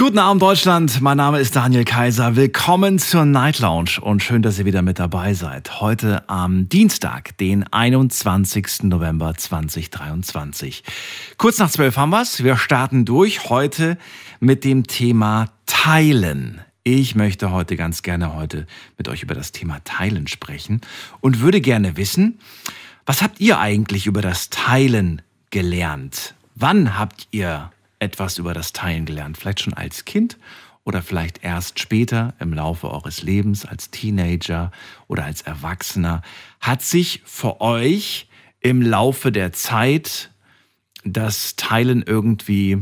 Guten 0.00 0.18
Abend 0.18 0.40
Deutschland, 0.40 1.02
mein 1.02 1.18
Name 1.18 1.40
ist 1.40 1.54
Daniel 1.54 1.84
Kaiser. 1.84 2.34
Willkommen 2.34 2.98
zur 2.98 3.26
Night 3.26 3.58
Lounge 3.58 4.00
und 4.00 4.22
schön, 4.22 4.40
dass 4.40 4.58
ihr 4.58 4.64
wieder 4.64 4.80
mit 4.80 4.98
dabei 4.98 5.34
seid. 5.34 5.82
Heute 5.82 6.26
am 6.26 6.70
Dienstag, 6.70 7.36
den 7.36 7.70
21. 7.70 8.84
November 8.84 9.34
2023. 9.36 10.84
Kurz 11.36 11.58
nach 11.58 11.70
zwölf 11.70 11.98
haben 11.98 12.08
wir's. 12.08 12.42
Wir 12.42 12.56
starten 12.56 13.04
durch 13.04 13.50
heute 13.50 13.98
mit 14.40 14.64
dem 14.64 14.86
Thema 14.86 15.50
Teilen. 15.66 16.62
Ich 16.82 17.14
möchte 17.14 17.50
heute 17.50 17.76
ganz 17.76 18.00
gerne 18.00 18.34
heute 18.34 18.66
mit 18.96 19.06
euch 19.06 19.22
über 19.22 19.34
das 19.34 19.52
Thema 19.52 19.84
Teilen 19.84 20.28
sprechen 20.28 20.80
und 21.20 21.40
würde 21.40 21.60
gerne 21.60 21.98
wissen, 21.98 22.38
was 23.04 23.20
habt 23.20 23.38
ihr 23.38 23.58
eigentlich 23.58 24.06
über 24.06 24.22
das 24.22 24.48
Teilen 24.48 25.20
gelernt? 25.50 26.34
Wann 26.54 26.98
habt 26.98 27.28
ihr 27.32 27.70
etwas 28.00 28.38
über 28.38 28.52
das 28.52 28.72
Teilen 28.72 29.06
gelernt? 29.06 29.38
Vielleicht 29.38 29.60
schon 29.60 29.74
als 29.74 30.04
Kind 30.04 30.36
oder 30.84 31.02
vielleicht 31.02 31.44
erst 31.44 31.78
später 31.78 32.34
im 32.40 32.52
Laufe 32.52 32.90
eures 32.90 33.22
Lebens 33.22 33.64
als 33.64 33.90
Teenager 33.90 34.72
oder 35.06 35.24
als 35.24 35.42
Erwachsener. 35.42 36.22
Hat 36.60 36.82
sich 36.82 37.22
für 37.24 37.60
euch 37.60 38.28
im 38.60 38.82
Laufe 38.82 39.30
der 39.30 39.52
Zeit 39.52 40.30
das 41.04 41.56
Teilen 41.56 42.02
irgendwie 42.02 42.78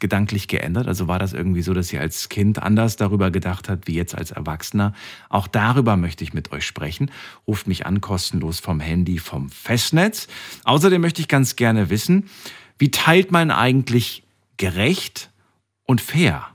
gedanklich 0.00 0.48
geändert? 0.48 0.86
Also 0.86 1.08
war 1.08 1.18
das 1.18 1.32
irgendwie 1.32 1.62
so, 1.62 1.74
dass 1.74 1.92
ihr 1.92 2.00
als 2.00 2.28
Kind 2.28 2.62
anders 2.62 2.96
darüber 2.96 3.30
gedacht 3.30 3.68
habt, 3.68 3.88
wie 3.88 3.94
jetzt 3.94 4.14
als 4.14 4.30
Erwachsener? 4.30 4.94
Auch 5.28 5.46
darüber 5.46 5.96
möchte 5.96 6.24
ich 6.24 6.32
mit 6.32 6.52
euch 6.52 6.64
sprechen. 6.64 7.10
Ruft 7.46 7.66
mich 7.66 7.86
an, 7.86 8.00
kostenlos 8.00 8.60
vom 8.60 8.80
Handy, 8.80 9.18
vom 9.18 9.50
Festnetz. 9.50 10.28
Außerdem 10.64 11.00
möchte 11.00 11.20
ich 11.20 11.28
ganz 11.28 11.56
gerne 11.56 11.90
wissen, 11.90 12.28
wie 12.78 12.90
teilt 12.90 13.32
man 13.32 13.50
eigentlich 13.50 14.22
gerecht 14.58 15.30
und 15.84 16.00
fair? 16.00 16.46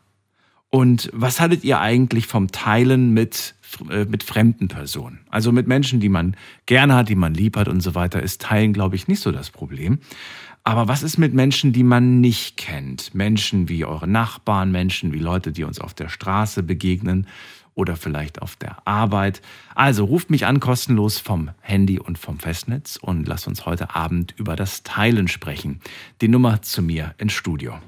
Und 0.69 1.09
was 1.13 1.39
haltet 1.39 1.63
ihr 1.63 1.79
eigentlich 1.79 2.25
vom 2.25 2.51
Teilen 2.51 3.13
mit, 3.13 3.53
äh, 3.91 4.05
mit 4.05 4.23
fremden 4.23 4.69
Personen? 4.69 5.19
Also 5.29 5.51
mit 5.51 5.67
Menschen, 5.67 5.99
die 5.99 6.09
man 6.09 6.35
gerne 6.65 6.95
hat, 6.95 7.09
die 7.09 7.15
man 7.15 7.33
lieb 7.33 7.57
hat 7.57 7.67
und 7.67 7.81
so 7.81 7.93
weiter, 7.93 8.23
ist 8.23 8.41
Teilen, 8.41 8.73
glaube 8.73 8.95
ich, 8.95 9.07
nicht 9.07 9.19
so 9.19 9.31
das 9.31 9.51
Problem. 9.51 9.99
Aber 10.63 10.87
was 10.87 11.03
ist 11.03 11.17
mit 11.17 11.33
Menschen, 11.33 11.73
die 11.73 11.83
man 11.83 12.21
nicht 12.21 12.57
kennt? 12.57 13.13
Menschen 13.13 13.69
wie 13.69 13.85
eure 13.85 14.07
Nachbarn, 14.07 14.71
Menschen 14.71 15.13
wie 15.13 15.19
Leute, 15.19 15.51
die 15.51 15.63
uns 15.63 15.79
auf 15.79 15.93
der 15.93 16.09
Straße 16.09 16.63
begegnen 16.63 17.27
oder 17.75 17.95
vielleicht 17.95 18.41
auf 18.41 18.55
der 18.55 18.87
Arbeit. 18.87 19.41
Also 19.75 20.05
ruft 20.05 20.29
mich 20.29 20.45
an 20.45 20.59
kostenlos 20.59 21.19
vom 21.19 21.51
Handy 21.61 21.99
und 21.99 22.17
vom 22.17 22.39
Festnetz 22.39 22.97
und 22.97 23.27
lasst 23.27 23.47
uns 23.47 23.65
heute 23.65 23.95
Abend 23.95 24.33
über 24.37 24.55
das 24.55 24.83
Teilen 24.83 25.27
sprechen. 25.27 25.81
Die 26.21 26.27
Nummer 26.29 26.61
zu 26.61 26.81
mir 26.81 27.13
ins 27.17 27.33
Studio. 27.33 27.79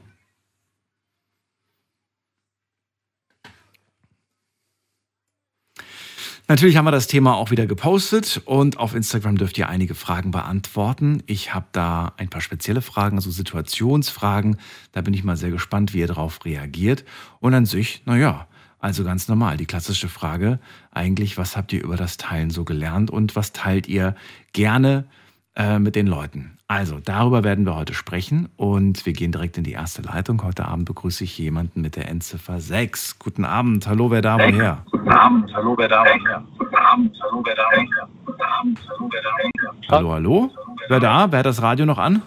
Natürlich 6.47 6.77
haben 6.77 6.85
wir 6.85 6.91
das 6.91 7.07
Thema 7.07 7.35
auch 7.35 7.49
wieder 7.49 7.65
gepostet 7.65 8.39
und 8.45 8.77
auf 8.77 8.93
Instagram 8.93 9.35
dürft 9.35 9.57
ihr 9.57 9.67
einige 9.67 9.95
Fragen 9.95 10.29
beantworten. 10.29 11.23
Ich 11.25 11.55
habe 11.55 11.65
da 11.71 12.13
ein 12.17 12.29
paar 12.29 12.41
spezielle 12.41 12.83
Fragen, 12.83 13.17
also 13.17 13.31
Situationsfragen. 13.31 14.57
Da 14.91 15.01
bin 15.01 15.15
ich 15.15 15.23
mal 15.23 15.37
sehr 15.37 15.49
gespannt, 15.49 15.95
wie 15.95 16.01
ihr 16.01 16.07
darauf 16.07 16.45
reagiert. 16.45 17.03
Und 17.39 17.55
an 17.55 17.65
sich, 17.65 18.03
naja, 18.05 18.47
also 18.77 19.03
ganz 19.03 19.27
normal. 19.27 19.57
Die 19.57 19.65
klassische 19.65 20.07
Frage 20.07 20.59
eigentlich, 20.91 21.39
was 21.39 21.57
habt 21.57 21.73
ihr 21.73 21.83
über 21.83 21.97
das 21.97 22.17
Teilen 22.17 22.51
so 22.51 22.63
gelernt 22.63 23.09
und 23.09 23.35
was 23.35 23.51
teilt 23.51 23.87
ihr 23.87 24.13
gerne 24.53 25.07
äh, 25.55 25.79
mit 25.79 25.95
den 25.95 26.05
Leuten? 26.05 26.54
Also, 26.67 26.99
darüber 26.99 27.43
werden 27.43 27.63
wir 27.67 27.75
heute 27.75 27.93
sprechen 27.93 28.49
und 28.57 29.05
wir 29.05 29.13
gehen 29.13 29.31
direkt 29.31 29.55
in 29.57 29.63
die 29.63 29.73
erste 29.73 30.01
Leitung. 30.01 30.41
Heute 30.43 30.65
Abend 30.65 30.85
begrüße 30.85 31.23
ich 31.23 31.37
jemanden 31.37 31.81
mit 31.81 31.95
der 31.95 32.09
Endziffer 32.09 32.59
6. 32.59 33.19
Guten 33.19 33.45
Abend, 33.45 33.85
hallo, 33.87 34.09
wer 34.09 34.23
da, 34.23 34.39
woher? 34.39 34.79
Guten 34.89 35.09
Abend, 35.09 35.53
hallo, 35.53 35.75
wer 35.77 35.87
da, 35.87 36.03
woher? 36.03 36.43
Guten 36.57 36.75
Abend, 36.75 37.15
hallo, 37.21 37.43
wer 37.45 37.55
da, 37.55 37.63
woher? 37.71 38.07
Guten 38.25 38.41
Abend, 38.41 38.79
hallo, 38.89 39.09
wer 39.11 39.21
da, 39.21 39.29
woher? 39.37 39.89
Hallo, 39.89 40.11
hallo? 40.13 40.51
Wer 40.87 40.99
da? 40.99 41.31
Wer 41.31 41.39
hat 41.39 41.45
das 41.45 41.61
Radio 41.61 41.85
noch 41.85 41.99
an? 41.99 42.23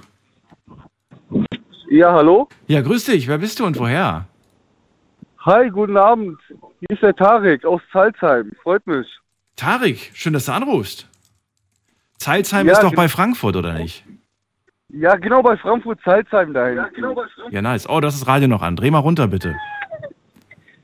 Ja, 1.90 2.12
hallo? 2.12 2.48
Ja, 2.68 2.80
grüß 2.80 3.06
dich, 3.06 3.26
wer 3.26 3.38
bist 3.38 3.58
du 3.58 3.66
und 3.66 3.76
woher? 3.76 4.26
Hi, 5.40 5.68
guten 5.68 5.96
Abend. 5.96 6.38
Hier 6.78 6.90
ist 6.90 7.02
der 7.02 7.16
Tarek 7.16 7.64
aus 7.64 7.80
Salzheim. 7.92 8.52
Freut 8.62 8.86
mich. 8.86 9.08
Tarik, 9.56 10.12
schön, 10.14 10.32
dass 10.32 10.44
du 10.44 10.52
anrufst. 10.52 11.08
Zeilsheim 12.18 12.66
Ja, 12.66 12.74
ist 12.74 12.82
doch 12.82 12.94
bei 12.94 13.08
Frankfurt, 13.08 13.56
oder 13.56 13.74
nicht? 13.74 14.04
Ja, 14.90 15.16
genau 15.16 15.42
bei 15.42 15.56
Frankfurt 15.56 16.00
Salzheim 16.04 16.54
dahin. 16.54 16.80
Ja, 17.50 17.62
nice. 17.62 17.88
Oh, 17.88 18.00
das 18.00 18.14
ist 18.14 18.26
Radio 18.26 18.48
noch 18.48 18.62
an. 18.62 18.74
Dreh 18.76 18.90
mal 18.90 19.00
runter, 19.00 19.28
bitte. 19.28 19.54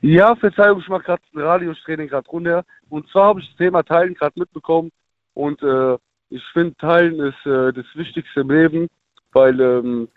Ja, 0.01 0.35
Verzeihung, 0.35 0.79
ich 0.79 0.87
mache 0.87 1.03
gerade 1.03 1.23
ein 1.33 1.41
Radiotraining 1.41 2.07
gerade 2.07 2.29
runter. 2.29 2.63
Und 2.89 3.09
zwar 3.09 3.29
habe 3.29 3.39
ich 3.39 3.47
das 3.47 3.57
Thema 3.57 3.81
Teilen 3.81 4.13
gerade 4.13 4.39
mitbekommen. 4.39 4.91
Und 5.33 5.61
äh, 5.63 5.97
ich 6.29 6.43
finde, 6.53 6.75
Teilen 6.77 7.19
ist 7.19 7.45
äh, 7.45 7.73
das 7.73 7.85
Wichtigste 7.95 8.41
im 8.41 8.51
Leben, 8.51 8.87
weil 9.33 9.59
ähm, 9.59 10.07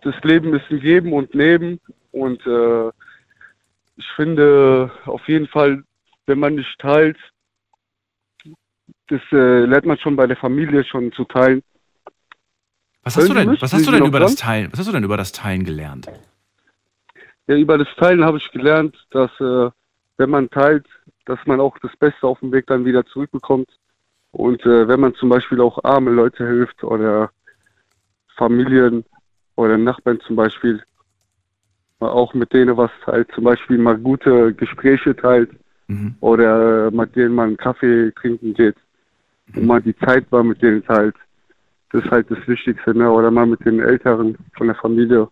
das 0.00 0.14
Leben 0.22 0.54
ist 0.54 0.64
ein 0.70 0.80
Geben 0.80 1.12
und 1.12 1.34
Nehmen. 1.34 1.78
Und 2.12 2.44
äh, 2.46 2.88
ich 3.96 4.06
finde 4.16 4.90
auf 5.04 5.28
jeden 5.28 5.48
Fall, 5.48 5.84
wenn 6.26 6.38
man 6.38 6.54
nicht 6.54 6.78
teilt, 6.78 7.18
das 9.08 9.20
äh, 9.32 9.66
lernt 9.66 9.84
man 9.84 9.98
schon 9.98 10.16
bei 10.16 10.26
der 10.26 10.36
Familie 10.38 10.82
schon 10.84 11.12
zu 11.12 11.24
teilen. 11.24 11.62
Was 13.02 13.16
hast 13.16 13.28
du 13.28 13.34
denn, 13.34 13.56
was 13.60 13.72
hast 13.72 13.86
du 13.86 13.90
denn 13.90 14.06
über 14.06 14.20
das? 14.20 14.36
Teilen, 14.36 14.70
was 14.72 14.78
hast 14.78 14.88
du 14.88 14.92
denn 14.92 15.04
über 15.04 15.16
das 15.16 15.32
Teilen 15.32 15.64
gelernt? 15.64 16.06
Ja, 17.46 17.56
über 17.56 17.78
das 17.78 17.88
Teilen 17.96 18.24
habe 18.24 18.38
ich 18.38 18.50
gelernt, 18.52 18.96
dass 19.10 19.30
äh, 19.40 19.70
wenn 20.18 20.30
man 20.30 20.48
teilt, 20.50 20.86
dass 21.24 21.38
man 21.46 21.60
auch 21.60 21.76
das 21.78 21.96
Beste 21.96 22.26
auf 22.26 22.38
dem 22.40 22.52
Weg 22.52 22.66
dann 22.66 22.84
wieder 22.84 23.04
zurückbekommt. 23.06 23.68
Und 24.30 24.64
äh, 24.64 24.86
wenn 24.88 25.00
man 25.00 25.14
zum 25.14 25.28
Beispiel 25.28 25.60
auch 25.60 25.82
arme 25.84 26.10
Leute 26.10 26.46
hilft 26.46 26.84
oder 26.84 27.30
Familien 28.36 29.04
oder 29.56 29.76
Nachbarn 29.76 30.20
zum 30.20 30.36
Beispiel, 30.36 30.82
auch 31.98 32.34
mit 32.34 32.52
denen 32.52 32.76
was 32.76 32.90
teilt, 33.04 33.30
zum 33.34 33.44
Beispiel 33.44 33.78
mal 33.78 33.98
gute 33.98 34.54
Gespräche 34.54 35.14
teilt 35.14 35.50
Mhm. 35.88 36.14
oder 36.20 36.86
äh, 36.86 36.90
mit 36.90 37.14
denen 37.16 37.34
man 37.34 37.48
einen 37.48 37.56
Kaffee 37.56 38.12
trinken 38.12 38.54
geht 38.54 38.76
und 39.54 39.66
mal 39.66 39.82
die 39.82 39.96
Zeit 39.96 40.30
mal 40.30 40.44
mit 40.44 40.62
denen 40.62 40.84
teilt. 40.84 41.16
Das 41.92 42.04
ist 42.04 42.10
halt 42.10 42.30
das 42.30 42.38
Wichtigste, 42.46 42.96
ne? 42.96 43.10
Oder 43.10 43.30
mal 43.30 43.46
mit 43.46 43.64
den 43.64 43.80
Älteren 43.80 44.36
von 44.56 44.66
der 44.66 44.76
Familie. 44.76 45.28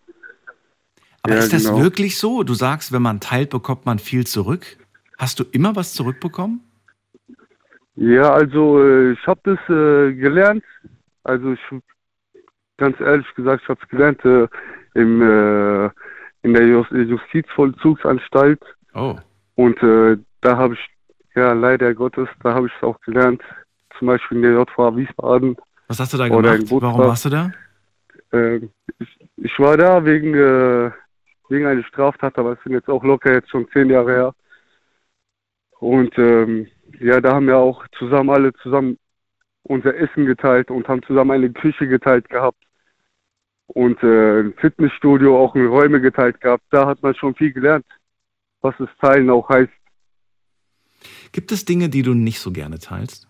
Aber 1.23 1.33
Ja, 1.33 1.39
ist 1.39 1.53
das 1.53 1.65
genau. 1.65 1.81
wirklich 1.81 2.17
so? 2.17 2.43
Du 2.43 2.53
sagst, 2.53 2.91
wenn 2.91 3.01
man 3.01 3.19
teilt, 3.19 3.49
bekommt 3.49 3.85
man 3.85 3.99
viel 3.99 4.25
zurück. 4.25 4.77
Hast 5.17 5.39
du 5.39 5.43
immer 5.51 5.75
was 5.75 5.93
zurückbekommen? 5.93 6.61
Ja, 7.95 8.31
also 8.33 8.79
äh, 8.81 9.11
ich 9.11 9.27
habe 9.27 9.39
das 9.43 9.59
äh, 9.69 10.13
gelernt. 10.13 10.63
Also 11.23 11.53
ich 11.53 11.59
ganz 12.77 12.99
ehrlich 12.99 13.27
gesagt, 13.35 13.61
ich 13.63 13.69
habe 13.69 13.79
es 13.83 13.89
gelernt 13.89 14.25
äh, 14.25 14.47
im, 14.95 15.21
äh, 15.21 15.85
in 16.41 16.53
der 16.53 16.65
Just 16.67 16.91
Justizvollzugsanstalt 16.91 18.61
Oh. 18.95 19.15
und 19.55 19.81
äh, 19.83 20.17
da 20.41 20.57
habe 20.57 20.73
ich 20.73 20.79
ja 21.35 21.53
leider 21.53 21.93
Gottes, 21.93 22.27
da 22.43 22.53
habe 22.55 22.67
ich 22.67 22.73
es 22.75 22.83
auch 22.83 22.99
gelernt. 23.01 23.41
Zum 23.97 24.07
Beispiel 24.07 24.37
in 24.37 24.43
der 24.43 24.53
JVA 24.53 24.95
Wiesbaden. 24.95 25.55
Was 25.91 25.99
hast 25.99 26.13
du 26.13 26.17
da 26.17 26.29
gemacht? 26.29 26.71
Warum 26.71 26.99
warst 26.99 27.25
du 27.25 27.29
da? 27.29 27.51
Äh, 28.31 28.61
ich, 28.97 29.19
ich 29.35 29.59
war 29.59 29.75
da 29.75 30.05
wegen 30.05 30.33
äh, 30.33 30.89
wegen 31.49 31.65
einer 31.65 31.83
Straftat, 31.83 32.37
aber 32.37 32.53
es 32.53 32.63
sind 32.63 32.71
jetzt 32.71 32.87
auch 32.87 33.03
locker 33.03 33.33
jetzt 33.33 33.49
schon 33.49 33.67
zehn 33.73 33.89
Jahre 33.89 34.11
her. 34.13 34.35
Und 35.79 36.17
ähm, 36.17 36.67
ja, 37.01 37.19
da 37.19 37.33
haben 37.33 37.47
wir 37.47 37.57
auch 37.57 37.85
zusammen 37.99 38.29
alle 38.29 38.53
zusammen 38.53 38.97
unser 39.63 39.93
Essen 39.93 40.25
geteilt 40.25 40.71
und 40.71 40.87
haben 40.87 41.03
zusammen 41.03 41.31
eine 41.31 41.51
Küche 41.51 41.85
geteilt 41.89 42.29
gehabt 42.29 42.63
und 43.67 44.01
äh, 44.01 44.43
ein 44.43 44.53
Fitnessstudio 44.61 45.37
auch 45.37 45.55
in 45.55 45.67
Räume 45.67 45.99
geteilt 45.99 46.39
gehabt. 46.39 46.63
Da 46.69 46.87
hat 46.87 47.03
man 47.03 47.13
schon 47.15 47.35
viel 47.35 47.51
gelernt, 47.51 47.85
was 48.61 48.75
das 48.79 48.87
Teilen 49.01 49.29
auch 49.29 49.49
heißt. 49.49 49.73
Gibt 51.33 51.51
es 51.51 51.65
Dinge, 51.65 51.89
die 51.89 52.01
du 52.01 52.13
nicht 52.13 52.39
so 52.39 52.53
gerne 52.53 52.79
teilst? 52.79 53.27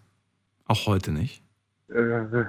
Auch 0.67 0.85
heute 0.85 1.11
nicht? 1.11 1.41
Äh, 1.91 2.45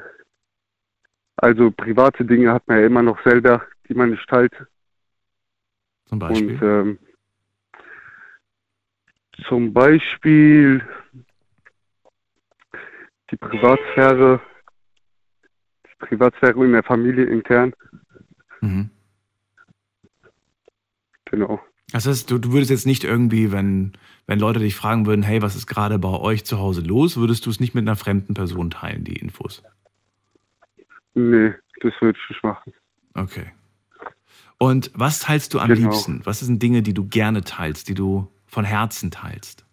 also 1.36 1.70
private 1.72 2.24
Dinge 2.24 2.52
hat 2.52 2.66
man 2.68 2.78
ja 2.78 2.86
immer 2.86 3.02
noch 3.02 3.22
selber, 3.24 3.66
die 3.88 3.94
man 3.94 4.10
nicht 4.10 4.28
teilt. 4.28 4.54
Zum 6.06 6.18
Beispiel? 6.18 6.52
Und 6.52 6.62
ähm, 6.62 6.98
zum 9.48 9.72
Beispiel 9.72 10.86
die 13.30 13.36
Privatsphäre, 13.36 14.40
die 15.86 16.06
Privatsphäre 16.06 16.64
in 16.64 16.72
der 16.72 16.82
Familie 16.82 17.24
intern, 17.24 17.74
mhm. 18.60 18.90
genau. 21.24 21.60
Das 21.92 22.06
heißt, 22.06 22.30
du, 22.30 22.38
du 22.38 22.52
würdest 22.52 22.70
jetzt 22.70 22.86
nicht 22.86 23.04
irgendwie, 23.04 23.52
wenn, 23.52 23.92
wenn 24.26 24.38
Leute 24.38 24.60
dich 24.60 24.74
fragen 24.74 25.06
würden, 25.06 25.22
hey, 25.22 25.42
was 25.42 25.54
ist 25.54 25.66
gerade 25.66 25.98
bei 25.98 26.08
euch 26.08 26.44
zu 26.44 26.58
Hause 26.58 26.80
los, 26.80 27.18
würdest 27.18 27.44
du 27.46 27.50
es 27.50 27.60
nicht 27.60 27.74
mit 27.74 27.82
einer 27.82 27.96
fremden 27.96 28.34
Person 28.34 28.70
teilen, 28.70 29.04
die 29.04 29.16
Infos? 29.16 29.62
Nee, 31.14 31.52
das 31.82 31.92
würde 32.00 32.18
ich 32.22 32.30
nicht 32.30 32.42
machen. 32.42 32.72
Okay. 33.14 33.52
Und 34.58 34.90
was 34.94 35.18
teilst 35.20 35.52
du 35.52 35.58
am 35.58 35.68
Genau. 35.68 35.90
liebsten? 35.90 36.22
Was 36.24 36.40
sind 36.40 36.62
Dinge, 36.62 36.82
die 36.82 36.94
du 36.94 37.06
gerne 37.06 37.42
teilst, 37.42 37.88
die 37.88 37.94
du 37.94 38.28
von 38.46 38.64
Herzen 38.64 39.10
teilst? 39.10 39.66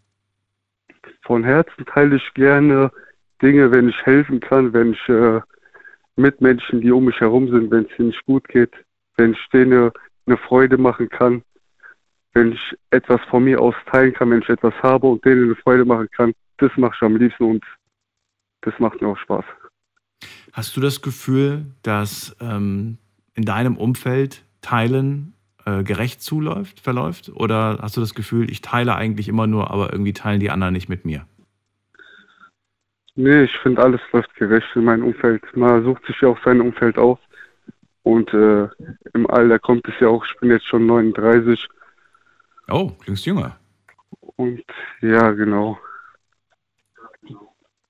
Von 1.23 1.43
Herzen 1.43 1.85
teile 1.85 2.17
ich 2.17 2.33
gerne 2.33 2.91
Dinge, 3.41 3.71
wenn 3.71 3.87
ich 3.87 3.95
helfen 4.03 4.39
kann, 4.39 4.73
wenn 4.73 4.93
ich 4.93 5.09
äh, 5.09 5.39
mit 6.17 6.41
Menschen, 6.41 6.81
die 6.81 6.91
um 6.91 7.05
mich 7.05 7.19
herum 7.19 7.49
sind, 7.49 7.71
wenn 7.71 7.85
es 7.85 7.99
ihnen 7.99 8.09
nicht 8.09 8.25
gut 8.25 8.47
geht, 8.49 8.73
wenn 9.15 9.33
ich 9.33 9.49
denen 9.53 9.91
eine 10.25 10.37
Freude 10.37 10.77
machen 10.77 11.07
kann, 11.07 11.43
wenn 12.39 12.53
ich 12.53 12.77
etwas 12.91 13.19
von 13.29 13.43
mir 13.43 13.59
aus 13.59 13.75
teilen 13.91 14.13
kann, 14.13 14.31
wenn 14.31 14.41
ich 14.41 14.49
etwas 14.49 14.73
habe 14.81 15.07
und 15.07 15.23
denen 15.25 15.43
eine 15.43 15.55
Freude 15.55 15.83
machen 15.83 16.07
kann. 16.11 16.33
Das 16.57 16.71
mache 16.77 16.93
ich 16.95 17.01
am 17.01 17.17
liebsten 17.17 17.43
und 17.43 17.65
das 18.61 18.73
macht 18.79 19.01
mir 19.01 19.09
auch 19.09 19.17
Spaß. 19.17 19.43
Hast 20.53 20.75
du 20.77 20.81
das 20.81 21.01
Gefühl, 21.01 21.65
dass 21.83 22.35
ähm, 22.39 22.97
in 23.33 23.43
deinem 23.43 23.75
Umfeld 23.75 24.43
Teilen 24.61 25.33
äh, 25.65 25.83
gerecht 25.83 26.21
zuläuft, 26.21 26.79
verläuft? 26.79 27.29
Oder 27.33 27.79
hast 27.81 27.97
du 27.97 28.01
das 28.01 28.13
Gefühl, 28.13 28.49
ich 28.49 28.61
teile 28.61 28.95
eigentlich 28.95 29.27
immer 29.27 29.45
nur, 29.45 29.69
aber 29.69 29.91
irgendwie 29.91 30.13
teilen 30.13 30.39
die 30.39 30.49
anderen 30.49 30.73
nicht 30.73 30.87
mit 30.87 31.03
mir? 31.05 31.25
Nee, 33.15 33.43
ich 33.43 33.57
finde, 33.57 33.83
alles 33.83 34.01
läuft 34.13 34.33
gerecht 34.35 34.67
in 34.75 34.85
meinem 34.85 35.03
Umfeld. 35.03 35.43
Man 35.57 35.83
sucht 35.83 36.05
sich 36.05 36.21
ja 36.21 36.29
auch 36.29 36.39
sein 36.45 36.61
Umfeld 36.61 36.97
aus. 36.97 37.19
Und 38.03 38.33
äh, 38.33 38.69
im 39.13 39.29
Alter 39.29 39.59
kommt 39.59 39.87
es 39.89 39.93
ja 39.99 40.07
auch, 40.07 40.25
ich 40.25 40.37
bin 40.39 40.51
jetzt 40.51 40.67
schon 40.67 40.85
39 40.85 41.67
Oh, 42.71 42.89
klingst 43.03 43.25
jünger. 43.25 43.57
und 44.37 44.63
ja, 45.01 45.31
genau. 45.31 45.77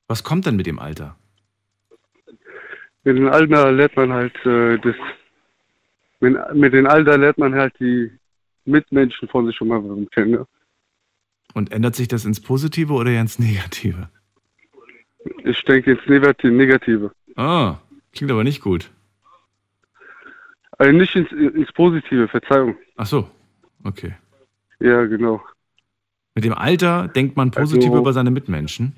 Was 0.07 0.23
kommt 0.23 0.45
denn 0.45 0.55
mit 0.55 0.65
dem 0.65 0.79
Alter? 0.79 1.15
Mit 3.03 3.17
dem 3.17 3.27
Alter 3.27 3.71
lernt 3.71 3.95
man 3.95 4.11
halt 4.13 4.35
äh, 4.45 4.77
das, 4.79 4.95
mit, 6.19 6.35
mit 6.53 6.73
dem 6.73 6.87
Alter 6.87 7.17
lernt 7.17 7.37
man 7.37 7.55
halt 7.55 7.73
die 7.79 8.11
Mitmenschen 8.65 9.27
von 9.29 9.45
sich 9.45 9.55
schon 9.55 9.67
mal 9.67 9.81
kennen. 10.11 10.31
Ne? 10.31 10.47
Und 11.53 11.71
ändert 11.71 11.95
sich 11.95 12.07
das 12.07 12.25
ins 12.25 12.41
Positive 12.41 12.93
oder 12.93 13.11
ins 13.11 13.39
Negative? 13.39 14.09
Ich 15.43 15.61
denke 15.63 15.91
ins 15.91 16.05
Negative, 16.07 16.53
Negative. 16.53 17.11
Ah, 17.35 17.77
klingt 18.13 18.31
aber 18.31 18.43
nicht 18.43 18.61
gut. 18.61 18.91
Also 20.77 20.91
nicht 20.91 21.15
ins, 21.15 21.31
ins 21.31 21.71
Positive, 21.73 22.27
Verzeihung. 22.27 22.75
Ach 22.95 23.05
so, 23.05 23.29
okay. 23.83 24.15
Ja, 24.79 25.05
genau. 25.05 25.41
Mit 26.35 26.45
dem 26.45 26.53
Alter 26.53 27.07
denkt 27.07 27.35
man 27.35 27.51
positiv 27.51 27.89
Also- 27.89 27.99
über 27.99 28.13
seine 28.13 28.31
Mitmenschen. 28.31 28.95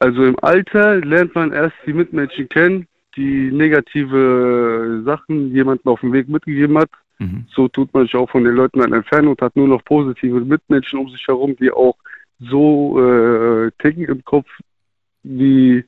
Also 0.00 0.24
im 0.24 0.38
Alter 0.42 0.96
lernt 0.96 1.34
man 1.34 1.52
erst 1.52 1.76
die 1.86 1.92
Mitmenschen 1.92 2.48
kennen, 2.48 2.86
die 3.16 3.50
negative 3.52 5.02
Sachen 5.04 5.52
jemandem 5.52 5.92
auf 5.92 6.00
dem 6.00 6.12
Weg 6.12 6.28
mitgegeben 6.28 6.76
hat. 6.78 6.90
Mhm. 7.18 7.46
So 7.48 7.68
tut 7.68 7.94
man 7.94 8.04
sich 8.04 8.14
auch 8.16 8.28
von 8.28 8.44
den 8.44 8.54
Leuten 8.54 8.80
dann 8.80 8.92
entfernen 8.92 9.28
und 9.28 9.40
hat 9.40 9.54
nur 9.56 9.68
noch 9.68 9.84
positive 9.84 10.40
Mitmenschen 10.40 10.98
um 10.98 11.08
sich 11.08 11.24
herum, 11.26 11.56
die 11.56 11.70
auch 11.70 11.96
so 12.40 13.00
äh, 13.00 13.70
ticken 13.78 14.04
im 14.04 14.24
Kopf, 14.24 14.48
wie 15.22 15.84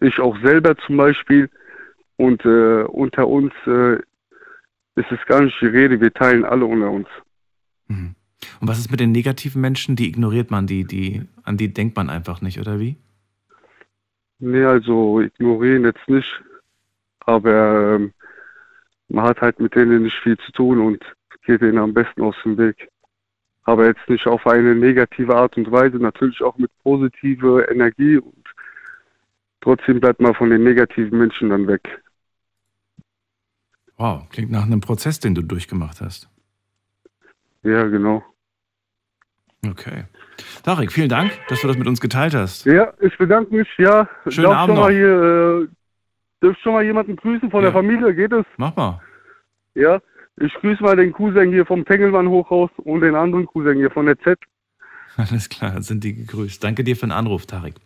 ich 0.00 0.18
auch 0.20 0.36
selber 0.42 0.76
zum 0.78 0.96
Beispiel. 0.96 1.50
Und 2.16 2.44
äh, 2.44 2.84
unter 2.84 3.26
uns 3.26 3.52
äh, 3.66 3.96
ist 4.94 5.10
es 5.10 5.26
gar 5.26 5.42
nicht 5.42 5.60
die 5.60 5.66
Rede, 5.66 6.00
wir 6.00 6.12
teilen 6.12 6.44
alle 6.44 6.64
unter 6.64 6.90
uns. 6.90 7.08
Mhm. 7.88 8.14
Und 8.60 8.68
was 8.68 8.78
ist 8.78 8.90
mit 8.90 9.00
den 9.00 9.12
negativen 9.12 9.60
Menschen? 9.60 9.96
Die 9.96 10.08
ignoriert 10.08 10.50
man, 10.50 10.66
die, 10.66 10.84
die, 10.84 11.22
an 11.42 11.56
die 11.56 11.72
denkt 11.72 11.96
man 11.96 12.10
einfach 12.10 12.40
nicht, 12.40 12.60
oder 12.60 12.78
wie? 12.78 12.96
Nee, 14.38 14.64
also 14.64 15.20
ignorieren 15.20 15.84
jetzt 15.84 16.08
nicht, 16.08 16.28
aber 17.20 17.94
ähm, 17.94 18.12
man 19.08 19.24
hat 19.24 19.40
halt 19.40 19.60
mit 19.60 19.74
denen 19.74 20.02
nicht 20.02 20.18
viel 20.22 20.36
zu 20.38 20.52
tun 20.52 20.80
und 20.80 21.02
geht 21.46 21.60
denen 21.60 21.78
am 21.78 21.94
besten 21.94 22.22
aus 22.22 22.34
dem 22.44 22.58
Weg. 22.58 22.88
Aber 23.62 23.86
jetzt 23.86 24.06
nicht 24.08 24.26
auf 24.26 24.46
eine 24.46 24.74
negative 24.74 25.34
Art 25.34 25.56
und 25.56 25.70
Weise, 25.70 25.96
natürlich 25.96 26.42
auch 26.42 26.58
mit 26.58 26.70
positiver 26.82 27.70
Energie 27.70 28.18
und 28.18 28.44
trotzdem 29.60 30.00
bleibt 30.00 30.20
man 30.20 30.34
von 30.34 30.50
den 30.50 30.64
negativen 30.64 31.18
Menschen 31.18 31.48
dann 31.48 31.66
weg. 31.66 32.02
Wow, 33.96 34.28
klingt 34.28 34.50
nach 34.50 34.64
einem 34.64 34.80
Prozess, 34.80 35.20
den 35.20 35.34
du 35.34 35.42
durchgemacht 35.42 36.00
hast. 36.00 36.28
Ja, 37.64 37.84
genau. 37.84 38.22
Okay. 39.66 40.04
Tarek, 40.62 40.92
vielen 40.92 41.08
Dank, 41.08 41.32
dass 41.48 41.60
du 41.62 41.66
das 41.68 41.78
mit 41.78 41.86
uns 41.86 42.00
geteilt 42.00 42.34
hast. 42.34 42.66
Ja, 42.66 42.92
ich 43.00 43.16
bedanke 43.16 43.54
mich, 43.54 43.68
ja. 43.78 44.08
Schönen 44.28 44.48
Darf 44.50 44.56
Abend 44.56 44.76
schon 44.76 44.84
mal 44.84 44.90
noch. 44.92 44.96
hier, 44.96 45.62
äh, 45.62 45.68
darf 46.46 46.58
schon 46.58 46.72
mal 46.74 46.84
jemanden 46.84 47.16
grüßen 47.16 47.50
von 47.50 47.60
Ja. 47.62 47.70
der 47.70 47.72
Familie, 47.72 48.14
geht 48.14 48.32
es? 48.32 48.44
Mach 48.58 48.76
mal. 48.76 49.00
Ja. 49.74 50.00
Ich 50.40 50.52
grüße 50.54 50.82
mal 50.82 50.96
den 50.96 51.12
Cousin 51.12 51.50
hier 51.52 51.64
vom 51.64 51.84
Tengelmann 51.84 52.28
Hochhaus 52.28 52.70
und 52.78 53.00
den 53.02 53.14
anderen 53.14 53.46
Cousin 53.46 53.76
hier 53.76 53.90
von 53.90 54.06
der 54.06 54.18
Z. 54.18 54.38
Alles 55.16 55.48
klar, 55.48 55.80
sind 55.80 56.02
die 56.04 56.14
gegrüßt. 56.14 56.62
Danke 56.62 56.82
dir 56.84 56.96
für 56.96 57.06
den 57.06 57.12
Anruf, 57.12 57.46
Tarek. 57.46 57.76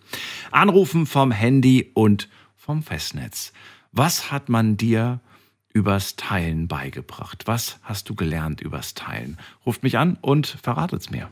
Anrufen 0.50 1.04
vom 1.06 1.30
Handy 1.30 1.90
und 1.94 2.28
vom 2.56 2.82
Festnetz. 2.82 3.52
Was 3.92 4.32
hat 4.32 4.48
man 4.48 4.76
dir 4.78 5.20
übers 5.78 6.16
Teilen 6.16 6.66
beigebracht? 6.66 7.46
Was 7.46 7.78
hast 7.84 8.08
du 8.08 8.14
gelernt 8.16 8.60
übers 8.60 8.94
Teilen? 8.94 9.38
Ruft 9.64 9.84
mich 9.84 9.96
an 9.96 10.18
und 10.20 10.46
verratet's 10.48 11.08
mir. 11.10 11.30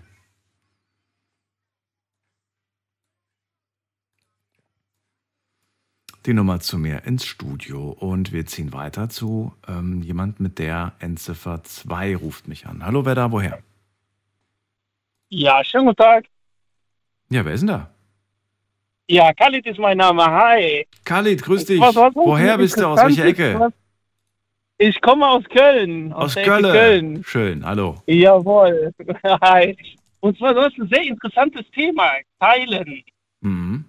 Die 6.25 6.33
Nummer 6.35 6.59
zu 6.61 6.79
mir 6.79 7.05
ins 7.05 7.25
Studio 7.25 7.91
und 7.91 8.33
wir 8.33 8.47
ziehen 8.47 8.73
weiter 8.73 9.09
zu 9.09 9.53
ähm, 9.69 10.03
jemand 10.03 10.41
mit 10.41 10.59
der 10.59 10.93
Endziffer 10.99 11.63
2 11.63 12.17
ruft 12.17 12.49
mich 12.49 12.67
an. 12.67 12.85
Hallo, 12.85 13.05
wer 13.05 13.15
da, 13.15 13.31
woher? 13.31 13.61
Ja, 15.29 15.63
schönen 15.65 15.87
guten 15.87 15.97
Tag. 16.03 16.25
Ja, 17.31 17.45
wer 17.45 17.53
ist 17.55 17.61
denn 17.61 17.69
da? 17.69 17.91
Ja, 19.09 19.33
Khalid 19.35 19.67
ist 19.67 19.79
mein 19.79 19.99
Name. 19.99 20.25
Hi. 20.25 20.87
Khalid, 21.05 21.43
grüß 21.43 21.65
dich. 21.65 21.81
Was- 21.81 21.95
was- 21.95 22.15
was- 22.15 22.27
Woher 22.27 22.59
bist 22.59 22.77
du? 22.79 22.87
Aus 22.87 23.01
welcher 23.01 23.25
Ecke? 23.27 23.73
Ich 24.79 25.01
komme 25.01 25.27
aus 25.27 25.45
Köln. 25.45 26.13
Aus 26.13 26.37
Ecke 26.37 26.51
Köln. 26.51 26.63
Köln. 26.63 27.25
Schön, 27.25 27.65
hallo. 27.65 27.97
Jawohl. 28.07 28.93
Hi. 29.41 29.77
Und 30.21 30.37
zwar, 30.37 30.53
das 30.53 30.69
ist 30.69 30.79
ein 30.79 30.89
sehr 30.89 31.03
interessantes 31.03 31.65
Thema. 31.71 32.11
Teilen. 32.39 33.03
Mhm. 33.41 33.85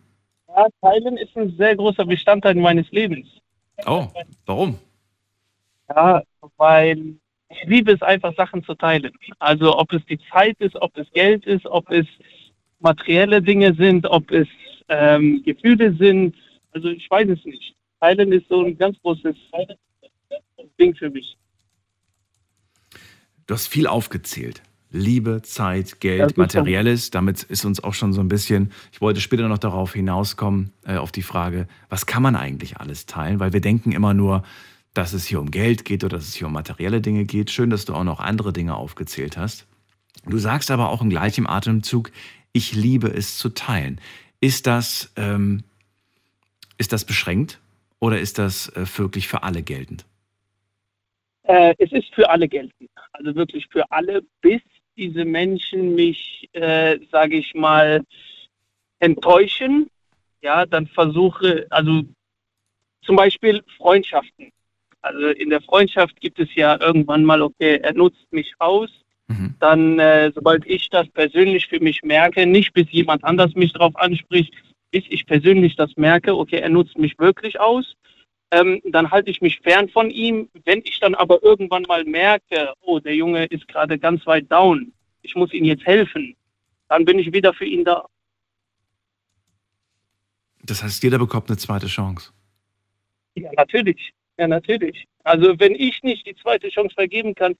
Ja, 0.48 0.68
Teilen 0.82 1.18
ist 1.18 1.36
ein 1.36 1.54
sehr 1.58 1.76
großer 1.76 2.06
Bestandteil 2.06 2.56
meines 2.56 2.90
Lebens. 2.92 3.28
Oh, 3.86 4.08
warum? 4.46 4.80
Ja, 5.90 6.24
weil 6.56 7.16
ich 7.50 7.64
liebe 7.66 7.92
es 7.92 8.02
einfach, 8.02 8.34
Sachen 8.36 8.64
zu 8.64 8.74
teilen. 8.74 9.12
Also 9.40 9.78
ob 9.78 9.92
es 9.92 10.06
die 10.06 10.20
Zeit 10.32 10.58
ist, 10.60 10.76
ob 10.82 10.98
es 10.98 11.12
Geld 11.12 11.46
ist, 11.46 11.66
ob 11.66 11.90
es 11.92 12.06
materielle 12.80 13.42
Dinge 13.42 13.74
sind, 13.74 14.06
ob 14.06 14.32
es 14.32 14.48
ähm, 14.88 15.44
Gefühle 15.44 15.94
sind. 15.96 16.36
Also 16.72 16.90
ich 16.90 17.10
weiß 17.10 17.28
es 17.30 17.44
nicht. 17.44 17.76
Teilen 18.00 18.32
ist 18.32 18.48
so 18.48 18.64
ein 18.64 18.78
ganz 18.78 18.98
großes 19.02 19.36
Ding 20.80 20.96
für 20.96 21.10
mich. 21.10 21.38
Du 23.46 23.54
hast 23.54 23.68
viel 23.68 23.88
aufgezählt. 23.88 24.62
Liebe, 24.90 25.42
Zeit, 25.42 25.90
Ja, 25.90 25.96
Geld, 26.00 26.32
ist 26.32 26.38
Materielles. 26.38 27.12
Damit 27.12 27.44
ist 27.44 27.66
uns 27.66 27.84
auch 27.84 27.94
schon 27.94 28.14
so 28.14 28.22
ein 28.22 28.30
bisschen, 28.30 28.72
ich 28.92 29.02
wollte 29.02 29.20
später 29.20 29.48
noch 29.48 29.58
darauf 29.58 29.94
hinauskommen, 29.94 30.72
äh, 30.86 30.98
auf 30.98 31.12
die 31.12 31.22
Frage, 31.22 31.68
was 31.90 32.06
kann 32.06 32.24
man 32.24 32.36
eigentlich 32.36 32.78
alles 32.78 33.06
teilen? 33.06 33.40
Weil 33.40 33.54
wir 33.54 33.62
denken 33.62 33.92
immer 33.92 34.14
nur, 34.14 34.44
dass 34.94 35.14
es 35.14 35.26
hier 35.26 35.40
um 35.40 35.52
Geld 35.52 35.86
geht 35.86 36.04
oder 36.04 36.18
dass 36.18 36.28
es 36.28 36.36
hier 36.36 36.48
um 36.48 36.54
materielle 36.54 37.02
Dinge 37.02 37.26
geht. 37.26 37.52
Schön, 37.52 37.70
dass 37.70 37.86
du 37.86 37.94
auch 37.94 38.04
noch 38.04 38.20
andere 38.20 38.54
Dinge 38.54 38.76
aufgezählt 38.76 39.38
hast. 39.38 39.68
Du 40.26 40.38
sagst 40.38 40.72
aber 40.72 40.90
auch 40.90 41.02
im 41.02 41.10
gleichen 41.10 41.48
Atemzug, 41.48 42.12
ich 42.52 42.74
liebe 42.74 43.08
es 43.08 43.38
zu 43.38 43.50
teilen. 43.50 44.02
Ist 44.40 44.68
das, 44.68 45.12
ähm, 45.16 45.64
ist 46.78 46.94
das 46.94 47.06
beschränkt 47.06 47.60
oder 48.00 48.20
ist 48.20 48.40
das 48.40 48.70
äh, 48.70 48.86
wirklich 48.98 49.28
für 49.28 49.44
alle 49.44 49.62
geltend? 49.62 50.06
Äh, 51.48 51.76
es 51.78 51.92
ist 51.94 52.14
für 52.14 52.30
alle 52.30 52.48
geltend. 52.48 52.90
Also 53.14 53.34
wirklich 53.36 53.68
für 53.72 53.90
alle, 53.90 54.22
bis 54.42 54.62
diese 54.98 55.24
Menschen 55.24 55.96
mich, 55.96 56.50
äh, 56.52 57.00
sage 57.10 57.38
ich 57.38 57.54
mal, 57.54 58.04
enttäuschen. 59.00 59.90
Ja, 60.42 60.66
dann 60.66 60.88
versuche, 60.88 61.66
also 61.70 62.04
zum 63.02 63.16
Beispiel 63.16 63.64
Freundschaften. 63.78 64.52
Also 65.02 65.28
in 65.28 65.50
der 65.50 65.62
Freundschaft 65.62 66.20
gibt 66.20 66.40
es 66.40 66.54
ja 66.56 66.80
irgendwann 66.82 67.24
mal, 67.24 67.42
okay, 67.42 67.80
er 67.82 67.94
nutzt 67.94 68.32
mich 68.32 68.54
aus. 68.60 68.90
Mhm. 69.28 69.56
Dann, 69.60 70.00
äh, 70.00 70.32
sobald 70.36 70.66
ich 70.66 70.90
das 70.90 71.08
persönlich 71.10 71.68
für 71.68 71.80
mich 71.80 72.04
merke, 72.04 72.46
nicht 72.46 72.74
bis 72.74 72.92
jemand 72.92 73.24
anders 73.24 73.54
mich 73.56 73.72
darauf 73.72 73.96
anspricht, 73.96 74.54
bis 74.92 75.04
ich 75.10 75.26
persönlich 75.26 75.76
das 75.78 75.96
merke, 75.96 76.36
okay, 76.36 76.58
er 76.58 76.70
nutzt 76.70 76.98
mich 76.98 77.18
wirklich 77.20 77.60
aus, 77.60 77.96
ähm, 78.52 78.82
dann 78.86 79.12
halte 79.12 79.30
ich 79.30 79.42
mich 79.42 79.60
fern 79.60 79.90
von 79.90 80.10
ihm. 80.10 80.50
Wenn 80.66 80.82
ich 80.84 81.00
dann 81.00 81.16
aber 81.16 81.44
irgendwann 81.44 81.84
mal 81.84 82.04
merke, 82.06 82.74
oh, 82.82 83.00
der 83.00 83.16
Junge 83.16 83.46
ist 83.46 83.68
gerade 83.68 84.00
ganz 84.00 84.26
weit 84.26 84.52
down, 84.52 84.94
ich 85.22 85.36
muss 85.36 85.54
ihm 85.54 85.66
jetzt 85.66 85.86
helfen, 85.86 86.36
dann 86.88 87.06
bin 87.06 87.20
ich 87.20 87.34
wieder 87.34 87.54
für 87.54 87.66
ihn 87.66 87.84
da. 87.84 88.06
Das 90.64 90.84
heißt, 90.84 91.04
jeder 91.04 91.18
bekommt 91.20 91.50
eine 91.50 91.58
zweite 91.58 91.88
Chance. 91.88 92.32
Ja, 93.36 93.52
natürlich. 93.56 94.14
Ja, 94.38 94.48
natürlich. 94.48 95.06
Also 95.24 95.60
wenn 95.60 95.76
ich 95.76 96.04
nicht 96.04 96.26
die 96.26 96.36
zweite 96.36 96.70
Chance 96.70 96.94
vergeben 96.96 97.36
kann, 97.36 97.56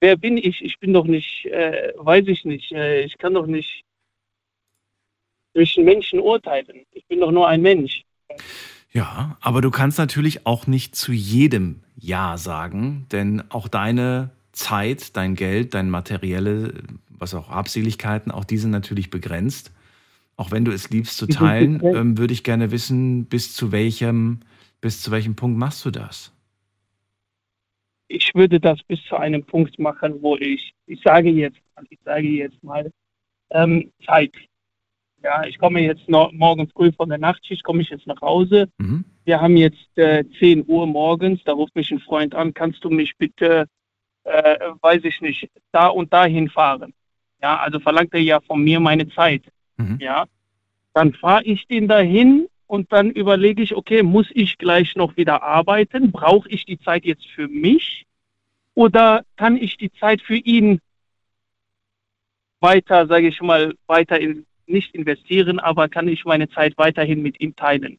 wer 0.00 0.16
bin 0.16 0.36
ich? 0.36 0.62
Ich 0.62 0.78
bin 0.78 0.92
doch 0.92 1.06
nicht, 1.06 1.46
äh, 1.46 1.92
weiß 1.96 2.26
ich 2.28 2.44
nicht. 2.44 2.72
Äh, 2.72 3.02
ich 3.02 3.18
kann 3.18 3.34
doch 3.34 3.46
nicht 3.46 3.84
zwischen 5.52 5.84
Menschen 5.84 6.20
urteilen. 6.20 6.84
Ich 6.92 7.06
bin 7.06 7.20
doch 7.20 7.30
nur 7.30 7.48
ein 7.48 7.62
Mensch. 7.62 8.04
Ja, 8.94 9.36
aber 9.40 9.60
du 9.60 9.70
kannst 9.70 9.98
natürlich 9.98 10.46
auch 10.46 10.66
nicht 10.68 10.94
zu 10.94 11.12
jedem 11.12 11.80
Ja 11.96 12.36
sagen, 12.38 13.06
denn 13.10 13.42
auch 13.50 13.66
deine 13.66 14.30
Zeit, 14.52 15.16
dein 15.16 15.34
Geld, 15.34 15.74
dein 15.74 15.90
materielle, 15.90 16.74
was 17.08 17.34
auch 17.34 17.50
Habseligkeiten, 17.50 18.30
auch 18.30 18.44
die 18.44 18.56
sind 18.56 18.70
natürlich 18.70 19.10
begrenzt. 19.10 19.72
Auch 20.36 20.52
wenn 20.52 20.64
du 20.64 20.72
es 20.72 20.90
liebst 20.90 21.16
zu 21.16 21.26
teilen, 21.26 21.80
ähm, 21.84 22.18
würde 22.18 22.32
ich 22.34 22.44
gerne 22.44 22.70
wissen, 22.70 23.26
bis 23.26 23.54
zu 23.54 23.72
welchem, 23.72 24.40
bis 24.80 25.00
zu 25.02 25.10
welchem 25.10 25.34
Punkt 25.34 25.58
machst 25.58 25.84
du 25.84 25.90
das? 25.90 26.32
Ich 28.08 28.32
würde 28.34 28.60
das 28.60 28.80
bis 28.84 29.02
zu 29.04 29.16
einem 29.16 29.44
Punkt 29.44 29.78
machen, 29.78 30.22
wo 30.22 30.36
ich, 30.36 30.72
ich 30.86 31.00
sage 31.02 31.30
jetzt, 31.30 31.58
ich 31.88 31.98
sage 32.04 32.28
jetzt 32.28 32.62
mal, 32.62 32.90
ähm, 33.50 33.90
Zeit. 34.06 34.32
Ja, 35.24 35.42
ich 35.46 35.58
komme 35.58 35.80
jetzt 35.80 36.06
noch, 36.06 36.32
morgen 36.32 36.68
früh 36.68 36.92
von 36.92 37.08
der 37.08 37.16
Nachtschicht, 37.16 37.64
komme 37.64 37.80
ich 37.80 37.88
jetzt 37.88 38.06
nach 38.06 38.20
Hause. 38.20 38.68
Mhm. 38.76 39.06
Wir 39.24 39.40
haben 39.40 39.56
jetzt 39.56 39.96
äh, 39.96 40.22
10 40.38 40.64
Uhr 40.66 40.86
morgens, 40.86 41.42
da 41.44 41.52
ruft 41.54 41.74
mich 41.74 41.90
ein 41.90 42.00
Freund 42.00 42.34
an, 42.34 42.52
kannst 42.52 42.84
du 42.84 42.90
mich 42.90 43.16
bitte, 43.16 43.64
äh, 44.24 44.58
weiß 44.82 45.02
ich 45.04 45.22
nicht, 45.22 45.50
da 45.72 45.86
und 45.86 46.12
dahin 46.12 46.50
fahren? 46.50 46.92
Ja, 47.40 47.56
also 47.56 47.80
verlangt 47.80 48.12
er 48.12 48.20
ja 48.20 48.38
von 48.42 48.62
mir 48.62 48.80
meine 48.80 49.08
Zeit. 49.08 49.44
Mhm. 49.78 49.96
Ja, 49.98 50.26
dann 50.92 51.14
fahre 51.14 51.44
ich 51.44 51.66
den 51.68 51.88
dahin 51.88 52.46
und 52.66 52.92
dann 52.92 53.10
überlege 53.10 53.62
ich, 53.62 53.74
okay, 53.74 54.02
muss 54.02 54.26
ich 54.30 54.58
gleich 54.58 54.94
noch 54.94 55.16
wieder 55.16 55.42
arbeiten? 55.42 56.12
Brauche 56.12 56.50
ich 56.50 56.66
die 56.66 56.78
Zeit 56.78 57.06
jetzt 57.06 57.26
für 57.28 57.48
mich? 57.48 58.04
Oder 58.74 59.24
kann 59.36 59.56
ich 59.56 59.78
die 59.78 59.90
Zeit 59.92 60.20
für 60.20 60.36
ihn 60.36 60.80
weiter, 62.60 63.06
sage 63.06 63.28
ich 63.28 63.40
mal, 63.40 63.74
weiter 63.86 64.20
in, 64.20 64.44
nicht 64.68 64.94
investieren, 64.94 65.58
aber 65.58 65.88
kann 65.88 66.08
ich 66.08 66.24
meine 66.24 66.48
Zeit 66.48 66.76
weiterhin 66.76 67.22
mit 67.22 67.40
ihm 67.40 67.54
teilen. 67.56 67.98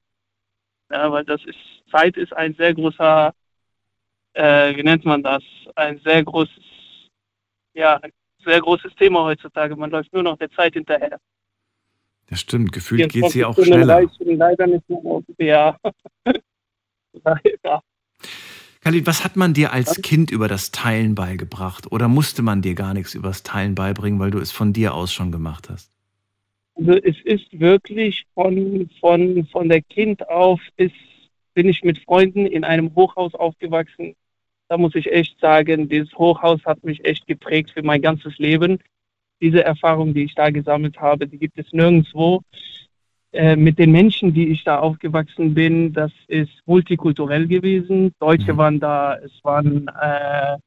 Ja, 0.91 1.11
weil 1.11 1.25
das 1.25 1.43
ist, 1.45 1.57
Zeit 1.91 2.17
ist 2.17 2.33
ein 2.33 2.53
sehr 2.55 2.73
großer, 2.73 3.33
äh, 4.33 4.75
wie 4.75 4.83
nennt 4.83 5.05
man 5.05 5.23
das, 5.23 5.43
ein 5.75 5.99
sehr 5.99 6.23
großes, 6.23 6.63
ja, 7.73 7.99
sehr 8.43 8.61
großes 8.61 8.95
Thema 8.95 9.23
heutzutage. 9.23 9.75
Man 9.75 9.89
läuft 9.89 10.13
nur 10.13 10.23
noch 10.23 10.37
der 10.37 10.51
Zeit 10.51 10.73
hinterher. 10.73 11.19
Das 12.27 12.39
stimmt, 12.39 12.71
gefühlt 12.71 13.11
geht 13.11 13.29
sie 13.29 13.45
auch 13.45 13.55
schneller. 13.55 14.01
Leider 14.19 14.67
nicht 14.67 14.89
mehr 14.89 15.21
ja. 15.37 15.77
ja. 17.63 17.81
Khalid, 18.81 19.07
was 19.07 19.23
hat 19.23 19.35
man 19.35 19.53
dir 19.53 19.73
als 19.73 20.01
Kind 20.01 20.31
über 20.31 20.47
das 20.47 20.71
Teilen 20.71 21.15
beigebracht? 21.15 21.91
Oder 21.91 22.07
musste 22.07 22.41
man 22.43 22.61
dir 22.61 22.75
gar 22.75 22.93
nichts 22.93 23.15
über 23.15 23.29
das 23.29 23.43
Teilen 23.43 23.73
beibringen, 23.73 24.19
weil 24.19 24.31
du 24.31 24.39
es 24.39 24.51
von 24.51 24.73
dir 24.73 24.93
aus 24.93 25.11
schon 25.11 25.31
gemacht 25.31 25.69
hast? 25.69 25.94
Also 26.75 26.91
es 26.91 27.15
ist 27.23 27.59
wirklich 27.59 28.25
von, 28.33 28.89
von, 28.99 29.45
von 29.51 29.69
der 29.69 29.81
Kind 29.81 30.27
auf 30.29 30.59
ist, 30.77 30.93
bin 31.53 31.69
ich 31.69 31.83
mit 31.83 31.99
Freunden 31.99 32.45
in 32.45 32.63
einem 32.63 32.93
Hochhaus 32.95 33.33
aufgewachsen. 33.33 34.15
Da 34.67 34.77
muss 34.77 34.95
ich 34.95 35.11
echt 35.11 35.39
sagen, 35.39 35.87
dieses 35.87 36.13
Hochhaus 36.15 36.63
hat 36.65 36.83
mich 36.83 37.05
echt 37.05 37.27
geprägt 37.27 37.71
für 37.71 37.83
mein 37.83 38.01
ganzes 38.01 38.37
Leben. 38.39 38.79
Diese 39.41 39.63
Erfahrung, 39.63 40.13
die 40.13 40.23
ich 40.23 40.35
da 40.35 40.49
gesammelt 40.49 40.99
habe, 40.99 41.27
die 41.27 41.37
gibt 41.37 41.57
es 41.57 41.71
nirgendwo. 41.71 42.41
Äh, 43.31 43.55
mit 43.55 43.77
den 43.79 43.91
Menschen, 43.91 44.33
die 44.33 44.47
ich 44.47 44.63
da 44.63 44.79
aufgewachsen 44.79 45.53
bin, 45.53 45.93
das 45.93 46.11
ist 46.27 46.51
multikulturell 46.65 47.47
gewesen. 47.47 48.13
Deutsche 48.19 48.53
mhm. 48.53 48.57
waren 48.57 48.79
da, 48.79 49.17
es 49.17 49.31
waren 49.43 49.87
äh, 50.01 50.57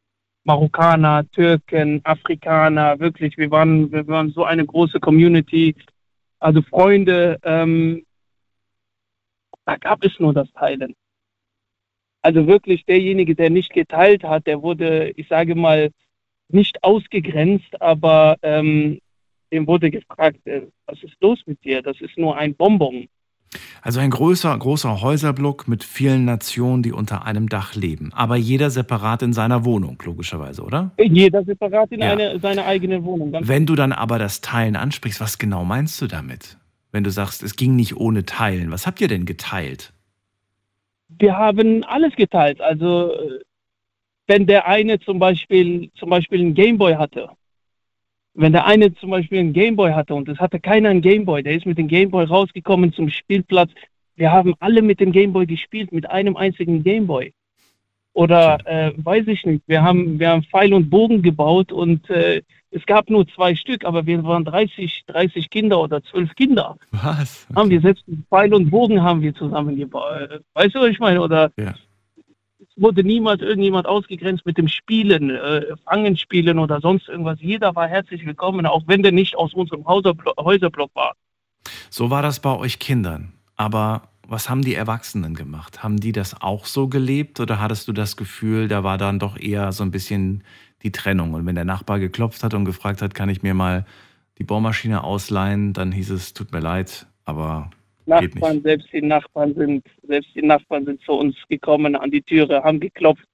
Marokkaner, 0.45 1.25
Türken, 1.31 2.01
Afrikaner, 2.05 2.99
wirklich, 3.01 3.37
wir 3.37 3.51
waren, 3.51 3.91
wir 3.91 4.07
waren 4.07 4.31
so 4.31 4.45
eine 4.45 4.65
große 4.65 5.01
Community 5.01 5.75
also 6.39 6.63
Freunde, 6.63 7.39
ähm, 7.43 8.05
da 9.65 9.77
gab 9.77 10.05
es 10.05 10.19
nur 10.19 10.33
das 10.33 10.51
Teilen. 10.53 10.95
Also 12.23 12.47
wirklich 12.47 12.85
derjenige, 12.85 13.35
der 13.35 13.51
nicht 13.51 13.73
geteilt 13.73 14.25
hat, 14.25 14.47
der 14.47 14.63
wurde, 14.63 15.11
ich 15.11 15.29
sage 15.29 15.55
mal, 15.55 15.91
nicht 16.49 16.83
ausgegrenzt, 16.83 17.81
aber 17.81 18.37
ähm, 18.43 19.01
dem 19.53 19.67
wurde 19.67 19.91
gefragt, 19.91 20.47
äh, 20.47 20.67
was 20.87 21.03
ist 21.03 21.17
los 21.21 21.41
mit 21.47 21.63
dir? 21.65 21.83
Das 21.83 22.01
ist 22.01 22.17
nur 22.19 22.37
ein 22.37 22.55
Bonbon. 22.55 23.09
Also 23.83 24.01
ein 24.01 24.11
großer, 24.11 24.57
großer 24.57 25.01
Häuserblock 25.01 25.69
mit 25.69 25.85
vielen 25.85 26.25
Nationen, 26.25 26.83
die 26.83 26.93
unter 26.93 27.25
einem 27.25 27.49
Dach 27.49 27.75
leben. 27.75 28.13
Aber 28.13 28.37
jeder 28.37 28.71
separat 28.71 29.23
in 29.23 29.33
seiner 29.33 29.65
Wohnung, 29.65 30.01
logischerweise, 30.05 30.63
oder? 30.63 30.91
Jeder 30.99 31.45
separat 31.45 31.91
in 31.93 32.01
ja. 32.01 32.13
eine, 32.13 32.39
seine 32.41 32.65
eigene 32.65 33.03
Wohnung. 33.05 33.35
Wenn 33.41 33.67
du 33.67 33.75
dann 33.75 33.93
aber 33.93 34.19
das 34.19 34.41
Teilen 34.41 34.77
ansprichst, 34.77 35.21
was 35.21 35.39
genau 35.39 35.65
meinst 35.65 36.01
du 36.03 36.07
damit? 36.07 36.59
Wenn 36.93 37.05
du 37.05 37.11
sagst, 37.11 37.43
es 37.43 37.57
ging 37.57 37.77
nicht 37.77 37.97
ohne 37.97 38.25
Teilen. 38.25 38.71
Was 38.71 38.87
habt 38.87 39.01
ihr 39.01 39.09
denn 39.09 39.25
geteilt? 39.25 39.93
Wir 41.09 41.37
haben 41.37 41.85
alles 41.85 42.15
geteilt. 42.17 42.61
Also 42.61 43.13
wenn 44.27 44.47
der 44.47 44.67
eine 44.67 45.01
zum 45.01 45.19
Beispiel, 45.19 45.91
zum 45.95 46.11
Beispiel 46.11 46.41
einen 46.41 46.55
Gameboy 46.55 46.95
hatte, 46.95 47.31
wenn 48.39 48.53
der 48.53 48.67
eine 48.67 48.95
zum 48.95 49.11
Beispiel 49.11 49.41
einen 49.41 49.53
Gameboy 49.53 49.93
hatte 49.93 50.15
und 50.15 50.29
es 50.29 50.39
hatte 50.39 50.61
keiner 50.61 50.91
einen 50.91 51.03
Gameboy, 51.03 51.43
der 51.43 51.57
ist 51.57 51.67
mit 51.67 51.77
dem 51.77 51.89
Gameboy 51.89 52.25
rausgekommen 52.25 52.93
zum 52.93 53.11
Spielplatz. 53.11 53.71
Wir 54.15 54.31
haben 54.31 54.55
alle 54.61 54.81
mit 54.81 55.01
dem 55.01 55.11
Gameboy 55.11 55.45
gespielt, 55.45 55.93
mit 55.93 56.09
einem 56.09 56.37
einzigen 56.37 56.85
Gameboy. 56.85 57.33
Oder 58.13 58.59
äh, 58.65 58.93
weiß 58.97 59.27
ich 59.27 59.45
nicht, 59.45 59.63
wir 59.67 59.83
haben, 59.83 60.21
wir 60.21 60.31
haben 60.31 60.45
Pfeil 60.45 60.73
und 60.73 60.89
Bogen 60.89 61.21
gebaut 61.23 61.73
und 61.73 62.09
äh, 62.11 62.43
es 62.71 62.85
gab 62.87 63.11
nur 63.11 63.27
zwei 63.27 63.57
Stück, 63.57 63.85
aber 63.85 64.07
wir 64.07 64.23
waren 64.23 64.45
30, 64.45 65.05
30 65.07 65.51
Kinder 65.51 65.81
oder 65.81 66.03
12 66.03 66.35
Kinder. 66.37 66.77
Was? 66.93 67.47
Okay. 67.49 67.59
Haben 67.59 67.71
wir 67.71 67.81
selbst 67.81 68.05
Pfeil 68.29 68.55
und 68.55 68.71
Bogen 68.71 69.03
haben 69.03 69.21
wir 69.21 69.35
zusammengebaut. 69.35 70.43
Weißt 70.55 70.75
du, 70.75 70.81
was 70.81 70.91
ich 70.91 71.01
meine? 71.01 71.21
Oder 71.21 71.51
ja 71.59 71.75
wurde 72.81 73.05
niemals 73.05 73.43
irgendjemand 73.43 73.87
ausgegrenzt 73.87 74.47
mit 74.47 74.59
dem 74.59 74.69
Spielen, 74.69 75.31
äh, 75.31 75.77
Fangen 75.85 76.17
spielen 76.17 76.59
oder 76.59 76.81
sonst 76.81 77.09
irgendwas. 77.09 77.41
Jeder 77.41 77.75
war 77.75 77.89
herzlich 77.89 78.25
willkommen, 78.25 78.67
auch 78.67 78.83
wenn 78.87 79.03
der 79.03 79.13
nicht 79.13 79.37
aus 79.37 79.55
unserem 79.55 79.87
Häuserblock 79.87 80.95
war. 80.95 81.15
So 81.91 82.11
war 82.11 82.23
das 82.23 82.41
bei 82.41 82.57
euch 82.57 82.79
Kindern. 82.79 83.33
Aber 83.57 84.03
was 84.27 84.51
haben 84.51 84.63
die 84.63 84.75
Erwachsenen 84.75 85.35
gemacht? 85.35 85.83
Haben 85.83 85.99
die 85.99 86.13
das 86.13 86.41
auch 86.41 86.67
so 86.67 86.89
gelebt 86.89 87.41
oder 87.41 87.61
hattest 87.61 87.89
du 87.89 87.93
das 87.93 88.17
Gefühl, 88.17 88.69
da 88.69 88.85
war 88.85 88.99
dann 88.99 89.19
doch 89.19 89.39
eher 89.39 89.73
so 89.73 89.83
ein 89.83 89.91
bisschen 89.91 90.45
die 90.83 90.93
Trennung? 90.93 91.35
Und 91.35 91.47
wenn 91.47 91.55
der 91.55 91.65
Nachbar 91.65 91.99
geklopft 91.99 92.45
hat 92.45 92.55
und 92.55 92.65
gefragt 92.65 93.03
hat, 93.03 93.15
kann 93.15 93.31
ich 93.31 93.43
mir 93.43 93.55
mal 93.55 93.87
die 94.39 94.45
Bohrmaschine 94.45 95.03
ausleihen, 95.03 95.73
dann 95.73 95.93
hieß 95.93 96.11
es, 96.11 96.35
tut 96.35 96.53
mir 96.53 96.61
leid, 96.61 97.07
aber 97.25 97.71
Nachbarn, 98.09 98.63
selbst 98.63 98.89
die 98.93 99.03
Nachbarn 99.03 99.55
sind, 99.55 99.87
selbst 100.03 100.35
die 100.35 100.43
Nachbarn 100.43 100.87
sind 100.87 101.01
zu 101.03 101.13
uns 101.13 101.37
gekommen 101.49 101.95
an 101.95 102.11
die 102.11 102.23
Türe, 102.23 102.63
haben 102.65 102.81
geklopft. 102.81 103.29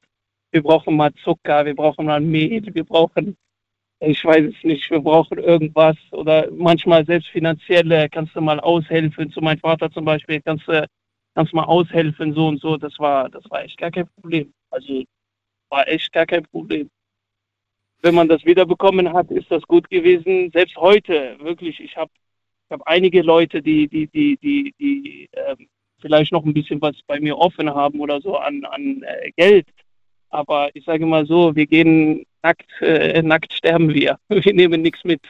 Wir 0.50 0.62
brauchen 0.62 0.96
mal 0.96 1.12
Zucker, 1.22 1.64
wir 1.64 1.74
brauchen 1.74 2.06
mal 2.06 2.20
Mehl, 2.20 2.62
wir 2.74 2.84
brauchen, 2.84 3.36
ich 4.00 4.24
weiß 4.24 4.52
es 4.52 4.64
nicht, 4.64 4.90
wir 4.90 5.00
brauchen 5.00 5.38
irgendwas 5.38 5.96
oder 6.10 6.50
manchmal 6.50 7.06
selbst 7.06 7.28
finanzielle, 7.28 8.08
kannst 8.08 8.34
du 8.36 8.40
mal 8.40 8.60
aushelfen. 8.60 9.30
Zu 9.30 9.40
meinem 9.40 9.60
Vater 9.60 9.90
zum 9.90 10.04
Beispiel, 10.04 10.40
kannst 10.42 10.66
du, 10.68 10.86
kannst 11.34 11.54
mal 11.54 11.64
aushelfen, 11.64 12.34
so 12.34 12.48
und 12.48 12.60
so. 12.60 12.76
Das 12.76 12.98
war, 12.98 13.30
das 13.30 13.48
war 13.50 13.64
echt 13.64 13.78
gar 13.78 13.90
kein 13.90 14.08
Problem. 14.20 14.52
Also 14.70 15.04
war 15.70 15.88
echt 15.88 16.12
gar 16.12 16.26
kein 16.26 16.44
Problem. 16.44 16.90
Wenn 18.02 18.14
man 18.14 18.28
das 18.28 18.44
wiederbekommen 18.44 19.12
hat, 19.12 19.30
ist 19.30 19.50
das 19.50 19.62
gut 19.62 19.88
gewesen. 19.88 20.50
Selbst 20.52 20.76
heute, 20.76 21.38
wirklich, 21.40 21.80
ich 21.80 21.96
habe 21.96 22.10
habe 22.74 22.86
einige 22.86 23.22
Leute, 23.22 23.62
die, 23.62 23.88
die, 23.88 24.06
die, 24.08 24.36
die, 24.42 24.74
die 24.78 25.28
äh, 25.32 25.56
vielleicht 26.00 26.32
noch 26.32 26.44
ein 26.44 26.52
bisschen 26.52 26.82
was 26.82 26.96
bei 27.06 27.18
mir 27.18 27.38
offen 27.38 27.70
haben 27.70 28.00
oder 28.00 28.20
so 28.20 28.36
an, 28.36 28.64
an 28.64 29.02
äh, 29.02 29.30
Geld. 29.36 29.66
Aber 30.28 30.68
ich 30.74 30.84
sage 30.84 31.06
mal 31.06 31.24
so, 31.26 31.56
wir 31.56 31.66
gehen 31.66 32.26
nackt, 32.42 32.70
äh, 32.82 33.22
nackt 33.22 33.54
sterben 33.54 33.94
wir. 33.94 34.18
Wir 34.28 34.52
nehmen 34.52 34.82
nichts 34.82 35.04
mit. 35.04 35.22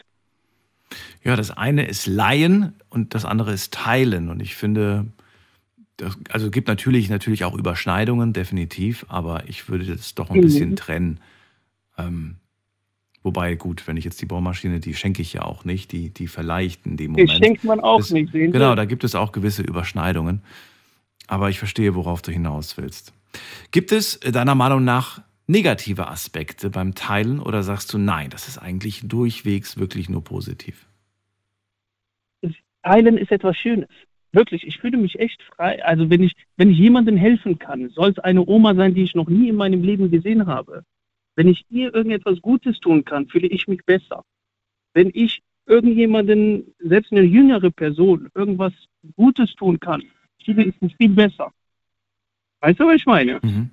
Ja, 1.23 1.37
das 1.37 1.51
eine 1.51 1.87
ist 1.87 2.07
Leihen 2.07 2.75
und 2.91 3.15
das 3.15 3.25
andere 3.25 3.53
ist 3.53 3.75
Teilen. 3.75 4.29
Und 4.29 4.41
ich 4.41 4.55
finde, 4.55 5.07
das, 5.97 6.19
also 6.31 6.51
gibt 6.51 6.69
natürlich, 6.69 7.11
natürlich 7.11 7.45
auch 7.45 7.55
Überschneidungen, 7.55 8.33
definitiv, 8.33 9.05
aber 9.09 9.45
ich 9.47 9.69
würde 9.69 9.85
das 9.85 10.15
doch 10.15 10.31
ein 10.31 10.41
bisschen 10.41 10.71
mhm. 10.71 10.77
trennen. 10.77 11.21
Ähm, 11.99 12.37
Wobei, 13.25 13.55
gut, 13.55 13.89
wenn 13.89 13.97
ich 13.97 14.05
jetzt 14.05 14.21
die 14.21 14.27
Bohrmaschine, 14.27 14.81
die 14.81 14.93
schenke 14.93 15.23
ich 15.23 15.33
ja 15.33 15.43
auch 15.43 15.65
nicht, 15.65 15.93
die, 15.93 16.11
die 16.11 16.27
verleicht 16.27 16.85
in 16.85 16.99
dem 16.99 17.13
Moment. 17.13 17.31
Die 17.31 17.37
schenkt 17.37 17.65
man 17.65 17.81
auch 17.81 17.97
das, 17.97 18.11
nicht, 18.11 18.31
sehen 18.33 18.53
Genau, 18.53 18.75
da 18.75 18.85
gibt 18.85 19.03
es 19.03 19.15
auch 19.15 19.33
gewisse 19.33 19.63
Überschneidungen. 19.63 20.43
Aber 21.27 21.49
ich 21.49 21.59
verstehe, 21.59 21.95
worauf 21.95 22.21
du 22.21 22.31
hinaus 22.31 22.77
willst. 22.77 23.15
Gibt 23.71 23.93
es 23.93 24.21
deiner 24.21 24.55
Meinung 24.55 24.85
nach 24.85 25.23
negative 25.47 26.09
Aspekte 26.09 26.69
beim 26.69 26.95
Teilen 26.95 27.41
oder 27.41 27.63
sagst 27.63 27.95
du 27.95 27.99
nein, 27.99 28.29
das 28.29 28.47
ist 28.47 28.59
eigentlich 28.59 29.09
durchwegs 29.09 29.79
wirklich 29.79 30.11
nur 30.11 30.23
positiv? 30.23 30.87
Teilen 32.83 33.17
ist 33.17 33.33
etwas 33.33 33.57
Schönes. 33.57 33.89
Wirklich, 34.33 34.67
ich 34.67 34.79
fühle 34.81 34.99
mich 34.99 35.19
echt 35.19 35.43
frei. 35.45 35.83
Also 35.83 36.11
wenn 36.11 36.23
ich, 36.23 36.35
wenn 36.59 36.69
ich 36.69 36.77
jemandem 36.77 37.17
helfen 37.17 37.59
kann, 37.59 37.89
soll 37.89 38.11
es 38.11 38.19
eine 38.19 38.47
Oma 38.47 38.75
sein, 38.75 38.93
die 38.93 39.03
ich 39.03 39.15
noch 39.15 39.29
nie 39.29 39.49
in 39.49 39.57
meinem 39.57 39.83
Leben 39.83 40.11
gesehen 40.11 40.47
habe. 40.47 40.85
Wenn 41.37 41.49
ich 41.49 41.65
ihr 41.71 41.95
irgendetwas 41.95 42.41
Gutes 42.41 42.79
tun 42.81 43.05
kann, 43.05 43.29
fühle 43.29 43.49
ich 43.49 43.67
mich 43.67 43.85
besser. 43.85 44.25
Wenn 44.93 45.11
ich 45.13 45.43
irgendjemanden, 45.67 46.75
selbst 46.79 47.13
eine 47.13 47.23
jüngere 47.23 47.71
Person, 47.71 48.31
irgendwas 48.35 48.73
Gutes 49.17 49.55
tun 49.55 49.81
kann, 49.81 50.03
fühle 50.45 50.65
ich 50.65 50.81
mich 50.81 50.95
viel 50.97 51.11
besser. 51.11 51.53
Weißt 52.61 52.79
du, 52.79 52.87
was 52.87 52.97
ich 52.97 53.07
meine? 53.07 53.41
Mhm. 53.43 53.71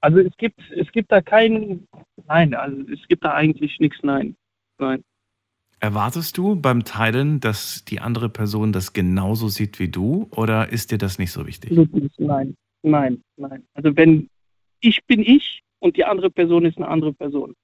Also 0.00 0.18
es 0.18 0.36
gibt, 0.36 0.60
es 0.70 0.90
gibt 0.92 1.10
da 1.10 1.20
kein, 1.20 1.86
nein, 2.26 2.54
also 2.54 2.82
es 2.92 3.06
gibt 3.08 3.24
da 3.24 3.34
eigentlich 3.34 3.78
nichts, 3.80 3.98
nein. 4.02 4.36
Nein. 4.78 5.02
Erwartest 5.80 6.36
du 6.36 6.56
beim 6.56 6.84
Teilen, 6.84 7.40
dass 7.40 7.84
die 7.84 8.00
andere 8.00 8.28
Person 8.28 8.72
das 8.72 8.92
genauso 8.92 9.48
sieht 9.48 9.78
wie 9.78 9.88
du 9.88 10.28
oder 10.30 10.70
ist 10.72 10.90
dir 10.90 10.98
das 10.98 11.18
nicht 11.18 11.30
so 11.30 11.46
wichtig? 11.46 11.70
Nein, 12.18 12.56
nein, 12.82 13.22
nein. 13.36 13.64
Also 13.74 13.96
wenn 13.96 14.28
ich 14.80 15.04
bin 15.06 15.20
ich 15.20 15.62
und 15.80 15.96
die 15.96 16.04
andere 16.04 16.30
Person 16.30 16.64
ist 16.64 16.76
eine 16.76 16.88
andere 16.88 17.12
Person. 17.12 17.54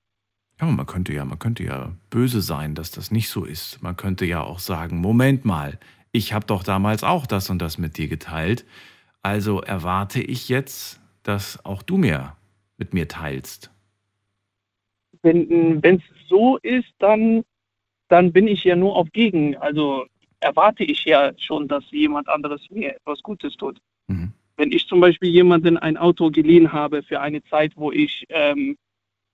Ja, 0.60 0.66
man 0.66 0.86
könnte 0.86 1.12
ja, 1.12 1.24
man 1.24 1.38
könnte 1.38 1.64
ja 1.64 1.92
böse 2.10 2.40
sein, 2.40 2.74
dass 2.74 2.90
das 2.90 3.10
nicht 3.10 3.28
so 3.28 3.44
ist. 3.44 3.82
Man 3.82 3.96
könnte 3.96 4.24
ja 4.24 4.42
auch 4.42 4.60
sagen, 4.60 4.98
Moment 4.98 5.44
mal, 5.44 5.78
ich 6.12 6.32
habe 6.32 6.46
doch 6.46 6.62
damals 6.62 7.02
auch 7.02 7.26
das 7.26 7.50
und 7.50 7.60
das 7.60 7.76
mit 7.76 7.98
dir 7.98 8.06
geteilt. 8.06 8.64
Also 9.22 9.60
erwarte 9.62 10.20
ich 10.20 10.48
jetzt, 10.48 11.00
dass 11.24 11.64
auch 11.64 11.82
du 11.82 11.96
mir 11.96 12.36
mit 12.76 12.94
mir 12.94 13.08
teilst. 13.08 13.70
Wenn 15.22 15.80
es 15.82 16.02
so 16.28 16.58
ist, 16.58 16.92
dann 16.98 17.44
dann 18.08 18.32
bin 18.32 18.46
ich 18.46 18.64
ja 18.64 18.76
nur 18.76 18.96
auf 18.96 19.10
Gegen. 19.12 19.56
Also 19.56 20.06
erwarte 20.40 20.84
ich 20.84 21.04
ja 21.04 21.32
schon, 21.38 21.68
dass 21.68 21.90
jemand 21.90 22.28
anderes 22.28 22.60
mir 22.70 22.94
etwas 22.94 23.22
Gutes 23.22 23.56
tut. 23.56 23.80
Mhm. 24.06 24.32
Wenn 24.56 24.72
ich 24.72 24.86
zum 24.86 25.00
Beispiel 25.00 25.30
jemanden 25.30 25.76
ein 25.76 25.96
Auto 25.96 26.30
geliehen 26.30 26.72
habe 26.72 27.02
für 27.02 27.20
eine 27.20 27.42
Zeit, 27.44 27.72
wo 27.76 27.90
ich, 27.90 28.24
ähm, 28.28 28.76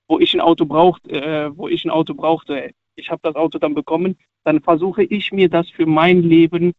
wo 0.09 0.19
ich 0.19 0.35
ein 0.35 0.41
Auto 0.41 0.65
braucht, 0.65 1.07
äh, 1.09 1.57
wo 1.57 1.69
ich 1.69 1.85
ein 1.85 1.91
Auto 1.91 2.15
brauchte, 2.15 2.71
ich 2.97 3.11
habe 3.11 3.21
das 3.23 3.35
Auto 3.35 3.59
dann 3.59 3.75
bekommen, 3.75 4.17
dann 4.45 4.61
versuche 4.61 5.03
ich 5.03 5.33
mir 5.33 5.49
das 5.49 5.69
für 5.71 5.87
mein 5.87 6.23
Leben 6.23 6.73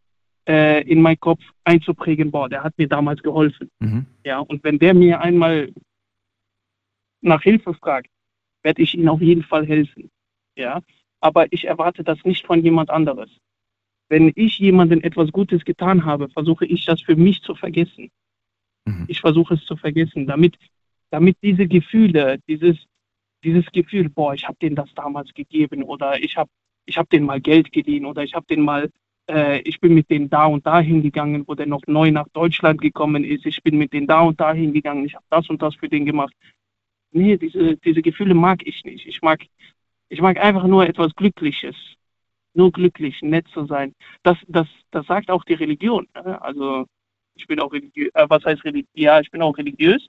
äh, 0.48 0.81
in 0.88 1.01
meinen 1.01 1.19
Kopf 1.19 1.41
einzuprägen. 1.63 2.31
Boah, 2.31 2.50
der 2.50 2.63
hat 2.63 2.77
mir 2.77 2.88
damals 2.88 3.21
geholfen. 3.21 3.69
Mhm. 3.79 4.05
Ja, 4.25 4.39
und 4.39 4.63
wenn 4.63 4.79
der 4.79 4.93
mir 4.93 5.21
einmal 5.21 5.71
nach 7.21 7.43
Hilfe 7.43 7.74
fragt, 7.75 8.10
werde 8.63 8.81
ich 8.81 8.95
ihm 8.95 9.07
auf 9.07 9.21
jeden 9.21 9.43
Fall 9.43 9.65
helfen. 9.65 10.10
Ja, 10.55 10.81
aber 11.19 11.51
ich 11.53 11.65
erwarte 11.65 12.03
das 12.03 12.24
nicht 12.24 12.45
von 12.45 12.63
jemand 12.63 12.89
anderes. 12.89 13.29
Wenn 14.10 14.31
ich 14.36 14.60
jemandem 14.60 15.01
etwas 15.01 15.31
Gutes 15.31 15.63
getan 15.63 16.03
habe, 16.03 16.27
versuche 16.29 16.65
ich 16.65 16.86
das 16.86 17.01
für 17.01 17.15
mich 17.15 17.41
zu 17.43 17.55
vergessen. 17.55 18.12
Mhm. 18.85 19.05
Ich 19.07 19.21
versuche 19.21 19.55
es 19.55 19.65
zu 19.65 19.75
vergessen, 19.75 20.27
damit, 20.27 20.55
damit 21.09 21.38
diese 21.41 21.67
Gefühle, 21.67 22.39
dieses, 22.47 22.77
dieses 23.43 23.65
Gefühl, 23.71 24.09
boah, 24.09 24.33
ich 24.33 24.47
habe 24.47 24.57
denen 24.61 24.75
das 24.75 24.93
damals 24.95 25.33
gegeben 25.33 25.83
oder 25.83 26.21
ich 26.21 26.38
habe 26.38 26.50
ich 26.85 26.97
hab 26.97 27.09
denen 27.09 27.25
mal 27.25 27.41
Geld 27.41 27.71
geliehen 27.71 28.05
oder 28.05 28.23
ich 28.23 28.33
habe 28.33 28.45
denen 28.47 28.63
mal, 28.63 28.89
äh, 29.29 29.61
ich 29.61 29.79
bin 29.79 29.93
mit 29.93 30.09
denen 30.09 30.29
da 30.29 30.45
und 30.45 30.65
da 30.65 30.79
hingegangen, 30.79 31.47
wo 31.47 31.55
der 31.55 31.67
noch 31.67 31.81
neu 31.88 32.11
nach 32.11 32.27
Deutschland 32.33 32.81
gekommen 32.81 33.23
ist, 33.23 33.45
ich 33.45 33.61
bin 33.63 33.77
mit 33.77 33.93
denen 33.93 34.07
da 34.07 34.21
und 34.21 34.39
da 34.39 34.53
hingegangen, 34.53 35.05
ich 35.05 35.15
habe 35.15 35.25
das 35.29 35.50
und 35.50 35.61
das 35.61 35.75
für 35.75 35.89
den 35.89 36.05
gemacht. 36.05 36.33
Nee, 37.11 37.38
diese, 37.38 37.77
diese 37.77 38.01
Gefühle 38.01 38.33
mag 38.33 38.65
ich 38.65 38.83
nicht. 38.85 39.05
Ich 39.05 39.21
mag, 39.21 39.41
ich 40.09 40.21
mag 40.21 40.38
einfach 40.38 40.65
nur 40.65 40.88
etwas 40.88 41.13
Glückliches. 41.15 41.75
Nur 42.53 42.71
glücklich, 42.71 43.21
nett 43.21 43.47
zu 43.53 43.65
sein. 43.65 43.94
Das, 44.24 44.37
das, 44.48 44.67
das 44.91 45.05
sagt 45.07 45.29
auch 45.29 45.46
die 45.46 45.53
Religion. 45.53 46.07
Ne? 46.15 46.41
Also 46.41 46.85
ich 47.41 47.47
bin 47.47 47.59
auch 47.59 47.71
religiös. 47.71 48.11
Äh, 48.13 48.25
was 48.29 48.43
heißt 48.45 48.63
religiös? 48.63 48.89
Ja, 48.93 49.19
ich 49.19 49.31
bin 49.31 49.41
auch 49.41 49.57
religiös. 49.57 50.07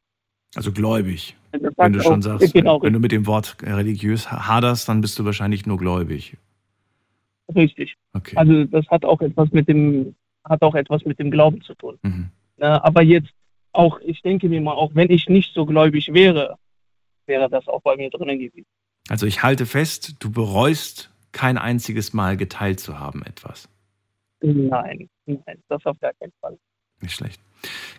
Also 0.54 0.70
gläubig. 0.70 1.34
Wenn 1.50 1.92
du 1.92 2.02
schon 2.02 2.20
auch, 2.20 2.22
sagst, 2.22 2.52
genau, 2.52 2.82
wenn 2.82 2.92
du 2.92 2.98
mit 2.98 3.12
dem 3.12 3.26
Wort 3.26 3.56
religiös 3.62 4.30
haderst, 4.30 4.88
dann 4.88 5.00
bist 5.00 5.18
du 5.18 5.24
wahrscheinlich 5.24 5.66
nur 5.66 5.78
gläubig. 5.78 6.36
Richtig. 7.54 7.96
Okay. 8.12 8.36
Also 8.36 8.64
das 8.64 8.86
hat 8.88 9.04
auch 9.04 9.20
etwas 9.20 9.50
mit 9.52 9.68
dem, 9.68 10.14
hat 10.44 10.62
auch 10.62 10.74
etwas 10.74 11.04
mit 11.04 11.18
dem 11.18 11.30
Glauben 11.30 11.62
zu 11.62 11.74
tun. 11.74 11.98
Mhm. 12.02 12.28
Na, 12.58 12.82
aber 12.84 13.02
jetzt 13.02 13.32
auch, 13.72 13.98
ich 14.00 14.20
denke 14.22 14.48
mir 14.48 14.60
mal, 14.60 14.74
auch 14.74 14.94
wenn 14.94 15.10
ich 15.10 15.28
nicht 15.28 15.54
so 15.54 15.64
gläubig 15.64 16.12
wäre, 16.12 16.56
wäre 17.26 17.48
das 17.48 17.66
auch 17.68 17.80
bei 17.82 17.96
mir 17.96 18.10
drinnen 18.10 18.38
gewesen. 18.38 18.66
Also 19.08 19.26
ich 19.26 19.42
halte 19.42 19.66
fest, 19.66 20.16
du 20.20 20.30
bereust 20.30 21.10
kein 21.32 21.56
einziges 21.56 22.12
Mal 22.12 22.36
geteilt 22.36 22.80
zu 22.80 22.98
haben 22.98 23.22
etwas. 23.24 23.68
Nein, 24.42 25.08
nein, 25.26 25.62
das 25.68 25.84
auf 25.86 25.98
gar 26.00 26.12
keinen 26.14 26.32
Fall. 26.40 26.58
Nicht 27.02 27.14
schlecht. 27.14 27.40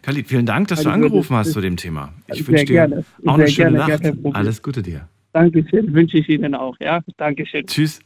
Khalid, 0.02 0.28
vielen 0.28 0.46
Dank, 0.46 0.68
dass 0.68 0.80
also 0.80 0.90
du 0.90 0.96
angerufen 0.96 1.36
hast 1.36 1.54
zu 1.54 1.62
dem 1.62 1.78
Thema. 1.78 2.14
Ich 2.28 2.46
wünsche 2.48 2.66
dir 2.66 2.74
gerne. 2.74 3.06
auch 3.26 3.34
eine 3.36 3.48
schöne 3.48 3.86
gerne, 3.86 4.14
Nacht. 4.14 4.36
Alles 4.36 4.62
Gute 4.62 4.82
dir. 4.82 5.08
Dankeschön, 5.32 5.94
wünsche 5.94 6.18
ich 6.18 6.30
Ihnen 6.30 6.54
auch. 6.54 6.76
Ja, 6.80 7.02
Dankeschön. 7.18 7.66
Tschüss. 7.66 8.00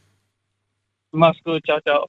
Mach's 1.10 1.38
gut, 1.44 1.64
ciao, 1.64 1.80
ciao. 1.80 2.06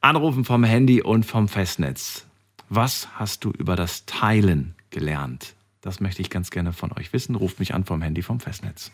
Anrufen 0.00 0.44
vom 0.44 0.64
Handy 0.64 1.02
und 1.02 1.24
vom 1.24 1.48
Festnetz. 1.48 2.26
Was 2.68 3.08
hast 3.18 3.44
du 3.44 3.50
über 3.50 3.76
das 3.76 4.06
Teilen 4.06 4.74
gelernt? 4.90 5.54
Das 5.80 6.00
möchte 6.00 6.22
ich 6.22 6.30
ganz 6.30 6.50
gerne 6.50 6.72
von 6.72 6.92
euch 6.92 7.12
wissen. 7.12 7.34
Ruft 7.34 7.58
mich 7.58 7.74
an 7.74 7.84
vom 7.84 8.02
Handy 8.02 8.22
vom 8.22 8.40
Festnetz. 8.40 8.92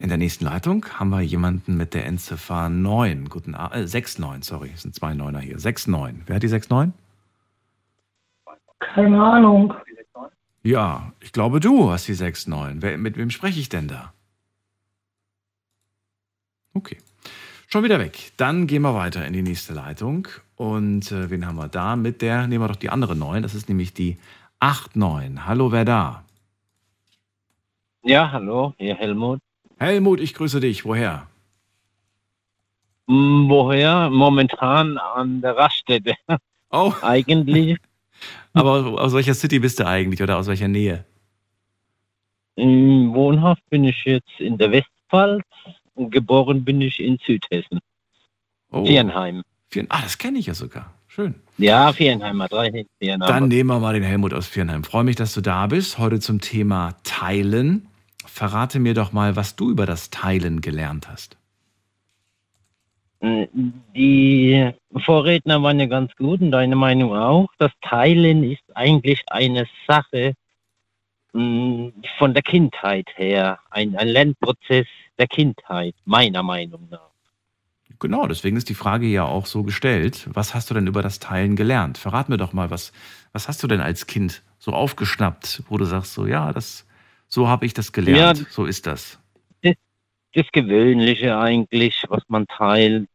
In 0.00 0.08
der 0.08 0.18
nächsten 0.18 0.44
Leitung 0.44 0.86
haben 0.90 1.10
wir 1.10 1.22
jemanden 1.22 1.76
mit 1.76 1.92
der 1.92 2.06
Endziffer 2.06 2.68
9. 2.68 3.28
Guten 3.28 3.56
Abend, 3.56 3.76
äh, 3.76 4.00
69, 4.00 4.44
sorry, 4.44 4.70
es 4.72 4.82
sind 4.82 4.94
zwei 4.94 5.12
Neuner 5.12 5.40
hier. 5.40 5.58
69. 5.58 6.22
Wer 6.26 6.36
hat 6.36 6.42
die 6.44 6.48
69? 6.48 6.94
Keine 8.78 9.20
Ahnung. 9.20 9.74
Ja, 10.62 11.12
ich 11.20 11.32
glaube, 11.32 11.58
du 11.58 11.90
hast 11.90 12.06
die 12.06 12.14
69. 12.14 12.80
Wer, 12.80 12.96
mit 12.96 13.16
wem 13.16 13.30
spreche 13.30 13.58
ich 13.58 13.68
denn 13.68 13.88
da? 13.88 14.12
Okay. 16.74 16.98
Schon 17.66 17.82
wieder 17.82 17.98
weg. 17.98 18.32
Dann 18.36 18.68
gehen 18.68 18.82
wir 18.82 18.94
weiter 18.94 19.26
in 19.26 19.32
die 19.32 19.42
nächste 19.42 19.74
Leitung. 19.74 20.28
Und 20.54 21.10
äh, 21.10 21.28
wen 21.28 21.44
haben 21.44 21.56
wir 21.56 21.68
da? 21.68 21.96
Mit 21.96 22.22
der, 22.22 22.46
nehmen 22.46 22.62
wir 22.62 22.68
doch 22.68 22.76
die 22.76 22.90
andere 22.90 23.16
9. 23.16 23.42
Das 23.42 23.56
ist 23.56 23.68
nämlich 23.68 23.94
die 23.94 24.16
89. 24.60 25.44
Hallo, 25.44 25.72
wer 25.72 25.84
da? 25.84 26.24
Ja, 28.02 28.30
hallo, 28.30 28.74
hier 28.78 28.94
Helmut. 28.94 29.40
Helmut, 29.78 30.20
ich 30.20 30.34
grüße 30.34 30.60
dich. 30.60 30.84
Woher? 30.84 31.28
Hm, 33.08 33.46
woher? 33.48 34.10
Momentan 34.10 34.98
an 34.98 35.40
der 35.40 35.56
Raststätte. 35.56 36.14
Oh. 36.70 36.92
Eigentlich. 37.00 37.78
Aber 38.52 39.00
aus 39.00 39.14
welcher 39.14 39.32
City 39.32 39.58
bist 39.58 39.80
du 39.80 39.86
eigentlich 39.86 40.22
oder 40.22 40.36
aus 40.36 40.48
welcher 40.48 40.68
Nähe? 40.68 41.06
Hm, 42.58 43.14
wohnhaft 43.14 43.62
bin 43.70 43.84
ich 43.84 44.04
jetzt 44.04 44.38
in 44.38 44.58
der 44.58 44.70
Westpfalz 44.70 45.42
und 45.94 46.10
geboren 46.10 46.66
bin 46.66 46.82
ich 46.82 47.00
in 47.00 47.16
Südhessen. 47.24 47.78
Oh. 48.70 48.84
Viernheim. 48.84 49.42
Ah, 49.88 50.02
das 50.02 50.18
kenne 50.18 50.40
ich 50.40 50.44
ja 50.44 50.52
sogar. 50.52 50.92
Schön. 51.06 51.36
Ja, 51.56 51.90
Viernheimer, 51.90 52.48
drei 52.48 52.84
Viernheimer. 52.98 53.26
Dann 53.32 53.48
nehmen 53.48 53.70
wir 53.70 53.80
mal 53.80 53.94
den 53.94 54.02
Helmut 54.02 54.34
aus 54.34 54.46
Viernheim. 54.46 54.84
Freue 54.84 55.04
mich, 55.04 55.16
dass 55.16 55.32
du 55.32 55.40
da 55.40 55.68
bist. 55.68 55.96
Heute 55.96 56.20
zum 56.20 56.42
Thema 56.42 56.96
Teilen. 57.02 57.87
Verrate 58.28 58.78
mir 58.78 58.94
doch 58.94 59.12
mal, 59.12 59.36
was 59.36 59.56
du 59.56 59.70
über 59.70 59.86
das 59.86 60.10
Teilen 60.10 60.60
gelernt 60.60 61.08
hast. 61.08 61.36
Die 63.20 64.70
Vorredner 65.04 65.62
waren 65.62 65.80
ja 65.80 65.86
ganz 65.86 66.14
gut 66.14 66.40
und 66.40 66.52
deine 66.52 66.76
Meinung 66.76 67.16
auch. 67.16 67.48
Das 67.58 67.72
Teilen 67.82 68.44
ist 68.44 68.62
eigentlich 68.76 69.24
eine 69.26 69.66
Sache 69.88 70.34
hm, 71.32 71.92
von 72.16 72.34
der 72.34 72.42
Kindheit 72.42 73.08
her, 73.16 73.58
ein, 73.70 73.96
ein 73.96 74.08
Lernprozess 74.08 74.86
der 75.18 75.26
Kindheit, 75.26 75.96
meiner 76.04 76.44
Meinung 76.44 76.86
nach. 76.90 77.10
Genau, 77.98 78.28
deswegen 78.28 78.56
ist 78.56 78.68
die 78.68 78.74
Frage 78.74 79.06
ja 79.06 79.24
auch 79.24 79.46
so 79.46 79.64
gestellt. 79.64 80.28
Was 80.32 80.54
hast 80.54 80.70
du 80.70 80.74
denn 80.74 80.86
über 80.86 81.02
das 81.02 81.18
Teilen 81.18 81.56
gelernt? 81.56 81.98
Verrat 81.98 82.28
mir 82.28 82.36
doch 82.36 82.52
mal, 82.52 82.70
was, 82.70 82.92
was 83.32 83.48
hast 83.48 83.60
du 83.64 83.66
denn 83.66 83.80
als 83.80 84.06
Kind 84.06 84.42
so 84.60 84.72
aufgeschnappt, 84.72 85.64
wo 85.68 85.76
du 85.76 85.84
sagst, 85.84 86.14
so 86.14 86.24
ja, 86.24 86.52
das 86.52 86.86
so 87.28 87.48
habe 87.48 87.66
ich 87.66 87.74
das 87.74 87.92
gelernt. 87.92 88.38
Ja, 88.38 88.46
so 88.50 88.64
ist 88.64 88.86
das. 88.86 89.18
das. 89.62 89.74
Das 90.34 90.46
Gewöhnliche 90.52 91.38
eigentlich, 91.38 92.04
was 92.08 92.22
man 92.28 92.46
teilt 92.46 93.08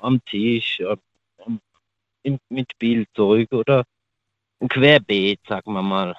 am 0.00 0.24
Tisch, 0.24 0.82
mit 2.48 2.72
Spielzeug 2.72 3.52
oder 3.52 3.84
ein 4.60 4.68
Querbeet, 4.68 5.40
sagen 5.48 5.72
wir 5.72 5.82
mal. 5.82 6.14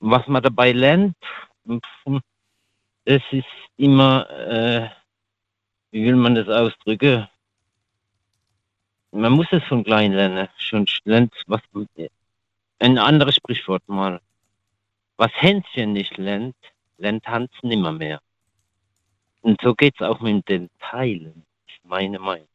Was 0.00 0.26
man 0.26 0.42
dabei 0.42 0.72
lernt, 0.72 1.16
es 3.04 3.22
ist 3.30 3.44
immer 3.76 4.28
äh, 4.30 4.90
wie 5.90 6.04
will 6.04 6.16
man 6.16 6.34
das 6.34 6.48
ausdrücken? 6.48 7.28
Man 9.12 9.32
muss 9.32 9.46
es 9.50 9.62
von 9.64 9.82
klein 9.82 10.12
lernen. 10.12 10.48
Schon 10.56 10.86
lernt 11.04 11.34
was 11.46 11.60
ein 12.80 12.98
anderes 12.98 13.36
Sprichwort 13.36 13.86
mal. 13.88 14.20
Was 15.16 15.30
Hänschen 15.34 15.92
nicht 15.92 16.16
lernt, 16.16 16.56
lernt 16.98 17.26
Hans 17.26 17.50
nimmer 17.62 17.92
mehr. 17.92 18.20
Und 19.42 19.60
so 19.62 19.74
geht 19.74 19.94
es 19.98 20.06
auch 20.06 20.20
mit 20.20 20.48
den 20.48 20.68
Teilen, 20.80 21.44
meine 21.84 22.18
Meinung. 22.18 22.48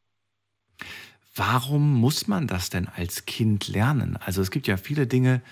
Warum 1.34 2.00
muss 2.00 2.28
man 2.28 2.46
das 2.46 2.70
denn 2.70 2.88
als 2.88 3.26
Kind 3.26 3.68
lernen? 3.68 4.16
Also 4.16 4.40
es 4.40 4.50
gibt 4.50 4.66
ja 4.66 4.76
viele 4.76 5.06
Dinge, 5.06 5.42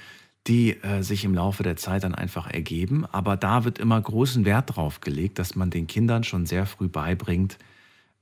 die 0.46 0.82
äh, 0.82 1.02
sich 1.02 1.24
im 1.24 1.34
Laufe 1.34 1.62
der 1.62 1.76
Zeit 1.76 2.04
dann 2.04 2.14
einfach 2.14 2.50
ergeben, 2.50 3.06
aber 3.06 3.36
da 3.36 3.64
wird 3.64 3.78
immer 3.78 4.00
großen 4.00 4.44
Wert 4.44 4.76
drauf 4.76 5.00
gelegt, 5.00 5.38
dass 5.38 5.54
man 5.56 5.70
den 5.70 5.86
Kindern 5.86 6.24
schon 6.24 6.46
sehr 6.46 6.66
früh 6.66 6.88
beibringt, 6.88 7.58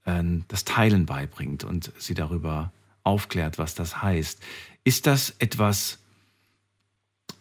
äh, 0.05 0.23
das 0.49 0.65
Teilen 0.65 1.07
beibringt 1.07 1.65
und 1.65 1.93
sie 1.99 2.15
darüber 2.15 2.73
aufklärt, 3.05 3.59
was 3.59 3.75
das 3.75 4.03
heißt. 4.03 4.43
Ist 4.85 5.07
das 5.07 5.31
etwas 5.39 6.02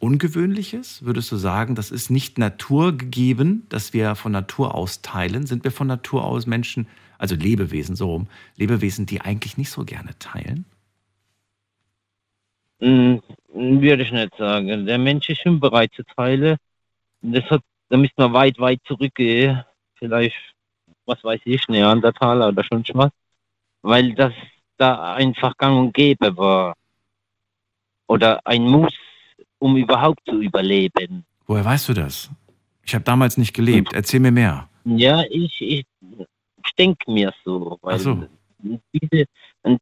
Ungewöhnliches? 0.02 1.06
Würdest 1.06 1.32
du 1.32 1.36
sagen, 1.36 1.76
das 1.76 1.92
ist 1.92 2.10
nicht 2.10 2.40
naturgegeben, 2.40 3.68
dass 3.70 3.94
wir 3.94 4.16
von 4.16 4.32
Natur 4.32 4.74
aus 4.74 5.04
teilen? 5.04 5.46
Sind 5.46 5.64
wir 5.64 5.72
von 5.72 5.86
Natur 5.86 6.26
aus 6.26 6.48
Menschen, 6.48 6.88
also 7.20 7.36
Lebewesen 7.36 7.96
so 7.96 8.10
rum, 8.10 8.28
Lebewesen, 8.58 9.06
die 9.06 9.22
eigentlich 9.22 9.58
nicht 9.58 9.70
so 9.70 9.86
gerne 9.86 10.18
teilen? 10.18 10.66
Hm, 12.80 13.22
würde 13.54 14.02
ich 14.02 14.12
nicht 14.12 14.36
sagen. 14.38 14.88
Der 14.88 14.98
Mensch 14.98 15.30
ist 15.30 15.42
schon 15.44 15.60
bereit 15.60 15.92
zu 15.96 16.04
teilen. 16.04 16.58
Das 17.22 17.44
hat, 17.52 17.62
da 17.90 17.98
müsste 17.98 18.22
man 18.24 18.34
weit, 18.34 18.58
weit 18.58 18.82
zurückgehen. 18.86 19.64
Vielleicht, 19.96 20.36
was 21.06 21.24
weiß 21.24 21.42
ich, 21.46 21.68
Neandertaler 21.68 22.48
oder 22.48 22.64
schon 22.64 22.84
was. 22.94 23.12
Weil 23.84 24.16
das 24.16 24.34
da 24.78 25.14
einfach 25.14 25.56
gang 25.58 25.78
und 25.78 25.94
gäbe 25.94 26.36
war. 26.36 26.74
Oder 28.08 28.42
ein 28.46 28.64
Muss, 28.64 28.96
um 29.62 29.78
überhaupt 29.78 30.22
zu 30.28 30.42
überleben. 30.42 31.24
Woher 31.46 31.64
weißt 31.64 31.90
du 31.90 31.94
das? 31.94 32.30
Ich 32.84 32.96
habe 32.96 33.04
damals 33.04 33.38
nicht 33.38 33.54
gelebt. 33.54 33.94
Erzähl 33.94 34.20
mir 34.20 34.32
mehr. 34.32 34.68
Ja, 34.84 35.24
ich, 35.30 35.62
ich, 35.62 35.86
denke 36.78 37.12
mir 37.12 37.32
so. 37.46 37.78
Weil 37.82 38.00
so. 38.00 38.28
diese, 38.60 39.26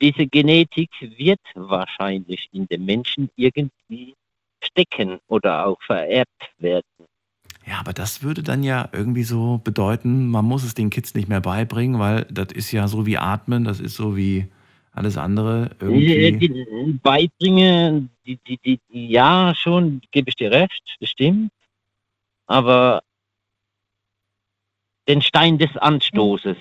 diese 0.01 0.27
Genetik 0.27 0.89
wird 0.99 1.39
wahrscheinlich 1.55 2.49
in 2.51 2.67
den 2.67 2.83
Menschen 2.85 3.29
irgendwie 3.37 4.15
stecken 4.61 5.19
oder 5.27 5.65
auch 5.65 5.81
vererbt 5.81 6.51
werden. 6.57 6.83
Ja, 7.65 7.79
aber 7.79 7.93
das 7.93 8.21
würde 8.21 8.43
dann 8.43 8.63
ja 8.63 8.89
irgendwie 8.91 9.23
so 9.23 9.61
bedeuten, 9.63 10.27
man 10.27 10.43
muss 10.43 10.63
es 10.63 10.73
den 10.73 10.89
Kids 10.89 11.13
nicht 11.13 11.29
mehr 11.29 11.41
beibringen, 11.41 11.99
weil 11.99 12.25
das 12.29 12.51
ist 12.51 12.71
ja 12.71 12.87
so 12.87 13.05
wie 13.05 13.17
Atmen, 13.17 13.63
das 13.63 13.79
ist 13.79 13.95
so 13.95 14.17
wie 14.17 14.47
alles 14.99 15.17
andere 15.17 15.71
irgendwie. 15.79 16.38
die- 16.38 16.99
Beibringen, 17.01 18.09
die, 18.25 18.35
die, 18.45 18.57
die, 18.57 19.07
ja, 19.07 19.55
schon, 19.55 20.01
gebe 20.12 20.27
ich 20.29 20.35
dir 20.35 20.51
recht, 20.51 20.83
das 20.99 21.09
stimmt. 21.09 21.51
Aber 22.47 23.01
den 25.07 25.21
Stein 25.21 25.57
des 25.57 25.75
Anstoßes 25.77 26.57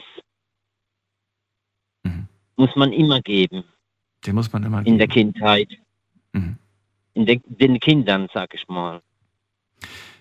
Mhm. 2.04 2.28
muss 2.56 2.74
man 2.76 2.92
immer 2.92 3.20
geben 3.20 3.64
Den 4.24 4.36
muss 4.36 4.52
man 4.52 4.62
immer 4.62 4.86
in 4.86 4.98
der 4.98 5.08
geben. 5.08 5.32
Kindheit. 5.34 5.68
Mhm. 6.32 6.56
In 7.14 7.26
den, 7.26 7.42
den 7.46 7.80
Kindern, 7.80 8.28
sag 8.32 8.54
ich 8.54 8.66
mal. 8.68 9.02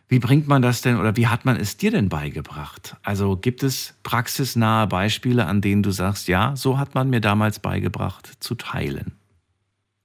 Wie 0.10 0.20
bringt 0.20 0.48
man 0.48 0.62
das 0.62 0.82
denn 0.82 0.98
oder 0.98 1.18
wie 1.18 1.28
hat 1.28 1.44
man 1.44 1.58
es 1.58 1.76
dir 1.76 1.92
denn 1.92 2.08
beigebracht? 2.08 2.96
Also 3.04 3.36
gibt 3.36 3.62
es 3.62 4.00
praxisnahe 4.04 4.88
Beispiele, 4.88 5.46
an 5.46 5.60
denen 5.60 5.84
du 5.84 5.92
sagst, 5.92 6.30
ja, 6.30 6.56
so 6.56 6.80
hat 6.80 6.96
man 6.96 7.10
mir 7.10 7.20
damals 7.20 7.60
beigebracht 7.60 8.42
zu 8.42 8.56
teilen? 8.56 9.18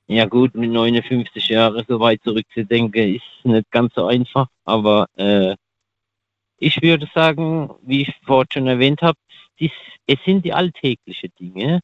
Ja 0.09 0.27
gut, 0.27 0.55
mit 0.57 0.71
59 0.71 1.49
Jahren 1.49 1.85
so 1.87 2.01
weit 2.01 2.21
zurückzudenken, 2.25 3.15
ist 3.15 3.45
nicht 3.45 3.71
ganz 3.71 3.95
so 3.95 4.07
einfach. 4.07 4.49
Aber 4.65 5.07
äh, 5.17 5.55
ich 6.59 6.83
würde 6.83 7.09
sagen, 7.15 7.71
wie 7.83 8.03
ich 8.03 8.13
vorhin 8.27 8.49
schon 8.53 8.67
erwähnt 8.67 9.03
habe, 9.03 9.19
es 9.59 10.19
sind 10.25 10.45
die 10.45 10.53
alltäglichen 10.53 11.31
Dinge, 11.39 11.81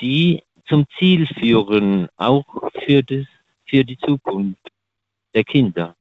die 0.00 0.42
zum 0.66 0.86
Ziel 0.98 1.26
führen, 1.26 2.08
auch 2.16 2.44
für, 2.86 3.02
das, 3.02 3.26
für 3.66 3.84
die 3.84 3.98
Zukunft 3.98 4.70
der 5.34 5.44
Kinder. 5.44 5.94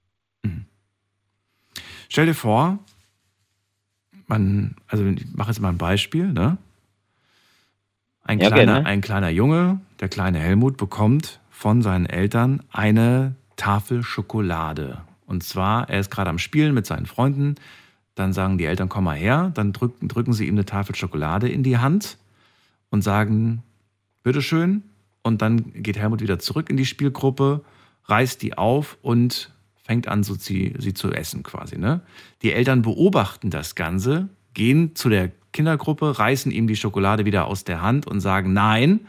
Stell 2.13 2.27
dir 2.27 2.35
vor, 2.35 2.77
man, 4.27 4.75
also 4.85 5.03
ich 5.03 5.33
mache 5.33 5.49
jetzt 5.49 5.59
mal 5.59 5.69
ein 5.69 5.79
Beispiel, 5.79 6.31
ne? 6.31 6.59
Ein, 8.21 8.39
Ja, 8.39 8.49
kleiner, 8.49 8.73
gerne. 8.73 8.85
ein 8.85 9.01
kleiner 9.01 9.29
Junge, 9.29 9.81
der 9.99 10.09
kleine 10.09 10.37
Helmut, 10.37 10.77
bekommt 10.77 11.39
von 11.49 11.81
seinen 11.81 12.05
Eltern 12.05 12.61
eine 12.71 13.33
Tafel 13.55 14.03
Schokolade. 14.03 15.01
Und 15.25 15.43
zwar, 15.43 15.89
er 15.89 16.01
ist 16.01 16.11
gerade 16.11 16.29
am 16.29 16.37
Spielen 16.37 16.75
mit 16.75 16.85
seinen 16.85 17.07
Freunden. 17.07 17.55
Dann 18.13 18.31
sagen 18.31 18.59
die 18.59 18.65
Eltern, 18.65 18.89
komm 18.89 19.05
mal 19.05 19.17
her. 19.17 19.51
Dann 19.55 19.73
drücken, 19.73 20.07
drücken 20.07 20.33
sie 20.33 20.45
ihm 20.45 20.53
eine 20.53 20.65
Tafel 20.65 20.93
Schokolade 20.95 21.49
in 21.49 21.63
die 21.63 21.79
Hand 21.79 22.19
und 22.91 23.01
sagen, 23.01 23.63
bitteschön. 24.21 24.83
Und 25.23 25.41
dann 25.41 25.73
geht 25.81 25.97
Helmut 25.97 26.21
wieder 26.21 26.37
zurück 26.37 26.69
in 26.69 26.77
die 26.77 26.85
Spielgruppe, 26.85 27.61
reißt 28.05 28.39
die 28.43 28.55
auf 28.55 28.99
und 29.01 29.51
fängt 29.83 30.07
an, 30.07 30.23
so 30.23 30.35
sie, 30.35 30.73
sie 30.79 30.93
zu 30.93 31.11
essen 31.11 31.43
quasi. 31.43 31.77
Ne? 31.77 32.01
Die 32.41 32.53
Eltern 32.53 32.81
beobachten 32.81 33.49
das 33.49 33.75
Ganze, 33.75 34.29
gehen 34.53 34.95
zu 34.95 35.09
der 35.09 35.31
Kindergruppe, 35.51 36.17
reißen 36.17 36.51
ihm 36.51 36.67
die 36.67 36.75
Schokolade 36.75 37.25
wieder 37.25 37.47
aus 37.47 37.63
der 37.63 37.81
Hand 37.81 38.07
und 38.07 38.21
sagen, 38.21 38.53
nein, 38.53 39.01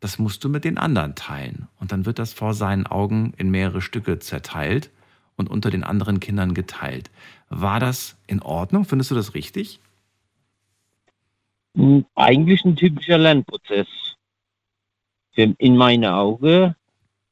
das 0.00 0.18
musst 0.18 0.42
du 0.44 0.48
mit 0.48 0.64
den 0.64 0.78
anderen 0.78 1.14
teilen. 1.14 1.68
Und 1.78 1.92
dann 1.92 2.06
wird 2.06 2.18
das 2.18 2.32
vor 2.32 2.54
seinen 2.54 2.86
Augen 2.86 3.34
in 3.36 3.50
mehrere 3.50 3.82
Stücke 3.82 4.18
zerteilt 4.18 4.90
und 5.36 5.50
unter 5.50 5.70
den 5.70 5.84
anderen 5.84 6.20
Kindern 6.20 6.54
geteilt. 6.54 7.10
War 7.48 7.80
das 7.80 8.16
in 8.26 8.40
Ordnung? 8.40 8.84
Findest 8.84 9.10
du 9.10 9.14
das 9.14 9.34
richtig? 9.34 9.80
Hm, 11.76 12.06
Eigentlich 12.14 12.64
ein 12.64 12.76
typischer 12.76 13.18
Lernprozess 13.18 13.88
in 15.34 15.76
meinen 15.76 16.04
Augen, 16.04 16.74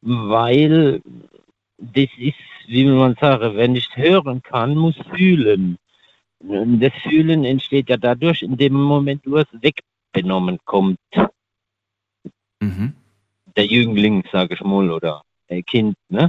weil 0.01 1.03
das 1.79 2.09
ist, 2.19 2.35
wie 2.69 2.85
man 2.85 3.17
sagen, 3.21 3.57
wer 3.57 3.69
nicht 3.69 3.97
hören 3.97 4.43
kann, 4.43 4.77
muss 4.77 4.95
fühlen. 5.15 5.79
Und 6.39 6.81
das 6.81 6.93
Fühlen 7.03 7.45
entsteht 7.45 7.89
ja 7.89 7.97
dadurch, 7.97 8.43
in 8.43 8.57
dem 8.57 8.75
Moment, 8.75 9.23
wo 9.25 9.39
es 9.39 9.47
wegbenommen 9.53 10.59
kommt. 10.65 10.99
Mhm. 12.61 12.93
Der 13.57 13.67
Jüngling, 13.67 14.23
sage 14.31 14.55
ich 14.55 14.61
mal, 14.61 14.91
oder 14.91 15.23
der 15.49 15.63
Kind, 15.63 15.97
ne? 16.09 16.29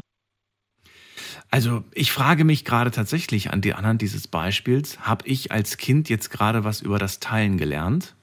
Also 1.51 1.83
ich 1.93 2.11
frage 2.11 2.43
mich 2.43 2.63
gerade 2.63 2.91
tatsächlich 2.91 3.51
an 3.51 3.61
die 3.61 3.73
anhand 3.73 4.01
dieses 4.01 4.27
Beispiels, 4.27 4.99
habe 5.01 5.27
ich 5.27 5.51
als 5.51 5.77
Kind 5.77 6.09
jetzt 6.09 6.29
gerade 6.29 6.63
was 6.63 6.81
über 6.81 6.99
das 6.99 7.19
Teilen 7.19 7.57
gelernt? 7.57 8.15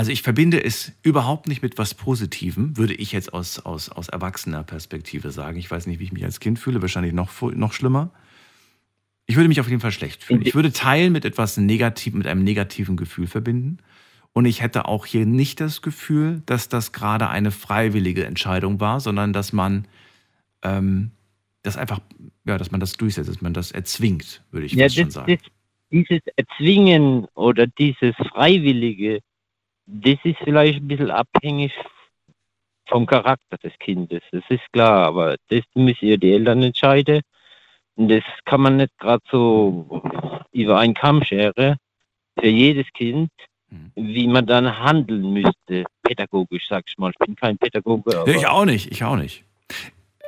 Also 0.00 0.12
ich 0.12 0.22
verbinde 0.22 0.64
es 0.64 0.92
überhaupt 1.02 1.46
nicht 1.46 1.60
mit 1.60 1.76
was 1.76 1.92
Positivem, 1.92 2.78
würde 2.78 2.94
ich 2.94 3.12
jetzt 3.12 3.34
aus, 3.34 3.58
aus, 3.58 3.90
aus 3.90 4.08
erwachsener 4.08 4.62
Perspektive 4.62 5.30
sagen. 5.30 5.58
Ich 5.58 5.70
weiß 5.70 5.86
nicht, 5.86 5.98
wie 6.00 6.04
ich 6.04 6.12
mich 6.12 6.24
als 6.24 6.40
Kind 6.40 6.58
fühle, 6.58 6.80
wahrscheinlich 6.80 7.12
noch, 7.12 7.30
noch 7.52 7.74
schlimmer. 7.74 8.10
Ich 9.26 9.36
würde 9.36 9.50
mich 9.50 9.60
auf 9.60 9.68
jeden 9.68 9.82
Fall 9.82 9.92
schlecht 9.92 10.24
fühlen. 10.24 10.40
Ich 10.40 10.54
würde 10.54 10.72
Teilen 10.72 11.12
mit 11.12 11.26
etwas 11.26 11.58
Negativem, 11.58 12.16
mit 12.16 12.28
einem 12.28 12.44
negativen 12.44 12.96
Gefühl 12.96 13.26
verbinden. 13.26 13.76
Und 14.32 14.46
ich 14.46 14.62
hätte 14.62 14.86
auch 14.86 15.04
hier 15.04 15.26
nicht 15.26 15.60
das 15.60 15.82
Gefühl, 15.82 16.40
dass 16.46 16.70
das 16.70 16.92
gerade 16.92 17.28
eine 17.28 17.50
freiwillige 17.50 18.24
Entscheidung 18.24 18.80
war, 18.80 19.00
sondern 19.00 19.34
dass 19.34 19.52
man 19.52 19.86
ähm, 20.62 21.10
das 21.62 21.76
einfach, 21.76 22.00
ja, 22.46 22.56
dass 22.56 22.70
man 22.70 22.80
das 22.80 22.94
durchsetzt, 22.94 23.28
dass 23.28 23.42
man 23.42 23.52
das 23.52 23.70
erzwingt, 23.70 24.42
würde 24.50 24.64
ich 24.64 24.72
Ja, 24.72 24.86
fast 24.86 24.94
schon 24.94 25.04
das, 25.04 25.12
sagen. 25.12 25.36
das, 25.36 25.52
dieses 25.92 26.20
Erzwingen 26.36 27.26
oder 27.34 27.66
dieses 27.66 28.14
Freiwillige, 28.16 29.20
das 29.92 30.18
ist 30.24 30.38
vielleicht 30.44 30.78
ein 30.80 30.88
bisschen 30.88 31.10
abhängig 31.10 31.72
vom 32.86 33.06
Charakter 33.06 33.56
des 33.58 33.72
Kindes. 33.78 34.22
Das 34.32 34.42
ist 34.48 34.62
klar, 34.72 35.06
aber 35.06 35.36
das 35.48 35.62
müssen 35.74 36.06
ja 36.08 36.16
die 36.16 36.32
Eltern 36.32 36.62
entscheiden. 36.62 37.20
Und 37.96 38.08
das 38.08 38.24
kann 38.44 38.60
man 38.62 38.76
nicht 38.78 38.96
gerade 38.98 39.22
so 39.30 40.02
über 40.52 40.78
einen 40.78 40.94
Kamm 40.94 41.22
scheren 41.24 41.76
für 42.38 42.48
jedes 42.48 42.86
Kind, 42.92 43.30
Mhm. 43.72 43.92
wie 43.94 44.26
man 44.26 44.44
dann 44.46 44.80
handeln 44.80 45.32
müsste, 45.32 45.84
pädagogisch, 46.02 46.66
sag 46.68 46.82
ich 46.88 46.98
mal. 46.98 47.12
Ich 47.12 47.18
bin 47.24 47.36
kein 47.36 47.56
Pädagoge, 47.56 48.24
ich 48.26 48.44
auch 48.48 48.64
nicht, 48.64 48.90
ich 48.90 49.04
auch 49.04 49.14
nicht. 49.14 49.44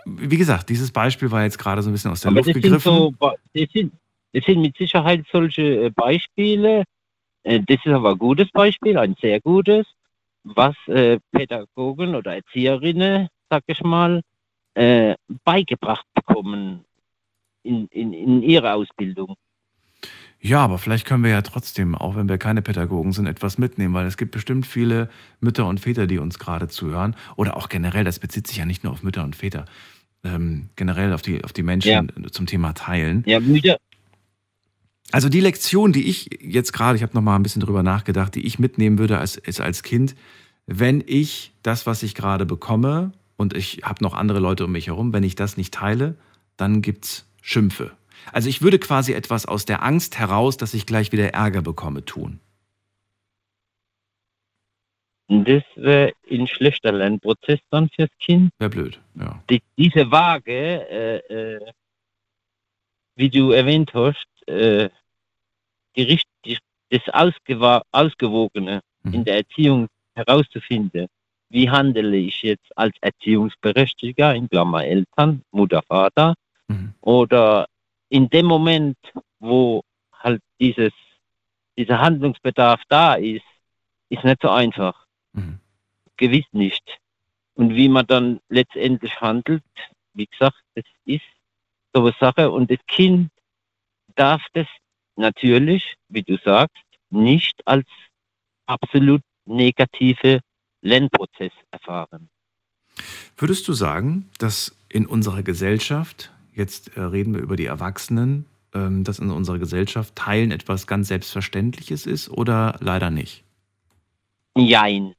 Wie 0.04 0.36
gesagt, 0.36 0.68
dieses 0.70 0.92
Beispiel 0.92 1.28
war 1.32 1.42
jetzt 1.42 1.58
gerade 1.58 1.82
so 1.82 1.90
ein 1.90 1.92
bisschen 1.92 2.12
aus 2.12 2.20
der 2.20 2.30
aber 2.30 2.36
Luft 2.36 2.50
das 2.50 2.52
sind, 2.54 2.62
gegriffen. 2.62 2.92
so, 2.92 3.10
Ba- 3.18 3.34
das, 3.52 3.68
sind, 3.72 3.92
das 4.32 4.44
sind 4.44 4.60
mit 4.60 4.76
Sicherheit 4.76 5.24
solche 5.32 5.86
äh, 5.86 5.90
Beispiele. 5.90 6.84
Äh, 7.42 7.60
Das 7.66 7.78
ist 7.84 7.92
aber 7.92 8.12
ein 8.12 8.18
gutes 8.18 8.50
Beispiel, 8.50 8.98
ein 8.98 9.16
sehr 9.20 9.40
gutes, 9.40 9.86
was 10.44 10.74
äh, 10.86 11.18
Pädagogen 11.30 12.14
oder 12.14 12.34
Erzieherinnen, 12.36 13.28
sag 13.50 13.62
ich 13.66 13.80
mal, 13.82 14.22
äh, 14.74 15.14
beigebracht 15.44 16.06
bekommen 16.14 16.84
in, 17.62 17.86
in, 17.88 18.12
in 18.12 18.42
ihrer 18.42 18.74
Ausbildung. 18.74 19.36
Ja, 20.44 20.64
aber 20.64 20.78
vielleicht 20.78 21.06
können 21.06 21.22
wir 21.22 21.30
ja 21.30 21.42
trotzdem, 21.42 21.94
auch 21.94 22.16
wenn 22.16 22.28
wir 22.28 22.36
keine 22.36 22.62
Pädagogen 22.62 23.12
sind, 23.12 23.26
etwas 23.26 23.58
mitnehmen, 23.58 23.94
weil 23.94 24.06
es 24.06 24.16
gibt 24.16 24.32
bestimmt 24.32 24.66
viele 24.66 25.08
Mütter 25.38 25.66
und 25.68 25.78
Väter, 25.78 26.08
die 26.08 26.18
uns 26.18 26.40
gerade 26.40 26.66
zuhören. 26.66 27.14
Oder 27.36 27.56
auch 27.56 27.68
generell, 27.68 28.02
das 28.02 28.18
bezieht 28.18 28.48
sich 28.48 28.56
ja 28.56 28.64
nicht 28.64 28.82
nur 28.82 28.92
auf 28.92 29.04
Mütter 29.04 29.22
und 29.22 29.36
Väter, 29.36 29.66
ähm, 30.24 30.70
generell 30.74 31.12
auf 31.12 31.22
die, 31.22 31.44
auf 31.44 31.52
die 31.52 31.62
Menschen 31.62 32.10
ja. 32.16 32.28
zum 32.32 32.46
Thema 32.46 32.72
Teilen. 32.72 33.22
Ja, 33.24 33.38
Mütter. 33.38 33.78
Also 35.12 35.28
die 35.28 35.40
Lektion, 35.40 35.92
die 35.92 36.08
ich 36.08 36.28
jetzt 36.40 36.72
gerade, 36.72 36.96
ich 36.96 37.02
habe 37.02 37.14
noch 37.14 37.22
mal 37.22 37.36
ein 37.36 37.42
bisschen 37.42 37.62
drüber 37.62 37.82
nachgedacht, 37.82 38.34
die 38.34 38.46
ich 38.46 38.58
mitnehmen 38.58 38.98
würde 38.98 39.18
als, 39.18 39.36
ist 39.36 39.60
als 39.60 39.82
Kind, 39.82 40.14
wenn 40.66 41.04
ich 41.06 41.52
das, 41.62 41.86
was 41.86 42.02
ich 42.02 42.14
gerade 42.14 42.46
bekomme, 42.46 43.12
und 43.36 43.54
ich 43.54 43.82
habe 43.82 44.02
noch 44.02 44.14
andere 44.14 44.38
Leute 44.38 44.64
um 44.64 44.72
mich 44.72 44.86
herum, 44.86 45.12
wenn 45.12 45.22
ich 45.22 45.34
das 45.34 45.56
nicht 45.56 45.74
teile, 45.74 46.16
dann 46.56 46.80
gibt's 46.80 47.28
Schimpfe. 47.42 47.90
Also 48.32 48.48
ich 48.48 48.62
würde 48.62 48.78
quasi 48.78 49.12
etwas 49.12 49.46
aus 49.46 49.64
der 49.64 49.82
Angst 49.82 50.18
heraus, 50.18 50.56
dass 50.56 50.74
ich 50.74 50.86
gleich 50.86 51.12
wieder 51.12 51.34
Ärger 51.34 51.60
bekomme, 51.60 52.04
tun. 52.04 52.40
Das 55.28 55.62
wäre 55.76 56.12
ein 56.30 56.46
schlechter 56.46 56.92
Lernprozess 56.92 57.60
dann 57.70 57.88
fürs 57.88 58.10
Kind. 58.20 58.50
Wäre 58.58 58.70
blöd, 58.70 59.00
ja. 59.18 59.42
Die, 59.50 59.62
diese 59.76 60.10
Waage, 60.10 60.88
äh, 60.88 61.16
äh, 61.54 61.72
wie 63.16 63.30
du 63.30 63.50
erwähnt 63.50 63.92
hast, 63.94 64.26
äh, 64.46 64.88
die, 65.96 66.20
die, 66.44 66.58
das 66.90 67.02
Ausgewogene 67.92 68.80
mhm. 69.02 69.14
in 69.14 69.24
der 69.24 69.36
Erziehung 69.36 69.88
herauszufinden, 70.14 71.06
wie 71.48 71.68
handle 71.68 72.16
ich 72.16 72.42
jetzt 72.42 72.76
als 72.76 72.96
Erziehungsberechtigter, 73.00 74.34
in 74.34 74.48
Klammer 74.48 74.84
Eltern, 74.84 75.42
Mutter, 75.50 75.82
Vater, 75.82 76.34
mhm. 76.68 76.94
oder 77.00 77.66
in 78.08 78.28
dem 78.28 78.46
Moment, 78.46 78.96
wo 79.38 79.82
halt 80.12 80.42
dieses, 80.60 80.92
dieser 81.76 81.98
Handlungsbedarf 81.98 82.82
da 82.88 83.14
ist, 83.14 83.44
ist 84.08 84.24
nicht 84.24 84.42
so 84.42 84.50
einfach. 84.50 85.06
Mhm. 85.32 85.58
Gewiss 86.16 86.46
nicht. 86.52 86.98
Und 87.54 87.74
wie 87.74 87.88
man 87.88 88.06
dann 88.06 88.40
letztendlich 88.48 89.20
handelt, 89.20 89.62
wie 90.14 90.26
gesagt, 90.26 90.62
das 90.74 90.84
ist 91.04 91.24
so 91.92 92.02
eine 92.02 92.14
Sache. 92.18 92.50
Und 92.50 92.70
das 92.70 92.78
Kind 92.86 93.30
darf 94.14 94.42
das 94.52 94.66
natürlich, 95.16 95.94
wie 96.08 96.22
du 96.22 96.36
sagst, 96.44 96.82
nicht 97.10 97.60
als 97.66 97.86
absolut 98.66 99.22
negative 99.44 100.40
Lernprozess 100.82 101.52
erfahren. 101.70 102.28
Würdest 103.36 103.66
du 103.68 103.72
sagen, 103.72 104.30
dass 104.38 104.76
in 104.88 105.06
unserer 105.06 105.42
Gesellschaft 105.42 106.32
jetzt 106.54 106.96
äh, 106.96 107.00
reden 107.00 107.34
wir 107.34 107.40
über 107.40 107.56
die 107.56 107.66
Erwachsenen, 107.66 108.46
ähm, 108.74 109.04
dass 109.04 109.18
in 109.18 109.30
unserer 109.30 109.58
Gesellschaft 109.58 110.14
Teilen 110.16 110.50
etwas 110.50 110.86
ganz 110.86 111.08
Selbstverständliches 111.08 112.06
ist 112.06 112.28
oder 112.28 112.76
leider 112.80 113.10
nicht? 113.10 113.44
Jein. 114.56 115.14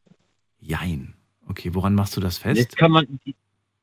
Jein. 0.60 1.16
Okay, 1.48 1.74
woran 1.74 1.96
machst 1.96 2.16
du 2.16 2.22
das 2.22 2.38
fest? 2.38 2.70
Das 2.70 2.76
kann 2.76 2.92
man. 2.92 3.20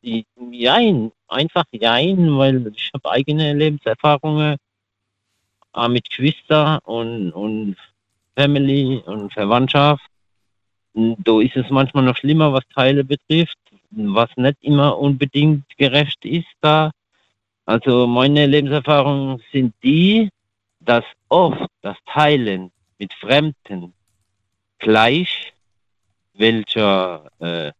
Jein, 0.03 1.13
einfach 1.29 1.65
jein, 1.73 2.39
weil 2.39 2.73
ich 2.75 2.91
habe 2.95 3.11
eigene 3.11 3.53
Lebenserfahrungen 3.53 4.57
äh, 5.75 5.89
mit 5.89 6.09
Geschwistern 6.09 6.79
und, 6.85 7.33
und 7.33 7.77
Family 8.37 9.03
und 9.07 9.33
Verwandtschaft. 9.33 10.05
Da 10.95 11.41
ist 11.41 11.57
es 11.57 11.71
manchmal 11.71 12.05
noch 12.05 12.17
schlimmer, 12.17 12.53
was 12.53 12.65
Teile 12.75 13.05
betrifft, 13.05 13.59
was 13.91 14.29
nicht 14.37 14.57
immer 14.63 14.99
unbedingt 14.99 15.65
gerecht 15.77 16.25
ist 16.25 16.49
da. 16.61 16.91
Also 17.67 18.07
meine 18.07 18.47
Lebenserfahrungen 18.47 19.41
sind 19.53 19.75
die, 19.83 20.29
dass 20.81 21.05
oft 21.29 21.71
das 21.83 21.97
Teilen 22.07 22.73
mit 22.99 23.13
Fremden 23.15 23.93
gleich, 24.79 25.53
welcher 26.35 27.31
äh, 27.39 27.73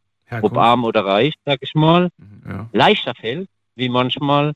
ob 0.43 0.57
arm 0.57 0.85
oder 0.85 1.05
reich, 1.05 1.35
sag 1.45 1.59
ich 1.63 1.75
mal, 1.75 2.11
mhm, 2.19 2.43
ja. 2.47 2.69
leichter 2.73 3.15
fällt, 3.15 3.49
wie 3.75 3.89
manchmal 3.89 4.53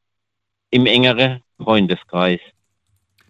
im 0.71 0.87
engeren 0.87 1.43
Freundeskreis. 1.59 2.41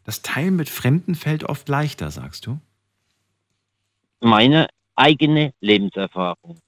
Das 0.05 0.23
Teilen 0.23 0.57
mit 0.57 0.69
Fremden 0.69 1.15
fällt 1.15 1.45
oft 1.45 1.69
leichter, 1.69 2.11
sagst 2.11 2.47
du? 2.47 2.61
Meine 4.21 4.69
eigene 4.95 5.53
Lebenserfahrung. 5.61 6.59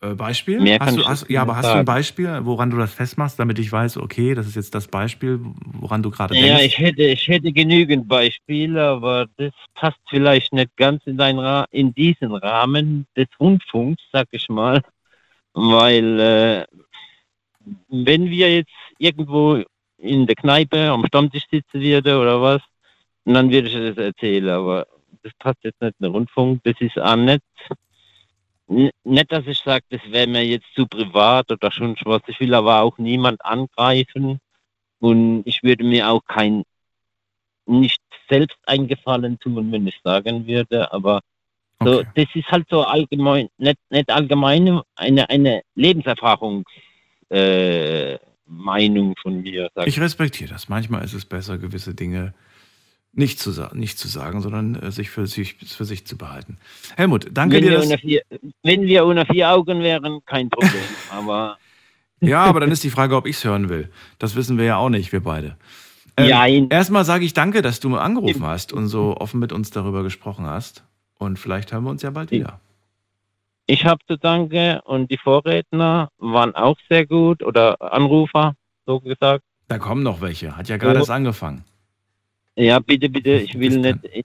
Äh, 0.00 0.14
Beispiel? 0.14 0.60
Mehr 0.60 0.78
hast 0.80 0.96
du, 0.96 1.04
hast, 1.04 1.30
ja, 1.30 1.42
aber 1.42 1.56
hast 1.56 1.64
sagen. 1.64 1.76
du 1.76 1.80
ein 1.80 1.96
Beispiel, 1.96 2.40
woran 2.42 2.70
du 2.70 2.76
das 2.76 2.92
festmachst, 2.92 3.38
damit 3.38 3.58
ich 3.58 3.70
weiß, 3.70 3.96
okay, 3.96 4.34
das 4.34 4.46
ist 4.46 4.56
jetzt 4.56 4.74
das 4.74 4.88
Beispiel, 4.88 5.40
woran 5.64 6.02
du 6.02 6.10
gerade 6.10 6.34
denkst? 6.34 6.48
Ja, 6.48 6.60
ich 6.60 6.78
hätte, 6.78 7.02
ich 7.02 7.26
hätte 7.26 7.52
genügend 7.52 8.06
Beispiele, 8.06 8.82
aber 8.82 9.26
das 9.36 9.52
passt 9.74 9.98
vielleicht 10.08 10.52
nicht 10.52 10.76
ganz 10.76 11.02
in, 11.06 11.16
dein 11.16 11.38
in 11.70 11.94
diesen 11.94 12.34
Rahmen 12.34 13.06
des 13.16 13.28
Rundfunks, 13.40 14.02
sag 14.12 14.28
ich 14.30 14.48
mal. 14.48 14.82
Weil, 15.54 16.20
äh, 16.20 16.64
wenn 17.88 18.28
wir 18.28 18.54
jetzt 18.54 18.72
irgendwo 18.98 19.62
in 20.04 20.26
der 20.26 20.36
Kneipe 20.36 20.90
am 20.90 21.06
Stammtisch 21.06 21.46
sitzen 21.50 21.80
würde 21.80 22.18
oder 22.18 22.40
was, 22.40 22.62
dann 23.24 23.50
würde 23.50 23.68
ich 23.68 23.74
das 23.74 24.04
erzählen, 24.04 24.50
aber 24.50 24.86
das 25.22 25.32
passt 25.38 25.58
jetzt 25.62 25.80
nicht 25.80 25.94
in 25.98 26.06
den 26.06 26.12
Rundfunk, 26.12 26.60
das 26.64 26.74
ist 26.80 26.98
auch 26.98 27.16
nicht 27.16 27.42
nicht, 28.66 29.32
dass 29.32 29.46
ich 29.46 29.58
sage, 29.58 29.84
das 29.90 30.00
wäre 30.10 30.26
mir 30.26 30.44
jetzt 30.44 30.66
zu 30.74 30.86
privat 30.86 31.50
oder 31.50 31.70
schon 31.70 31.96
was. 32.04 32.22
Ich 32.28 32.40
will 32.40 32.54
aber 32.54 32.80
auch 32.80 32.96
niemand 32.98 33.44
angreifen 33.44 34.40
und 35.00 35.42
ich 35.44 35.62
würde 35.62 35.84
mir 35.84 36.08
auch 36.08 36.24
kein 36.24 36.64
nicht 37.66 38.00
selbst 38.28 38.58
eingefallen 38.66 39.38
tun, 39.38 39.70
wenn 39.70 39.86
ich 39.86 40.00
sagen 40.02 40.46
würde, 40.46 40.90
aber 40.92 41.20
so, 41.80 42.00
okay. 42.00 42.08
das 42.14 42.26
ist 42.34 42.50
halt 42.50 42.66
so 42.70 42.82
allgemein, 42.82 43.48
nicht, 43.58 43.76
nicht 43.90 44.10
allgemein 44.10 44.80
eine, 44.96 45.28
eine 45.28 45.62
Lebenserfahrungsmeinung 45.74 46.64
äh, 47.30 48.18
von 48.46 49.42
mir. 49.42 49.70
Ich 49.86 50.00
respektiere 50.00 50.50
das. 50.50 50.68
Manchmal 50.68 51.04
ist 51.04 51.14
es 51.14 51.24
besser, 51.24 51.58
gewisse 51.58 51.94
Dinge 51.94 52.34
nicht 53.12 53.38
zu, 53.38 53.52
nicht 53.74 53.98
zu 53.98 54.08
sagen, 54.08 54.40
sondern 54.40 54.74
äh, 54.74 54.90
sich 54.90 55.10
für 55.10 55.26
sich, 55.26 55.54
für 55.54 55.84
sich 55.84 56.06
zu 56.06 56.18
behalten. 56.18 56.58
Helmut, 56.96 57.28
danke 57.32 57.56
wenn 57.56 57.62
dir. 57.62 57.88
Wir 57.88 57.98
vier, 57.98 58.22
wenn 58.62 58.82
wir 58.82 59.06
ohne 59.06 59.24
vier 59.26 59.50
Augen 59.50 59.80
wären, 59.80 60.20
kein 60.26 60.50
Problem. 60.50 60.82
aber 61.10 61.58
ja, 62.20 62.44
aber 62.44 62.60
dann 62.60 62.70
ist 62.70 62.82
die 62.84 62.90
Frage, 62.90 63.16
ob 63.16 63.26
ich 63.26 63.36
es 63.36 63.44
hören 63.44 63.68
will. 63.68 63.90
Das 64.18 64.34
wissen 64.34 64.58
wir 64.58 64.64
ja 64.64 64.76
auch 64.76 64.88
nicht, 64.88 65.12
wir 65.12 65.22
beide. 65.22 65.56
Ähm, 66.16 66.68
erstmal 66.70 67.04
sage 67.04 67.24
ich 67.24 67.34
danke, 67.34 67.60
dass 67.60 67.80
du 67.80 67.96
angerufen 67.96 68.44
hast 68.44 68.72
und 68.72 68.86
so 68.86 69.16
offen 69.16 69.40
mit 69.40 69.52
uns 69.52 69.70
darüber 69.70 70.02
gesprochen 70.02 70.46
hast. 70.46 70.84
Und 71.18 71.38
vielleicht 71.38 71.72
hören 71.72 71.84
wir 71.84 71.90
uns 71.90 72.02
ja 72.02 72.10
bald 72.10 72.30
wieder. 72.30 72.60
Ich 73.66 73.84
habe 73.86 74.04
zu 74.06 74.18
danken 74.18 74.80
und 74.80 75.10
die 75.10 75.16
Vorredner 75.16 76.10
waren 76.18 76.54
auch 76.54 76.76
sehr 76.88 77.06
gut 77.06 77.42
oder 77.42 77.80
Anrufer, 77.80 78.54
so 78.86 79.00
gesagt. 79.00 79.42
Da 79.68 79.78
kommen 79.78 80.02
noch 80.02 80.20
welche. 80.20 80.56
Hat 80.56 80.68
ja 80.68 80.76
gerade 80.76 80.98
erst 80.98 81.10
angefangen. 81.10 81.64
Ja, 82.56 82.78
bitte, 82.78 83.08
bitte, 83.08 83.30
ich 83.36 83.58
will 83.58 83.78
nicht. 83.78 83.98
Ich 84.12 84.24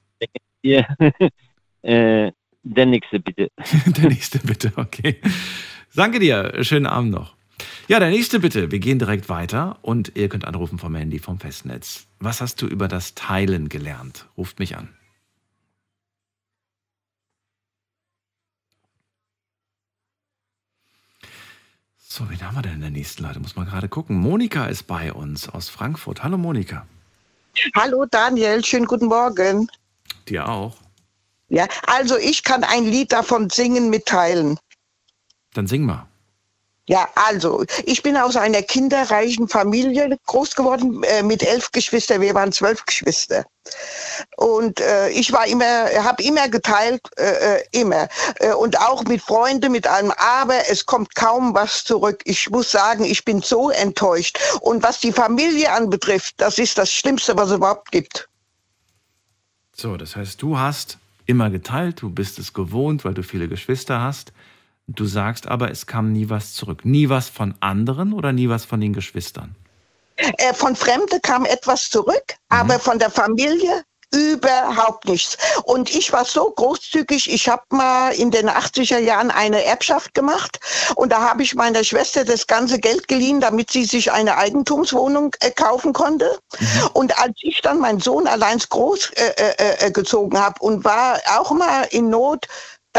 hier, 0.62 0.86
äh, 1.84 2.32
der 2.64 2.86
nächste, 2.86 3.20
bitte. 3.20 3.50
der 3.86 4.10
nächste, 4.10 4.40
bitte, 4.40 4.74
okay. 4.76 5.22
Danke 5.96 6.20
dir, 6.20 6.64
schönen 6.64 6.86
Abend 6.86 7.12
noch. 7.12 7.36
Ja, 7.88 8.00
der 8.00 8.10
nächste 8.10 8.40
bitte. 8.40 8.72
Wir 8.72 8.80
gehen 8.80 9.00
direkt 9.00 9.30
weiter 9.30 9.80
und 9.82 10.16
ihr 10.16 10.30
könnt 10.30 10.46
anrufen 10.46 10.78
vom 10.78 10.94
Handy, 10.96 11.18
vom 11.18 11.40
Festnetz. 11.40 12.08
Was 12.20 12.42
hast 12.42 12.62
du 12.62 12.68
über 12.68 12.88
das 12.88 13.16
Teilen 13.16 13.70
gelernt? 13.70 14.28
Ruft 14.38 14.60
mich 14.60 14.78
an. 14.78 14.90
So, 22.12 22.28
wen 22.28 22.42
haben 22.42 22.56
wir 22.56 22.64
denn 22.64 22.74
in 22.74 22.82
der 22.82 22.90
nächsten 22.90 23.22
Leitung? 23.22 23.44
Muss 23.44 23.56
man 23.56 23.68
gerade 23.68 23.88
gucken. 23.88 24.18
Monika 24.18 24.66
ist 24.66 24.88
bei 24.88 25.14
uns 25.14 25.48
aus 25.48 25.70
Frankfurt. 25.70 26.24
Hallo 26.24 26.40
Monika. 26.40 26.88
Hallo 27.76 28.06
Daniel, 28.10 28.66
schönen 28.66 28.88
guten 28.88 29.06
Morgen. 29.06 29.68
Dir 30.28 30.50
auch. 30.50 30.76
Ja, 31.50 31.68
also 31.86 32.18
ich 32.18 32.44
kann 32.44 32.64
ein 32.64 32.86
Lied 32.86 33.12
davon 33.12 33.52
singen, 33.52 33.92
mitteilen. 33.92 34.58
Dann 35.54 35.68
sing 35.68 35.84
mal. 35.86 36.09
Ja, 36.90 37.08
also 37.14 37.64
ich 37.86 38.02
bin 38.02 38.18
aus 38.18 38.36
einer 38.36 38.64
kinderreichen 38.64 39.48
Familie 39.48 40.18
groß 40.26 40.56
geworden 40.56 41.04
äh, 41.04 41.22
mit 41.22 41.44
elf 41.44 41.72
Geschwistern. 41.72 42.20
Wir 42.20 42.34
waren 42.34 42.52
zwölf 42.52 42.84
Geschwister. 42.84 43.46
Und 44.38 44.80
äh, 44.80 45.10
ich 45.10 45.32
war 45.32 45.46
immer, 45.46 45.86
habe 46.04 46.24
immer 46.24 46.50
geteilt, 46.50 47.02
äh, 47.20 47.58
äh, 47.58 47.64
immer. 47.74 48.08
Äh, 48.40 48.54
und 48.54 48.80
auch 48.82 49.04
mit 49.04 49.22
Freunden, 49.22 49.72
mit 49.72 49.86
allem. 49.86 50.12
Aber 50.18 50.68
es 50.68 50.84
kommt 50.84 51.14
kaum 51.14 51.54
was 51.54 51.84
zurück. 51.84 52.24
Ich 52.26 52.50
muss 52.50 52.72
sagen, 52.72 53.04
ich 53.04 53.24
bin 53.24 53.44
so 53.44 53.70
enttäuscht. 53.70 54.40
Und 54.62 54.82
was 54.82 55.00
die 55.00 55.12
Familie 55.12 55.72
anbetrifft, 55.72 56.34
das 56.38 56.58
ist 56.58 56.80
das 56.80 56.92
Schlimmste, 56.92 57.38
was 57.38 57.52
es 57.52 57.58
überhaupt 57.58 57.92
gibt. 57.92 58.28
So, 59.76 59.96
das 59.96 60.16
heißt, 60.16 60.42
du 60.42 60.58
hast 60.58 60.98
immer 61.28 61.52
geteilt, 61.52 62.02
du 62.02 62.10
bist 62.10 62.40
es 62.40 62.52
gewohnt, 62.52 63.06
weil 63.06 63.14
du 63.14 63.22
viele 63.22 63.48
Geschwister 63.48 64.02
hast. 64.02 64.34
Du 64.92 65.06
sagst 65.06 65.48
aber, 65.48 65.70
es 65.70 65.86
kam 65.86 66.12
nie 66.12 66.30
was 66.30 66.54
zurück. 66.54 66.84
Nie 66.84 67.10
was 67.10 67.30
von 67.30 67.54
anderen 67.60 68.12
oder 68.12 68.32
nie 68.32 68.50
was 68.50 68.66
von 68.66 68.82
den 68.82 68.94
Geschwistern? 68.94 69.56
Äh, 70.16 70.54
von 70.54 70.76
Fremde 70.76 71.20
kam 71.22 71.46
etwas 71.46 71.90
zurück, 71.90 72.24
mhm. 72.28 72.58
aber 72.58 72.80
von 72.80 72.98
der 72.98 73.12
Familie 73.12 73.84
Überhaupt 74.12 75.06
nichts. 75.06 75.38
Und 75.66 75.94
ich 75.94 76.12
war 76.12 76.26
so 76.26 76.50
großzügig, 76.50 77.32
ich 77.32 77.48
habe 77.48 77.62
mal 77.70 78.10
in 78.10 78.32
den 78.32 78.50
80er 78.50 78.98
Jahren 78.98 79.30
eine 79.30 79.64
Erbschaft 79.64 80.16
gemacht 80.16 80.60
und 80.96 81.12
da 81.12 81.22
habe 81.22 81.44
ich 81.44 81.54
meiner 81.54 81.84
Schwester 81.84 82.26
das 82.26 82.48
ganze 82.48 82.80
Geld 82.80 83.08
geliehen, 83.08 83.40
damit 83.40 83.70
sie 83.70 83.86
sich 83.86 84.12
eine 84.12 84.36
Eigentumswohnung 84.38 85.36
äh, 85.42 85.52
kaufen 85.52 85.94
konnte. 85.94 86.40
Mhm. 86.60 86.90
Und 86.94 87.20
als 87.20 87.34
ich 87.42 87.62
dann 87.62 87.80
meinen 87.80 88.00
Sohn 88.00 88.26
allein 88.26 88.58
groß 88.58 89.12
äh, 89.12 89.34
äh, 89.38 89.86
äh 89.86 89.92
gezogen 89.92 90.40
habe 90.40 90.56
und 90.60 90.84
war 90.84 91.20
auch 91.38 91.52
mal 91.52 91.84
in 91.92 92.10
Not, 92.10 92.48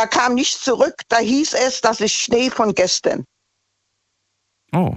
da 0.00 0.06
kam 0.06 0.34
nichts 0.34 0.62
zurück, 0.62 1.02
da 1.08 1.18
hieß 1.18 1.52
es, 1.52 1.82
das 1.82 2.00
ist 2.00 2.14
Schnee 2.14 2.48
von 2.48 2.74
gestern. 2.74 3.24
Oh, 4.72 4.96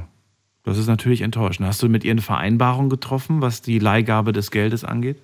das 0.63 0.77
ist 0.77 0.87
natürlich 0.87 1.21
enttäuschend. 1.21 1.67
Hast 1.67 1.83
du 1.83 1.89
mit 1.89 2.05
ihr 2.05 2.11
eine 2.11 2.21
Vereinbarung 2.21 2.89
getroffen, 2.89 3.41
was 3.41 3.61
die 3.61 3.79
Leihgabe 3.79 4.31
des 4.31 4.49
Geldes 4.49 4.85
angeht? 4.85 5.17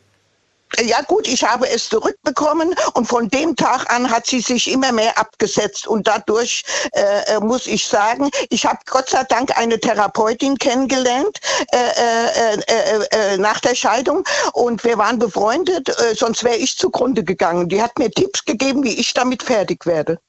Ja 0.77 1.01
gut, 1.01 1.27
ich 1.27 1.43
habe 1.43 1.67
es 1.67 1.89
zurückbekommen 1.89 2.75
und 2.93 3.05
von 3.05 3.27
dem 3.29 3.55
Tag 3.55 3.91
an 3.91 4.09
hat 4.09 4.27
sie 4.27 4.39
sich 4.39 4.71
immer 4.71 4.91
mehr 4.91 5.17
abgesetzt 5.17 5.87
und 5.87 6.07
dadurch 6.07 6.63
äh, 6.93 7.35
äh 7.35 7.39
muss 7.39 7.65
ich 7.65 7.87
sagen, 7.87 8.29
ich 8.49 8.65
habe 8.65 8.79
Gott 8.85 9.09
sei 9.09 9.23
Dank 9.23 9.57
eine 9.57 9.79
Therapeutin 9.79 10.57
kennengelernt 10.57 11.39
äh, 11.71 11.77
äh, 11.77 12.59
äh, 12.67 13.33
äh 13.33 13.37
nach 13.37 13.59
der 13.59 13.73
Scheidung 13.73 14.23
und 14.53 14.83
wir 14.83 14.97
waren 14.97 15.17
befreundet, 15.17 15.91
sonst 16.15 16.43
wäre 16.43 16.57
ich 16.57 16.77
zugrunde 16.77 17.23
gegangen. 17.23 17.67
Die 17.67 17.81
hat 17.81 17.97
mir 17.97 18.11
Tipps 18.11 18.45
gegeben, 18.45 18.83
wie 18.83 18.93
ich 18.99 19.13
damit 19.13 19.43
fertig 19.43 19.85
werde. 19.85 20.19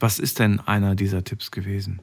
Was 0.00 0.18
ist 0.18 0.38
denn 0.38 0.60
einer 0.60 0.94
dieser 0.94 1.24
Tipps 1.24 1.50
gewesen? 1.50 2.00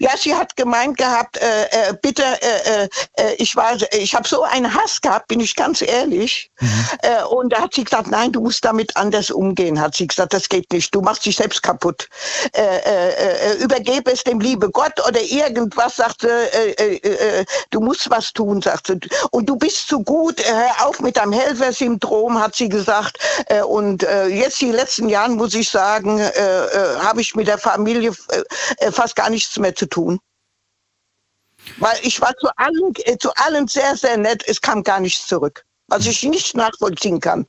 Ja, 0.00 0.10
sie 0.18 0.34
hat 0.34 0.54
gemeint 0.56 0.98
gehabt, 0.98 1.38
äh, 1.38 1.64
äh, 1.64 1.94
bitte, 2.02 2.22
äh, 2.22 2.88
äh, 3.16 3.34
ich 3.38 3.56
war, 3.56 3.76
ich 3.92 4.14
habe 4.14 4.28
so 4.28 4.42
einen 4.42 4.72
Hass 4.74 5.00
gehabt, 5.00 5.28
bin 5.28 5.40
ich 5.40 5.56
ganz 5.56 5.80
ehrlich. 5.80 6.50
Mhm. 6.60 6.86
Äh, 7.02 7.24
und 7.24 7.52
da 7.52 7.62
hat 7.62 7.74
sie 7.74 7.84
gesagt, 7.84 8.10
nein, 8.10 8.32
du 8.32 8.42
musst 8.42 8.64
damit 8.64 8.94
anders 8.96 9.30
umgehen. 9.30 9.80
Hat 9.80 9.94
sie 9.94 10.06
gesagt, 10.06 10.34
das 10.34 10.48
geht 10.48 10.70
nicht. 10.72 10.94
Du 10.94 11.00
machst 11.00 11.24
dich 11.24 11.36
selbst 11.36 11.62
kaputt. 11.62 12.08
Äh, 12.52 12.60
äh, 12.60 13.52
äh, 13.52 13.62
übergebe 13.62 14.12
es 14.12 14.24
dem 14.24 14.40
liebe 14.40 14.70
Gott 14.70 14.92
oder 15.08 15.22
irgendwas. 15.22 15.96
Sagte, 15.96 16.28
äh, 16.52 16.72
äh, 16.72 17.40
äh, 17.40 17.44
du 17.70 17.80
musst 17.80 18.10
was 18.10 18.32
tun, 18.32 18.60
sagte. 18.60 18.98
Und 19.30 19.48
du 19.48 19.56
bist 19.56 19.88
zu 19.88 20.02
gut. 20.02 20.42
Hör 20.44 20.86
auf 20.86 21.00
mit 21.00 21.16
deinem 21.16 21.32
Helfersyndrom, 21.32 22.38
hat 22.38 22.54
sie 22.54 22.68
gesagt. 22.68 23.18
Äh, 23.46 23.62
und 23.62 24.02
äh, 24.02 24.26
jetzt 24.26 24.60
die 24.60 24.70
letzten 24.70 25.08
Jahren 25.08 25.36
muss 25.36 25.54
ich 25.54 25.70
sagen, 25.70 26.18
äh, 26.18 26.28
äh, 26.28 26.98
habe 27.00 27.22
ich 27.22 27.34
mit 27.34 27.46
der 27.46 27.58
Familie 27.58 28.12
äh, 28.78 28.92
fast 28.92 29.16
gar 29.16 29.30
nichts 29.30 29.61
mehr 29.62 29.74
zu 29.74 29.86
tun. 29.86 30.18
Weil 31.78 31.96
ich 32.02 32.20
war 32.20 32.34
zu 32.36 32.48
allen, 32.56 32.92
äh, 33.04 33.16
zu 33.18 33.30
allen 33.36 33.68
sehr, 33.68 33.96
sehr 33.96 34.16
nett. 34.16 34.42
Es 34.46 34.60
kam 34.60 34.82
gar 34.82 35.00
nichts 35.00 35.26
zurück. 35.26 35.64
Was 35.88 36.06
ich 36.06 36.22
nicht 36.22 36.56
nachvollziehen 36.56 37.20
kann. 37.20 37.46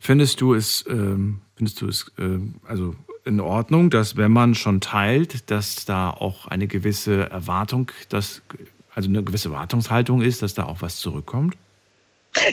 Findest 0.00 0.40
du 0.40 0.54
es, 0.54 0.84
ähm, 0.88 1.42
findest 1.56 1.80
du 1.80 1.88
es 1.88 2.10
äh, 2.18 2.38
also 2.66 2.94
in 3.24 3.40
Ordnung, 3.40 3.90
dass 3.90 4.16
wenn 4.16 4.32
man 4.32 4.54
schon 4.54 4.80
teilt, 4.80 5.50
dass 5.50 5.84
da 5.84 6.10
auch 6.10 6.46
eine 6.46 6.66
gewisse 6.66 7.30
Erwartung, 7.30 7.90
dass, 8.08 8.42
also 8.94 9.08
eine 9.08 9.22
gewisse 9.22 9.48
Erwartungshaltung 9.48 10.22
ist, 10.22 10.42
dass 10.42 10.54
da 10.54 10.64
auch 10.64 10.82
was 10.82 10.96
zurückkommt? 10.96 11.56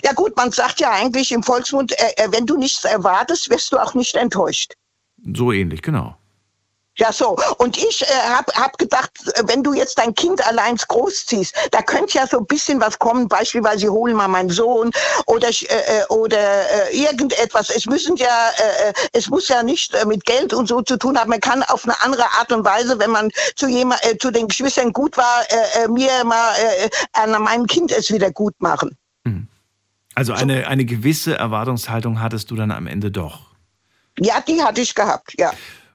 Ja 0.04 0.14
gut, 0.14 0.36
man 0.36 0.52
sagt 0.52 0.80
ja 0.80 0.92
eigentlich 0.92 1.32
im 1.32 1.42
Volksmund, 1.42 1.94
äh, 1.94 2.24
äh 2.24 2.32
wenn 2.32 2.46
du 2.46 2.58
nichts 2.58 2.84
erwartest, 2.84 3.50
wirst 3.50 3.72
du 3.72 3.78
auch 3.78 3.94
nicht 3.94 4.16
enttäuscht. 4.16 4.74
So 5.34 5.52
ähnlich, 5.52 5.82
genau. 5.82 6.19
Ja, 7.00 7.14
so. 7.14 7.38
Und 7.58 7.78
ich 7.78 8.02
äh, 8.02 8.06
habe 8.30 8.52
hab 8.54 8.78
gedacht, 8.78 9.12
wenn 9.46 9.64
du 9.64 9.74
jetzt 9.74 9.98
dein 9.98 10.14
Kind 10.14 10.46
allein 10.46 10.76
großziehst, 10.76 11.56
da 11.72 11.82
könnte 11.82 12.18
ja 12.18 12.28
so 12.28 12.40
ein 12.40 12.46
bisschen 12.46 12.82
was 12.82 13.00
kommen, 13.00 13.30
beispielsweise, 13.30 13.80
sie 13.80 13.90
holen 13.90 14.18
mal 14.18 14.28
meinen 14.28 14.50
Sohn 14.50 14.92
oder, 15.26 15.48
äh, 15.48 15.64
äh, 15.64 16.06
oder 16.10 16.38
äh, 16.38 16.98
irgendetwas. 16.98 17.70
Es 17.70 17.86
müssen 17.86 18.18
ja, 18.18 18.50
äh, 18.58 18.90
äh, 18.90 18.94
es 19.14 19.30
muss 19.30 19.48
ja 19.48 19.64
nicht 19.64 19.96
äh, 19.96 20.06
mit 20.06 20.26
Geld 20.26 20.54
und 20.54 20.68
so 20.68 20.82
zu 20.82 20.98
tun 20.98 21.18
haben. 21.18 21.30
Man 21.30 21.40
kann 21.40 21.64
auf 21.64 21.86
eine 21.86 21.96
andere 22.02 22.26
Art 22.38 22.52
und 22.52 22.66
Weise, 22.66 23.00
wenn 23.00 23.12
man 23.12 23.32
zu 23.56 23.68
jemand, 23.68 24.02
zu 24.20 24.30
den 24.30 24.50
Geschwistern 24.50 24.92
gut 24.92 25.16
war, 25.16 25.46
mir 25.90 26.24
mal 26.26 26.54
an 27.14 27.32
meinem 27.42 27.66
Kind 27.68 27.92
es 27.92 28.12
wieder 28.12 28.32
gut 28.32 28.54
machen. 28.60 28.98
Hm. 29.26 29.48
Also 30.16 30.34
eine, 30.34 30.68
eine 30.68 30.86
gewisse 30.86 31.38
Erwartungshaltung 31.38 32.20
hattest 32.20 32.52
du 32.52 32.56
dann 32.56 32.72
am 32.72 32.88
Ende 32.88 33.12
doch. 33.12 33.50
Ja, 34.20 34.42
die 34.42 34.62
hatte 34.62 34.82
ich 34.82 34.94
gehabt, 34.96 35.34
ja. 35.38 35.52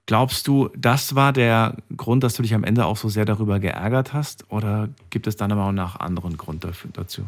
Glaubst 0.06 0.46
du, 0.46 0.68
das 0.76 1.14
war 1.14 1.32
der 1.32 1.76
Grund, 1.96 2.24
dass 2.24 2.34
du 2.34 2.42
dich 2.42 2.54
am 2.54 2.64
Ende 2.64 2.84
auch 2.84 2.96
so 2.96 3.08
sehr 3.08 3.24
darüber 3.24 3.58
geärgert 3.58 4.12
hast? 4.12 4.44
Oder 4.50 4.88
gibt 5.10 5.26
es 5.26 5.36
deiner 5.36 5.54
Meinung 5.54 5.74
nach 5.74 5.96
anderen 5.96 6.36
Grund 6.36 6.64
dafür, 6.64 6.90
dazu? 6.92 7.22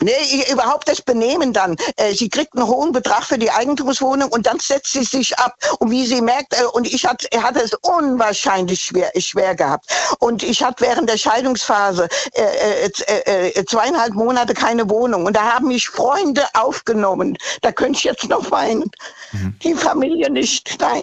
Nee, 0.00 0.44
überhaupt 0.52 0.86
das 0.86 1.00
Benehmen 1.00 1.52
dann. 1.52 1.74
Äh, 1.96 2.12
sie 2.12 2.28
kriegt 2.28 2.54
einen 2.54 2.66
hohen 2.66 2.92
Betrag 2.92 3.24
für 3.24 3.38
die 3.38 3.50
Eigentumswohnung 3.50 4.30
und 4.30 4.46
dann 4.46 4.58
setzt 4.58 4.92
sie 4.92 5.02
sich 5.02 5.36
ab. 5.38 5.54
Und 5.78 5.90
wie 5.90 6.06
sie 6.06 6.20
merkt, 6.20 6.54
äh, 6.54 6.64
und 6.72 6.86
ich 6.86 7.06
hatte, 7.06 7.26
hatte 7.42 7.60
es 7.60 7.72
unwahrscheinlich 7.82 8.80
schwer, 8.80 9.10
schwer 9.18 9.54
gehabt. 9.54 9.90
Und 10.20 10.42
ich 10.42 10.62
hatte 10.62 10.84
während 10.84 11.08
der 11.08 11.16
Scheidungsphase 11.16 12.08
äh, 12.32 12.90
äh, 13.06 13.48
äh, 13.48 13.64
zweieinhalb 13.64 14.14
Monate 14.14 14.52
keine 14.52 14.88
Wohnung. 14.90 15.24
Und 15.24 15.34
da 15.34 15.54
haben 15.54 15.68
mich 15.68 15.88
Freunde 15.88 16.44
aufgenommen. 16.52 17.36
Da 17.62 17.72
könnte 17.72 17.98
ich 17.98 18.04
jetzt 18.04 18.28
noch 18.28 18.50
weinen. 18.50 18.90
Mhm. 19.32 19.56
Die 19.62 19.74
Familie 19.74 20.30
nicht. 20.30 20.76
Nein. 20.80 21.02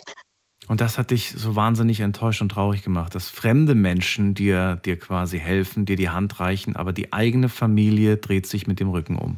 Und 0.67 0.81
das 0.81 0.97
hat 0.97 1.11
dich 1.11 1.33
so 1.35 1.55
wahnsinnig 1.55 1.99
enttäuscht 1.99 2.41
und 2.41 2.49
traurig 2.49 2.83
gemacht, 2.83 3.13
dass 3.13 3.29
fremde 3.29 3.75
Menschen 3.75 4.33
dir, 4.33 4.77
dir 4.77 4.97
quasi 4.97 5.39
helfen, 5.39 5.85
dir 5.85 5.95
die 5.95 6.09
Hand 6.09 6.39
reichen, 6.39 6.75
aber 6.75 6.91
die 6.91 7.13
eigene 7.13 7.49
Familie 7.49 8.17
dreht 8.17 8.47
sich 8.47 8.65
mit 8.65 8.79
dem 8.79 8.89
Rücken 8.89 9.17
um. 9.17 9.37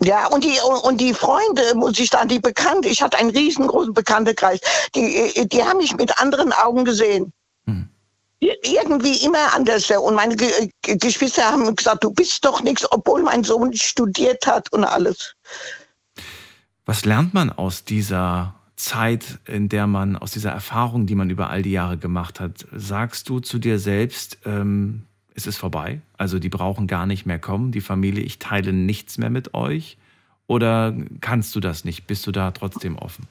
Ja, 0.00 0.26
und 0.28 0.42
die, 0.42 0.58
und 0.82 1.00
die 1.00 1.14
Freunde, 1.14 1.74
muss 1.74 1.98
ich 1.98 2.10
sagen, 2.10 2.28
die 2.28 2.40
Bekannte, 2.40 2.88
ich 2.88 3.02
hatte 3.02 3.18
einen 3.18 3.30
riesengroßen 3.30 3.94
Bekanntenkreis, 3.94 4.60
die, 4.94 5.48
die 5.48 5.62
haben 5.62 5.78
mich 5.78 5.96
mit 5.96 6.18
anderen 6.20 6.52
Augen 6.52 6.84
gesehen. 6.84 7.32
Hm. 7.66 7.88
Irgendwie 8.40 9.24
immer 9.24 9.54
anders. 9.54 9.88
Und 9.90 10.16
meine 10.16 10.36
Geschwister 10.82 11.44
haben 11.44 11.74
gesagt, 11.76 12.02
du 12.02 12.10
bist 12.12 12.44
doch 12.44 12.62
nichts, 12.62 12.84
obwohl 12.90 13.22
mein 13.22 13.44
Sohn 13.44 13.72
studiert 13.74 14.44
hat 14.46 14.72
und 14.72 14.82
alles. 14.82 15.34
Was 16.84 17.04
lernt 17.04 17.32
man 17.32 17.50
aus 17.50 17.84
dieser 17.84 18.56
Zeit, 18.82 19.38
in 19.46 19.68
der 19.68 19.86
man 19.86 20.16
aus 20.16 20.32
dieser 20.32 20.50
Erfahrung, 20.50 21.06
die 21.06 21.14
man 21.14 21.30
über 21.30 21.50
all 21.50 21.62
die 21.62 21.70
Jahre 21.70 21.98
gemacht 21.98 22.40
hat, 22.40 22.66
sagst 22.72 23.28
du 23.28 23.38
zu 23.38 23.58
dir 23.58 23.78
selbst, 23.78 24.38
ähm, 24.44 25.02
es 25.34 25.46
ist 25.46 25.56
vorbei, 25.56 26.00
also 26.18 26.40
die 26.40 26.48
brauchen 26.48 26.88
gar 26.88 27.06
nicht 27.06 27.24
mehr 27.24 27.38
kommen, 27.38 27.70
die 27.70 27.80
Familie, 27.80 28.24
ich 28.24 28.40
teile 28.40 28.72
nichts 28.72 29.18
mehr 29.18 29.30
mit 29.30 29.54
euch? 29.54 29.98
Oder 30.48 30.94
kannst 31.20 31.54
du 31.54 31.60
das 31.60 31.84
nicht? 31.84 32.08
Bist 32.08 32.26
du 32.26 32.32
da 32.32 32.50
trotzdem 32.50 32.98
offen? 32.98 33.28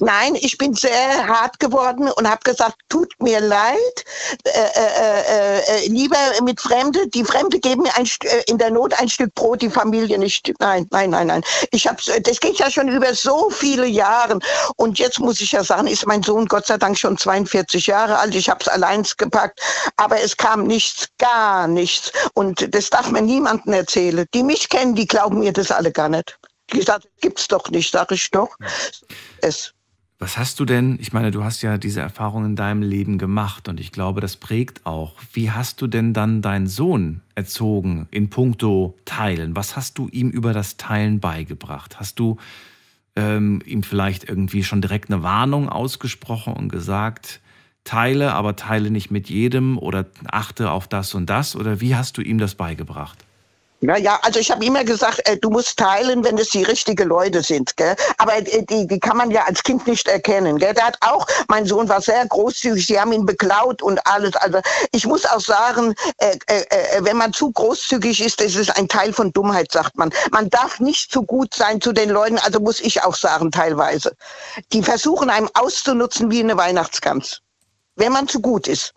Nein, 0.00 0.34
ich 0.36 0.56
bin 0.56 0.74
sehr 0.74 1.26
hart 1.26 1.60
geworden 1.60 2.10
und 2.10 2.28
habe 2.28 2.40
gesagt, 2.42 2.76
tut 2.88 3.12
mir 3.20 3.40
leid, 3.40 4.04
äh, 4.44 4.50
äh, 4.50 5.84
äh, 5.84 5.88
lieber 5.88 6.16
mit 6.42 6.60
Fremde. 6.60 7.06
Die 7.08 7.24
Fremde 7.24 7.60
geben 7.60 7.82
mir 7.82 7.94
ein, 7.96 8.08
in 8.46 8.56
der 8.56 8.70
Not 8.70 8.98
ein 8.98 9.08
Stück 9.08 9.34
Brot, 9.34 9.60
die 9.60 9.68
Familie 9.68 10.18
nicht. 10.18 10.52
Nein, 10.58 10.86
nein, 10.90 11.10
nein, 11.10 11.26
nein. 11.26 11.44
Ich 11.70 11.86
hab's, 11.86 12.10
das 12.22 12.40
geht 12.40 12.58
ja 12.58 12.70
schon 12.70 12.88
über 12.88 13.14
so 13.14 13.50
viele 13.50 13.86
Jahre. 13.86 14.38
Und 14.76 14.98
jetzt 14.98 15.20
muss 15.20 15.40
ich 15.40 15.52
ja 15.52 15.62
sagen, 15.62 15.86
ist 15.86 16.06
mein 16.06 16.22
Sohn 16.22 16.46
Gott 16.46 16.66
sei 16.66 16.78
Dank 16.78 16.98
schon 16.98 17.18
42 17.18 17.86
Jahre 17.86 18.18
alt. 18.18 18.34
Ich 18.34 18.48
habe 18.48 18.60
es 18.62 18.68
allein 18.68 19.04
gepackt, 19.18 19.60
aber 19.96 20.20
es 20.20 20.36
kam 20.36 20.66
nichts, 20.66 21.08
gar 21.18 21.68
nichts. 21.68 22.10
Und 22.32 22.74
das 22.74 22.88
darf 22.88 23.10
man 23.10 23.26
niemandem 23.26 23.74
erzählen. 23.74 24.26
Die 24.32 24.42
mich 24.42 24.68
kennen, 24.70 24.94
die 24.94 25.06
glauben 25.06 25.40
mir 25.40 25.52
das 25.52 25.70
alle 25.70 25.92
gar 25.92 26.08
nicht. 26.08 26.38
Gesagt, 26.68 27.08
gibt's 27.20 27.48
doch 27.48 27.70
nicht, 27.70 27.90
sag 27.90 28.10
ich 28.12 28.30
doch. 28.30 28.56
Es. 29.40 29.74
Was 30.18 30.38
hast 30.38 30.60
du 30.60 30.64
denn, 30.64 30.98
ich 31.00 31.12
meine, 31.12 31.30
du 31.30 31.44
hast 31.44 31.62
ja 31.62 31.76
diese 31.76 32.00
Erfahrung 32.00 32.44
in 32.44 32.56
deinem 32.56 32.82
Leben 32.82 33.18
gemacht 33.18 33.68
und 33.68 33.80
ich 33.80 33.92
glaube, 33.92 34.20
das 34.20 34.36
prägt 34.36 34.86
auch. 34.86 35.16
Wie 35.32 35.50
hast 35.50 35.82
du 35.82 35.86
denn 35.86 36.14
dann 36.14 36.40
deinen 36.40 36.66
Sohn 36.66 37.20
erzogen 37.34 38.08
in 38.10 38.30
puncto 38.30 38.96
Teilen? 39.04 39.56
Was 39.56 39.76
hast 39.76 39.98
du 39.98 40.08
ihm 40.08 40.30
über 40.30 40.52
das 40.52 40.76
Teilen 40.76 41.20
beigebracht? 41.20 41.98
Hast 42.00 42.18
du 42.18 42.38
ähm, 43.16 43.60
ihm 43.66 43.82
vielleicht 43.82 44.28
irgendwie 44.28 44.64
schon 44.64 44.80
direkt 44.80 45.10
eine 45.10 45.22
Warnung 45.22 45.68
ausgesprochen 45.68 46.54
und 46.54 46.68
gesagt, 46.68 47.40
teile, 47.84 48.32
aber 48.32 48.56
teile 48.56 48.90
nicht 48.90 49.10
mit 49.10 49.28
jedem 49.28 49.78
oder 49.78 50.06
achte 50.30 50.70
auf 50.70 50.88
das 50.88 51.14
und 51.14 51.26
das? 51.28 51.54
Oder 51.54 51.80
wie 51.80 51.96
hast 51.96 52.16
du 52.16 52.22
ihm 52.22 52.38
das 52.38 52.54
beigebracht? 52.54 53.24
Ja, 53.86 53.98
ja, 53.98 54.18
also 54.22 54.40
ich 54.40 54.50
habe 54.50 54.64
immer 54.64 54.82
gesagt, 54.82 55.28
äh, 55.28 55.36
du 55.36 55.50
musst 55.50 55.78
teilen, 55.78 56.24
wenn 56.24 56.38
es 56.38 56.48
die 56.48 56.62
richtigen 56.62 57.06
Leute 57.06 57.42
sind. 57.42 57.76
Gell? 57.76 57.94
Aber 58.16 58.34
äh, 58.36 58.64
die, 58.64 58.86
die 58.86 58.98
kann 58.98 59.18
man 59.18 59.30
ja 59.30 59.44
als 59.44 59.62
Kind 59.62 59.86
nicht 59.86 60.08
erkennen. 60.08 60.58
Gell? 60.58 60.72
Der 60.72 60.86
hat 60.86 60.96
auch, 61.02 61.26
mein 61.48 61.66
Sohn 61.66 61.86
war 61.86 62.00
sehr 62.00 62.24
großzügig, 62.26 62.86
sie 62.86 62.98
haben 62.98 63.12
ihn 63.12 63.26
beklaut 63.26 63.82
und 63.82 64.00
alles. 64.06 64.36
Also 64.36 64.60
ich 64.92 65.06
muss 65.06 65.26
auch 65.26 65.40
sagen, 65.40 65.94
äh, 66.16 66.38
äh, 66.46 66.62
äh, 66.62 67.04
wenn 67.04 67.18
man 67.18 67.34
zu 67.34 67.52
großzügig 67.52 68.24
ist, 68.24 68.40
das 68.40 68.54
ist 68.54 68.74
ein 68.74 68.88
Teil 68.88 69.12
von 69.12 69.34
Dummheit, 69.34 69.70
sagt 69.70 69.98
man. 69.98 70.10
Man 70.30 70.48
darf 70.48 70.80
nicht 70.80 71.12
zu 71.12 71.22
gut 71.22 71.52
sein 71.52 71.78
zu 71.82 71.92
den 71.92 72.08
Leuten, 72.08 72.38
also 72.38 72.60
muss 72.60 72.80
ich 72.80 73.02
auch 73.02 73.14
sagen, 73.14 73.50
teilweise. 73.50 74.16
Die 74.72 74.82
versuchen 74.82 75.28
einem 75.28 75.50
auszunutzen 75.52 76.30
wie 76.30 76.40
eine 76.40 76.56
Weihnachtsgans, 76.56 77.42
wenn 77.96 78.12
man 78.12 78.28
zu 78.28 78.40
gut 78.40 78.66
ist. 78.66 78.94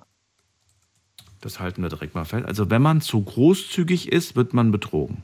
Das 1.41 1.59
halten 1.59 1.81
wir 1.81 1.89
direkt 1.89 2.15
mal 2.15 2.25
fest. 2.25 2.45
Also 2.45 2.69
wenn 2.69 2.81
man 2.81 3.01
zu 3.01 3.21
großzügig 3.21 4.11
ist, 4.11 4.35
wird 4.35 4.53
man 4.53 4.71
betrogen. 4.71 5.23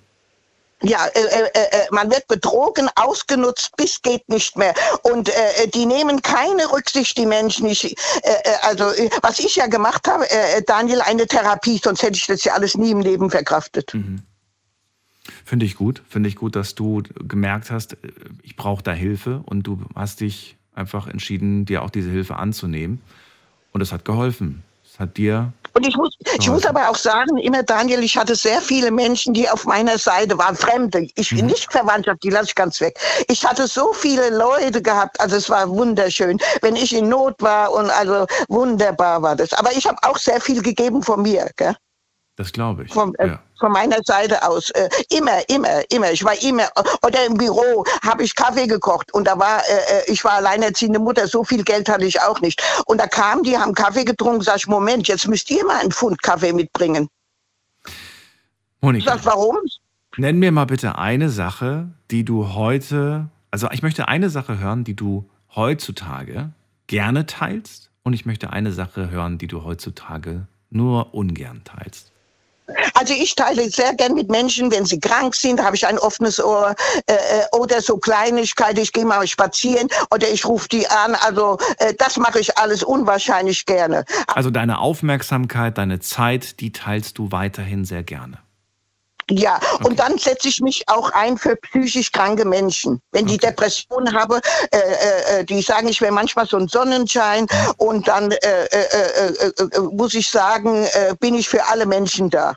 Ja, 0.84 1.06
äh, 1.06 1.20
äh, 1.20 1.50
äh, 1.54 1.88
man 1.92 2.12
wird 2.12 2.28
betrogen, 2.28 2.90
ausgenutzt, 2.96 3.76
bis 3.78 4.02
geht 4.02 4.28
nicht 4.28 4.58
mehr. 4.58 4.74
Und 5.04 5.30
äh, 5.30 5.68
die 5.74 5.86
nehmen 5.86 6.22
keine 6.22 6.70
Rücksicht, 6.74 7.18
die 7.18 7.26
Menschen. 7.26 7.68
Ich, 7.68 7.86
äh, 7.86 7.94
äh, 8.24 8.56
also, 8.64 8.90
äh, 8.92 9.10
was 9.22 9.40
ich 9.40 9.56
ja 9.56 9.68
gemacht 9.68 10.06
habe, 10.10 10.30
äh, 10.30 10.62
Daniel, 10.68 11.00
eine 11.00 11.26
Therapie, 11.26 11.80
sonst 11.82 12.04
hätte 12.04 12.18
ich 12.18 12.28
das 12.28 12.44
ja 12.44 12.54
alles 12.54 12.76
nie 12.76 12.92
im 12.92 13.00
Leben 13.00 13.30
verkraftet. 13.30 13.94
Mhm. 13.94 14.24
Finde 15.46 15.66
ich 15.66 15.76
gut. 15.76 16.02
Finde 16.10 16.28
ich 16.28 16.36
gut, 16.36 16.58
dass 16.58 16.76
du 16.76 17.02
gemerkt 17.16 17.72
hast, 17.72 17.94
äh, 17.94 17.98
ich 18.42 18.58
brauche 18.58 18.84
da 18.84 18.92
Hilfe 18.92 19.42
und 19.46 19.64
du 19.64 19.80
hast 19.96 20.20
dich 20.20 20.58
einfach 20.74 21.08
entschieden, 21.08 21.66
dir 21.66 21.84
auch 21.84 21.92
diese 21.92 22.10
Hilfe 22.10 22.36
anzunehmen. 22.36 23.02
Und 23.72 23.80
es 23.80 23.94
hat 23.94 24.04
geholfen. 24.04 24.64
Es 24.84 25.00
hat 25.00 25.16
dir. 25.16 25.54
Und 25.74 25.88
ich 25.88 25.96
muss, 25.96 26.16
ich 26.40 26.50
muss 26.50 26.66
aber 26.66 26.90
auch 26.90 26.96
sagen, 26.96 27.38
immer 27.38 27.64
Daniel, 27.64 28.04
ich 28.04 28.16
hatte 28.16 28.36
sehr 28.36 28.62
viele 28.62 28.92
Menschen, 28.92 29.34
die 29.34 29.50
auf 29.50 29.66
meiner 29.66 29.98
Seite 29.98 30.38
waren, 30.38 30.56
Fremde. 30.56 31.08
Ich 31.16 31.30
bin 31.30 31.42
mhm. 31.42 31.48
nicht 31.48 31.72
Verwandtschaft, 31.72 32.24
die 32.24 32.30
lasse 32.30 32.46
ich 32.50 32.56
ganz 32.56 32.80
weg. 32.80 33.00
Ich 33.28 33.44
hatte 33.46 33.68
so 33.68 33.92
viele 33.94 34.30
Leute 34.30 34.82
gehabt, 34.82 35.20
also 35.20 35.36
es 35.36 35.50
war 35.50 35.68
wunderschön, 35.70 36.40
wenn 36.62 36.76
ich 36.76 36.96
in 36.96 37.10
Not 37.10 37.36
war 37.42 37.72
und 37.72 37.90
also 37.90 38.28
wunderbar 38.50 39.22
war 39.22 39.36
das. 39.36 39.54
Aber 39.54 39.72
ich 39.72 39.88
habe 39.88 39.98
auch 40.04 40.18
sehr 40.18 40.40
viel 40.40 40.62
gegeben 40.62 41.02
von 41.02 41.22
mir. 41.22 41.50
Gell? 41.58 41.76
Das 42.36 42.52
glaube 42.52 42.86
ich. 42.86 42.94
Von, 42.94 43.14
äh, 43.16 43.28
ja. 43.28 43.40
von, 43.60 43.72
meiner 43.72 43.98
Seite 44.04 44.48
aus. 44.48 44.72
Äh, 44.72 44.90
immer, 45.10 45.48
immer, 45.50 45.84
immer. 45.92 46.12
Ich 46.12 46.24
war 46.24 46.34
immer, 46.42 46.68
oder 47.06 47.26
im 47.28 47.36
Büro 47.36 47.84
habe 48.04 48.24
ich 48.24 48.36
Kaffee 48.36 48.66
gekocht 48.66 49.14
und 49.14 49.28
da 49.28 49.38
war, 49.38 49.60
äh, 49.60 50.00
äh, 50.00 50.12
ich 50.12 50.24
war 50.24 50.34
alleinerziehende 50.34 51.00
Mutter, 51.00 51.28
so 51.28 51.44
viel 51.44 51.64
Geld 51.64 51.88
hatte 51.90 52.06
ich 52.06 52.20
auch 52.22 52.42
nicht. 52.42 52.62
Und 52.88 53.00
da 53.00 53.06
kamen 53.06 53.44
die, 53.44 53.58
haben 53.58 53.76
Kaffee 53.76 54.04
getrunken, 54.04 54.42
sag 54.42 54.58
ich, 54.58 54.68
Moment, 54.68 55.08
jetzt 55.08 55.28
müsst 55.28 55.52
ihr 55.52 55.64
mal 55.66 55.80
einen 55.80 55.92
Pfund 55.92 56.24
Kaffee 56.24 56.54
mitbringen. 56.54 57.08
Monika. 58.82 59.12
Sag, 59.12 59.26
warum? 59.26 59.58
Nenn 60.18 60.40
mir 60.40 60.52
mal 60.52 60.66
bitte 60.66 60.98
eine 60.98 61.30
Sache, 61.30 61.90
die 62.10 62.26
du 62.26 62.54
heute, 62.54 63.30
also 63.52 63.70
ich 63.72 63.84
möchte 63.84 64.08
eine 64.08 64.30
Sache 64.30 64.60
hören, 64.60 64.84
die 64.84 64.96
du 64.96 65.30
heutzutage 65.56 66.52
gerne 66.88 67.28
teilst 67.28 67.92
und 68.04 68.14
ich 68.14 68.26
möchte 68.26 68.52
eine 68.52 68.72
Sache 68.72 69.12
hören, 69.12 69.38
die 69.38 69.48
du 69.48 69.64
heutzutage 69.64 70.48
nur 70.70 71.14
ungern 71.14 71.62
teilst. 71.64 72.13
Also 72.94 73.14
ich 73.14 73.36
teile 73.36 73.70
sehr 73.70 73.94
gern 73.94 74.14
mit 74.14 74.30
Menschen, 74.30 74.72
wenn 74.72 74.86
sie 74.86 75.00
krank 75.00 75.36
sind, 75.36 75.62
habe 75.62 75.76
ich 75.76 75.86
ein 75.86 76.00
offenes 76.00 76.44
Ohr 76.44 76.76
äh, 77.08 77.14
äh 77.14 77.18
oder 77.52 77.82
so 77.82 77.98
Kleinigkeiten, 77.98 78.80
ich 78.80 78.94
gehe 78.94 79.06
mal 79.06 79.26
spazieren 79.28 79.88
oder 80.12 80.30
ich 80.30 80.46
rufe 80.46 80.70
die 80.70 80.88
an. 80.88 81.16
Also 81.16 81.58
äh, 81.80 81.94
das 81.94 82.18
mache 82.18 82.40
ich 82.40 82.58
alles 82.58 82.84
unwahrscheinlich 82.84 83.66
gerne. 83.66 84.06
Also 84.28 84.50
deine 84.50 84.80
Aufmerksamkeit, 84.80 85.78
deine 85.78 86.00
Zeit, 86.00 86.60
die 86.60 86.72
teilst 86.72 87.18
du 87.18 87.32
weiterhin 87.32 87.86
sehr 87.86 88.04
gerne. 88.04 88.43
Ja, 89.30 89.58
okay. 89.58 89.88
und 89.88 90.00
dann 90.00 90.18
setze 90.18 90.50
ich 90.50 90.60
mich 90.60 90.84
auch 90.88 91.12
ein 91.12 91.38
für 91.38 91.56
psychisch 91.56 92.12
kranke 92.12 92.46
Menschen. 92.46 93.00
Wenn 93.12 93.26
die 93.26 93.36
okay. 93.36 93.48
Depressionen 93.48 94.14
haben, 94.14 94.40
äh, 94.72 94.78
äh, 94.78 95.40
äh, 95.40 95.46
die 95.46 95.62
sagen, 95.62 95.88
ich 95.88 96.02
wäre 96.02 96.12
manchmal 96.12 96.46
so 96.46 96.58
ein 96.58 96.68
Sonnenschein 96.68 97.48
und 97.78 98.08
dann 98.08 98.32
äh, 98.32 98.66
äh, 98.66 99.44
äh, 99.46 99.80
muss 99.92 100.14
ich 100.14 100.30
sagen, 100.30 100.86
bin 101.20 101.36
ich 101.36 101.48
für 101.48 101.66
alle 101.68 101.86
Menschen 101.86 102.30
da. 102.30 102.56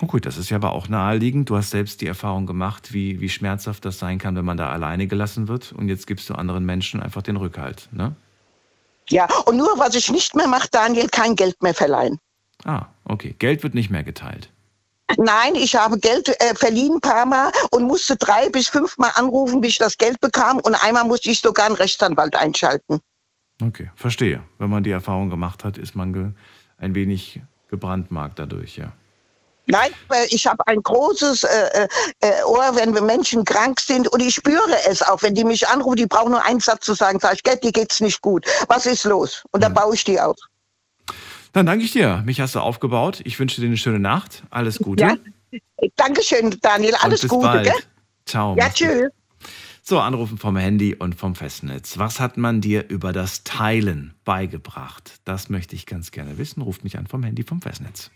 Oh 0.00 0.06
gut, 0.06 0.26
das 0.26 0.36
ist 0.36 0.50
ja 0.50 0.56
aber 0.56 0.72
auch 0.72 0.88
naheliegend. 0.88 1.50
Du 1.50 1.56
hast 1.56 1.70
selbst 1.70 2.00
die 2.00 2.06
Erfahrung 2.06 2.46
gemacht, 2.46 2.92
wie, 2.92 3.20
wie 3.20 3.28
schmerzhaft 3.28 3.84
das 3.84 3.98
sein 3.98 4.18
kann, 4.18 4.36
wenn 4.36 4.44
man 4.44 4.56
da 4.56 4.70
alleine 4.70 5.08
gelassen 5.08 5.48
wird. 5.48 5.72
Und 5.72 5.88
jetzt 5.88 6.06
gibst 6.06 6.30
du 6.30 6.34
anderen 6.34 6.64
Menschen 6.64 7.02
einfach 7.02 7.22
den 7.22 7.36
Rückhalt, 7.36 7.88
ne? 7.92 8.14
Ja, 9.10 9.26
und 9.46 9.56
nur 9.56 9.78
was 9.78 9.94
ich 9.94 10.10
nicht 10.10 10.34
mehr 10.34 10.46
mache, 10.46 10.68
Daniel, 10.70 11.08
kein 11.08 11.34
Geld 11.34 11.62
mehr 11.62 11.74
verleihen. 11.74 12.18
Ah, 12.64 12.86
okay. 13.04 13.34
Geld 13.38 13.62
wird 13.62 13.74
nicht 13.74 13.90
mehr 13.90 14.02
geteilt. 14.02 14.50
Nein, 15.16 15.54
ich 15.54 15.74
habe 15.74 15.98
Geld 15.98 16.28
äh, 16.28 16.54
verliehen 16.54 16.96
ein 16.96 17.00
paar 17.00 17.24
Mal 17.24 17.50
und 17.70 17.84
musste 17.84 18.16
drei 18.16 18.50
bis 18.50 18.68
fünf 18.68 18.98
Mal 18.98 19.10
anrufen, 19.14 19.60
bis 19.60 19.72
ich 19.72 19.78
das 19.78 19.96
Geld 19.96 20.20
bekam. 20.20 20.58
Und 20.58 20.74
einmal 20.74 21.04
musste 21.04 21.30
ich 21.30 21.40
sogar 21.40 21.66
einen 21.66 21.76
Rechtsanwalt 21.76 22.36
einschalten. 22.36 23.00
Okay, 23.62 23.90
verstehe. 23.96 24.42
Wenn 24.58 24.70
man 24.70 24.84
die 24.84 24.90
Erfahrung 24.90 25.30
gemacht 25.30 25.64
hat, 25.64 25.78
ist 25.78 25.96
man 25.96 26.36
ein 26.76 26.94
wenig 26.94 27.40
gebrandmarkt 27.68 28.38
dadurch, 28.38 28.76
ja. 28.76 28.92
Nein, 29.70 29.90
ich 30.30 30.46
habe 30.46 30.66
ein 30.66 30.82
großes 30.82 31.44
äh, 31.44 31.88
äh, 32.20 32.42
Ohr, 32.44 32.74
wenn 32.74 32.94
wir 32.94 33.02
Menschen 33.02 33.44
krank 33.44 33.80
sind 33.80 34.08
und 34.08 34.20
ich 34.20 34.34
spüre 34.34 34.74
es 34.88 35.02
auch, 35.02 35.22
wenn 35.22 35.34
die 35.34 35.44
mich 35.44 35.68
anrufen, 35.68 35.96
die 35.96 36.06
brauchen 36.06 36.30
nur 36.30 36.42
einen 36.42 36.60
Satz 36.60 36.86
zu 36.86 36.94
sagen, 36.94 37.20
sag 37.20 37.34
ich, 37.34 37.42
Geld, 37.42 37.62
dir 37.62 37.72
geht's 37.72 38.00
nicht 38.00 38.22
gut. 38.22 38.46
Was 38.68 38.86
ist 38.86 39.04
los? 39.04 39.44
Und 39.50 39.62
dann 39.62 39.72
mhm. 39.72 39.76
baue 39.76 39.94
ich 39.94 40.04
die 40.04 40.18
auf. 40.18 40.36
Dann 41.58 41.66
danke 41.66 41.84
ich 41.84 41.90
dir. 41.90 42.22
Mich 42.24 42.40
hast 42.40 42.54
du 42.54 42.60
aufgebaut. 42.60 43.20
Ich 43.24 43.36
wünsche 43.40 43.60
dir 43.60 43.66
eine 43.66 43.76
schöne 43.76 43.98
Nacht. 43.98 44.44
Alles 44.48 44.78
Gute. 44.78 45.02
Ja. 45.02 45.16
Dankeschön, 45.96 46.56
Daniel. 46.62 46.94
Alles 47.00 47.26
Gute. 47.26 47.48
Bald. 47.48 47.64
Gell? 47.64 47.74
Ciao. 48.26 48.54
Ja, 48.56 48.70
tschüss. 48.70 49.08
So, 49.82 49.98
Anrufen 49.98 50.38
vom 50.38 50.56
Handy 50.56 50.94
und 50.94 51.16
vom 51.16 51.34
Festnetz. 51.34 51.98
Was 51.98 52.20
hat 52.20 52.36
man 52.36 52.60
dir 52.60 52.88
über 52.88 53.12
das 53.12 53.42
Teilen 53.42 54.14
beigebracht? 54.24 55.14
Das 55.24 55.48
möchte 55.48 55.74
ich 55.74 55.86
ganz 55.86 56.12
gerne 56.12 56.38
wissen. 56.38 56.62
Ruft 56.62 56.84
mich 56.84 56.96
an 56.96 57.08
vom 57.08 57.24
Handy 57.24 57.42
vom 57.42 57.60
Festnetz. 57.60 58.12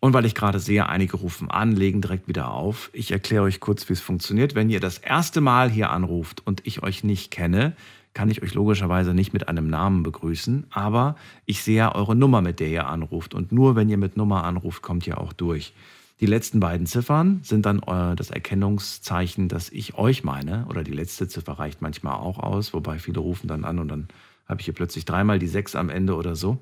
Und 0.00 0.12
weil 0.12 0.24
ich 0.24 0.34
gerade 0.34 0.60
sehe, 0.60 0.88
einige 0.88 1.16
rufen 1.16 1.50
an, 1.50 1.74
legen 1.74 2.00
direkt 2.00 2.28
wieder 2.28 2.52
auf. 2.52 2.90
Ich 2.92 3.10
erkläre 3.10 3.42
euch 3.42 3.58
kurz, 3.58 3.88
wie 3.88 3.94
es 3.94 4.00
funktioniert. 4.00 4.54
Wenn 4.54 4.70
ihr 4.70 4.80
das 4.80 4.98
erste 4.98 5.40
Mal 5.40 5.70
hier 5.70 5.90
anruft 5.90 6.46
und 6.46 6.66
ich 6.66 6.82
euch 6.82 7.02
nicht 7.02 7.30
kenne, 7.32 7.74
kann 8.14 8.30
ich 8.30 8.42
euch 8.42 8.54
logischerweise 8.54 9.14
nicht 9.14 9.32
mit 9.32 9.48
einem 9.48 9.68
Namen 9.68 10.02
begrüßen, 10.02 10.66
aber 10.70 11.16
ich 11.46 11.62
sehe 11.62 11.76
ja 11.76 11.94
eure 11.94 12.16
Nummer, 12.16 12.42
mit 12.42 12.58
der 12.58 12.68
ihr 12.68 12.86
anruft. 12.86 13.34
Und 13.34 13.52
nur 13.52 13.76
wenn 13.76 13.88
ihr 13.88 13.96
mit 13.96 14.16
Nummer 14.16 14.44
anruft, 14.44 14.82
kommt 14.82 15.06
ihr 15.06 15.18
auch 15.18 15.32
durch. 15.32 15.72
Die 16.20 16.26
letzten 16.26 16.58
beiden 16.58 16.86
Ziffern 16.86 17.40
sind 17.44 17.64
dann 17.64 17.78
äh, 17.80 18.16
das 18.16 18.30
Erkennungszeichen, 18.30 19.48
dass 19.48 19.70
ich 19.70 19.94
euch 19.94 20.24
meine. 20.24 20.66
Oder 20.68 20.82
die 20.82 20.92
letzte 20.92 21.28
Ziffer 21.28 21.60
reicht 21.60 21.80
manchmal 21.80 22.14
auch 22.14 22.38
aus, 22.38 22.72
wobei 22.74 22.98
viele 22.98 23.20
rufen 23.20 23.46
dann 23.46 23.64
an 23.64 23.78
und 23.78 23.88
dann 23.88 24.08
habe 24.48 24.60
ich 24.60 24.64
hier 24.64 24.74
plötzlich 24.74 25.04
dreimal 25.04 25.38
die 25.38 25.46
sechs 25.46 25.76
am 25.76 25.90
Ende 25.90 26.16
oder 26.16 26.34
so. 26.34 26.58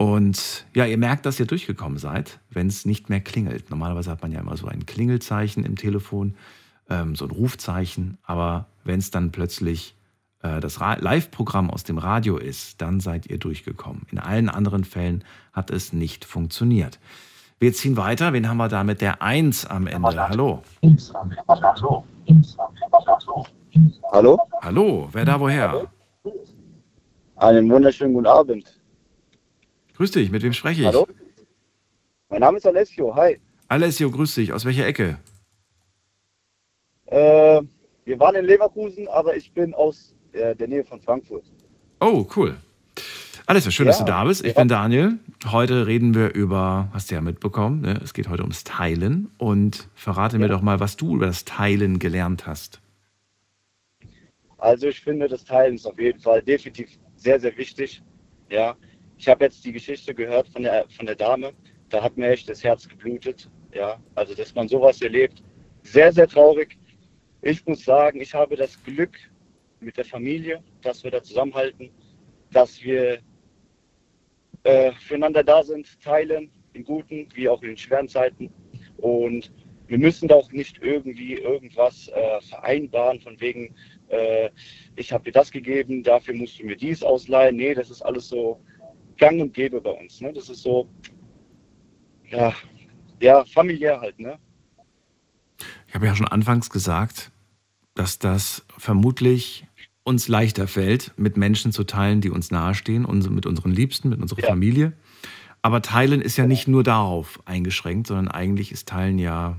Und 0.00 0.64
ja, 0.74 0.86
ihr 0.86 0.96
merkt, 0.96 1.26
dass 1.26 1.38
ihr 1.38 1.44
durchgekommen 1.44 1.98
seid, 1.98 2.40
wenn 2.48 2.68
es 2.68 2.86
nicht 2.86 3.10
mehr 3.10 3.20
klingelt. 3.20 3.68
Normalerweise 3.68 4.10
hat 4.10 4.22
man 4.22 4.32
ja 4.32 4.40
immer 4.40 4.56
so 4.56 4.66
ein 4.66 4.86
Klingelzeichen 4.86 5.62
im 5.62 5.76
Telefon, 5.76 6.36
ähm, 6.88 7.14
so 7.14 7.26
ein 7.26 7.30
Rufzeichen. 7.30 8.16
Aber 8.22 8.64
wenn 8.82 8.98
es 8.98 9.10
dann 9.10 9.30
plötzlich 9.30 9.94
äh, 10.42 10.58
das 10.60 10.78
Live-Programm 10.78 11.68
aus 11.68 11.84
dem 11.84 11.98
Radio 11.98 12.38
ist, 12.38 12.80
dann 12.80 13.00
seid 13.00 13.26
ihr 13.26 13.36
durchgekommen. 13.36 14.06
In 14.10 14.18
allen 14.18 14.48
anderen 14.48 14.84
Fällen 14.84 15.22
hat 15.52 15.70
es 15.70 15.92
nicht 15.92 16.24
funktioniert. 16.24 16.98
Wir 17.58 17.74
ziehen 17.74 17.98
weiter. 17.98 18.32
Wen 18.32 18.48
haben 18.48 18.56
wir 18.56 18.68
da 18.68 18.84
mit 18.84 19.02
der 19.02 19.20
1 19.20 19.66
am 19.66 19.86
Ende? 19.86 20.18
Hallo. 20.30 20.62
Hallo? 24.12 24.38
Hallo, 24.62 25.08
wer 25.12 25.24
da 25.26 25.38
woher? 25.38 25.90
Einen 27.36 27.68
wunderschönen 27.68 28.14
guten 28.14 28.26
Abend. 28.26 28.79
Grüß 30.00 30.12
dich, 30.12 30.30
mit 30.30 30.42
wem 30.42 30.54
spreche 30.54 30.80
ich? 30.80 30.86
Hallo? 30.86 31.06
Mein 32.30 32.40
Name 32.40 32.56
ist 32.56 32.66
Alessio, 32.66 33.14
hi. 33.14 33.38
Alessio, 33.68 34.10
grüß 34.10 34.34
dich. 34.34 34.50
Aus 34.50 34.64
welcher 34.64 34.86
Ecke? 34.86 35.18
Äh, 37.04 37.60
wir 38.06 38.18
waren 38.18 38.34
in 38.36 38.46
Leverkusen, 38.46 39.08
aber 39.08 39.36
ich 39.36 39.52
bin 39.52 39.74
aus 39.74 40.14
äh, 40.32 40.56
der 40.56 40.68
Nähe 40.68 40.84
von 40.84 41.02
Frankfurt. 41.02 41.44
Oh, 42.00 42.26
cool. 42.34 42.56
Alessio, 43.44 43.70
schön, 43.70 43.84
ja, 43.84 43.90
dass 43.90 43.98
du 43.98 44.06
da 44.06 44.24
bist. 44.24 44.42
Ich 44.42 44.54
ja. 44.54 44.60
bin 44.60 44.68
Daniel. 44.68 45.18
Heute 45.44 45.86
reden 45.86 46.14
wir 46.14 46.32
über, 46.32 46.88
hast 46.94 47.10
du 47.10 47.16
ja 47.16 47.20
mitbekommen, 47.20 47.82
ne? 47.82 48.00
es 48.02 48.14
geht 48.14 48.30
heute 48.30 48.40
ums 48.40 48.64
Teilen. 48.64 49.30
Und 49.36 49.90
verrate 49.94 50.36
ja. 50.36 50.40
mir 50.40 50.48
doch 50.48 50.62
mal, 50.62 50.80
was 50.80 50.96
du 50.96 51.16
über 51.16 51.26
das 51.26 51.44
Teilen 51.44 51.98
gelernt 51.98 52.46
hast. 52.46 52.80
Also 54.56 54.88
ich 54.88 55.02
finde, 55.02 55.28
das 55.28 55.44
Teilen 55.44 55.74
ist 55.74 55.84
auf 55.84 56.00
jeden 56.00 56.20
Fall 56.20 56.40
definitiv 56.40 56.88
sehr, 57.16 57.38
sehr 57.38 57.54
wichtig. 57.58 58.02
Ja, 58.48 58.76
ich 59.20 59.28
habe 59.28 59.44
jetzt 59.44 59.62
die 59.66 59.72
Geschichte 59.72 60.14
gehört 60.14 60.48
von 60.48 60.62
der, 60.62 60.86
von 60.88 61.04
der 61.04 61.14
Dame. 61.14 61.52
Da 61.90 62.02
hat 62.02 62.16
mir 62.16 62.30
echt 62.30 62.48
das 62.48 62.64
Herz 62.64 62.88
geblutet. 62.88 63.50
Ja, 63.74 64.00
also 64.14 64.34
dass 64.34 64.54
man 64.54 64.66
sowas 64.66 65.02
erlebt. 65.02 65.42
Sehr, 65.82 66.10
sehr 66.10 66.26
traurig. 66.26 66.78
Ich 67.42 67.66
muss 67.66 67.84
sagen, 67.84 68.22
ich 68.22 68.32
habe 68.32 68.56
das 68.56 68.82
Glück 68.82 69.18
mit 69.80 69.98
der 69.98 70.06
Familie, 70.06 70.64
dass 70.80 71.04
wir 71.04 71.10
da 71.10 71.22
zusammenhalten, 71.22 71.90
dass 72.50 72.82
wir 72.82 73.18
äh, 74.62 74.92
füreinander 74.92 75.44
da 75.44 75.62
sind, 75.64 76.00
teilen, 76.00 76.50
in 76.72 76.84
guten 76.84 77.28
wie 77.34 77.46
auch 77.46 77.62
in 77.62 77.76
schweren 77.76 78.08
Zeiten. 78.08 78.50
Und 78.96 79.52
wir 79.88 79.98
müssen 79.98 80.28
da 80.28 80.36
auch 80.36 80.50
nicht 80.50 80.78
irgendwie 80.80 81.34
irgendwas 81.34 82.08
äh, 82.08 82.40
vereinbaren, 82.40 83.20
von 83.20 83.38
wegen, 83.38 83.74
äh, 84.08 84.48
ich 84.96 85.12
habe 85.12 85.24
dir 85.24 85.32
das 85.32 85.50
gegeben, 85.50 86.02
dafür 86.02 86.32
musst 86.32 86.58
du 86.58 86.64
mir 86.64 86.76
dies 86.76 87.02
ausleihen. 87.02 87.56
Nee, 87.56 87.74
das 87.74 87.90
ist 87.90 88.00
alles 88.00 88.26
so 88.26 88.58
gang 89.20 89.40
und 89.40 89.54
gäbe 89.54 89.80
bei 89.80 89.90
uns. 89.90 90.20
Ne? 90.20 90.32
Das 90.32 90.48
ist 90.48 90.62
so, 90.62 90.88
ja, 92.28 92.52
ja, 93.20 93.44
familiär 93.44 94.00
halt. 94.00 94.18
Ne? 94.18 94.38
Ich 95.86 95.94
habe 95.94 96.06
ja 96.06 96.16
schon 96.16 96.26
anfangs 96.26 96.70
gesagt, 96.70 97.30
dass 97.94 98.18
das 98.18 98.64
vermutlich 98.78 99.66
uns 100.02 100.26
leichter 100.26 100.66
fällt, 100.66 101.12
mit 101.16 101.36
Menschen 101.36 101.72
zu 101.72 101.84
teilen, 101.84 102.20
die 102.20 102.30
uns 102.30 102.50
nahestehen, 102.50 103.06
mit 103.32 103.46
unseren 103.46 103.70
Liebsten, 103.70 104.08
mit 104.08 104.20
unserer 104.20 104.40
ja. 104.40 104.48
Familie, 104.48 104.92
Aber 105.62 105.82
Teilen 105.82 106.22
ist 106.22 106.36
ja 106.36 106.46
nicht 106.46 106.66
nur 106.66 106.82
darauf 106.82 107.38
eingeschränkt, 107.44 108.06
sondern 108.06 108.28
eigentlich 108.28 108.72
ist 108.72 108.88
Teilen 108.88 109.18
ja, 109.18 109.58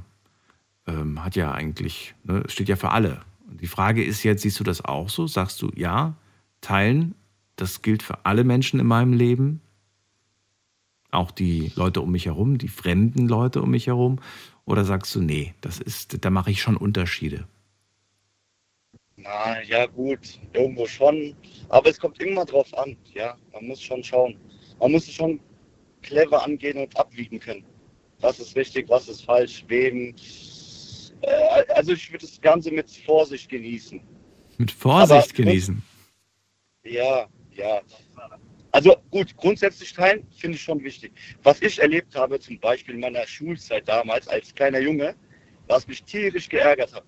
ähm, 0.88 1.24
hat 1.24 1.36
ja 1.36 1.52
eigentlich, 1.52 2.16
ne, 2.24 2.44
steht 2.48 2.70
ja 2.70 2.76
für 2.76 2.90
alle. 2.90 3.22
Und 3.50 3.62
die 3.62 3.68
Frage 3.68 4.04
ist 4.04 4.24
jetzt, 4.24 4.42
siehst 4.42 4.60
du 4.60 4.64
das 4.64 4.84
auch 4.84 5.10
so? 5.10 5.28
Sagst 5.28 5.62
du, 5.62 5.70
ja, 5.76 6.16
Teilen, 6.62 7.14
das 7.62 7.84
gilt 7.84 8.02
für 8.02 8.26
alle 8.26 8.44
Menschen 8.44 8.80
in 8.80 8.88
meinem 8.88 9.14
Leben, 9.14 9.62
auch 11.12 11.30
die 11.30 11.72
Leute 11.76 12.02
um 12.02 12.12
mich 12.12 12.26
herum, 12.26 12.58
die 12.58 12.70
fremden 12.70 13.28
Leute 13.28 13.62
um 13.62 13.70
mich 13.70 13.86
herum? 13.86 14.20
Oder 14.66 14.84
sagst 14.84 15.14
du, 15.14 15.22
nee, 15.22 15.54
das 15.62 15.80
ist, 15.80 16.26
da 16.26 16.30
mache 16.32 16.50
ich 16.50 16.62
schon 16.62 16.76
Unterschiede? 16.76 17.48
Na 19.18 19.62
ja, 19.62 19.86
gut, 19.86 20.40
irgendwo 20.54 20.88
schon. 20.88 21.36
Aber 21.70 21.90
es 21.90 22.00
kommt 22.00 22.20
immer 22.20 22.46
drauf 22.46 22.76
an, 22.76 22.98
ja. 23.14 23.38
Man 23.54 23.68
muss 23.68 23.82
schon 23.82 24.04
schauen. 24.04 24.38
Man 24.80 24.94
muss 24.94 25.08
es 25.08 25.14
schon 25.14 25.40
clever 26.02 26.44
angehen 26.44 26.80
und 26.80 26.98
abwiegen 26.98 27.40
können. 27.40 27.64
Was 28.22 28.40
ist 28.40 28.56
richtig, 28.56 28.90
was 28.90 29.08
ist 29.08 29.24
falsch, 29.24 29.64
wem. 29.68 30.16
Äh, 31.22 31.64
also 31.76 31.92
ich 31.92 32.12
würde 32.12 32.26
das 32.26 32.42
Ganze 32.42 32.72
mit 32.72 32.90
Vorsicht 32.90 33.50
genießen. 33.50 34.02
Mit 34.58 34.72
Vorsicht 34.72 35.34
Aber, 35.34 35.44
genießen? 35.44 35.84
Ja, 36.84 37.28
ja. 37.56 37.82
Also 38.72 38.96
gut, 39.10 39.36
grundsätzlich 39.36 39.94
teilen 39.94 40.26
finde 40.32 40.56
ich 40.56 40.64
schon 40.64 40.82
wichtig. 40.84 41.12
Was 41.44 41.62
ich 41.62 41.80
erlebt 41.80 42.16
habe, 42.16 42.40
zum 42.40 42.60
Beispiel 42.60 42.96
in 42.96 43.02
meiner 43.02 43.28
Schulzeit 43.28 43.88
damals 43.88 44.28
als 44.28 44.54
kleiner 44.56 44.80
Junge, 44.80 45.16
was 45.68 45.88
mich 45.88 46.04
tierisch 46.04 46.48
geärgert 46.48 46.94
hat. 46.94 47.04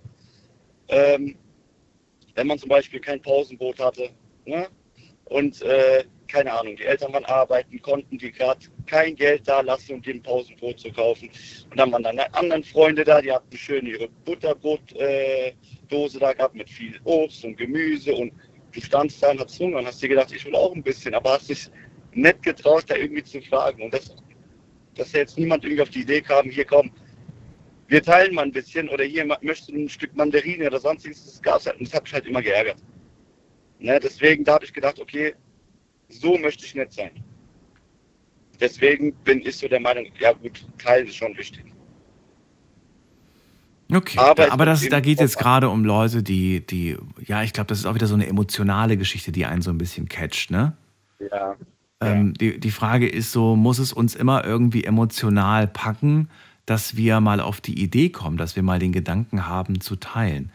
Ähm, 0.89 1.37
wenn 2.35 2.47
man 2.47 2.59
zum 2.59 2.69
Beispiel 2.69 2.99
kein 2.99 3.21
Pausenbrot 3.21 3.79
hatte 3.79 4.09
ne? 4.45 4.67
und 5.25 5.61
äh, 5.61 6.03
keine 6.27 6.51
Ahnung, 6.51 6.75
die 6.75 6.83
Eltern 6.83 7.13
waren 7.13 7.25
arbeiten, 7.25 7.79
konnten 7.81 8.17
die 8.17 8.31
gerade 8.31 8.65
kein 8.87 9.15
Geld 9.15 9.47
da 9.47 9.61
lassen, 9.61 9.93
um 9.93 10.01
dem 10.01 10.21
Pausenbrot 10.21 10.79
zu 10.79 10.91
kaufen. 10.91 11.29
Und 11.69 11.77
dann 11.77 11.91
waren 11.91 12.03
dann 12.03 12.19
anderen 12.19 12.63
Freunde 12.63 13.03
da, 13.03 13.21
die 13.21 13.31
hatten 13.31 13.55
schön 13.55 13.85
ihre 13.85 14.09
Butterbrotdose 14.25 15.53
äh, 16.17 16.19
da 16.19 16.33
gehabt 16.33 16.55
mit 16.55 16.69
viel 16.69 16.99
Obst 17.03 17.45
und 17.45 17.55
Gemüse 17.55 18.15
und 18.15 18.33
du 18.73 18.81
standst 18.81 19.21
da 19.21 19.31
und 19.31 19.39
hast 19.39 19.59
Hunger 19.59 19.79
und 19.79 19.85
hast 19.85 20.01
dir 20.01 20.09
gedacht, 20.09 20.31
ich 20.33 20.45
will 20.45 20.55
auch 20.55 20.73
ein 20.73 20.83
bisschen, 20.83 21.13
aber 21.13 21.33
hast 21.33 21.49
dich 21.49 21.69
nicht 22.13 22.43
getraut, 22.43 22.85
da 22.87 22.95
irgendwie 22.95 23.23
zu 23.23 23.41
fragen. 23.41 23.83
Und 23.83 23.93
das, 23.93 24.15
dass 24.95 25.11
jetzt 25.13 25.37
niemand 25.37 25.63
irgendwie 25.63 25.81
auf 25.81 25.89
die 25.89 26.01
Idee 26.01 26.21
kam, 26.21 26.49
hier 26.49 26.65
komm, 26.65 26.91
wir 27.87 28.01
teilen 28.01 28.33
mal 28.33 28.43
ein 28.43 28.51
bisschen 28.51 28.89
oder 28.89 29.03
hier 29.03 29.25
möchtest 29.25 29.69
du 29.69 29.75
ein 29.75 29.89
Stück 29.89 30.15
Mandarine 30.15 30.67
oder 30.67 30.79
sonstiges, 30.79 31.25
das 31.25 31.41
gab 31.41 31.59
es 31.59 31.67
halt 31.67 31.79
und 31.79 31.87
das 31.87 31.93
hat 31.93 32.03
mich 32.03 32.13
halt 32.13 32.25
immer 32.25 32.41
geärgert. 32.41 32.77
Ne, 33.79 33.99
deswegen, 33.99 34.43
da 34.43 34.53
habe 34.53 34.65
ich 34.65 34.73
gedacht, 34.73 34.99
okay, 34.99 35.35
so 36.07 36.37
möchte 36.37 36.65
ich 36.65 36.75
nicht 36.75 36.93
sein. 36.93 37.11
Deswegen 38.59 39.13
bin 39.23 39.41
ich 39.45 39.57
so 39.57 39.67
der 39.67 39.79
Meinung, 39.79 40.07
ja 40.19 40.31
gut, 40.31 40.65
teilen 40.77 41.07
ist 41.07 41.15
schon 41.15 41.35
wichtig. 41.37 41.72
Okay, 43.91 44.17
aber, 44.17 44.51
aber 44.51 44.65
das, 44.65 44.87
da 44.87 44.99
geht 44.99 45.19
es 45.19 45.21
jetzt 45.21 45.37
gerade 45.37 45.69
um 45.69 45.85
Leute, 45.85 46.23
die, 46.23 46.65
die, 46.65 46.97
ja, 47.25 47.43
ich 47.43 47.53
glaube, 47.53 47.67
das 47.67 47.79
ist 47.79 47.85
auch 47.85 47.95
wieder 47.95 48.07
so 48.07 48.15
eine 48.15 48.27
emotionale 48.27 48.97
Geschichte, 48.97 49.31
die 49.31 49.45
einen 49.45 49.61
so 49.61 49.71
ein 49.71 49.77
bisschen 49.77 50.07
catcht, 50.07 50.51
ne? 50.51 50.73
Ja. 51.31 51.55
Ähm. 51.99 52.33
Die, 52.33 52.59
die 52.59 52.71
Frage 52.71 53.07
ist 53.07 53.31
so, 53.31 53.55
muss 53.55 53.79
es 53.79 53.93
uns 53.93 54.15
immer 54.15 54.45
irgendwie 54.45 54.83
emotional 54.83 55.67
packen, 55.67 56.29
dass 56.65 56.95
wir 56.95 57.19
mal 57.19 57.39
auf 57.39 57.61
die 57.61 57.81
Idee 57.81 58.09
kommen, 58.09 58.37
dass 58.37 58.55
wir 58.55 58.63
mal 58.63 58.79
den 58.79 58.91
Gedanken 58.91 59.47
haben 59.47 59.81
zu 59.81 59.95
teilen? 59.95 60.51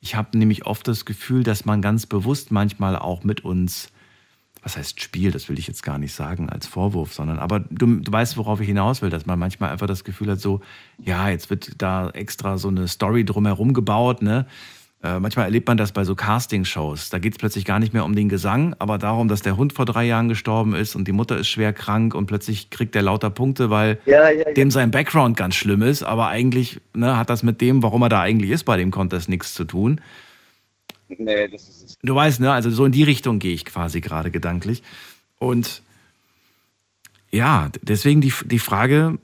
Ich 0.00 0.14
habe 0.14 0.38
nämlich 0.38 0.66
oft 0.66 0.86
das 0.86 1.04
Gefühl, 1.04 1.42
dass 1.42 1.64
man 1.64 1.82
ganz 1.82 2.06
bewusst 2.06 2.52
manchmal 2.52 2.96
auch 2.96 3.24
mit 3.24 3.44
uns 3.44 3.90
was 4.62 4.76
heißt 4.76 5.00
Spiel, 5.00 5.30
das 5.30 5.48
will 5.48 5.58
ich 5.58 5.66
jetzt 5.66 5.82
gar 5.82 5.98
nicht 5.98 6.12
sagen 6.12 6.50
als 6.50 6.66
Vorwurf, 6.66 7.14
sondern 7.14 7.38
aber 7.38 7.60
du, 7.60 8.00
du 8.00 8.12
weißt, 8.12 8.36
worauf 8.36 8.60
ich 8.60 8.66
hinaus 8.66 9.02
will, 9.02 9.10
dass 9.10 9.26
man 9.26 9.38
manchmal 9.38 9.70
einfach 9.70 9.86
das 9.86 10.04
Gefühl 10.04 10.30
hat, 10.30 10.40
so, 10.40 10.60
ja, 10.98 11.28
jetzt 11.28 11.50
wird 11.50 11.80
da 11.80 12.10
extra 12.10 12.58
so 12.58 12.68
eine 12.68 12.88
Story 12.88 13.24
drumherum 13.24 13.72
gebaut, 13.72 14.22
ne? 14.22 14.46
Äh, 15.00 15.20
manchmal 15.20 15.44
erlebt 15.44 15.68
man 15.68 15.76
das 15.76 15.92
bei 15.92 16.02
so 16.02 16.16
Casting-Shows. 16.16 17.10
Da 17.10 17.20
geht 17.20 17.34
es 17.34 17.38
plötzlich 17.38 17.64
gar 17.64 17.78
nicht 17.78 17.92
mehr 17.92 18.04
um 18.04 18.16
den 18.16 18.28
Gesang, 18.28 18.74
aber 18.80 18.98
darum, 18.98 19.28
dass 19.28 19.42
der 19.42 19.56
Hund 19.56 19.72
vor 19.72 19.84
drei 19.84 20.04
Jahren 20.04 20.28
gestorben 20.28 20.74
ist 20.74 20.96
und 20.96 21.06
die 21.06 21.12
Mutter 21.12 21.36
ist 21.36 21.46
schwer 21.46 21.72
krank 21.72 22.16
und 22.16 22.26
plötzlich 22.26 22.70
kriegt 22.70 22.96
er 22.96 23.02
lauter 23.02 23.30
Punkte, 23.30 23.70
weil 23.70 24.00
ja, 24.06 24.28
ja, 24.28 24.40
ja. 24.40 24.52
dem 24.54 24.72
sein 24.72 24.90
Background 24.90 25.36
ganz 25.36 25.54
schlimm 25.54 25.82
ist, 25.82 26.02
aber 26.02 26.26
eigentlich 26.26 26.80
ne, 26.94 27.16
hat 27.16 27.30
das 27.30 27.44
mit 27.44 27.60
dem, 27.60 27.84
warum 27.84 28.02
er 28.02 28.08
da 28.08 28.20
eigentlich 28.20 28.50
ist 28.50 28.64
bei 28.64 28.76
dem 28.76 28.90
Contest, 28.90 29.28
nichts 29.28 29.54
zu 29.54 29.64
tun. 29.64 30.00
Nee, 31.08 31.48
das 31.48 31.68
ist 31.68 31.82
es. 31.84 31.98
Du 32.02 32.14
weißt, 32.14 32.40
ne? 32.40 32.52
Also 32.52 32.70
so 32.70 32.84
in 32.84 32.92
die 32.92 33.02
Richtung 33.02 33.38
gehe 33.38 33.54
ich 33.54 33.64
quasi 33.64 34.00
gerade 34.00 34.30
gedanklich. 34.30 34.82
Und 35.38 35.82
ja, 37.30 37.70
deswegen 37.82 38.20
die, 38.20 38.32
die 38.46 38.58
Frage 38.58 39.18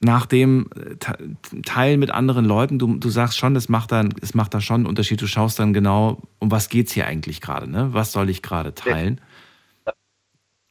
nach 0.00 0.26
dem 0.26 0.68
äh, 0.76 1.62
Teil 1.62 1.96
mit 1.96 2.10
anderen 2.10 2.44
Leuten. 2.44 2.78
Du, 2.78 2.96
du 2.96 3.08
sagst 3.08 3.38
schon, 3.38 3.56
es 3.56 3.68
macht, 3.68 3.92
dann, 3.92 4.14
macht 4.34 4.54
da 4.54 4.60
schon 4.60 4.76
einen 4.76 4.86
Unterschied. 4.86 5.20
Du 5.20 5.26
schaust 5.26 5.58
dann 5.58 5.72
genau, 5.72 6.22
um 6.38 6.50
was 6.50 6.68
geht 6.68 6.86
es 6.86 6.92
hier 6.92 7.06
eigentlich 7.06 7.40
gerade, 7.40 7.68
ne? 7.68 7.92
Was 7.92 8.12
soll 8.12 8.30
ich 8.30 8.42
gerade 8.42 8.74
teilen? 8.74 9.20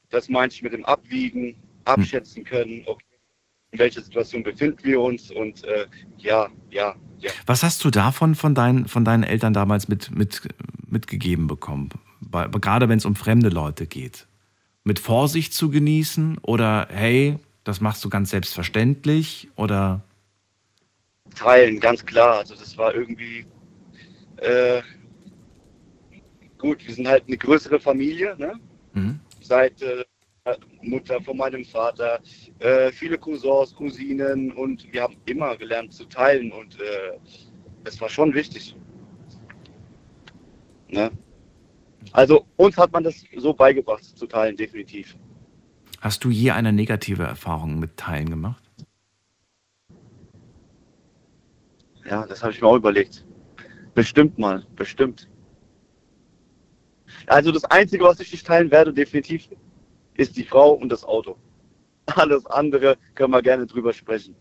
Das 0.10 0.30
meinte 0.30 0.56
ich 0.56 0.62
mit 0.62 0.72
dem 0.72 0.86
Abwiegen, 0.86 1.56
abschätzen 1.84 2.44
können, 2.46 2.84
okay, 2.86 3.04
in 3.72 3.80
welcher 3.80 4.02
Situation 4.02 4.44
befinden 4.44 4.80
wir 4.84 5.02
uns 5.02 5.32
und 5.32 5.64
äh, 5.66 5.86
ja, 6.18 6.48
ja, 6.70 6.96
ja. 7.20 7.32
Was 7.46 7.64
hast 7.64 7.84
du 7.84 7.90
davon 7.90 8.36
von 8.36 8.56
deinen, 8.56 8.88
von 8.88 9.04
deinen 9.04 9.24
Eltern 9.24 9.54
damals 9.54 9.88
mit, 9.88 10.12
mit, 10.12 10.42
mitgegeben 10.88 11.48
bekommen? 11.48 11.90
Bei, 12.22 12.48
gerade 12.48 12.90
wenn 12.90 12.98
es 12.98 13.06
um 13.06 13.16
fremde 13.16 13.50
Leute 13.50 13.86
geht. 13.86 14.28
Mit 14.84 15.00
Vorsicht 15.00 15.54
zu 15.54 15.70
genießen 15.70 16.38
oder 16.42 16.88
hey, 16.90 17.40
das 17.64 17.82
machst 17.82 18.06
du 18.06 18.10
ganz 18.10 18.30
selbstverständlich 18.30 19.50
oder? 19.56 20.02
Teilen, 21.36 21.80
ganz 21.80 22.06
klar. 22.06 22.38
Also 22.40 22.56
das 22.56 22.78
war 22.78 22.96
irgendwie 22.96 23.46
äh, 24.38 24.82
gut, 26.58 26.86
wir 26.88 26.94
sind 26.94 27.08
halt 27.08 27.26
eine 27.28 27.38
größere 27.38 27.80
Familie, 27.80 28.36
ne? 28.38 28.54
Mhm. 28.94 29.20
Seit 29.42 29.82
äh, 29.82 30.06
Mutter 30.82 31.22
von 31.22 31.38
meinem 31.38 31.66
Vater, 31.66 32.20
äh, 32.60 32.92
viele 32.92 33.18
Cousins, 33.18 33.76
Cousinen 33.76 34.52
und 34.52 34.92
wir 34.92 35.04
haben 35.04 35.18
immer 35.26 35.56
gelernt 35.58 35.94
zu 35.94 36.06
teilen 36.06 36.52
und 36.52 36.80
äh, 36.80 37.18
das 37.84 38.00
war 38.00 38.10
schon 38.10 38.34
wichtig. 38.34 38.76
Ne? 40.90 41.12
Also 42.12 42.46
uns 42.56 42.78
hat 42.78 42.92
man 42.92 43.04
das 43.04 43.24
so 43.36 43.54
beigebracht 43.54 44.04
zu 44.04 44.26
teilen, 44.28 44.56
definitiv. 44.56 45.16
Hast 46.00 46.24
du 46.24 46.30
je 46.30 46.52
eine 46.52 46.72
negative 46.72 47.24
Erfahrung 47.24 47.80
mit 47.80 47.98
Teilen 47.98 48.30
gemacht? 48.30 48.64
Ja, 52.06 52.26
das 52.26 52.42
habe 52.42 52.54
ich 52.54 52.62
mir 52.62 52.68
auch 52.68 52.78
überlegt. 52.78 53.26
Bestimmt 53.94 54.38
mal, 54.38 54.66
bestimmt. 54.76 55.28
Also 57.26 57.52
das 57.52 57.66
Einzige, 57.66 58.04
was 58.04 58.20
ich 58.20 58.32
nicht 58.32 58.46
teilen 58.46 58.72
werde, 58.72 58.94
definitiv, 58.94 59.50
ist 60.18 60.36
die 60.36 60.44
Frau 60.44 60.74
und 60.74 60.90
das 60.90 61.04
Auto. 61.04 61.38
Alles 62.08 62.46
andere 62.48 62.98
können 63.16 63.32
wir 63.32 63.42
gerne 63.42 63.66
drüber 63.66 63.94
sprechen. 63.94 64.36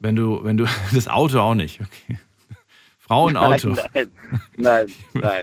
Wenn 0.00 0.14
du, 0.14 0.42
wenn 0.44 0.56
du, 0.56 0.66
das 0.94 1.08
Auto 1.08 1.40
auch 1.40 1.54
nicht, 1.54 1.80
okay. 1.80 2.18
Frau 2.98 3.24
und 3.26 3.36
Auto. 3.38 3.70
Nein, 3.70 4.10
nein, 4.56 4.86
nein. 5.14 5.42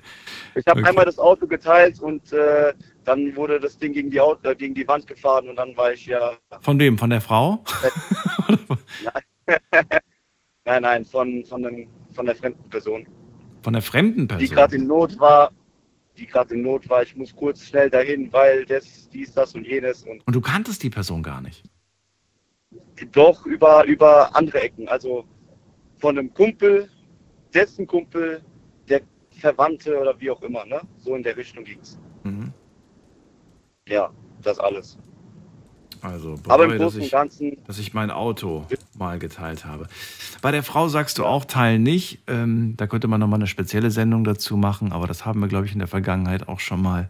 Ich 0.56 0.66
habe 0.68 0.80
okay. 0.80 0.90
einmal 0.90 1.06
das 1.06 1.18
Auto 1.18 1.48
geteilt 1.48 2.00
und 2.00 2.32
äh, 2.32 2.74
dann 3.04 3.36
wurde 3.36 3.60
das 3.60 3.78
Ding 3.78 3.94
gegen 3.94 4.12
die, 4.12 4.22
Auto, 4.22 4.48
äh, 4.48 4.56
gegen 4.56 4.76
die 4.76 4.88
Wand 4.88 5.08
gefahren 5.08 5.50
und 5.50 5.56
dann 5.56 5.76
war 5.76 5.92
ich 5.92 6.06
ja. 6.06 6.38
Von 6.62 6.80
wem? 6.80 6.98
Von 6.98 7.10
der 7.10 7.22
Frau? 7.22 7.64
nein, 10.66 10.82
nein, 10.82 11.06
von, 11.06 11.44
von, 11.46 11.64
den, 11.64 11.88
von 12.14 12.26
der 12.26 12.36
fremden 12.36 12.70
Person. 12.70 13.08
Von 13.64 13.74
der 13.74 13.82
fremden 13.82 14.28
Person? 14.28 14.46
Die 14.46 14.54
gerade 14.54 14.76
in 14.76 14.88
Not 14.88 15.20
war 15.20 15.52
die 16.18 16.26
gerade 16.26 16.54
in 16.54 16.62
Not 16.62 16.90
war. 16.90 17.04
Ich 17.04 17.16
muss 17.16 17.36
kurz 17.36 17.66
schnell 17.66 17.90
dahin, 17.90 18.32
weil 18.32 18.66
das, 18.66 19.10
dies, 19.10 19.34
das 19.34 19.54
und 19.56 19.66
jenes. 19.66 20.04
Und, 20.04 20.26
und 20.26 20.36
du 20.36 20.42
kanntest 20.42 20.84
die 20.84 20.90
Person 20.90 21.22
gar 21.24 21.42
nicht? 21.42 21.64
Doch, 23.12 23.46
über, 23.46 23.86
über 23.86 24.36
andere 24.36 24.62
Ecken. 24.62 24.88
Also 24.88 25.26
von 25.98 26.18
einem 26.18 26.34
Kumpel, 26.34 26.90
dessen 27.54 27.88
Kumpel, 27.88 28.42
der 28.88 29.02
Verwandte 29.32 30.00
oder 30.00 30.20
wie 30.20 30.32
auch 30.32 30.42
immer. 30.42 30.66
Ne? 30.66 30.82
So 30.98 31.16
in 31.16 31.24
der 31.24 31.36
Richtung 31.36 31.64
ging 31.64 31.80
es. 31.82 32.00
Mhm. 32.24 32.54
Ja, 33.88 34.12
das 34.42 34.60
alles. 34.60 34.98
Also, 36.06 36.36
bereue, 36.36 36.54
Aber 36.54 36.66
im 36.66 36.78
Großen 36.78 37.02
und 37.02 37.12
Ganzen. 37.12 37.58
Dass 37.66 37.80
ich 37.80 37.94
mein 37.94 38.12
Auto 38.12 38.66
mal 38.98 39.18
geteilt 39.18 39.66
habe. 39.66 39.88
Bei 40.42 40.52
der 40.52 40.64
Frau 40.64 40.88
sagst 40.88 41.18
du 41.18 41.26
auch 41.26 41.46
Teil 41.46 41.80
nicht. 41.80 42.20
Ähm, 42.28 42.76
da 42.78 42.86
könnte 42.88 43.08
man 43.08 43.20
nochmal 43.20 43.40
eine 43.40 43.48
spezielle 43.48 43.90
Sendung 43.92 44.24
dazu 44.24 44.56
machen, 44.56 44.92
aber 44.92 45.08
das 45.08 45.26
haben 45.26 45.40
wir, 45.40 45.48
glaube 45.48 45.66
ich, 45.66 45.74
in 45.74 45.80
der 45.80 45.88
Vergangenheit 45.88 46.48
auch 46.48 46.60
schon 46.60 46.82
mal. 46.82 47.10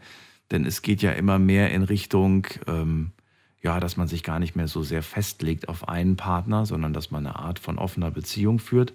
Denn 0.51 0.65
es 0.65 0.81
geht 0.81 1.01
ja 1.01 1.11
immer 1.11 1.39
mehr 1.39 1.71
in 1.71 1.83
Richtung, 1.83 2.47
ähm, 2.67 3.11
ja, 3.61 3.79
dass 3.79 3.97
man 3.97 4.07
sich 4.07 4.23
gar 4.23 4.39
nicht 4.39 4.55
mehr 4.55 4.67
so 4.67 4.83
sehr 4.83 5.03
festlegt 5.03 5.67
auf 5.67 5.89
einen 5.89 6.15
Partner, 6.15 6.65
sondern 6.65 6.93
dass 6.93 7.11
man 7.11 7.25
eine 7.25 7.35
Art 7.37 7.59
von 7.59 7.77
offener 7.77 8.11
Beziehung 8.11 8.59
führt. 8.59 8.93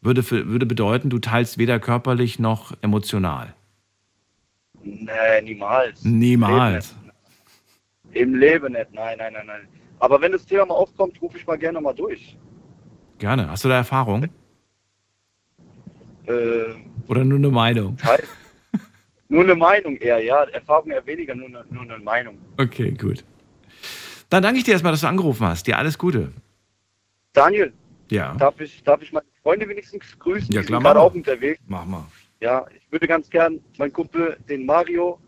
Würde, 0.00 0.22
für, 0.22 0.46
würde 0.48 0.66
bedeuten, 0.66 1.10
du 1.10 1.18
teilst 1.18 1.58
weder 1.58 1.78
körperlich 1.78 2.38
noch 2.38 2.72
emotional. 2.80 3.54
Nee, 4.82 5.42
niemals. 5.42 6.04
Niemals. 6.04 6.94
Im 8.12 8.34
Leben 8.34 8.72
nicht, 8.72 8.92
nein, 8.92 9.18
nein, 9.18 9.32
nein, 9.32 9.46
nein. 9.46 9.68
Aber 10.00 10.20
wenn 10.20 10.32
das 10.32 10.46
Thema 10.46 10.66
mal 10.66 10.74
aufkommt, 10.74 11.20
rufe 11.20 11.36
ich 11.38 11.46
mal 11.46 11.58
gerne 11.58 11.80
mal 11.80 11.92
durch. 11.94 12.36
Gerne. 13.18 13.50
Hast 13.50 13.64
du 13.64 13.68
da 13.68 13.76
Erfahrung? 13.76 14.28
Äh, 16.26 16.30
Oder 17.08 17.24
nur 17.24 17.38
eine 17.38 17.50
Meinung? 17.50 17.96
nur 19.28 19.42
eine 19.42 19.54
Meinung 19.54 19.96
eher, 19.96 20.22
ja. 20.22 20.44
Erfahrung 20.44 20.90
eher 20.90 21.04
weniger, 21.06 21.34
nur 21.34 21.46
eine, 21.48 21.64
nur 21.70 21.82
eine 21.82 21.98
Meinung. 21.98 22.38
Okay, 22.58 22.90
gut. 22.92 23.24
Dann 24.30 24.42
danke 24.42 24.58
ich 24.58 24.64
dir 24.64 24.72
erstmal, 24.72 24.92
dass 24.92 25.00
du 25.00 25.08
angerufen 25.08 25.46
hast. 25.46 25.66
Dir 25.66 25.78
alles 25.78 25.96
Gute. 25.98 26.32
Daniel, 27.32 27.72
Ja, 28.10 28.34
darf 28.34 28.60
ich, 28.60 28.82
darf 28.84 29.00
ich 29.02 29.12
meine 29.12 29.26
Freunde 29.42 29.68
wenigstens 29.68 30.18
grüßen? 30.18 30.52
Ja, 30.52 30.60
Die 30.60 30.66
klar, 30.66 30.80
sind 30.80 30.84
gerade 30.84 31.00
auch 31.00 31.14
unterwegs. 31.14 31.60
mach 31.66 31.84
mal. 31.86 32.04
Ja, 32.40 32.66
ich 32.76 32.90
würde 32.92 33.06
ganz 33.08 33.28
gern 33.30 33.58
meinen 33.78 33.92
Kumpel, 33.92 34.36
den 34.48 34.64
Mario, 34.66 35.18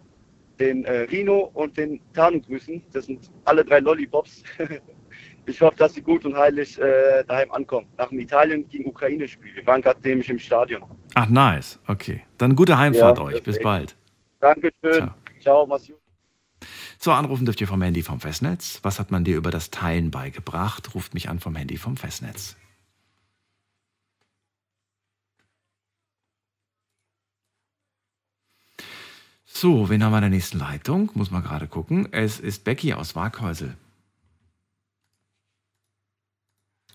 den 0.60 0.84
äh, 0.84 1.00
Rino 1.10 1.50
und 1.54 1.76
den 1.76 2.00
Tanu 2.12 2.40
grüßen. 2.40 2.82
Das 2.92 3.06
sind 3.06 3.30
alle 3.44 3.64
drei 3.64 3.80
Lollipops. 3.80 4.42
ich 5.46 5.60
hoffe, 5.60 5.76
dass 5.76 5.94
sie 5.94 6.02
gut 6.02 6.24
und 6.24 6.36
heilig 6.36 6.78
äh, 6.78 7.24
daheim 7.26 7.50
ankommen. 7.52 7.86
Nach 7.98 8.08
dem 8.08 8.20
Italien 8.20 8.68
gegen 8.68 8.86
Ukraine-Spiel. 8.86 9.56
Wir 9.56 9.66
waren 9.66 9.80
gerade 9.82 10.00
nämlich 10.06 10.28
im 10.30 10.38
Stadion. 10.38 10.84
Ach, 11.14 11.28
nice. 11.28 11.80
Okay. 11.88 12.22
Dann 12.38 12.54
gute 12.54 12.78
Heimfahrt 12.78 13.18
Ja, 13.18 13.24
euch. 13.24 13.42
Bis 13.42 13.56
ist- 13.56 13.62
bald. 13.62 13.96
Dankeschön. 14.40 14.72
Ciao. 14.92 15.14
Ciao, 15.40 15.66
mach's 15.66 15.86
gut. 15.86 15.96
So, 16.98 17.12
anrufen 17.12 17.46
dürft 17.46 17.60
ihr 17.62 17.66
vom 17.66 17.80
Handy 17.80 18.02
vom 18.02 18.20
Festnetz. 18.20 18.80
Was 18.82 19.00
hat 19.00 19.10
man 19.10 19.24
dir 19.24 19.36
über 19.36 19.50
das 19.50 19.70
Teilen 19.70 20.10
beigebracht? 20.10 20.94
Ruft 20.94 21.14
mich 21.14 21.28
an 21.30 21.40
vom 21.40 21.56
Handy 21.56 21.78
vom 21.78 21.96
Festnetz. 21.96 22.56
So, 29.52 29.88
wen 29.90 30.02
haben 30.04 30.12
wir 30.12 30.18
in 30.18 30.22
der 30.22 30.30
nächsten 30.30 30.58
Leitung? 30.58 31.10
Muss 31.14 31.30
man 31.30 31.42
gerade 31.42 31.66
gucken. 31.66 32.08
Es 32.12 32.38
ist 32.40 32.64
Becky 32.64 32.94
aus 32.94 33.16
Waghäusel. 33.16 33.76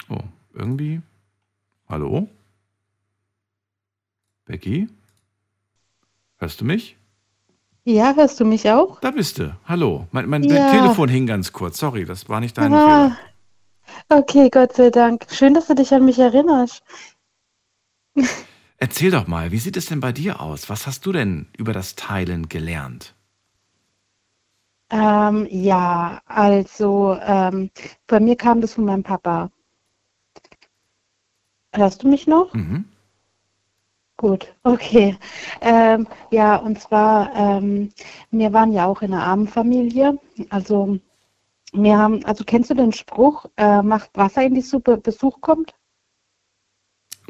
Oh, 0.09 0.23
irgendwie. 0.53 1.01
Hallo? 1.89 2.29
Becky? 4.45 4.87
Hörst 6.37 6.61
du 6.61 6.65
mich? 6.65 6.97
Ja, 7.83 8.15
hörst 8.15 8.39
du 8.39 8.45
mich 8.45 8.69
auch? 8.69 8.99
Da 9.01 9.11
bist 9.11 9.37
du. 9.37 9.55
Hallo. 9.65 10.07
Mein, 10.11 10.27
mein 10.29 10.43
Ja. 10.43 10.71
Telefon 10.71 11.09
hing 11.09 11.27
ganz 11.27 11.51
kurz. 11.51 11.77
Sorry, 11.77 12.05
das 12.05 12.29
war 12.29 12.39
nicht 12.39 12.57
dein 12.57 12.73
Ah, 12.73 13.17
Fehler. 14.07 14.19
okay, 14.21 14.49
Gott 14.49 14.73
sei 14.73 14.89
Dank. 14.89 15.25
Schön, 15.29 15.53
dass 15.53 15.67
du 15.67 15.75
dich 15.75 15.93
an 15.93 16.05
mich 16.05 16.17
erinnerst. 16.19 16.83
Erzähl 18.77 19.11
doch 19.11 19.27
mal, 19.27 19.51
wie 19.51 19.59
sieht 19.59 19.77
es 19.77 19.85
denn 19.85 19.99
bei 20.01 20.11
dir 20.11 20.41
aus? 20.41 20.69
Was 20.69 20.85
hast 20.85 21.05
du 21.05 21.11
denn 21.11 21.47
über 21.57 21.73
das 21.73 21.95
Teilen 21.95 22.49
gelernt? 22.49 23.15
Ähm, 24.89 25.47
ja, 25.49 26.21
also 26.25 27.17
ähm, 27.21 27.71
bei 28.07 28.19
mir 28.19 28.35
kam 28.35 28.61
das 28.61 28.73
von 28.73 28.85
meinem 28.85 29.03
Papa. 29.03 29.49
Hörst 31.73 32.03
du 32.03 32.07
mich 32.07 32.27
noch? 32.27 32.53
Mhm. 32.53 32.85
Gut, 34.17 34.55
okay. 34.63 35.17
Ähm, 35.61 36.07
ja, 36.31 36.55
und 36.55 36.79
zwar, 36.79 37.33
ähm, 37.35 37.91
wir 38.31 38.53
waren 38.53 38.71
ja 38.71 38.85
auch 38.85 39.01
in 39.01 39.13
einer 39.13 39.23
armen 39.25 39.47
Familie. 39.47 40.17
Also, 40.49 40.99
wir 41.73 41.97
haben, 41.97 42.23
also 42.25 42.43
kennst 42.45 42.69
du 42.69 42.75
den 42.75 42.93
Spruch, 42.93 43.45
äh, 43.57 43.81
macht 43.81 44.11
Wasser 44.15 44.43
in 44.43 44.55
die 44.55 44.61
Suppe, 44.61 44.97
Besuch 44.97 45.41
kommt? 45.41 45.75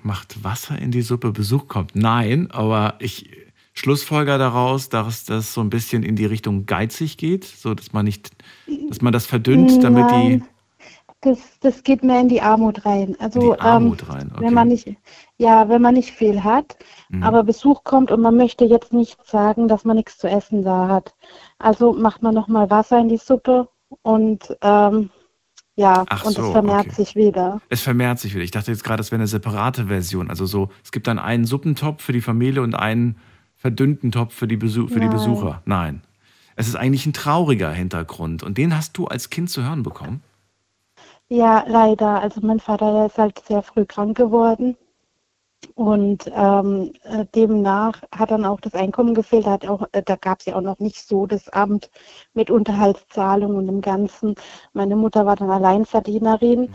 Macht 0.06 0.44
Wasser 0.44 0.78
in 0.78 0.92
die 0.92 1.02
Suppe, 1.02 1.32
Besuch 1.32 1.68
kommt? 1.68 1.96
Nein, 1.96 2.52
aber 2.52 2.96
ich 3.00 3.30
schlussfolger 3.74 4.38
daraus, 4.38 4.88
dass 4.90 5.26
das 5.26 5.54
so 5.54 5.62
ein 5.62 5.72
bisschen 5.72 6.04
in 6.04 6.16
die 6.16 6.26
Richtung 6.26 6.66
geizig 6.68 7.18
geht, 7.18 7.44
so 7.44 7.74
dass 7.74 7.92
man 7.92 8.06
nicht, 8.06 8.30
dass 8.88 9.02
man 9.02 9.14
das 9.14 9.26
verdünnt, 9.26 9.84
damit 9.84 10.12
die, 10.12 10.40
Nein, 10.40 10.48
das, 11.22 11.40
das 11.60 11.84
geht 11.84 12.04
mehr 12.04 12.20
in 12.22 12.30
die 12.30 12.42
Armut 12.42 12.86
rein. 12.86 13.16
Also, 13.20 13.54
die 13.54 13.60
Armut 13.60 14.04
ähm, 14.04 14.10
rein. 14.10 14.32
wenn 14.38 14.54
man 14.54 14.68
Okay. 14.68 14.70
nicht, 14.70 14.98
ja, 15.38 15.70
wenn 15.70 15.82
man 15.82 15.96
nicht 15.96 16.12
viel 16.12 16.44
hat, 16.44 16.78
Mhm. 17.10 17.24
aber 17.24 17.44
Besuch 17.44 17.84
kommt 17.84 18.12
und 18.12 18.22
man 18.22 18.36
möchte 18.38 18.66
jetzt 18.66 18.94
nicht 18.94 19.26
sagen, 19.26 19.68
dass 19.68 19.86
man 19.86 19.98
nichts 19.98 20.18
zu 20.20 20.28
essen 20.30 20.64
da 20.64 20.88
hat. 20.88 21.16
Also 21.60 21.94
macht 21.94 22.22
man 22.22 22.36
nochmal 22.36 22.70
Wasser 22.70 23.00
in 23.00 23.10
die 23.10 23.18
Suppe 23.18 23.70
und 24.04 24.56
ähm, 24.62 25.10
ja, 25.76 26.06
Ach 26.10 26.24
und 26.24 26.34
so, 26.34 26.46
es 26.46 26.52
vermehrt 26.52 26.88
okay. 26.88 26.96
sich 26.96 27.16
wieder. 27.16 27.62
Es 27.70 27.82
vermehrt 27.82 28.20
sich 28.20 28.34
wieder. 28.34 28.44
Ich 28.44 28.52
dachte 28.52 28.72
jetzt 28.72 28.84
gerade, 28.84 28.98
das 28.98 29.12
wäre 29.12 29.20
eine 29.20 29.28
separate 29.28 29.88
Version. 29.88 30.30
Also 30.30 30.46
so, 30.46 30.70
es 30.84 30.92
gibt 30.92 31.08
dann 31.08 31.20
einen 31.20 31.46
Suppentopf 31.46 32.02
für 32.02 32.14
die 32.14 32.22
Familie 32.22 32.62
und 32.62 32.76
einen 32.76 33.18
verdünnten 33.56 34.12
Topf 34.12 34.34
für 34.34 34.48
die, 34.48 34.58
Besu 34.58 34.88
für 34.88 35.00
die 35.00 35.08
Nein. 35.08 35.10
Besucher. 35.12 35.62
Nein. 35.66 36.02
Es 36.56 36.68
ist 36.68 36.76
eigentlich 36.76 37.06
ein 37.06 37.14
trauriger 37.14 37.72
Hintergrund. 37.72 38.42
Und 38.44 38.58
den 38.58 38.76
hast 38.76 38.98
du 38.98 39.08
als 39.08 39.30
Kind 39.30 39.50
zu 39.50 39.64
hören 39.64 39.84
bekommen? 39.84 40.24
Ja, 41.28 41.66
leider. 41.68 42.22
Also 42.22 42.40
mein 42.42 42.60
Vater, 42.60 43.08
ist 43.08 43.18
halt 43.18 43.40
sehr 43.46 43.62
früh 43.62 43.86
krank 43.86 44.16
geworden. 44.16 44.78
Und 45.74 46.32
ähm, 46.34 46.94
äh, 47.04 47.26
demnach 47.34 48.02
hat 48.16 48.32
dann 48.32 48.46
auch 48.46 48.60
das 48.60 48.74
Einkommen 48.74 49.14
gefehlt. 49.16 49.46
Da, 49.46 49.52
hat 49.52 49.68
auch, 49.68 49.88
äh, 49.92 50.04
da 50.04 50.16
gab 50.16 50.40
es 50.40 50.46
ja 50.46 50.56
auch 50.56 50.62
noch 50.62 50.80
nicht 50.80 51.08
so 51.08 51.26
das 51.26 51.50
Amt 51.50 51.90
mit 52.34 52.52
Unterhaltszahlung 52.52 53.56
und 53.56 53.68
dem 53.68 53.82
Ganzen. 53.82 54.36
Meine 54.74 54.96
Mutter 54.96 55.26
war 55.26 55.36
dann 55.36 55.50
Alleinverdienerin. 55.50 56.74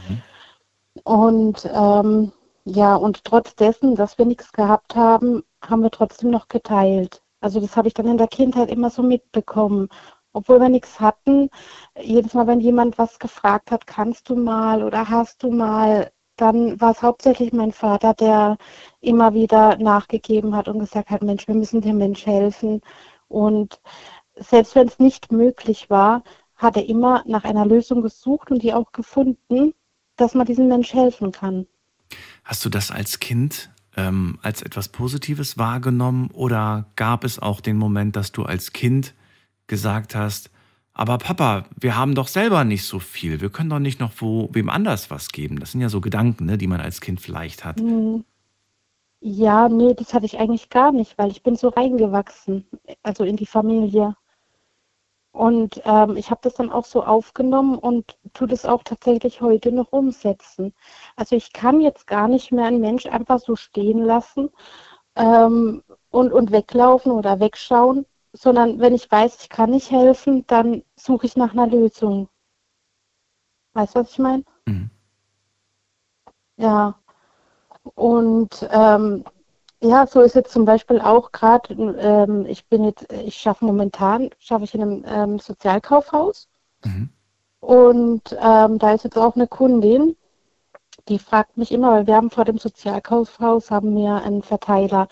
Und 1.04 1.68
ähm, 1.72 2.32
ja, 2.64 2.96
und 2.96 3.24
trotz 3.24 3.54
dessen, 3.54 3.94
dass 3.94 4.18
wir 4.18 4.26
nichts 4.26 4.52
gehabt 4.52 4.94
haben, 4.96 5.42
haben 5.62 5.82
wir 5.82 5.90
trotzdem 5.90 6.30
noch 6.30 6.48
geteilt. 6.48 7.22
Also 7.40 7.60
das 7.60 7.76
habe 7.76 7.88
ich 7.88 7.94
dann 7.94 8.06
in 8.06 8.18
der 8.18 8.28
Kindheit 8.28 8.70
immer 8.70 8.90
so 8.90 9.02
mitbekommen. 9.02 9.88
Obwohl 10.32 10.60
wir 10.60 10.68
nichts 10.68 11.00
hatten, 11.00 11.50
jedes 12.00 12.34
Mal, 12.34 12.46
wenn 12.46 12.60
jemand 12.60 12.98
was 12.98 13.18
gefragt 13.18 13.70
hat, 13.70 13.86
kannst 13.86 14.28
du 14.28 14.36
mal 14.36 14.84
oder 14.84 15.08
hast 15.08 15.42
du 15.42 15.50
mal, 15.50 16.12
dann 16.40 16.80
war 16.80 16.92
es 16.92 17.02
hauptsächlich 17.02 17.52
mein 17.52 17.72
Vater, 17.72 18.14
der 18.14 18.56
immer 19.00 19.34
wieder 19.34 19.76
nachgegeben 19.78 20.54
hat 20.56 20.68
und 20.68 20.78
gesagt 20.78 21.10
hat, 21.10 21.22
Mensch, 21.22 21.46
wir 21.48 21.54
müssen 21.54 21.80
dem 21.80 21.98
Mensch 21.98 22.26
helfen. 22.26 22.80
Und 23.28 23.80
selbst 24.36 24.74
wenn 24.74 24.88
es 24.88 24.98
nicht 24.98 25.32
möglich 25.32 25.90
war, 25.90 26.22
hat 26.56 26.76
er 26.76 26.88
immer 26.88 27.22
nach 27.26 27.44
einer 27.44 27.66
Lösung 27.66 28.02
gesucht 28.02 28.50
und 28.50 28.62
die 28.62 28.74
auch 28.74 28.92
gefunden, 28.92 29.74
dass 30.16 30.34
man 30.34 30.46
diesem 30.46 30.68
Mensch 30.68 30.92
helfen 30.92 31.32
kann. 31.32 31.66
Hast 32.44 32.64
du 32.64 32.68
das 32.68 32.90
als 32.90 33.20
Kind 33.20 33.70
ähm, 33.96 34.38
als 34.42 34.62
etwas 34.62 34.88
Positives 34.88 35.58
wahrgenommen 35.58 36.30
oder 36.32 36.86
gab 36.96 37.24
es 37.24 37.38
auch 37.38 37.60
den 37.60 37.76
Moment, 37.76 38.16
dass 38.16 38.32
du 38.32 38.44
als 38.44 38.72
Kind 38.72 39.14
gesagt 39.66 40.14
hast, 40.14 40.50
aber 41.00 41.16
Papa, 41.16 41.64
wir 41.80 41.96
haben 41.96 42.14
doch 42.14 42.28
selber 42.28 42.62
nicht 42.64 42.84
so 42.84 42.98
viel, 42.98 43.40
wir 43.40 43.48
können 43.48 43.70
doch 43.70 43.78
nicht 43.78 44.00
noch 44.00 44.12
wo, 44.18 44.50
wem 44.52 44.68
anders 44.68 45.10
was 45.10 45.30
geben. 45.30 45.58
Das 45.58 45.72
sind 45.72 45.80
ja 45.80 45.88
so 45.88 46.02
Gedanken, 46.02 46.44
ne, 46.44 46.58
die 46.58 46.66
man 46.66 46.82
als 46.82 47.00
Kind 47.00 47.22
vielleicht 47.22 47.64
hat. 47.64 47.80
Hm. 47.80 48.22
Ja, 49.20 49.70
nee, 49.70 49.94
das 49.94 50.12
hatte 50.12 50.26
ich 50.26 50.38
eigentlich 50.38 50.68
gar 50.68 50.92
nicht, 50.92 51.16
weil 51.16 51.30
ich 51.30 51.42
bin 51.42 51.56
so 51.56 51.68
reingewachsen, 51.68 52.66
also 53.02 53.24
in 53.24 53.36
die 53.36 53.46
Familie. 53.46 54.14
Und 55.32 55.80
ähm, 55.86 56.18
ich 56.18 56.30
habe 56.30 56.42
das 56.42 56.52
dann 56.52 56.70
auch 56.70 56.84
so 56.84 57.02
aufgenommen 57.02 57.78
und 57.78 58.18
tue 58.34 58.48
das 58.48 58.66
auch 58.66 58.82
tatsächlich 58.82 59.40
heute 59.40 59.72
noch 59.72 59.92
umsetzen. 59.92 60.74
Also 61.16 61.34
ich 61.34 61.54
kann 61.54 61.80
jetzt 61.80 62.06
gar 62.08 62.28
nicht 62.28 62.52
mehr 62.52 62.66
einen 62.66 62.82
Mensch 62.82 63.06
einfach 63.06 63.40
so 63.40 63.56
stehen 63.56 64.04
lassen 64.04 64.50
ähm, 65.16 65.82
und, 66.10 66.30
und 66.30 66.52
weglaufen 66.52 67.12
oder 67.12 67.40
wegschauen, 67.40 68.04
sondern 68.32 68.78
wenn 68.78 68.94
ich 68.94 69.10
weiß, 69.10 69.38
ich 69.42 69.48
kann 69.48 69.70
nicht 69.70 69.90
helfen, 69.90 70.44
dann 70.46 70.82
suche 70.96 71.26
ich 71.26 71.36
nach 71.36 71.52
einer 71.52 71.66
Lösung. 71.66 72.28
Weißt 73.72 73.94
du, 73.94 74.00
was 74.00 74.10
ich 74.10 74.18
meine? 74.18 74.44
Mhm. 74.66 74.90
Ja. 76.56 76.98
Und 77.94 78.68
ähm, 78.70 79.24
ja, 79.82 80.06
so 80.06 80.20
ist 80.20 80.34
jetzt 80.34 80.52
zum 80.52 80.64
Beispiel 80.64 81.00
auch 81.00 81.32
gerade, 81.32 81.72
ähm, 81.74 82.44
ich 82.46 82.66
bin 82.66 82.84
jetzt, 82.84 83.10
ich 83.12 83.36
schaffe 83.36 83.64
momentan, 83.64 84.30
schaffe 84.38 84.64
ich 84.64 84.74
in 84.74 84.82
einem 84.82 85.04
ähm, 85.06 85.38
Sozialkaufhaus. 85.38 86.48
Mhm. 86.84 87.08
Und 87.60 88.36
ähm, 88.40 88.78
da 88.78 88.92
ist 88.92 89.04
jetzt 89.04 89.18
auch 89.18 89.36
eine 89.36 89.46
Kundin, 89.46 90.16
die 91.08 91.18
fragt 91.18 91.56
mich 91.56 91.72
immer, 91.72 91.92
weil 91.92 92.06
wir 92.06 92.16
haben 92.16 92.30
vor 92.30 92.44
dem 92.44 92.58
Sozialkaufhaus 92.58 93.70
haben 93.70 93.96
wir 93.96 94.22
einen 94.22 94.42
Verteiler. 94.42 95.08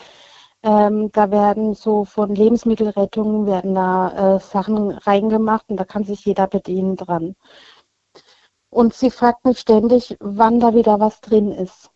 Ähm, 0.62 1.10
da 1.12 1.30
werden 1.30 1.74
so 1.74 2.04
von 2.04 2.34
Lebensmittelrettung 2.34 3.46
werden 3.46 3.74
da 3.74 4.36
äh, 4.36 4.40
Sachen 4.40 4.90
reingemacht 4.92 5.66
und 5.68 5.76
da 5.78 5.84
kann 5.84 6.04
sich 6.04 6.24
jeder 6.24 6.46
bedienen 6.48 6.96
dran. 6.96 7.36
Und 8.70 8.94
sie 8.94 9.10
fragt 9.10 9.44
mich 9.44 9.58
ständig, 9.60 10.16
wann 10.20 10.60
da 10.60 10.74
wieder 10.74 11.00
was 11.00 11.20
drin 11.20 11.52
ist. 11.52 11.90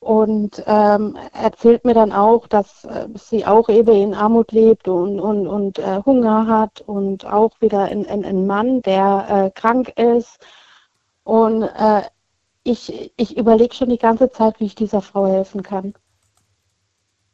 Und 0.00 0.62
ähm, 0.66 1.16
erzählt 1.32 1.84
mir 1.84 1.94
dann 1.94 2.12
auch, 2.12 2.46
dass 2.46 2.84
äh, 2.84 3.08
sie 3.14 3.46
auch 3.46 3.68
eben 3.68 3.94
in 3.94 4.14
Armut 4.14 4.52
lebt 4.52 4.86
und, 4.88 5.18
und, 5.20 5.46
und 5.46 5.78
äh, 5.78 6.02
Hunger 6.04 6.46
hat 6.46 6.82
und 6.82 7.24
auch 7.26 7.60
wieder 7.60 7.84
ein, 7.84 8.46
Mann, 8.46 8.82
der 8.82 9.26
äh, 9.30 9.50
krank 9.58 9.90
ist. 9.98 10.38
Und 11.24 11.62
äh, 11.62 12.02
ich, 12.64 13.12
ich 13.16 13.36
überlege 13.36 13.74
schon 13.74 13.88
die 13.90 13.98
ganze 13.98 14.30
Zeit, 14.30 14.60
wie 14.60 14.66
ich 14.66 14.74
dieser 14.74 15.00
Frau 15.02 15.26
helfen 15.26 15.62
kann. 15.62 15.94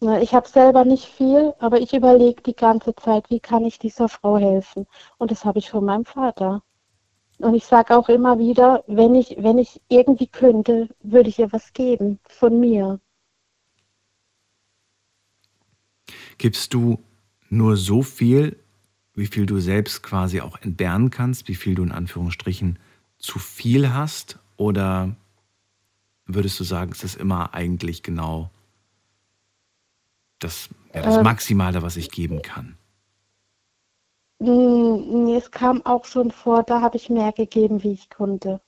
Ich 0.03 0.33
habe 0.33 0.49
selber 0.49 0.87
nicht 0.87 1.05
viel, 1.05 1.53
aber 1.59 1.79
ich 1.79 1.93
überlege 1.93 2.41
die 2.43 2.57
ganze 2.57 2.95
Zeit, 2.95 3.29
wie 3.29 3.41
kann 3.41 3.67
ich 3.67 3.79
dieser 3.79 4.09
Frau 4.09 4.39
helfen? 4.39 4.87
Und 5.19 5.31
das 5.31 5.45
habe 5.45 5.59
ich 5.59 5.69
von 5.69 5.85
meinem 5.85 6.07
Vater. 6.07 6.63
Und 7.39 7.55
ich 7.55 7.67
sage 7.67 7.95
auch 7.95 8.09
immer 8.09 8.39
wieder, 8.39 8.83
wenn 8.87 9.15
ich, 9.15 9.37
wenn 9.39 9.59
ich 9.59 9.81
irgendwie 9.89 10.27
könnte, 10.27 10.89
würde 11.03 11.29
ich 11.29 11.39
ihr 11.39 11.53
was 11.53 11.75
geben 11.75 12.19
von 12.29 12.59
mir. 12.61 12.99
Gibst 16.39 16.73
du 16.73 16.99
nur 17.51 17.77
so 17.77 18.03
viel, 18.03 18.59
wie 19.15 19.27
viel 19.27 19.45
du 19.45 19.59
selbst 19.59 20.03
quasi 20.03 20.41
auch 20.41 20.59
entbehren 20.63 21.11
kannst, 21.11 21.47
wie 21.49 21.55
viel 21.55 21.75
du 21.75 21.83
in 21.83 21.93
Anführungsstrichen 21.93 22.79
zu 23.19 23.39
viel 23.39 23.93
hast? 23.93 24.39
Oder 24.57 25.15
würdest 26.25 26.59
du 26.59 26.65
sagen, 26.65 26.93
es 26.93 27.05
ist 27.05 27.17
immer 27.17 27.53
eigentlich 27.53 28.03
genau 28.03 28.51
das, 30.41 30.69
ja, 30.95 31.03
das 31.03 31.21
Ähm, 31.21 31.21
Maximale, 31.21 31.83
was 31.83 31.97
ich 31.97 32.11
geben 32.11 32.43
kann? 32.43 32.77
Nee, 34.39 35.37
es 35.37 35.51
kam 35.51 35.85
auch 35.85 36.05
schon 36.05 36.31
vor, 36.31 36.63
da 36.63 36.81
habe 36.81 36.97
ich 36.97 37.11
mehr 37.11 37.33
gegeben, 37.33 37.83
wie 37.83 37.93
ich 37.93 38.09
konnte. 38.11 38.61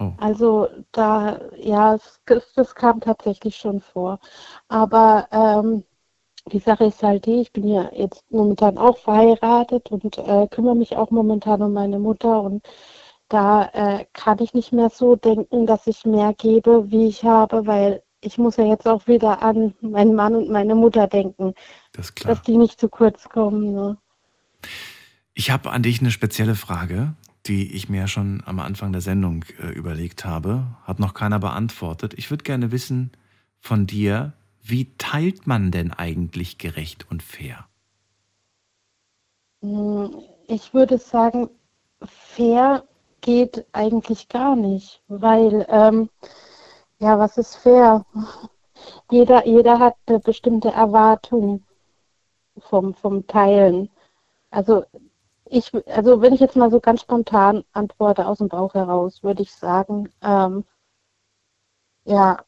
Oh. 0.00 0.12
Also 0.18 0.68
da, 0.92 1.40
ja, 1.56 1.94
es, 1.96 2.20
es- 2.26 2.52
das 2.54 2.74
kam 2.76 3.00
tatsächlich 3.00 3.56
schon 3.56 3.80
vor. 3.80 4.20
Aber 4.68 5.28
ähm, 5.32 5.84
die 6.52 6.60
Sache 6.60 6.86
ist 6.86 7.02
halt 7.02 7.26
die, 7.26 7.40
ich 7.42 7.52
bin 7.52 7.68
ja 7.68 7.90
jetzt 7.94 8.24
momentan 8.32 8.78
auch 8.78 8.98
verheiratet 8.98 9.90
und 9.92 10.18
äh, 10.18 10.48
kümmere 10.48 10.76
mich 10.76 10.96
auch 10.96 11.10
momentan 11.12 11.62
um 11.62 11.72
meine 11.74 11.98
Mutter 12.00 12.42
und 12.42 12.66
da 13.28 13.66
äh, 13.72 14.06
kann 14.14 14.38
ich 14.40 14.54
nicht 14.54 14.72
mehr 14.72 14.90
so 14.90 15.16
denken, 15.16 15.66
dass 15.66 15.86
ich 15.86 16.04
mehr 16.06 16.34
gebe, 16.34 16.90
wie 16.90 17.08
ich 17.08 17.24
habe, 17.24 17.66
weil 17.66 18.02
ich 18.20 18.38
muss 18.38 18.56
ja 18.56 18.64
jetzt 18.64 18.86
auch 18.86 19.06
wieder 19.06 19.42
an 19.42 19.74
meinen 19.80 20.14
Mann 20.14 20.34
und 20.34 20.50
meine 20.50 20.74
Mutter 20.74 21.06
denken, 21.06 21.54
Das 21.92 22.14
dass 22.14 22.42
die 22.42 22.56
nicht 22.56 22.80
zu 22.80 22.88
kurz 22.88 23.28
kommen. 23.28 23.72
Ne? 23.74 23.96
Ich 25.34 25.50
habe 25.50 25.70
an 25.70 25.82
dich 25.82 26.00
eine 26.00 26.10
spezielle 26.10 26.54
Frage, 26.56 27.14
die 27.46 27.72
ich 27.72 27.88
mir 27.88 28.08
schon 28.08 28.42
am 28.44 28.58
Anfang 28.58 28.92
der 28.92 29.00
Sendung 29.00 29.44
äh, 29.60 29.68
überlegt 29.68 30.24
habe. 30.24 30.66
Hat 30.84 30.98
noch 30.98 31.14
keiner 31.14 31.38
beantwortet. 31.38 32.14
Ich 32.16 32.30
würde 32.30 32.44
gerne 32.44 32.72
wissen 32.72 33.12
von 33.60 33.86
dir, 33.86 34.32
wie 34.62 34.92
teilt 34.98 35.46
man 35.46 35.70
denn 35.70 35.92
eigentlich 35.92 36.58
gerecht 36.58 37.06
und 37.10 37.22
fair? 37.22 37.66
Mm, 39.62 40.06
Ich 40.48 40.74
würde 40.74 40.98
sagen, 40.98 41.48
fair 42.02 42.84
geht 43.20 43.66
eigentlich 43.72 44.28
gar 44.28 44.56
nicht, 44.56 45.02
weil, 45.08 45.66
ähm, 45.68 46.08
ja, 47.00 47.18
was 47.18 47.38
ist 47.38 47.56
fair? 47.56 48.04
Jeder, 49.10 49.46
jeder 49.46 49.78
hat 49.78 49.96
eine 50.06 50.20
bestimmte 50.20 50.70
Erwartung 50.70 51.64
vom, 52.58 52.94
vom 52.94 53.26
Teilen. 53.26 53.90
Also 54.50 54.84
ich, 55.44 55.72
also 55.88 56.20
wenn 56.20 56.34
ich 56.34 56.40
jetzt 56.40 56.56
mal 56.56 56.70
so 56.70 56.80
ganz 56.80 57.00
spontan 57.00 57.64
antworte 57.72 58.26
aus 58.26 58.38
dem 58.38 58.48
Bauch 58.48 58.74
heraus, 58.74 59.22
würde 59.22 59.42
ich 59.42 59.54
sagen, 59.54 60.12
ähm, 60.22 60.64
ja, 62.04 62.44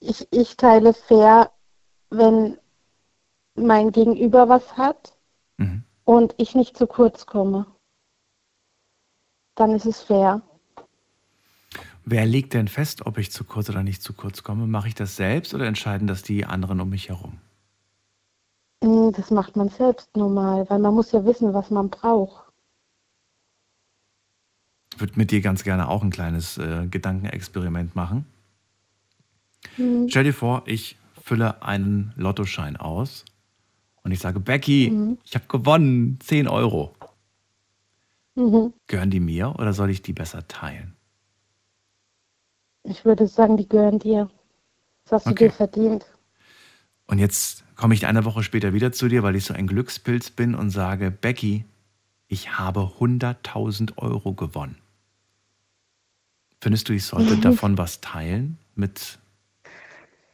ich, 0.00 0.26
ich 0.30 0.56
teile 0.56 0.94
fair, 0.94 1.50
wenn 2.10 2.58
mein 3.54 3.92
Gegenüber 3.92 4.48
was 4.48 4.76
hat 4.76 5.14
Mhm. 5.58 5.84
und 6.04 6.34
ich 6.38 6.54
nicht 6.54 6.76
zu 6.76 6.86
kurz 6.86 7.26
komme. 7.26 7.66
Dann 9.56 9.72
ist 9.72 9.86
es 9.86 10.02
fair. 10.02 10.42
Wer 12.10 12.24
legt 12.24 12.54
denn 12.54 12.68
fest, 12.68 13.04
ob 13.04 13.18
ich 13.18 13.30
zu 13.30 13.44
kurz 13.44 13.68
oder 13.68 13.82
nicht 13.82 14.02
zu 14.02 14.14
kurz 14.14 14.42
komme? 14.42 14.66
Mache 14.66 14.88
ich 14.88 14.94
das 14.94 15.16
selbst 15.16 15.52
oder 15.52 15.66
entscheiden 15.66 16.06
das 16.06 16.22
die 16.22 16.46
anderen 16.46 16.80
um 16.80 16.88
mich 16.88 17.10
herum? 17.10 17.36
Mm, 18.82 19.10
Das 19.12 19.30
macht 19.30 19.56
man 19.56 19.68
selbst 19.68 20.16
normal, 20.16 20.64
weil 20.70 20.78
man 20.78 20.94
muss 20.94 21.12
ja 21.12 21.22
wissen, 21.26 21.52
was 21.52 21.68
man 21.70 21.90
braucht. 21.90 22.50
Ich 24.94 25.00
würde 25.00 25.12
mit 25.16 25.30
dir 25.30 25.42
ganz 25.42 25.64
gerne 25.64 25.86
auch 25.88 26.02
ein 26.02 26.08
kleines 26.10 26.56
äh, 26.56 26.86
Gedankenexperiment 26.90 27.94
machen. 27.94 28.24
Mhm. 29.76 30.08
Stell 30.08 30.24
dir 30.24 30.32
vor, 30.32 30.62
ich 30.64 30.96
fülle 31.22 31.62
einen 31.62 32.14
Lottoschein 32.16 32.78
aus 32.78 33.26
und 34.02 34.12
ich 34.12 34.18
sage, 34.20 34.40
Becky, 34.40 34.90
Mhm. 34.90 35.18
ich 35.24 35.34
habe 35.34 35.44
gewonnen, 35.46 36.18
10 36.20 36.48
Euro. 36.48 36.94
Mhm. 38.34 38.72
Gehören 38.86 39.10
die 39.10 39.20
mir 39.20 39.54
oder 39.58 39.74
soll 39.74 39.90
ich 39.90 40.00
die 40.00 40.14
besser 40.14 40.48
teilen? 40.48 40.94
Ich 42.88 43.04
würde 43.04 43.26
sagen, 43.26 43.56
die 43.56 43.68
gehören 43.68 43.98
dir. 43.98 44.30
Das 45.04 45.12
hast 45.12 45.26
du 45.26 45.34
Okay. 45.34 45.48
dir 45.48 45.52
verdient. 45.52 46.06
Und 47.06 47.18
jetzt 47.18 47.64
komme 47.76 47.94
ich 47.94 48.06
eine 48.06 48.24
Woche 48.24 48.42
später 48.42 48.72
wieder 48.72 48.92
zu 48.92 49.08
dir, 49.08 49.22
weil 49.22 49.36
ich 49.36 49.44
so 49.44 49.54
ein 49.54 49.66
Glückspilz 49.66 50.30
bin 50.30 50.54
und 50.54 50.70
sage, 50.70 51.10
Becky, 51.10 51.64
ich 52.28 52.58
habe 52.58 52.80
100.000 52.98 53.98
Euro 53.98 54.32
gewonnen. 54.34 54.76
Findest 56.60 56.88
du, 56.88 56.92
ich 56.92 57.04
sollte 57.04 57.36
davon 57.38 57.78
was 57.78 58.00
teilen 58.00 58.58
mit, 58.74 59.18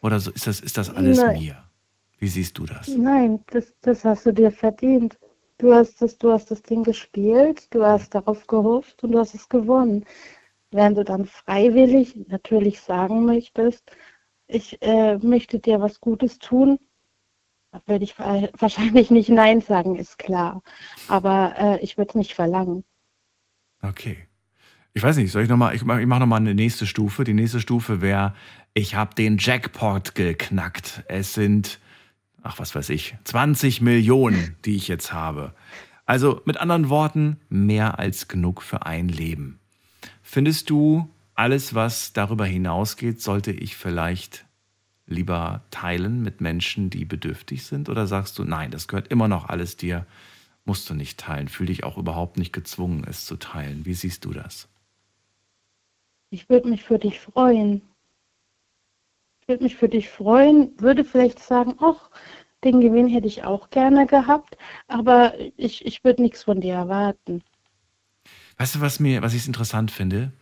oder 0.01 0.21
so, 0.21 0.31
ist 0.31 0.47
das, 0.47 0.61
ist 0.61 0.77
das 0.77 0.91
alles 0.91 1.27
Nein. 1.27 1.35
mir? 1.35 1.65
Wie 2.19 2.29
siehst 2.29 2.59
du 2.59 2.67
das? 2.67 2.89
Nein, 2.89 3.45
das, 3.49 3.75
das 3.83 4.05
hast 4.05 4.27
du 4.27 4.33
dir 4.33 4.51
verdient. 4.51 5.19
Du 5.59 5.73
hast, 5.73 6.01
das, 6.03 6.19
du 6.19 6.33
hast 6.33 6.51
das 6.51 6.63
Ding 6.63 6.83
gespielt, 6.83 7.73
du 7.75 7.85
hast 7.85 8.15
darauf 8.15 8.47
gehofft 8.47 9.03
und 9.05 9.13
du 9.13 9.19
hast 9.19 9.35
es 9.35 9.49
gewonnen. 9.49 10.05
Wenn 10.75 10.97
du 10.97 11.05
dann 11.05 11.25
freiwillig 11.27 12.17
natürlich 12.27 12.81
sagen 12.81 13.27
möchtest, 13.27 13.93
ich 14.49 14.83
äh, 14.83 15.19
möchte 15.19 15.61
dir 15.61 15.81
was 15.81 16.01
Gutes 16.01 16.41
tun, 16.41 16.81
würde 17.87 18.03
ich 18.03 18.19
wa- 18.19 18.49
wahrscheinlich 18.59 19.09
nicht 19.13 19.29
Nein 19.29 19.61
sagen, 19.61 19.95
ist 19.95 20.19
klar. 20.19 20.63
Aber 21.07 21.55
äh, 21.57 21.79
ich 21.81 21.97
würde 21.97 22.09
es 22.09 22.15
nicht 22.17 22.35
verlangen. 22.35 22.83
Okay. 23.83 24.17
Ich 24.95 25.03
weiß 25.03 25.17
nicht, 25.17 25.31
soll 25.31 25.45
ich 25.45 25.49
nochmal, 25.49 25.77
ich 25.77 25.85
mache 25.85 26.01
ich 26.01 26.09
mach 26.09 26.19
nochmal 26.19 26.41
eine 26.41 26.57
nächste 26.57 26.87
Stufe. 26.87 27.23
Die 27.23 27.35
nächste 27.35 27.61
Stufe 27.61 28.01
wäre, 28.01 28.35
ich 28.75 28.97
habe 28.97 29.15
den 29.15 29.39
Jackpot 29.39 30.17
geknackt. 30.17 31.05
Es 31.07 31.35
sind, 31.35 31.79
ach 32.43 32.59
was 32.59 32.75
weiß 32.75 32.91
ich, 32.91 33.15
20 33.23 33.81
Millionen, 33.81 34.57
die 34.65 34.75
ich 34.75 34.89
jetzt 34.89 35.13
habe. 35.13 35.55
Also 36.05 36.43
mit 36.47 36.57
anderen 36.57 36.89
Worten, 36.89 37.39
mehr 37.49 38.01
als 38.01 38.27
genug 38.27 38.61
für 38.61 38.87
ein 38.87 39.09
Leben. 39.09 39.61
Findest 40.35 40.69
du, 40.69 41.09
alles, 41.37 41.77
was 41.77 42.13
darüber 42.13 42.45
hinausgeht, 42.45 43.23
sollte 43.23 43.53
ich 43.53 43.77
vielleicht 43.77 44.47
lieber 45.07 45.63
teilen 45.71 46.23
mit 46.25 46.41
Menschen, 46.41 46.91
die 46.91 47.05
bedürftig 47.05 47.65
sind? 47.65 47.89
Oder 47.89 48.09
sagst 48.09 48.37
du, 48.41 48.43
nein, 48.43 48.73
das 48.73 48.89
gehört 48.89 49.13
immer 49.13 49.29
noch 49.29 49.49
alles 49.49 49.77
dir, 49.77 50.09
musst 50.65 50.91
du 50.91 50.95
nicht 50.95 51.21
teilen, 51.21 51.47
fühl 51.47 51.67
dich 51.67 51.85
auch 51.85 51.99
überhaupt 51.99 52.37
nicht 52.37 52.53
gezwungen, 52.53 53.05
es 53.09 53.27
zu 53.27 53.37
teilen. 53.37 53.87
Wie 53.87 53.95
siehst 53.95 54.25
du 54.25 54.33
das? 54.33 54.67
Ich 56.31 56.49
würde 56.49 56.69
mich 56.69 56.83
für 56.83 56.99
dich 56.99 57.21
freuen. 57.21 57.81
Ich 59.41 59.47
würde 59.47 59.63
mich 59.63 59.77
für 59.77 59.89
dich 59.89 60.09
freuen, 60.09 60.73
würde 60.81 61.05
vielleicht 61.05 61.39
sagen, 61.39 61.77
ach, 61.79 62.11
den 62.65 62.81
Gewinn 62.81 63.07
hätte 63.07 63.29
ich 63.29 63.45
auch 63.45 63.71
gerne 63.71 64.05
gehabt, 64.05 64.59
aber 64.89 65.35
ich, 65.57 65.87
ich 65.87 66.03
würde 66.03 66.23
nichts 66.23 66.43
von 66.43 66.61
dir 66.61 66.75
erwarten. 66.75 67.45
Weißt 68.57 68.75
du, 68.77 68.81
was 68.81 69.01
mir, 69.01 69.23
was 69.23 69.35
ich 69.35 69.47
interessant 69.47 69.91
finde? 69.91 70.33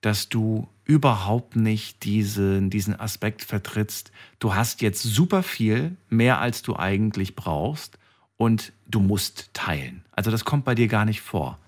Dass 0.00 0.28
du 0.28 0.68
überhaupt 0.84 1.56
nicht 1.56 2.04
diesen, 2.04 2.68
diesen 2.68 2.98
Aspekt 2.98 3.42
vertrittst. 3.42 4.12
Du 4.38 4.54
hast 4.54 4.82
jetzt 4.82 5.02
super 5.02 5.42
viel, 5.42 5.96
mehr 6.10 6.40
als 6.40 6.62
du 6.62 6.76
eigentlich 6.76 7.34
brauchst, 7.36 7.98
und 8.36 8.72
du 8.88 8.98
musst 9.00 9.50
teilen. 9.54 10.04
Also 10.10 10.30
das 10.32 10.44
kommt 10.44 10.64
bei 10.64 10.74
dir 10.74 10.88
gar 10.88 11.04
nicht 11.04 11.20
vor. 11.20 11.58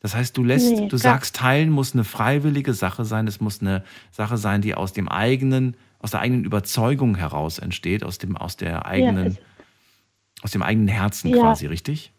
Das 0.00 0.14
heißt, 0.14 0.36
du 0.36 0.44
lässt, 0.44 0.76
Nee, 0.80 0.86
du 0.88 0.96
sagst, 0.98 1.34
teilen 1.36 1.70
muss 1.70 1.94
eine 1.94 2.04
freiwillige 2.04 2.74
Sache 2.74 3.04
sein. 3.06 3.26
Es 3.26 3.40
muss 3.40 3.60
eine 3.62 3.84
Sache 4.12 4.36
sein, 4.36 4.60
die 4.60 4.74
aus 4.74 4.92
dem 4.92 5.08
eigenen, 5.08 5.76
aus 5.98 6.10
der 6.10 6.20
eigenen 6.20 6.44
Überzeugung 6.44 7.16
heraus 7.16 7.58
entsteht, 7.58 8.04
aus 8.04 8.18
dem, 8.18 8.36
aus 8.36 8.56
der 8.58 8.84
eigenen, 8.86 9.28
es- 9.28 9.38
aus 10.42 10.50
dem 10.52 10.62
eigenen 10.62 10.88
Herzen 10.88 11.30
Ja. 11.30 11.38
quasi, 11.40 11.66
richtig? 11.66 12.12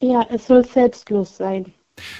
Ja, 0.00 0.22
es 0.30 0.46
soll 0.46 0.64
selbstlos 0.64 1.36
sein. 1.36 1.72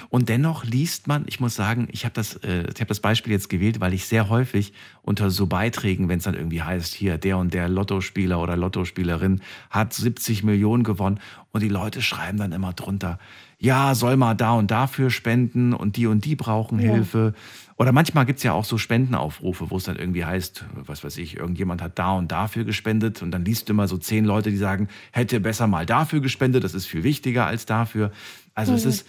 Und 0.09 0.29
dennoch 0.29 0.65
liest 0.65 1.09
man, 1.09 1.25
ich 1.27 1.41
muss 1.41 1.55
sagen, 1.57 1.89
ich 1.91 2.05
habe 2.05 2.15
das, 2.15 2.37
äh, 2.37 2.63
ich 2.73 2.81
habe 2.81 2.87
das 2.87 3.01
Beispiel 3.01 3.33
jetzt 3.33 3.49
gewählt, 3.49 3.81
weil 3.81 3.93
ich 3.93 4.07
sehr 4.07 4.29
häufig 4.29 4.73
unter 5.03 5.31
so 5.31 5.47
Beiträgen, 5.47 6.09
wenn 6.09 6.19
es 6.19 6.25
dann 6.25 6.35
irgendwie 6.35 6.63
heißt, 6.63 6.95
hier 6.95 7.19
der 7.19 7.39
und 7.39 7.53
der 7.55 7.69
Lottospieler 7.69 8.41
oder 8.41 8.57
Lottospielerin 8.57 9.41
hat 9.71 9.93
70 9.93 10.45
Millionen 10.45 10.85
gewonnen 10.85 11.19
und 11.53 11.63
die 11.63 11.69
Leute 11.69 12.03
schreiben 12.03 12.39
dann 12.39 12.53
immer 12.53 12.73
drunter, 12.73 13.19
ja, 13.59 13.95
soll 13.95 14.17
mal 14.17 14.35
da 14.35 14.53
und 14.53 14.71
dafür 14.71 15.11
spenden 15.11 15.73
und 15.73 15.97
die 15.97 16.07
und 16.07 16.25
die 16.25 16.37
brauchen 16.37 16.79
Ja. 16.79 16.93
Hilfe. 16.93 17.35
Oder 17.77 17.91
manchmal 17.91 18.25
gibt's 18.27 18.45
ja 18.45 18.53
auch 18.53 18.65
so 18.65 18.79
Spendenaufrufe, 18.79 19.71
wo 19.71 19.77
es 19.79 19.85
dann 19.85 19.97
irgendwie 19.97 20.25
heißt, 20.25 20.65
was 20.87 21.03
weiß 21.03 21.17
ich, 21.19 21.37
irgendjemand 21.37 21.83
hat 21.83 21.99
da 21.99 22.13
und 22.13 22.31
dafür 22.31 22.63
gespendet 22.65 23.23
und 23.23 23.33
dann 23.33 23.45
liest 23.45 23.69
du 23.69 23.73
immer 23.73 23.89
so 23.89 23.97
zehn 23.97 24.25
Leute, 24.25 24.51
die 24.51 24.57
sagen, 24.57 24.87
hätte 25.11 25.41
besser 25.41 25.67
mal 25.67 25.85
dafür 25.85 26.21
gespendet, 26.21 26.63
das 26.63 26.75
ist 26.75 26.87
viel 26.87 27.03
wichtiger 27.03 27.47
als 27.47 27.67
dafür. 27.67 28.13
Also 28.55 28.75
es 28.75 28.85
Mhm. 28.85 28.91
ist 28.91 29.07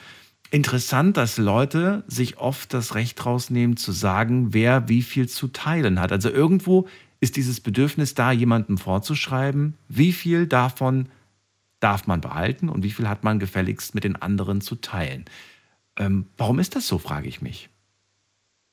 interessant, 0.55 1.17
dass 1.17 1.37
Leute 1.37 2.05
sich 2.07 2.37
oft 2.37 2.73
das 2.73 2.95
Recht 2.95 3.25
rausnehmen 3.25 3.75
zu 3.75 3.91
sagen, 3.91 4.53
wer 4.53 4.87
wie 4.87 5.01
viel 5.01 5.27
zu 5.27 5.49
teilen 5.49 5.99
hat. 5.99 6.13
Also 6.13 6.29
irgendwo 6.29 6.87
ist 7.19 7.35
dieses 7.35 7.59
Bedürfnis 7.59 8.13
da, 8.13 8.31
jemandem 8.31 8.77
vorzuschreiben, 8.77 9.75
wie 9.89 10.13
viel 10.13 10.47
davon 10.47 11.09
darf 11.81 12.07
man 12.07 12.21
behalten 12.21 12.69
und 12.69 12.83
wie 12.83 12.91
viel 12.91 13.09
hat 13.09 13.25
man 13.25 13.37
gefälligst 13.37 13.95
mit 13.95 14.05
den 14.05 14.15
anderen 14.15 14.61
zu 14.61 14.75
teilen. 14.75 15.25
Ähm, 15.97 16.27
warum 16.37 16.59
ist 16.59 16.77
das 16.77 16.87
so, 16.87 16.99
frage 16.99 17.27
ich 17.27 17.41
mich. 17.41 17.69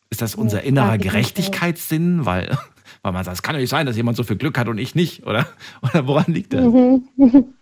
Ist 0.09 0.23
das 0.23 0.37
unser 0.37 0.63
innerer 0.63 0.99
Gerechtigkeitssinn, 0.99 2.25
weil, 2.25 2.57
weil 3.03 3.13
man 3.13 3.25
sagt, 3.25 3.39
es 3.39 3.43
kann 3.43 3.57
ja 3.57 3.61
nicht 3.61 3.71
sein, 3.71 3.87
dass 3.87 3.97
jemand 3.97 4.17
so 4.17 4.23
viel 4.23 4.37
Glück 4.37 4.57
hat 4.57 4.69
und 4.69 4.79
ich 4.79 4.95
nicht, 4.95 5.27
oder? 5.27 5.49
Oder 5.83 6.07
woran 6.07 6.33
liegt 6.33 6.53
das? 6.53 6.65
Mhm. 6.65 7.09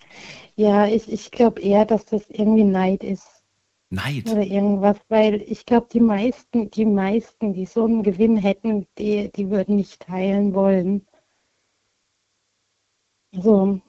Ja, 0.56 0.86
ich, 0.86 1.10
ich 1.10 1.30
glaube 1.30 1.62
eher, 1.62 1.86
dass 1.86 2.04
das 2.04 2.28
irgendwie 2.28 2.64
Neid 2.64 3.02
ist. 3.02 3.39
Neid? 3.90 4.30
Oder 4.30 4.42
irgendwas, 4.42 4.98
weil 5.08 5.42
ich 5.42 5.66
glaube, 5.66 5.88
die 5.92 6.00
meisten, 6.00 6.70
die 6.70 6.86
meisten, 6.86 7.52
die 7.52 7.66
so 7.66 7.84
einen 7.84 8.04
Gewinn 8.04 8.36
hätten, 8.36 8.86
die, 8.98 9.30
die 9.32 9.50
würden 9.50 9.76
nicht 9.76 10.00
teilen 10.00 10.54
wollen. 10.54 11.06
Also, 13.34 13.80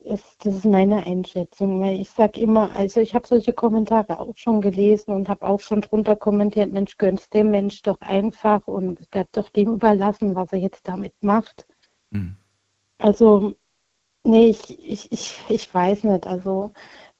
ist, 0.00 0.44
das 0.44 0.56
ist 0.56 0.64
meine 0.64 1.06
Einschätzung, 1.06 1.80
weil 1.80 2.00
ich 2.00 2.10
sage 2.10 2.40
immer, 2.40 2.74
also 2.76 3.00
ich 3.00 3.14
habe 3.14 3.26
solche 3.26 3.52
Kommentare 3.52 4.18
auch 4.18 4.36
schon 4.36 4.60
gelesen 4.60 5.12
und 5.14 5.28
habe 5.28 5.46
auch 5.46 5.60
schon 5.60 5.80
drunter 5.80 6.16
kommentiert, 6.16 6.72
Mensch, 6.72 6.96
gönn's 6.98 7.28
dem 7.30 7.50
Mensch 7.50 7.82
doch 7.82 8.00
einfach 8.00 8.66
und 8.66 9.08
bleibt 9.10 9.36
doch 9.36 9.48
dem 9.50 9.74
überlassen, 9.74 10.34
was 10.34 10.52
er 10.52 10.58
jetzt 10.58 10.86
damit 10.88 11.14
macht. 11.22 11.66
Hm. 12.12 12.36
Also, 12.98 13.54
nee, 14.24 14.48
ich, 14.48 14.78
ich, 14.78 15.12
ich, 15.12 15.38
ich 15.48 15.74
weiß 15.74 16.04
nicht. 16.04 16.26
Also, 16.26 16.72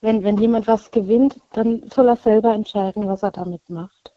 wenn, 0.05 0.23
wenn 0.23 0.39
jemand 0.39 0.67
was 0.69 0.91
gewinnt, 0.91 1.41
dann 1.53 1.89
soll 1.91 2.09
er 2.09 2.17
selber 2.17 2.55
entscheiden, 2.55 3.07
was 3.09 3.23
er 3.23 3.33
damit 3.33 3.69
macht. 3.71 4.15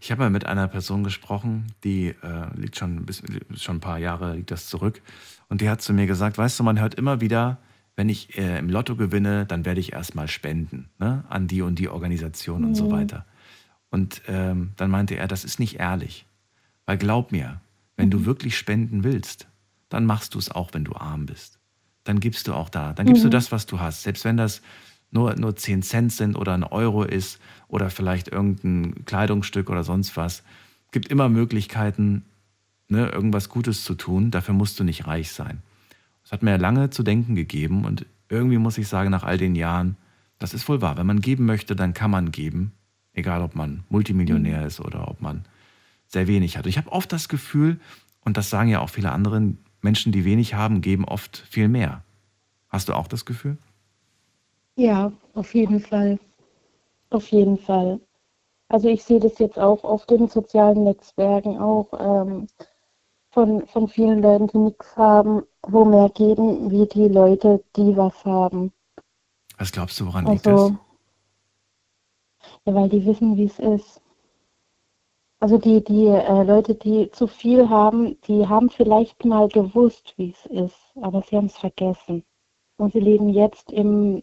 Ich 0.00 0.10
habe 0.10 0.22
mal 0.22 0.30
mit 0.30 0.46
einer 0.46 0.68
Person 0.68 1.04
gesprochen, 1.04 1.72
die 1.84 2.08
äh, 2.08 2.54
liegt 2.56 2.76
schon 2.76 2.96
ein, 2.96 3.06
bisschen, 3.06 3.40
schon 3.56 3.76
ein 3.76 3.80
paar 3.80 3.98
Jahre 3.98 4.34
liegt 4.34 4.50
das 4.50 4.68
zurück, 4.68 5.02
und 5.48 5.60
die 5.60 5.68
hat 5.68 5.82
zu 5.82 5.92
mir 5.92 6.06
gesagt, 6.06 6.38
weißt 6.38 6.58
du, 6.58 6.64
man 6.64 6.80
hört 6.80 6.94
immer 6.94 7.20
wieder, 7.20 7.58
wenn 7.96 8.08
ich 8.08 8.38
äh, 8.38 8.58
im 8.58 8.70
Lotto 8.70 8.96
gewinne, 8.96 9.46
dann 9.46 9.64
werde 9.64 9.80
ich 9.80 9.92
erstmal 9.92 10.28
spenden 10.28 10.90
ne, 10.98 11.24
an 11.28 11.48
die 11.48 11.62
und 11.62 11.78
die 11.78 11.88
Organisation 11.88 12.64
und 12.64 12.76
so 12.76 12.86
Mhm. 12.86 12.90
weiter. 12.90 13.26
Und 13.90 14.22
ähm, 14.28 14.72
dann 14.76 14.90
meinte 14.90 15.16
er, 15.16 15.28
das 15.28 15.44
ist 15.44 15.58
nicht 15.58 15.80
ehrlich, 15.80 16.26
weil 16.86 16.98
glaub 16.98 17.32
mir, 17.32 17.60
wenn 17.96 18.10
du 18.10 18.24
wirklich 18.24 18.56
spenden 18.56 19.04
willst, 19.04 19.48
dann 19.88 20.06
machst 20.06 20.34
du 20.34 20.38
es 20.38 20.50
auch, 20.50 20.72
wenn 20.72 20.84
du 20.84 20.94
arm 20.94 21.26
bist. 21.26 21.58
Dann 22.04 22.20
gibst 22.20 22.48
du 22.48 22.54
auch 22.54 22.68
da, 22.70 22.92
dann 22.94 23.06
gibst 23.06 23.24
du 23.24 23.28
Mhm. 23.28 23.32
das, 23.32 23.52
was 23.52 23.66
du 23.66 23.80
hast, 23.80 24.02
selbst 24.02 24.24
wenn 24.24 24.36
das 24.36 24.62
nur, 25.10 25.34
nur 25.36 25.56
10 25.56 25.82
Cent 25.82 26.12
sind 26.12 26.36
oder 26.36 26.54
ein 26.54 26.64
Euro 26.64 27.02
ist 27.04 27.40
oder 27.68 27.90
vielleicht 27.90 28.28
irgendein 28.28 29.04
Kleidungsstück 29.04 29.70
oder 29.70 29.84
sonst 29.84 30.16
was. 30.16 30.42
gibt 30.92 31.08
immer 31.08 31.28
Möglichkeiten, 31.28 32.24
ne, 32.88 33.08
irgendwas 33.08 33.48
Gutes 33.48 33.84
zu 33.84 33.94
tun. 33.94 34.30
Dafür 34.30 34.54
musst 34.54 34.78
du 34.78 34.84
nicht 34.84 35.06
reich 35.06 35.32
sein. 35.32 35.62
Das 36.22 36.32
hat 36.32 36.42
mir 36.42 36.58
lange 36.58 36.90
zu 36.90 37.02
denken 37.02 37.34
gegeben 37.34 37.84
und 37.84 38.06
irgendwie 38.28 38.58
muss 38.58 38.78
ich 38.78 38.88
sagen, 38.88 39.10
nach 39.10 39.24
all 39.24 39.38
den 39.38 39.54
Jahren, 39.54 39.96
das 40.38 40.54
ist 40.54 40.68
wohl 40.68 40.80
wahr. 40.80 40.96
Wenn 40.96 41.06
man 41.06 41.20
geben 41.20 41.44
möchte, 41.44 41.74
dann 41.74 41.94
kann 41.94 42.10
man 42.10 42.30
geben. 42.30 42.72
Egal, 43.12 43.42
ob 43.42 43.56
man 43.56 43.82
Multimillionär 43.88 44.64
ist 44.64 44.80
oder 44.80 45.08
ob 45.08 45.20
man 45.20 45.44
sehr 46.06 46.28
wenig 46.28 46.56
hat. 46.56 46.64
Und 46.64 46.70
ich 46.70 46.78
habe 46.78 46.92
oft 46.92 47.12
das 47.12 47.28
Gefühl, 47.28 47.80
und 48.20 48.36
das 48.36 48.50
sagen 48.50 48.68
ja 48.68 48.80
auch 48.80 48.90
viele 48.90 49.12
andere, 49.12 49.54
Menschen, 49.82 50.12
die 50.12 50.24
wenig 50.24 50.54
haben, 50.54 50.80
geben 50.80 51.04
oft 51.04 51.44
viel 51.50 51.68
mehr. 51.68 52.04
Hast 52.68 52.88
du 52.88 52.94
auch 52.94 53.08
das 53.08 53.24
Gefühl? 53.24 53.58
Ja, 54.80 55.12
auf 55.34 55.54
jeden 55.54 55.78
Fall. 55.78 56.18
Auf 57.10 57.28
jeden 57.32 57.58
Fall. 57.58 58.00
Also 58.68 58.88
ich 58.88 59.04
sehe 59.04 59.20
das 59.20 59.38
jetzt 59.38 59.58
auch 59.58 59.84
auf 59.84 60.06
den 60.06 60.26
sozialen 60.26 60.84
Netzwerken, 60.84 61.58
auch 61.58 61.88
ähm, 61.98 62.46
von, 63.30 63.66
von 63.66 63.88
vielen 63.88 64.22
Leuten, 64.22 64.46
die 64.46 64.56
nichts 64.56 64.96
haben, 64.96 65.42
wo 65.68 65.84
mehr 65.84 66.08
geben, 66.08 66.70
wie 66.70 66.86
die 66.86 67.08
Leute, 67.08 67.62
die 67.76 67.94
was 67.94 68.24
haben. 68.24 68.72
Was 69.58 69.70
glaubst 69.70 70.00
du, 70.00 70.06
woran 70.06 70.24
liegt 70.24 70.46
das? 70.46 70.52
Also, 70.62 70.78
ja, 72.64 72.74
weil 72.74 72.88
die 72.88 73.04
wissen, 73.04 73.36
wie 73.36 73.44
es 73.44 73.58
ist. 73.58 74.00
Also 75.40 75.58
die, 75.58 75.84
die 75.84 76.06
äh, 76.06 76.42
Leute, 76.42 76.74
die 76.74 77.10
zu 77.10 77.26
viel 77.26 77.68
haben, 77.68 78.18
die 78.22 78.48
haben 78.48 78.70
vielleicht 78.70 79.26
mal 79.26 79.46
gewusst, 79.48 80.14
wie 80.16 80.30
es 80.30 80.46
ist, 80.46 80.96
aber 81.02 81.20
sie 81.20 81.36
haben 81.36 81.46
es 81.46 81.58
vergessen. 81.58 82.24
Und 82.78 82.94
sie 82.94 83.00
leben 83.00 83.28
jetzt 83.28 83.70
im, 83.72 84.22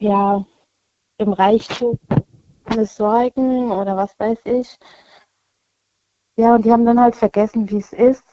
ja, 0.00 0.44
im 1.18 1.32
Reichtum, 1.32 1.98
Sorgen 2.84 3.70
oder 3.72 3.96
was 3.96 4.18
weiß 4.18 4.38
ich. 4.44 4.76
Ja, 6.36 6.54
und 6.54 6.64
die 6.64 6.72
haben 6.72 6.86
dann 6.86 7.00
halt 7.00 7.16
vergessen, 7.16 7.68
wie 7.70 7.78
es 7.78 7.92
ist. 7.92 8.24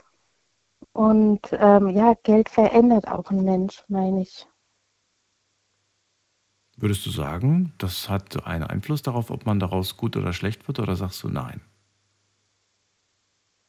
Und 0.94 1.42
ähm, 1.52 1.90
ja, 1.90 2.14
Geld 2.24 2.50
verändert 2.50 3.08
auch 3.08 3.30
einen 3.30 3.44
Mensch, 3.44 3.84
meine 3.88 4.22
ich. 4.22 4.48
Würdest 6.78 7.06
du 7.06 7.10
sagen, 7.10 7.74
das 7.80 8.08
hat 8.08 8.46
einen 8.46 8.64
Einfluss 8.64 9.02
darauf, 9.02 9.32
ob 9.32 9.46
man 9.46 9.60
daraus 9.60 9.98
gut 9.98 10.16
oder 10.16 10.32
schlecht 10.32 10.68
wird, 10.68 10.80
oder 10.80 10.96
sagst 10.96 11.24
du 11.24 11.28
nein? 11.28 11.62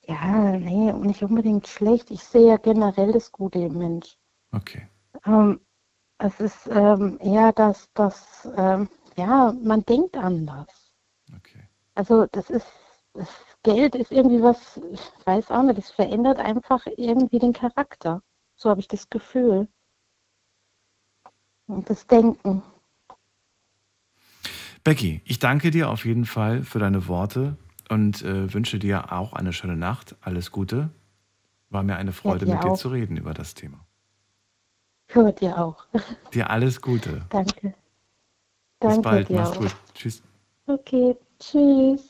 Ja, 0.07 0.57
nee, 0.59 0.93
nicht 0.93 1.23
unbedingt 1.23 1.67
schlecht. 1.67 2.11
Ich 2.11 2.23
sehe 2.23 2.49
ja 2.49 2.57
generell 2.57 3.13
das 3.13 3.33
Gute 3.33 3.59
im 3.59 3.79
Mensch. 3.79 4.19
Okay. 4.53 4.89
Ähm, 5.27 5.61
es 6.19 6.41
ist 6.41 6.67
ähm, 6.69 7.19
eher, 7.21 7.53
dass, 7.53 7.89
dass 7.95 8.49
ähm, 8.57 8.89
ja, 9.17 9.53
man 9.63 9.85
denkt 9.85 10.17
anders. 10.17 10.93
Also 11.95 12.27
das 12.31 12.51
ist, 12.51 12.67
das 13.15 13.29
Geld 13.65 13.97
ist 13.97 14.13
irgendwie 14.13 14.41
was, 14.43 14.81
ich 14.93 15.01
weiß 15.25 15.51
auch 15.51 15.63
nicht, 15.63 15.79
das 15.79 15.91
verändert 15.91 16.39
einfach 16.39 16.87
irgendwie 16.97 17.41
den 17.41 17.53
Charakter. 17.53 18.23
So 18.55 18.71
habe 18.71 18.81
ich 18.81 18.89
das 18.89 19.11
Gefühl. 19.11 19.69
Und 21.67 21.91
das 21.91 22.07
Denken. 22.07 22.63
Becky, 24.85 25.21
ich 25.25 25.39
danke 25.39 25.71
dir 25.71 25.91
auf 25.91 26.05
jeden 26.05 26.25
Fall 26.25 26.63
für 26.63 26.79
deine 26.79 27.09
Worte 27.09 27.57
und 27.89 28.23
äh, 28.23 28.53
wünsche 28.55 28.79
dir 28.79 29.13
auch 29.13 29.33
eine 29.33 29.53
schöne 29.53 29.77
Nacht. 29.77 30.17
Alles 30.21 30.53
Gute. 30.53 30.91
War 31.69 31.83
mir 31.83 31.97
eine 31.97 32.13
Freude, 32.13 32.47
dir 32.47 32.55
mit 32.55 32.65
dir 32.65 32.73
auch. 32.73 32.77
zu 32.77 32.89
reden 32.89 33.17
über 33.17 33.35
das 33.35 33.55
Thema. 33.55 33.88
Für 35.09 35.33
dir 35.33 35.59
auch. 35.59 35.87
Dir 36.35 36.51
alles 36.51 36.83
Gute. 36.83 37.23
Danke. 37.31 37.75
Bis 38.81 38.91
Danke 38.91 39.01
bald. 39.01 39.31
Mach's 39.31 39.53
auch. 39.53 39.59
gut. 39.59 39.77
Tschüss. 39.95 40.23
Okay, 40.67 41.17
tschüss. 41.41 42.03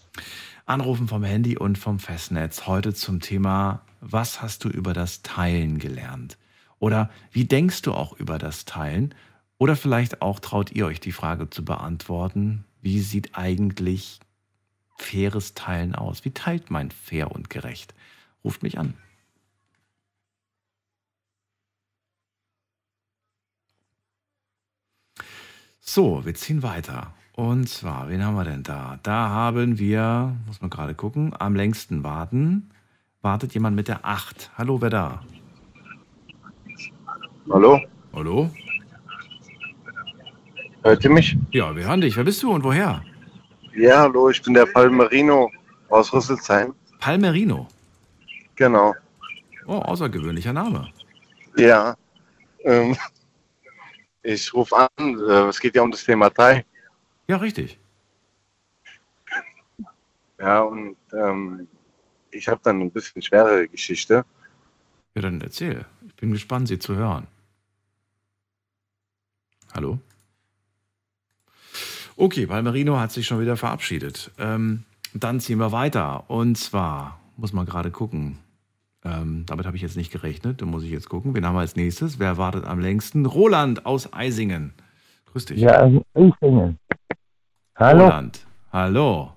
Anrufen 0.66 1.06
vom 1.06 1.22
Handy 1.22 1.56
und 1.56 1.78
vom 1.78 2.00
Festnetz. 2.00 2.66
Heute 2.66 2.92
zum 2.92 3.20
Thema, 3.20 3.82
was 4.00 4.42
hast 4.42 4.64
du 4.64 4.68
über 4.68 4.92
das 4.94 5.22
Teilen 5.22 5.78
gelernt? 5.78 6.38
Oder 6.80 7.08
wie 7.30 7.44
denkst 7.44 7.82
du 7.82 7.94
auch 7.94 8.12
über 8.14 8.36
das 8.38 8.64
Teilen? 8.64 9.14
Oder 9.58 9.76
vielleicht 9.76 10.20
auch 10.20 10.40
traut 10.40 10.72
ihr 10.72 10.86
euch 10.86 11.00
die 11.00 11.12
Frage 11.12 11.48
zu 11.50 11.64
beantworten, 11.64 12.64
wie 12.82 13.00
sieht 13.00 13.36
eigentlich 13.36 14.18
faires 14.96 15.54
Teilen 15.54 15.94
aus? 15.94 16.24
Wie 16.24 16.32
teilt 16.32 16.70
man 16.70 16.90
fair 16.90 17.30
und 17.30 17.48
gerecht? 17.48 17.94
Ruft 18.44 18.62
mich 18.62 18.78
an. 18.78 18.94
So, 25.90 26.22
wir 26.26 26.34
ziehen 26.34 26.62
weiter. 26.62 27.14
Und 27.34 27.66
zwar, 27.66 28.10
wen 28.10 28.22
haben 28.22 28.34
wir 28.34 28.44
denn 28.44 28.62
da? 28.62 28.98
Da 29.02 29.30
haben 29.30 29.78
wir, 29.78 30.36
muss 30.46 30.60
man 30.60 30.68
gerade 30.68 30.94
gucken, 30.94 31.32
am 31.38 31.56
längsten 31.56 32.04
warten. 32.04 32.68
Wartet 33.22 33.54
jemand 33.54 33.74
mit 33.74 33.88
der 33.88 34.04
8. 34.04 34.50
Hallo, 34.58 34.82
wer 34.82 34.90
da? 34.90 35.22
Hallo? 37.50 37.80
Hallo? 38.12 38.50
Hört 40.82 41.04
ihr 41.04 41.10
mich? 41.10 41.38
Ja, 41.52 41.74
wir 41.74 41.86
hören 41.86 42.02
dich. 42.02 42.18
Wer 42.18 42.24
bist 42.24 42.42
du 42.42 42.52
und 42.52 42.64
woher? 42.64 43.02
Ja, 43.74 44.00
hallo, 44.00 44.28
ich 44.28 44.42
bin 44.42 44.52
der 44.52 44.66
Palmerino 44.66 45.50
aus 45.88 46.12
Rüsselsheim. 46.12 46.74
Palmerino. 47.00 47.66
Genau. 48.56 48.94
Oh, 49.66 49.78
außergewöhnlicher 49.78 50.52
Name. 50.52 50.86
Ja. 51.56 51.96
Ähm, 52.64 52.94
ich 54.28 54.52
rufe 54.52 54.76
an, 54.76 54.88
äh, 54.98 55.48
es 55.48 55.58
geht 55.60 55.74
ja 55.74 55.82
um 55.82 55.90
das 55.90 56.04
Thema 56.04 56.30
Thai. 56.30 56.64
Ja, 57.28 57.36
richtig. 57.38 57.78
Ja, 60.38 60.60
und 60.62 60.96
ähm, 61.12 61.66
ich 62.30 62.46
habe 62.48 62.60
dann 62.62 62.80
ein 62.80 62.90
bisschen 62.90 63.22
schwerere 63.22 63.66
Geschichte. 63.68 64.24
Ja, 65.14 65.22
dann 65.22 65.40
erzähl. 65.40 65.84
Ich 66.06 66.14
bin 66.14 66.30
gespannt, 66.30 66.68
sie 66.68 66.78
zu 66.78 66.94
hören. 66.94 67.26
Hallo? 69.74 69.98
Okay, 72.16 72.46
Palmerino 72.46 72.98
hat 72.98 73.12
sich 73.12 73.26
schon 73.26 73.40
wieder 73.40 73.56
verabschiedet. 73.56 74.30
Ähm, 74.38 74.84
dann 75.14 75.40
ziehen 75.40 75.58
wir 75.58 75.72
weiter. 75.72 76.28
Und 76.28 76.56
zwar, 76.56 77.20
muss 77.36 77.52
man 77.52 77.66
gerade 77.66 77.90
gucken. 77.90 78.38
Ähm, 79.08 79.44
damit 79.46 79.66
habe 79.66 79.76
ich 79.76 79.82
jetzt 79.82 79.96
nicht 79.96 80.12
gerechnet. 80.12 80.60
Da 80.60 80.66
muss 80.66 80.82
ich 80.82 80.90
jetzt 80.90 81.08
gucken. 81.08 81.34
Wen 81.34 81.46
haben 81.46 81.54
wir 81.54 81.60
als 81.60 81.76
nächstes? 81.76 82.18
Wer 82.18 82.36
wartet 82.36 82.64
am 82.64 82.80
längsten? 82.80 83.24
Roland 83.26 83.86
aus 83.86 84.12
Eisingen. 84.12 84.74
Grüß 85.26 85.46
dich. 85.46 85.60
Ja, 85.60 85.82
in 85.82 86.02
Eifingen. 86.14 86.78
Hallo, 87.76 88.04
Roland. 88.04 88.46
Hallo. 88.72 89.32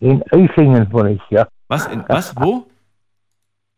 in 0.00 0.22
Eifingen 0.30 0.92
wohne 0.92 1.12
ich, 1.12 1.22
ja. 1.30 1.46
Was? 1.68 1.86
In, 1.86 2.04
was? 2.08 2.34
Wo? 2.36 2.66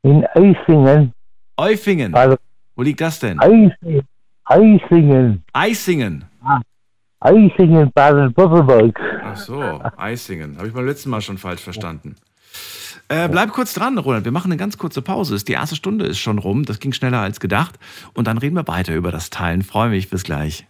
In 0.03 0.24
Eisingen. 0.34 1.12
Eufingen. 1.57 2.14
Also 2.14 2.36
Wo 2.74 2.82
liegt 2.82 3.01
das 3.01 3.20
denn? 3.20 3.38
Eisingen. 3.38 4.03
Eisingen. 4.44 5.44
Eisingen. 5.53 6.24
Eisingen, 7.20 7.90
Baden-Württemberg. 7.92 8.99
Ach 9.24 9.36
so, 9.36 9.61
Eisingen. 9.96 10.57
Habe 10.57 10.68
ich 10.68 10.72
beim 10.72 10.86
letzten 10.86 11.11
Mal 11.11 11.20
schon 11.20 11.36
falsch 11.36 11.62
verstanden. 11.62 12.14
Äh, 13.09 13.28
bleib 13.28 13.52
kurz 13.52 13.72
dran, 13.72 13.96
Roland. 13.96 14.24
Wir 14.24 14.32
machen 14.32 14.50
eine 14.52 14.59
ganz 14.59 14.76
kurze 14.76 15.00
Pause. 15.00 15.42
Die 15.42 15.52
erste 15.52 15.76
Stunde 15.76 16.06
ist 16.06 16.18
schon 16.18 16.38
rum. 16.38 16.64
Das 16.64 16.78
ging 16.78 16.92
schneller 16.92 17.20
als 17.20 17.40
gedacht. 17.40 17.78
Und 18.14 18.26
dann 18.26 18.36
reden 18.38 18.54
wir 18.54 18.68
weiter 18.68 18.94
über 18.94 19.11
das 19.11 19.30
Teilen. 19.30 19.62
Freue 19.62 19.90
mich. 19.90 20.11
Bis 20.11 20.24
gleich. 20.24 20.66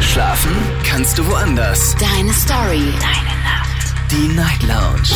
Schlafen 0.00 0.50
kannst 0.84 1.18
du 1.18 1.26
woanders. 1.28 1.94
Deine 1.96 2.32
Story. 2.32 2.82
Deine 3.00 3.36
Nacht. 3.44 3.94
Die 4.10 4.28
Night 4.34 4.62
Lounge. 4.62 5.08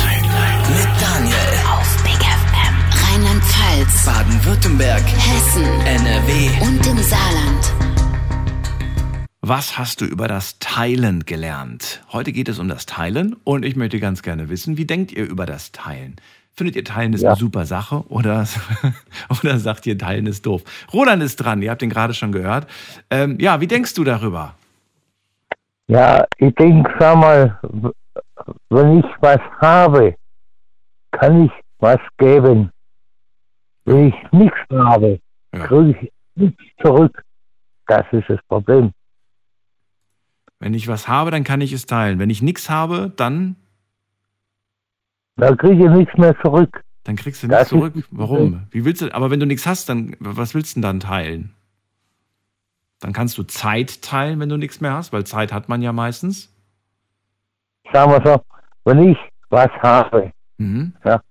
Mit 0.68 0.88
Daniel. 1.00 1.36
Auf 1.72 2.02
Big 2.04 2.20
FM. 2.20 3.12
Rheinland-Pfalz. 3.12 4.04
Baden-Württemberg. 4.04 5.02
Hessen. 5.02 5.64
NRW. 5.84 6.50
Und 6.62 6.86
im 6.86 6.98
Saarland. 6.98 7.89
Was 9.52 9.78
hast 9.78 10.00
du 10.00 10.04
über 10.04 10.28
das 10.28 10.60
Teilen 10.60 11.24
gelernt? 11.26 12.04
Heute 12.12 12.30
geht 12.30 12.48
es 12.48 12.60
um 12.60 12.68
das 12.68 12.86
Teilen 12.86 13.34
und 13.42 13.64
ich 13.64 13.74
möchte 13.74 13.98
ganz 13.98 14.22
gerne 14.22 14.48
wissen, 14.48 14.76
wie 14.76 14.84
denkt 14.84 15.10
ihr 15.10 15.28
über 15.28 15.44
das 15.44 15.72
Teilen? 15.72 16.14
Findet 16.52 16.76
ihr 16.76 16.84
Teilen 16.84 17.14
ist 17.14 17.22
Ja. 17.22 17.30
eine 17.30 17.36
super 17.36 17.66
Sache 17.66 18.04
oder, 18.10 18.46
oder 19.42 19.58
sagt 19.58 19.88
ihr 19.88 19.98
Teilen 19.98 20.26
ist 20.28 20.46
doof? 20.46 20.62
Roland 20.92 21.20
ist 21.20 21.34
dran, 21.34 21.62
ihr 21.62 21.72
habt 21.72 21.82
ihn 21.82 21.90
gerade 21.90 22.14
schon 22.14 22.30
gehört. 22.30 22.68
Ähm, 23.10 23.38
ja, 23.40 23.60
wie 23.60 23.66
denkst 23.66 23.92
du 23.94 24.04
darüber? 24.04 24.54
Ja, 25.88 26.24
ich 26.38 26.54
denke, 26.54 26.88
sag 27.00 27.16
mal, 27.16 27.58
wenn 28.68 28.98
ich 29.00 29.06
was 29.18 29.40
habe, 29.60 30.14
kann 31.10 31.46
ich 31.46 31.52
was 31.80 31.98
geben. 32.18 32.70
Wenn 33.84 34.10
ich 34.10 34.14
nichts 34.30 34.58
habe, 34.70 35.18
Ja. 35.52 35.66
kriege 35.66 35.98
ich 36.02 36.12
nichts 36.36 36.62
zurück. 36.80 37.24
Das 37.88 38.06
ist 38.12 38.28
das 38.28 38.38
Problem. 38.46 38.92
Wenn 40.60 40.74
ich 40.74 40.86
was 40.88 41.08
habe, 41.08 41.30
dann 41.30 41.42
kann 41.42 41.60
ich 41.62 41.72
es 41.72 41.86
teilen. 41.86 42.18
Wenn 42.18 42.30
ich 42.30 42.42
nichts 42.42 42.68
habe, 42.70 43.12
dann, 43.16 43.56
Da 45.36 45.54
kriege 45.56 45.84
ich 45.86 45.90
nichts 45.90 46.16
mehr 46.18 46.38
zurück. 46.42 46.84
dann 47.04 47.16
kriegst 47.16 47.42
du 47.42 47.48
nichts 47.48 47.68
zurück. 47.68 47.94
Warum? 48.10 48.66
Wie 48.70 48.84
willst 48.84 49.00
du, 49.02 49.12
aber 49.14 49.30
wenn 49.30 49.40
du 49.40 49.46
nichts 49.46 49.66
hast, 49.66 49.88
dann, 49.88 50.14
was 50.20 50.54
willst 50.54 50.76
du 50.76 50.80
denn 50.80 50.82
dann 50.82 51.00
teilen? 51.00 51.54
Dann 53.00 53.14
kannst 53.14 53.38
du 53.38 53.42
Zeit 53.44 54.02
teilen, 54.02 54.38
wenn 54.40 54.50
du 54.50 54.58
nichts 54.58 54.82
mehr 54.82 54.92
hast, 54.92 55.12
weil 55.14 55.24
Zeit 55.24 55.52
hat 55.52 55.70
man 55.70 55.80
ja 55.80 55.92
meistens. 55.92 56.54
Sagen 57.92 58.12
wir 58.12 58.22
so, 58.22 58.44
wenn 58.84 59.08
ich 59.10 59.18
was 59.48 59.70
habe, 59.82 60.30
Mhm. 60.58 60.92
ja, 61.06 61.22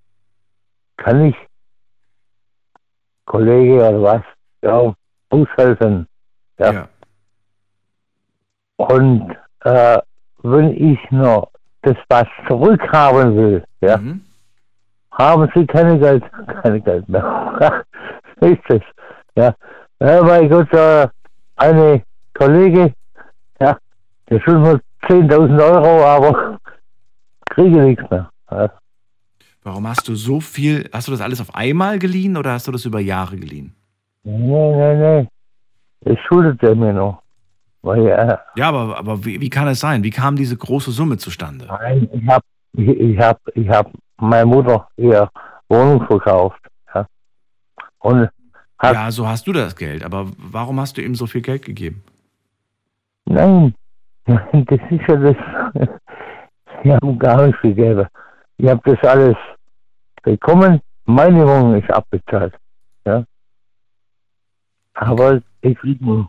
kann 0.98 1.26
ich 1.26 1.36
Kollege 3.26 3.76
oder 3.76 4.02
was, 4.02 4.24
ja, 4.64 4.96
aushelfen. 5.30 6.08
Ja. 6.58 6.74
Ja. 6.74 6.90
Und 8.80 9.36
äh, 9.66 10.00
wenn 10.44 10.70
ich 10.72 11.00
noch 11.12 11.50
das 11.82 11.98
was 12.08 12.28
zurückhaben 12.48 13.36
will, 13.36 13.64
ja, 13.82 13.98
Mhm. 13.98 14.22
haben 15.12 15.50
sie 15.54 15.66
keine 15.68 16.00
Geld, 16.00 16.24
keine 16.64 16.80
Geld 16.82 17.08
mehr. 17.10 17.84
ist 18.42 18.60
es. 18.70 18.82
Ja. 19.36 19.54
ja, 20.00 20.24
mein 20.24 20.50
Gott, 20.50 20.72
äh, 20.74 21.08
eine 21.58 22.02
Kollege, 22.34 22.94
ja, 23.60 23.78
der 24.30 24.40
schuldet 24.42 24.82
mir 25.10 25.10
10.000 25.10 25.62
Euro, 25.62 26.06
aber 26.06 26.60
kriege 27.50 27.82
nichts 27.82 28.10
mehr. 28.10 28.30
Ja. 28.50 28.72
Warum 29.64 29.88
hast 29.90 30.08
du 30.08 30.16
so 30.16 30.40
viel, 30.40 30.90
hast 30.94 31.08
du 31.08 31.12
das 31.12 31.22
alles 31.22 31.42
auf 31.42 31.54
einmal 31.54 32.00
geliehen 32.00 32.38
oder 32.38 32.54
hast 32.54 32.68
du 32.68 32.72
das 32.72 32.86
über 32.86 33.02
Jahre 33.02 33.36
geliehen? 33.36 33.76
Nee, 34.24 34.72
nee, 34.76 34.96
nee. 34.96 35.28
Das 36.02 36.18
schuldet 36.28 36.64
er 36.64 36.76
mir 36.76 36.94
noch. 36.94 37.22
Weil 37.82 38.08
er, 38.08 38.44
Ja, 38.56 38.70
aber, 38.70 38.98
aber 38.98 39.24
wie, 39.26 39.40
wie 39.40 39.50
kann 39.50 39.68
es 39.68 39.80
sein? 39.80 40.04
Wie 40.04 40.10
kam 40.10 40.36
diese 40.36 40.58
große 40.58 40.92
Summe 40.92 41.18
zustande? 41.18 41.66
nein, 41.68 42.10
ich 42.12 42.28
hab, 42.28 42.44
ich, 42.74 42.88
ich 42.90 43.18
hab, 43.20 43.40
ich 43.56 43.70
hab 43.70 43.92
meine 44.18 44.46
Mutter 44.46 44.88
ihre 44.98 45.30
Wohnung 45.70 46.06
verkauft. 46.06 46.60
Ja. 46.94 47.06
Und 48.00 48.30
hab, 48.80 48.94
Ja, 48.94 49.12
so 49.12 49.28
hast 49.28 49.48
du 49.48 49.54
das 49.54 49.76
Geld, 49.76 50.04
aber 50.04 50.28
warum 50.38 50.80
hast 50.80 50.98
du 50.98 51.02
ihm 51.02 51.16
so 51.16 51.26
viel 51.26 51.42
Geld 51.42 51.64
gegeben? 51.64 52.04
nein, 53.26 53.74
das 54.26 54.80
ist 54.90 55.08
ja 55.08 55.16
das. 55.16 55.36
Sie 56.84 56.92
haben 56.92 57.20
gar 57.20 57.46
nichts 57.46 57.62
gegeben. 57.62 58.08
Ich 58.58 58.68
habe 58.70 58.82
das 58.84 59.10
alles 59.10 59.36
bekommen. 60.24 60.82
Meine 61.06 61.46
Wohnung 61.48 61.76
ist 61.82 61.90
abbezahlt. 61.92 62.54
Ja. 63.06 63.24
Aber 64.94 65.42
ich 65.62 65.78
kriege 65.78 66.26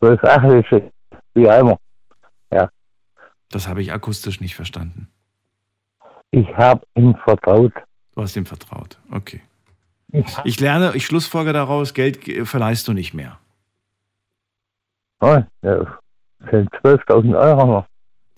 Achtel, 0.00 0.90
wie 1.34 1.48
einmal. 1.48 1.78
Das 3.50 3.68
habe 3.68 3.82
ich 3.82 3.92
akustisch 3.92 4.40
nicht 4.40 4.56
verstanden. 4.56 5.08
Ich 6.32 6.48
habe 6.56 6.84
ihm 6.96 7.14
vertraut. 7.22 7.72
Du 8.16 8.22
hast 8.22 8.34
ihm 8.36 8.46
vertraut. 8.46 8.98
Okay. 9.12 9.42
Ich, 10.10 10.26
Ich 10.44 10.58
lerne, 10.60 10.92
ich 10.96 11.06
schlussfolge 11.06 11.52
daraus, 11.52 11.94
Geld 11.94 12.18
verleihst 12.48 12.88
du 12.88 12.92
nicht 12.92 13.14
mehr. 13.14 13.38
oh, 15.20 15.40
ja, 15.62 15.98
sind 16.50 16.68
12.000 16.82 17.38
Euro 17.38 17.66
noch. 17.66 17.86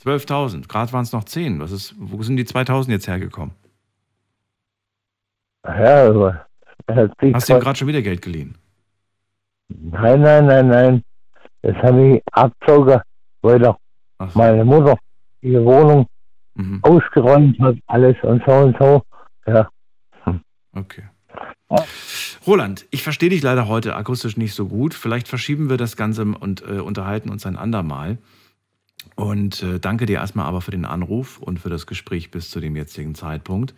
12.000, 0.04 0.68
gerade 0.68 0.92
waren 0.92 1.04
es 1.04 1.12
noch 1.12 1.24
10. 1.24 1.60
Was 1.60 1.72
ist, 1.72 1.94
wo 1.98 2.22
sind 2.22 2.36
die 2.36 2.44
2.000 2.44 2.90
jetzt 2.90 3.08
hergekommen? 3.08 3.54
Ja, 5.64 6.12
sich 7.20 7.34
Hast 7.34 7.48
du 7.48 7.54
ihm 7.54 7.60
gerade 7.60 7.78
schon 7.78 7.88
wieder 7.88 8.02
Geld 8.02 8.20
geliehen? 8.22 8.56
Nein, 9.68 10.20
nein, 10.20 10.46
nein, 10.46 10.68
nein. 10.68 11.04
Das 11.66 11.76
habe 11.82 12.16
ich 12.16 12.22
abgezogen, 12.32 13.00
weil 13.42 13.58
doch 13.58 13.76
so. 14.20 14.38
meine 14.38 14.64
Mutter 14.64 14.96
ihre 15.40 15.64
Wohnung 15.64 16.06
Mhm. 16.58 16.78
ausgeräumt 16.82 17.58
hat, 17.60 17.76
alles 17.86 18.16
und 18.22 18.42
so 18.46 18.52
und 18.52 18.76
so. 18.78 19.02
Ja. 19.46 19.68
Okay. 20.72 21.02
Roland, 22.46 22.86
ich 22.90 23.02
verstehe 23.02 23.28
dich 23.28 23.42
leider 23.42 23.68
heute 23.68 23.94
akustisch 23.94 24.38
nicht 24.38 24.54
so 24.54 24.66
gut. 24.66 24.94
Vielleicht 24.94 25.28
verschieben 25.28 25.68
wir 25.68 25.76
das 25.76 25.96
Ganze 25.96 26.22
und 26.24 26.62
äh, 26.62 26.78
unterhalten 26.80 27.28
uns 27.28 27.44
ein 27.44 27.56
andermal. 27.56 28.16
Und 29.16 29.62
äh, 29.62 29.78
danke 29.80 30.06
dir 30.06 30.16
erstmal 30.18 30.46
aber 30.46 30.62
für 30.62 30.70
den 30.70 30.84
Anruf 30.86 31.38
und 31.38 31.58
für 31.60 31.68
das 31.68 31.86
Gespräch 31.86 32.30
bis 32.30 32.48
zu 32.50 32.60
dem 32.60 32.74
jetzigen 32.76 33.14
Zeitpunkt. 33.14 33.74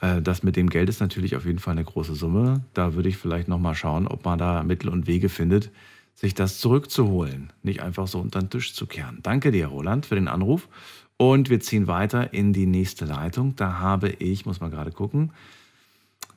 Äh, 0.00 0.22
das 0.22 0.44
mit 0.44 0.54
dem 0.54 0.70
Geld 0.70 0.88
ist 0.88 1.00
natürlich 1.00 1.34
auf 1.34 1.46
jeden 1.46 1.58
Fall 1.58 1.72
eine 1.72 1.84
große 1.84 2.14
Summe. 2.14 2.64
Da 2.74 2.94
würde 2.94 3.08
ich 3.08 3.16
vielleicht 3.16 3.48
nochmal 3.48 3.74
schauen, 3.74 4.06
ob 4.06 4.24
man 4.24 4.38
da 4.38 4.62
Mittel 4.62 4.88
und 4.88 5.06
Wege 5.08 5.28
findet, 5.28 5.72
sich 6.14 6.34
das 6.34 6.58
zurückzuholen. 6.58 7.52
Nicht 7.62 7.82
einfach 7.82 8.06
so 8.06 8.20
unter 8.20 8.40
den 8.40 8.50
Tisch 8.50 8.74
zu 8.74 8.86
kehren. 8.86 9.18
Danke 9.22 9.50
dir, 9.50 9.66
Roland, 9.66 10.06
für 10.06 10.14
den 10.14 10.28
Anruf. 10.28 10.68
Und 11.16 11.50
wir 11.50 11.60
ziehen 11.60 11.86
weiter 11.86 12.32
in 12.32 12.52
die 12.52 12.66
nächste 12.66 13.04
Leitung. 13.04 13.56
Da 13.56 13.78
habe 13.78 14.10
ich, 14.10 14.46
muss 14.46 14.60
mal 14.60 14.70
gerade 14.70 14.90
gucken, 14.90 15.32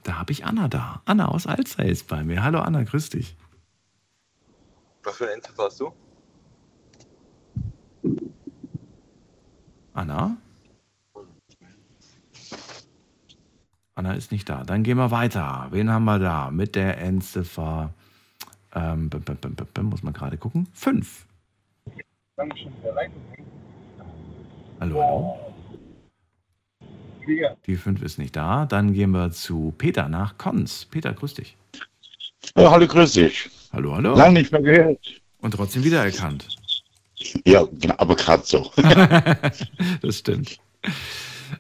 da 0.04 0.18
habe 0.18 0.32
ich 0.32 0.46
Anna 0.46 0.68
da. 0.68 1.02
Anna 1.06 1.28
aus 1.28 1.48
Alzey 1.48 1.90
ist 1.90 2.08
bei 2.08 2.24
mir. 2.24 2.44
Hallo 2.44 2.60
Anna, 2.60 2.84
grüß 2.84 3.10
dich. 3.10 3.36
Was 5.04 5.18
für 5.18 5.26
eine 5.26 5.34
Endziffer 5.34 5.64
hast 5.64 5.80
du? 5.80 5.92
Anna? 9.94 10.38
Anna 13.96 14.14
ist 14.14 14.32
nicht 14.32 14.48
da. 14.48 14.64
Dann 14.64 14.84
gehen 14.84 14.98
wir 14.98 15.12
weiter. 15.12 15.68
Wen 15.72 15.90
haben 15.90 16.06
wir 16.06 16.20
da? 16.20 16.52
Mit 16.52 16.76
der 16.76 17.00
Endziffer. 17.00 17.94
Ähm, 18.78 19.10
bim, 19.10 19.22
bim, 19.22 19.38
bim, 19.38 19.56
bim, 19.56 19.68
bim, 19.74 19.86
muss 19.88 20.04
man 20.04 20.14
gerade 20.14 20.38
gucken. 20.38 20.68
Fünf. 20.72 21.26
Hallo, 24.80 25.04
hallo. 25.04 25.38
Die 27.66 27.76
fünf 27.76 28.04
ist 28.04 28.20
nicht 28.20 28.36
da. 28.36 28.68
Dann 28.68 28.94
gehen 28.94 29.12
wir 29.12 29.32
zu 29.32 29.74
Peter 29.80 30.08
nach 30.08 30.38
Konz. 30.38 30.86
Peter, 30.86 31.12
grüß 31.12 31.34
dich. 31.34 31.58
Ja, 32.56 32.70
hallo, 32.70 32.86
grüß 32.86 33.14
dich. 33.14 33.50
Hallo, 33.74 33.96
hallo. 33.96 34.16
Lang 34.16 34.34
nicht 34.34 34.52
mehr 34.52 34.62
gehört. 34.62 35.22
Und 35.40 35.56
trotzdem 35.56 35.84
wiedererkannt. 35.84 36.48
Ja, 37.46 37.68
genau, 37.72 37.96
aber 37.98 38.16
gerade 38.16 38.44
so. 38.46 38.72
das 40.02 40.20
stimmt. 40.20 40.60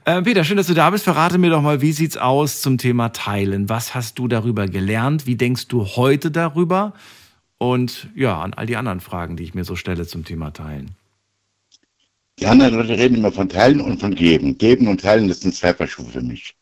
Äh, 0.05 0.21
Peter, 0.21 0.43
schön, 0.43 0.57
dass 0.57 0.67
du 0.67 0.73
da 0.73 0.89
bist. 0.89 1.03
Verrate 1.03 1.37
mir 1.37 1.49
doch 1.49 1.61
mal, 1.61 1.81
wie 1.81 1.91
sieht's 1.91 2.17
aus 2.17 2.61
zum 2.61 2.77
Thema 2.77 3.09
Teilen? 3.09 3.69
Was 3.69 3.95
hast 3.95 4.19
du 4.19 4.27
darüber 4.27 4.67
gelernt? 4.67 5.25
Wie 5.25 5.35
denkst 5.35 5.67
du 5.67 5.85
heute 5.85 6.31
darüber? 6.31 6.93
Und 7.57 8.09
ja, 8.15 8.39
an 8.39 8.53
all 8.53 8.65
die 8.65 8.75
anderen 8.75 8.99
Fragen, 8.99 9.35
die 9.35 9.43
ich 9.43 9.53
mir 9.53 9.63
so 9.63 9.75
stelle 9.75 10.05
zum 10.05 10.25
Thema 10.25 10.51
Teilen. 10.51 10.95
Die 12.39 12.45
anderen 12.45 12.75
Leute 12.75 12.97
reden 12.97 13.15
immer 13.17 13.31
von 13.31 13.49
Teilen 13.49 13.81
und 13.81 13.99
von 13.99 14.13
Geben. 14.13 14.57
Geben 14.57 14.87
und 14.87 15.01
Teilen, 15.01 15.27
das 15.27 15.39
sind 15.39 15.55
zwei 15.55 15.73
Paar 15.73 15.87
für 15.87 16.21
mich. 16.21 16.55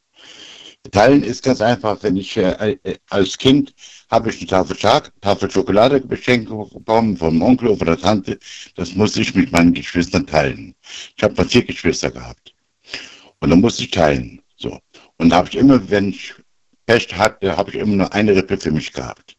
Teilen 0.91 1.23
ist 1.23 1.43
ganz 1.43 1.61
einfach, 1.61 2.01
wenn 2.03 2.15
ich 2.15 2.37
äh, 2.37 2.77
äh, 2.83 2.97
als 3.09 3.37
Kind 3.37 3.73
habe 4.09 4.29
ich 4.29 4.37
eine 4.37 4.47
Tafel, 4.47 4.77
Schak 4.77 5.11
Tafel 5.19 5.49
Schokolade 5.51 5.99
geschenkt 5.99 6.49
bekommen 6.49 7.17
vom 7.17 7.41
Onkel 7.41 7.69
oder 7.69 7.97
Tante. 7.99 8.39
Das 8.75 8.95
musste 8.95 9.21
ich 9.21 9.33
mit 9.35 9.51
meinen 9.51 9.73
Geschwistern 9.73 10.27
teilen. 10.27 10.75
Ich 11.17 11.23
habe 11.23 11.33
mal 11.35 11.49
vier 11.49 11.65
Geschwister 11.65 12.11
gehabt. 12.11 12.54
Und 13.39 13.49
dann 13.49 13.61
musste 13.61 13.83
ich 13.83 13.91
teilen. 13.91 14.41
So. 14.57 14.79
Und 15.17 15.29
da 15.29 15.37
habe 15.37 15.49
ich 15.49 15.55
immer, 15.55 15.89
wenn 15.89 16.09
ich 16.09 16.33
Pech 16.85 17.15
hatte, 17.15 17.55
habe 17.57 17.71
ich 17.71 17.77
immer 17.77 17.95
nur 17.95 18.13
eine 18.13 18.35
Rippe 18.35 18.57
für 18.57 18.71
mich 18.71 18.91
gehabt. 18.93 19.35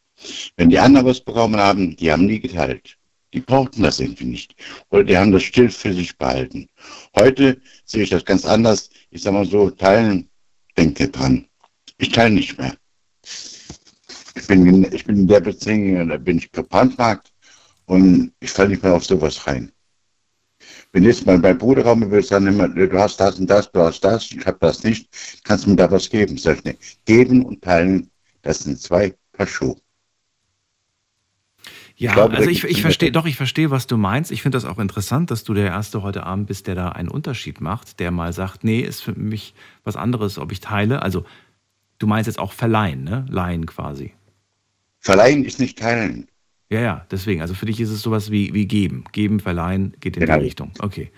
Wenn 0.57 0.69
die 0.69 0.79
anderen 0.79 1.05
was 1.05 1.21
bekommen 1.21 1.57
haben, 1.57 1.95
die 1.95 2.11
haben 2.11 2.25
nie 2.25 2.39
geteilt. 2.39 2.97
Die 3.33 3.41
brauchten 3.41 3.83
das 3.83 3.99
irgendwie 3.99 4.25
nicht. 4.25 4.55
Oder 4.89 5.03
die 5.03 5.17
haben 5.17 5.31
das 5.31 5.43
still 5.43 5.69
für 5.69 5.93
sich 5.93 6.17
behalten. 6.17 6.67
Heute 7.15 7.59
sehe 7.85 8.03
ich 8.03 8.09
das 8.09 8.25
ganz 8.25 8.45
anders. 8.45 8.89
Ich 9.11 9.21
sage 9.21 9.35
mal 9.35 9.45
so, 9.45 9.69
teilen, 9.69 10.29
denke 10.77 11.09
dran. 11.09 11.45
Ich 11.97 12.09
teile 12.09 12.33
nicht 12.35 12.57
mehr. 12.57 12.75
Ich 14.35 14.47
bin, 14.47 14.65
in- 14.65 14.93
ich 14.93 15.03
bin 15.05 15.17
in 15.19 15.27
der 15.27 15.41
Beziehung, 15.41 16.09
da 16.09 16.17
bin 16.17 16.37
ich 16.37 16.51
gebrandmarkt 16.51 17.31
und 17.85 18.31
ich 18.39 18.51
falle 18.51 18.69
nicht 18.69 18.83
mehr 18.83 18.93
auf 18.95 19.05
sowas 19.05 19.45
rein. 19.45 19.71
Wenn 20.97 21.03
jetzt 21.03 21.27
mal 21.27 21.37
mein 21.37 21.59
Bruder 21.59 21.83
kommen 21.83 22.09
will, 22.09 22.23
sagen 22.23 22.47
immer, 22.47 22.67
du 22.67 22.91
hast 22.97 23.19
das 23.19 23.37
und 23.37 23.47
das, 23.47 23.71
du 23.71 23.81
hast 23.81 24.03
das, 24.03 24.31
ich 24.31 24.43
habe 24.47 24.57
das 24.59 24.83
nicht, 24.83 25.07
kannst 25.43 25.67
du 25.67 25.69
mir 25.69 25.75
da 25.75 25.91
was 25.91 26.09
geben? 26.09 26.39
Sag 26.39 26.57
ich, 26.57 26.63
nee. 26.63 26.77
Geben 27.05 27.45
und 27.45 27.61
teilen, 27.61 28.09
das 28.41 28.61
sind 28.61 28.81
zwei 28.81 29.13
Paar 29.31 29.45
Schuhe. 29.45 29.75
Ja, 31.97 32.09
Ich 32.09 32.15
glaube, 32.15 32.35
also 32.35 32.49
ich, 32.49 32.63
ich 32.63 32.81
verstehe, 32.81 33.11
doch, 33.11 33.27
ich 33.27 33.35
verstehe, 33.35 33.69
was 33.69 33.85
du 33.85 33.95
meinst. 33.95 34.31
Ich 34.31 34.41
finde 34.41 34.55
das 34.55 34.65
auch 34.65 34.79
interessant, 34.79 35.29
dass 35.29 35.43
du 35.43 35.53
der 35.53 35.67
Erste 35.67 36.01
heute 36.01 36.23
Abend 36.23 36.47
bist, 36.47 36.65
der 36.65 36.73
da 36.73 36.89
einen 36.89 37.09
Unterschied 37.09 37.61
macht, 37.61 37.99
der 37.99 38.09
mal 38.09 38.33
sagt, 38.33 38.63
nee, 38.63 38.79
ist 38.79 39.01
für 39.01 39.13
mich 39.13 39.53
was 39.83 39.97
anderes, 39.97 40.39
ob 40.39 40.51
ich 40.51 40.61
teile. 40.61 41.03
Also, 41.03 41.25
du 41.99 42.07
meinst 42.07 42.25
jetzt 42.25 42.39
auch 42.39 42.53
verleihen, 42.53 43.03
ne? 43.03 43.23
Leihen 43.29 43.67
quasi. 43.67 44.13
Verleihen 44.97 45.45
ist 45.45 45.59
nicht 45.59 45.77
teilen. 45.77 46.27
Ja, 46.69 46.81
ja, 46.81 47.05
deswegen. 47.11 47.41
Also 47.41 47.53
für 47.53 47.65
dich 47.65 47.79
ist 47.79 47.89
es 47.89 48.01
sowas 48.01 48.29
wie, 48.31 48.53
wie 48.53 48.65
geben. 48.67 49.05
Geben, 49.13 49.39
verleihen, 49.39 49.93
geht 49.99 50.17
in 50.17 50.25
Genau. 50.25 50.37
die 50.37 50.45
Richtung. 50.45 50.71
Okay. 50.79 51.11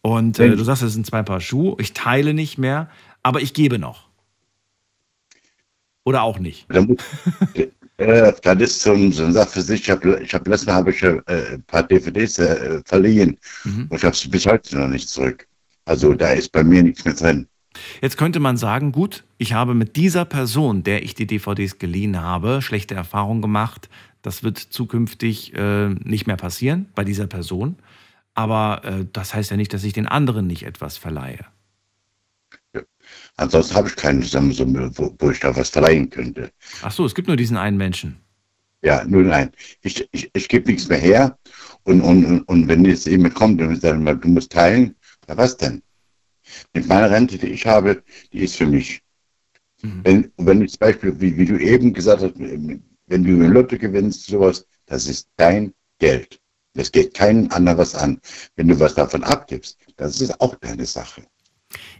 Und 0.00 0.38
äh, 0.38 0.54
du 0.56 0.62
sagst, 0.64 0.82
es 0.82 0.92
sind 0.94 1.06
zwei 1.06 1.22
Paar 1.22 1.40
Schuhe. 1.40 1.76
Ich 1.80 1.92
teile 1.92 2.34
nicht 2.34 2.58
mehr, 2.58 2.88
aber 3.22 3.40
ich 3.40 3.54
gebe 3.54 3.78
noch. 3.78 4.08
Oder 6.04 6.22
auch 6.22 6.38
nicht. 6.38 6.66
Da 6.68 6.82
muss, 6.82 6.96
äh, 7.96 8.32
das 8.42 8.60
ist 8.60 8.82
so, 8.82 8.92
ein- 8.92 9.12
so 9.12 9.24
eine 9.24 9.32
Sache 9.32 9.50
für 9.50 9.62
sich. 9.62 9.82
Ich 9.82 9.90
habe 9.90 10.20
ich 10.22 10.34
hab 10.34 10.46
letztes 10.48 10.66
Mal 10.66 10.74
habe 10.74 10.90
ich 10.90 11.02
äh, 11.02 11.20
ein 11.26 11.62
paar 11.66 11.84
DVDs 11.84 12.38
äh, 12.38 12.80
verliehen 12.84 13.38
Mhm. 13.64 13.86
und 13.88 13.96
ich 13.96 14.04
habe 14.04 14.16
sie 14.16 14.28
bis 14.28 14.46
heute 14.46 14.76
noch 14.78 14.88
nicht 14.88 15.08
zurück. 15.08 15.46
Also 15.84 16.14
da 16.14 16.32
ist 16.32 16.50
bei 16.50 16.64
mir 16.64 16.82
nichts 16.82 17.04
mehr 17.04 17.14
drin. 17.14 17.46
Jetzt 18.02 18.18
könnte 18.18 18.38
man 18.40 18.56
sagen, 18.56 18.92
gut, 18.92 19.24
ich 19.38 19.52
habe 19.54 19.74
mit 19.74 19.96
dieser 19.96 20.24
Person, 20.24 20.82
der 20.82 21.02
ich 21.04 21.14
die 21.14 21.26
DVDs 21.26 21.78
geliehen 21.78 22.20
habe, 22.20 22.60
schlechte 22.62 22.94
Erfahrungen 22.94 23.40
gemacht. 23.40 23.88
Das 24.22 24.42
wird 24.42 24.58
zukünftig 24.58 25.52
äh, 25.54 25.88
nicht 25.88 26.26
mehr 26.26 26.36
passieren 26.36 26.86
bei 26.94 27.04
dieser 27.04 27.26
Person. 27.26 27.76
Aber 28.34 28.82
äh, 28.84 29.06
das 29.12 29.34
heißt 29.34 29.50
ja 29.50 29.56
nicht, 29.56 29.74
dass 29.74 29.84
ich 29.84 29.92
den 29.92 30.06
anderen 30.06 30.46
nicht 30.46 30.62
etwas 30.64 30.96
verleihe. 30.96 31.44
Ansonsten 33.36 33.74
habe 33.74 33.88
ich 33.88 33.96
keinen 33.96 34.22
zusammen, 34.22 34.52
so, 34.52 34.66
wo, 34.96 35.14
wo 35.18 35.30
ich 35.30 35.40
da 35.40 35.54
was 35.56 35.70
verleihen 35.70 36.08
könnte. 36.08 36.50
Ach 36.82 36.92
so, 36.92 37.04
es 37.04 37.14
gibt 37.14 37.28
nur 37.28 37.36
diesen 37.36 37.56
einen 37.56 37.76
Menschen. 37.76 38.16
Ja, 38.82 39.04
nur 39.04 39.22
nein. 39.22 39.50
Ich, 39.82 40.08
ich, 40.12 40.30
ich 40.32 40.48
gebe 40.48 40.70
nichts 40.70 40.88
mehr 40.88 40.98
her. 40.98 41.38
Und, 41.84 42.00
und, 42.00 42.42
und- 42.42 42.68
wenn 42.68 42.84
jetzt 42.84 43.06
jemand 43.06 43.34
kommt 43.34 43.60
und 43.60 43.80
sagt, 43.80 44.24
du 44.24 44.28
musst 44.28 44.52
teilen, 44.52 44.94
ja, 45.28 45.36
was 45.36 45.56
denn? 45.56 45.82
Mit 46.74 46.86
meiner 46.86 47.10
Rente, 47.10 47.38
die 47.38 47.46
ich 47.48 47.66
habe, 47.66 48.02
die 48.32 48.40
ist 48.40 48.56
für 48.56 48.66
mich. 48.66 49.02
Wenn, 50.04 50.30
wenn 50.36 50.60
du 50.60 50.66
zum 50.66 50.78
Beispiel, 50.78 51.20
wie, 51.20 51.36
wie 51.36 51.44
du 51.44 51.58
eben 51.58 51.92
gesagt 51.92 52.22
hast, 52.22 52.34
wenn 53.12 53.24
du 53.24 53.34
eine 53.34 53.48
Lotto 53.48 53.76
gewinnst, 53.76 54.26
sowas, 54.26 54.66
das 54.86 55.06
ist 55.06 55.28
dein 55.36 55.74
Geld. 55.98 56.40
Das 56.74 56.90
geht 56.90 57.12
keinem 57.12 57.48
anderen 57.52 57.78
was 57.78 57.94
an. 57.94 58.18
Wenn 58.56 58.68
du 58.68 58.80
was 58.80 58.94
davon 58.94 59.22
abgibst, 59.22 59.76
das 59.96 60.20
ist 60.22 60.40
auch 60.40 60.54
deine 60.56 60.86
Sache. 60.86 61.22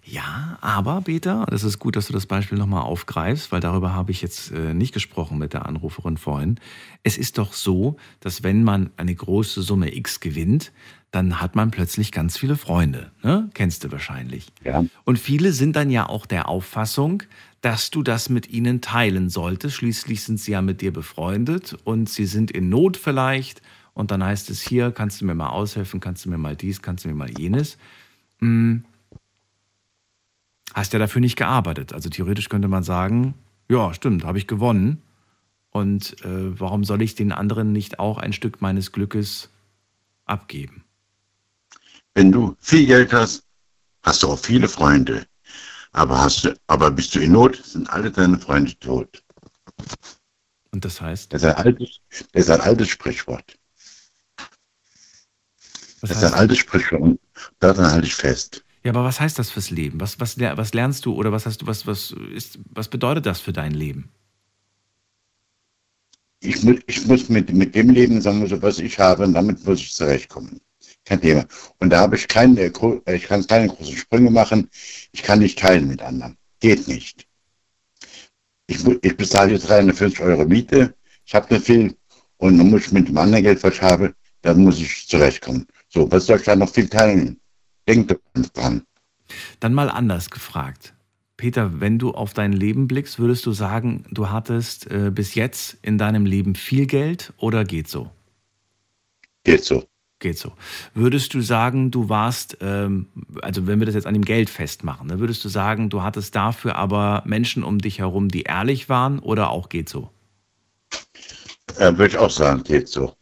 Ja, 0.04 0.58
aber 0.62 1.02
Peter, 1.02 1.46
das 1.50 1.64
ist 1.64 1.78
gut, 1.78 1.96
dass 1.96 2.06
du 2.06 2.12
das 2.14 2.26
Beispiel 2.26 2.58
nochmal 2.58 2.82
aufgreifst, 2.82 3.52
weil 3.52 3.60
darüber 3.60 3.94
habe 3.94 4.10
ich 4.10 4.22
jetzt 4.22 4.50
äh, 4.52 4.74
nicht 4.74 4.92
gesprochen 4.92 5.38
mit 5.38 5.52
der 5.52 5.66
Anruferin 5.66 6.16
vorhin. 6.16 6.58
Es 7.02 7.18
ist 7.18 7.38
doch 7.38 7.52
so, 7.52 7.96
dass 8.20 8.42
wenn 8.42 8.64
man 8.64 8.90
eine 8.96 9.14
große 9.14 9.62
Summe 9.62 9.94
X 9.94 10.20
gewinnt, 10.20 10.72
dann 11.10 11.40
hat 11.40 11.56
man 11.56 11.70
plötzlich 11.70 12.10
ganz 12.10 12.38
viele 12.38 12.56
Freunde. 12.56 13.12
Ne? 13.22 13.50
Kennst 13.52 13.84
du 13.84 13.92
wahrscheinlich. 13.92 14.48
Ja. 14.64 14.84
Und 15.04 15.18
viele 15.18 15.52
sind 15.52 15.76
dann 15.76 15.90
ja 15.90 16.08
auch 16.08 16.24
der 16.24 16.48
Auffassung, 16.48 17.22
dass 17.62 17.90
du 17.90 18.02
das 18.02 18.28
mit 18.28 18.50
ihnen 18.50 18.80
teilen 18.80 19.30
solltest. 19.30 19.76
Schließlich 19.76 20.22
sind 20.22 20.38
sie 20.38 20.52
ja 20.52 20.62
mit 20.62 20.80
dir 20.80 20.92
befreundet 20.92 21.76
und 21.84 22.08
sie 22.08 22.26
sind 22.26 22.50
in 22.50 22.68
Not 22.68 22.96
vielleicht. 22.96 23.62
Und 23.94 24.10
dann 24.10 24.22
heißt 24.22 24.50
es 24.50 24.60
hier, 24.60 24.90
kannst 24.90 25.20
du 25.20 25.24
mir 25.24 25.34
mal 25.34 25.50
aushelfen, 25.50 26.00
kannst 26.00 26.24
du 26.24 26.30
mir 26.30 26.38
mal 26.38 26.56
dies, 26.56 26.82
kannst 26.82 27.04
du 27.04 27.08
mir 27.08 27.14
mal 27.14 27.30
jenes. 27.30 27.78
Hm, 28.40 28.84
hast 30.74 30.92
ja 30.92 30.98
dafür 30.98 31.20
nicht 31.20 31.36
gearbeitet. 31.36 31.92
Also 31.92 32.10
theoretisch 32.10 32.48
könnte 32.48 32.68
man 32.68 32.82
sagen, 32.82 33.34
ja, 33.70 33.94
stimmt, 33.94 34.24
habe 34.24 34.38
ich 34.38 34.48
gewonnen. 34.48 35.00
Und 35.70 36.22
äh, 36.24 36.58
warum 36.60 36.82
soll 36.82 37.00
ich 37.00 37.14
den 37.14 37.32
anderen 37.32 37.72
nicht 37.72 37.98
auch 38.00 38.18
ein 38.18 38.32
Stück 38.32 38.60
meines 38.60 38.90
Glückes 38.90 39.50
abgeben? 40.24 40.84
Wenn 42.14 42.32
du 42.32 42.56
viel 42.58 42.86
Geld 42.86 43.12
hast, 43.12 43.44
hast 44.02 44.22
du 44.22 44.28
auch 44.30 44.38
viele 44.38 44.68
Freunde. 44.68 45.24
Aber, 45.92 46.20
hast 46.20 46.44
du, 46.44 46.58
aber 46.66 46.90
bist 46.90 47.14
du 47.14 47.20
in 47.20 47.32
Not, 47.32 47.56
sind 47.64 47.88
alle 47.90 48.10
deine 48.10 48.38
Freunde 48.38 48.74
tot. 48.78 49.22
Und 50.70 50.84
das 50.84 51.00
heißt? 51.00 51.32
Das 51.32 51.42
ist 51.42 51.48
ein 51.48 51.56
altes, 51.56 52.00
das 52.32 52.44
ist 52.44 52.50
ein 52.50 52.60
altes 52.60 52.88
Sprichwort. 52.88 53.58
Was 56.00 56.10
das 56.10 56.22
ist 56.22 56.24
ein 56.24 56.34
altes 56.34 56.58
Sprichwort 56.58 57.02
und 57.02 57.20
daran 57.60 57.90
halte 57.90 58.06
ich 58.06 58.14
fest. 58.14 58.64
Ja, 58.82 58.90
aber 58.90 59.04
was 59.04 59.20
heißt 59.20 59.38
das 59.38 59.50
fürs 59.50 59.70
Leben? 59.70 60.00
Was, 60.00 60.18
was, 60.18 60.38
was 60.38 60.74
lernst 60.74 61.04
du 61.04 61.14
oder 61.14 61.30
was 61.30 61.46
hast 61.46 61.62
du, 61.62 61.66
was, 61.66 61.86
was 61.86 62.10
ist, 62.34 62.58
was 62.70 62.88
bedeutet 62.88 63.26
das 63.26 63.40
für 63.40 63.52
dein 63.52 63.72
Leben? 63.72 64.10
Ich, 66.40 66.66
ich 66.66 67.06
muss 67.06 67.28
mit, 67.28 67.52
mit 67.52 67.74
dem 67.76 67.90
Leben, 67.90 68.20
sagen 68.20 68.40
wir 68.40 68.48
so, 68.48 68.60
was 68.60 68.80
ich 68.80 68.98
habe, 68.98 69.22
und 69.22 69.34
damit 69.34 69.64
muss 69.64 69.80
ich 69.80 69.94
zurechtkommen. 69.94 70.60
Kein 71.04 71.20
Thema. 71.20 71.44
Und 71.78 71.90
da 71.90 72.00
habe 72.00 72.16
ich 72.16 72.28
keine, 72.28 72.60
äh, 72.60 73.14
ich 73.14 73.24
kann 73.24 73.46
keine 73.46 73.68
großen 73.68 73.96
Sprünge 73.96 74.30
machen. 74.30 74.68
Ich 75.12 75.22
kann 75.22 75.40
nicht 75.40 75.58
teilen 75.58 75.88
mit 75.88 76.00
anderen. 76.00 76.36
Geht 76.60 76.86
nicht. 76.86 77.26
Ich, 78.68 78.86
ich 79.02 79.16
bezahle 79.16 79.52
jetzt 79.52 79.68
350 79.68 80.20
Euro 80.20 80.44
Miete. 80.44 80.94
Ich 81.26 81.34
habe 81.34 81.52
nicht 81.52 81.66
viel. 81.66 81.96
Und 82.36 82.58
dann 82.58 82.70
muss 82.70 82.86
ich 82.86 82.92
mit 82.92 83.08
dem 83.08 83.18
anderen 83.18 83.42
Geld, 83.42 83.62
was 83.62 83.74
ich 83.74 83.82
habe, 83.82 84.14
dann 84.42 84.62
muss 84.62 84.80
ich 84.80 85.06
zurechtkommen. 85.08 85.66
So, 85.88 86.10
was 86.10 86.26
soll 86.26 86.38
ich 86.38 86.44
da 86.44 86.56
noch 86.56 86.70
viel 86.70 86.88
teilen? 86.88 87.40
Denk 87.86 88.08
doch 88.08 88.16
dran. 88.54 88.82
Dann 89.60 89.74
mal 89.74 89.90
anders 89.90 90.30
gefragt. 90.30 90.94
Peter, 91.36 91.80
wenn 91.80 91.98
du 91.98 92.12
auf 92.12 92.34
dein 92.34 92.52
Leben 92.52 92.86
blickst, 92.86 93.18
würdest 93.18 93.44
du 93.46 93.52
sagen, 93.52 94.04
du 94.10 94.30
hattest 94.30 94.88
äh, 94.90 95.10
bis 95.12 95.34
jetzt 95.34 95.76
in 95.82 95.98
deinem 95.98 96.24
Leben 96.24 96.54
viel 96.54 96.86
Geld 96.86 97.32
oder 97.36 97.64
geht 97.64 97.88
so? 97.88 98.10
Geht 99.44 99.64
so. 99.64 99.84
Geht 100.22 100.38
so. 100.38 100.52
Würdest 100.94 101.34
du 101.34 101.40
sagen, 101.40 101.90
du 101.90 102.08
warst, 102.08 102.58
ähm, 102.60 103.08
also 103.42 103.66
wenn 103.66 103.80
wir 103.80 103.86
das 103.86 103.96
jetzt 103.96 104.06
an 104.06 104.14
dem 104.14 104.24
Geld 104.24 104.50
festmachen, 104.50 105.08
dann 105.08 105.18
würdest 105.18 105.44
du 105.44 105.48
sagen, 105.48 105.90
du 105.90 106.04
hattest 106.04 106.36
dafür 106.36 106.76
aber 106.76 107.24
Menschen 107.26 107.64
um 107.64 107.80
dich 107.80 107.98
herum, 107.98 108.28
die 108.28 108.42
ehrlich 108.42 108.88
waren 108.88 109.18
oder 109.18 109.50
auch 109.50 109.68
geht 109.68 109.88
so? 109.88 110.10
Äh, 111.76 111.98
Würde 111.98 112.06
ich 112.06 112.18
auch 112.18 112.30
sagen, 112.30 112.62
geht 112.62 112.86
so. 112.88 113.16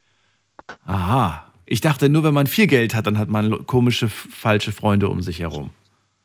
Aha. 0.84 1.50
Ich 1.64 1.80
dachte, 1.80 2.10
nur 2.10 2.22
wenn 2.22 2.34
man 2.34 2.46
viel 2.46 2.66
Geld 2.66 2.94
hat, 2.94 3.06
dann 3.06 3.16
hat 3.16 3.30
man 3.30 3.66
komische, 3.66 4.10
falsche 4.10 4.70
Freunde 4.70 5.08
um 5.08 5.22
sich 5.22 5.40
herum. 5.40 5.70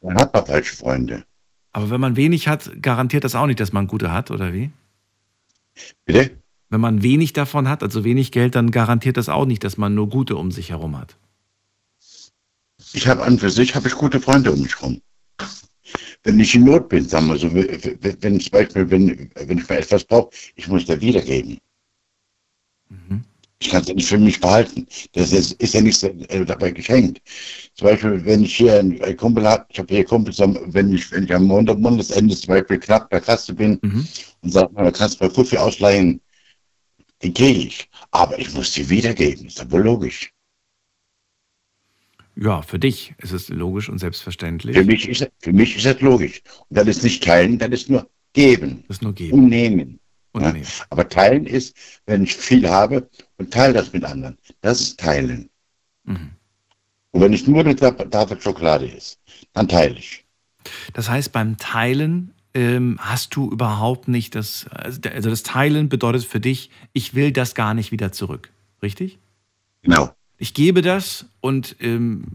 Man 0.02 0.18
hat 0.18 0.34
man 0.34 0.46
falsche 0.46 0.76
Freunde. 0.76 1.24
Aber 1.72 1.90
wenn 1.90 2.02
man 2.02 2.18
wenig 2.18 2.50
hat, 2.50 2.70
garantiert 2.82 3.24
das 3.24 3.34
auch 3.34 3.46
nicht, 3.46 3.62
dass 3.62 3.72
man 3.72 3.88
gute 3.88 4.12
hat, 4.12 4.30
oder 4.30 4.52
wie? 4.52 4.72
Bitte? 6.04 6.32
Wenn 6.70 6.82
man 6.82 7.04
wenig 7.04 7.34
davon 7.34 7.70
hat, 7.70 7.84
also 7.84 8.04
wenig 8.04 8.32
Geld, 8.32 8.56
dann 8.56 8.72
garantiert 8.72 9.18
das 9.18 9.30
auch 9.30 9.46
nicht, 9.46 9.64
dass 9.64 9.78
man 9.78 9.94
nur 9.96 10.10
gute 10.10 10.36
um 10.36 10.52
sich 10.52 10.72
herum 10.72 10.98
hat. 10.98 11.16
Ich 12.94 13.08
habe 13.08 13.24
an 13.24 13.38
für 13.40 13.50
sich 13.50 13.76
habe 13.76 13.88
ich 13.88 13.96
gute 13.96 14.20
Freunde 14.20 14.52
um 14.52 14.62
mich 14.62 14.76
herum. 14.80 15.02
Wenn 16.24 16.40
ich 16.40 16.56
in 16.56 16.64
Not 16.64 16.90
bin, 16.90 17.08
sagen 17.08 17.28
wir 17.28 17.38
so, 17.38 17.54
wenn 17.54 18.40
zum 18.40 18.52
Beispiel, 18.52 18.90
wenn, 18.90 19.30
wenn 19.36 19.58
ich 19.60 19.70
mal 19.70 19.76
etwas 19.78 20.04
brauche, 20.04 20.32
ich 20.56 20.68
muss 20.68 20.86
da 20.86 21.00
wiedergeben. 21.00 21.60
Ich 23.60 23.70
kann 23.70 23.82
es 23.84 23.88
nicht 23.94 24.08
für 24.08 24.18
mich 24.18 24.40
behalten. 24.40 24.86
Das 25.14 25.32
ist, 25.32 25.54
ist 25.54 25.74
ja 25.74 25.82
nichts 25.82 26.04
äh, 26.04 26.46
dabei 26.46 26.72
geschenkt. 26.72 27.22
Zum 27.76 27.88
Beispiel, 27.88 28.24
wenn 28.26 28.44
ich 28.44 28.56
hier 28.56 28.80
einen 28.80 29.18
Kumpel 29.18 29.48
habe, 29.48 29.66
ich 29.70 29.80
habe 29.80 29.94
hier 29.94 30.04
Kumpels, 30.04 30.42
am- 30.42 30.58
wenn 30.74 30.92
ich, 30.94 31.10
wenn 31.12 31.24
ich 31.24 31.34
am 31.34 31.46
Montag, 31.46 31.78
Monatsende 31.80 32.36
zum 32.36 32.48
Beispiel 32.50 32.80
knapp 32.80 33.10
bei 33.10 33.20
Kasse 33.20 33.54
bin 33.54 33.78
und 34.42 34.52
sage, 34.52 34.74
mal, 34.74 34.92
kannst 34.92 35.20
du 35.22 35.26
mal 35.26 35.32
Fuffi 35.34 35.58
ausleihen, 35.58 36.20
die 37.26 37.34
kriege 37.34 37.60
ich. 37.68 37.90
Aber 38.12 38.38
ich 38.40 38.54
muss 38.54 38.72
die 38.74 38.90
wiedergeben, 38.90 39.48
ist 39.48 39.60
aber 39.60 39.80
logisch. 39.80 40.32
Ja, 42.38 42.62
für 42.62 42.80
dich 42.80 43.14
ist 43.20 43.32
es 43.32 43.50
logisch 43.50 43.88
und 43.90 43.98
selbstverständlich. 44.00 44.76
Für 44.76 44.84
mich 44.84 45.08
ist, 45.08 45.30
für 45.40 45.54
mich 45.54 45.78
ist 45.78 45.86
das 45.86 46.02
logisch. 46.02 46.42
Und 46.70 46.78
das 46.78 46.88
ist 46.88 47.04
nicht 47.04 47.24
teilen, 47.24 47.58
das 47.58 47.70
ist 47.70 47.90
nur 47.90 48.10
geben. 48.34 48.84
Das 48.88 48.98
ist 48.98 49.02
nur 49.04 49.14
geben. 49.14 49.34
Und 49.34 49.48
nehmen. 49.48 50.00
Und 50.34 50.44
Ja? 50.44 50.52
nehmen. 50.52 50.68
Aber 50.90 51.08
teilen 51.08 51.46
ist, 51.46 51.76
wenn 52.06 52.24
ich 52.24 52.36
viel 52.36 52.70
habe 52.70 53.10
und 53.38 53.52
teile 53.54 53.74
das 53.74 53.94
mit 53.94 54.04
anderen. 54.04 54.38
Das 54.62 54.82
ist 54.82 55.00
teilen. 55.00 55.50
Mhm. 56.04 56.32
Und 57.12 57.22
wenn 57.22 57.32
ich 57.32 57.48
nur 57.48 57.62
eine 57.62 57.76
Ta- 57.76 57.92
Tafel 57.92 58.40
Schokolade 58.42 58.86
ist, 58.88 59.18
dann 59.54 59.70
teile 59.70 59.98
ich. 59.98 60.26
Das 60.94 61.08
heißt, 61.10 61.32
beim 61.32 61.56
Teilen 61.58 62.34
ähm, 62.56 62.98
hast 63.00 63.36
du 63.36 63.52
überhaupt 63.52 64.08
nicht 64.08 64.34
das, 64.34 64.66
also 64.72 65.30
das 65.30 65.44
Teilen 65.44 65.90
bedeutet 65.90 66.26
für 66.26 66.40
dich, 66.40 66.72
ich 66.94 67.14
will 67.14 67.32
das 67.32 67.54
gar 67.54 67.74
nicht 67.76 67.92
wieder 67.92 68.12
zurück, 68.12 68.52
richtig? 68.82 69.20
Genau, 69.84 70.16
Ich 70.38 70.54
gebe 70.54 70.82
das 70.82 71.26
und 71.42 71.76
ähm, 71.80 72.26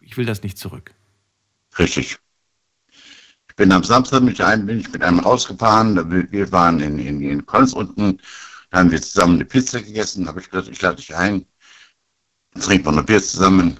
ich 0.00 0.16
will 0.16 0.26
das 0.26 0.42
nicht 0.42 0.58
zurück. 0.58 0.94
richtig. 1.78 2.18
Ich 3.48 3.56
bin 3.56 3.72
am 3.72 3.84
Samstag 3.84 4.22
mit 4.22 4.40
einem, 4.40 4.66
bin 4.66 4.80
ich 4.80 4.90
mit 4.92 5.02
einem 5.02 5.20
rausgefahren. 5.20 6.30
Wir, 6.32 6.50
waren 6.52 6.80
in, 6.80 6.98
in, 6.98 7.20
in 7.20 7.46
Konz 7.46 7.72
unten. 7.72 8.20
Da 8.70 8.78
haben 8.78 8.90
wir 8.90 9.00
zusammen 9.00 9.34
eine 9.36 9.44
Pizza 9.44 9.80
gegessen. 9.80 10.26
Habe 10.26 10.40
ich 10.40 10.50
gesagt, 10.50 10.68
ich 10.68 10.82
lade 10.82 10.96
dich 10.96 11.14
ein. 11.14 11.46
Trinken 12.60 12.86
wir 12.86 12.92
eine 12.92 13.04
Bier 13.04 13.22
zusammen. 13.22 13.78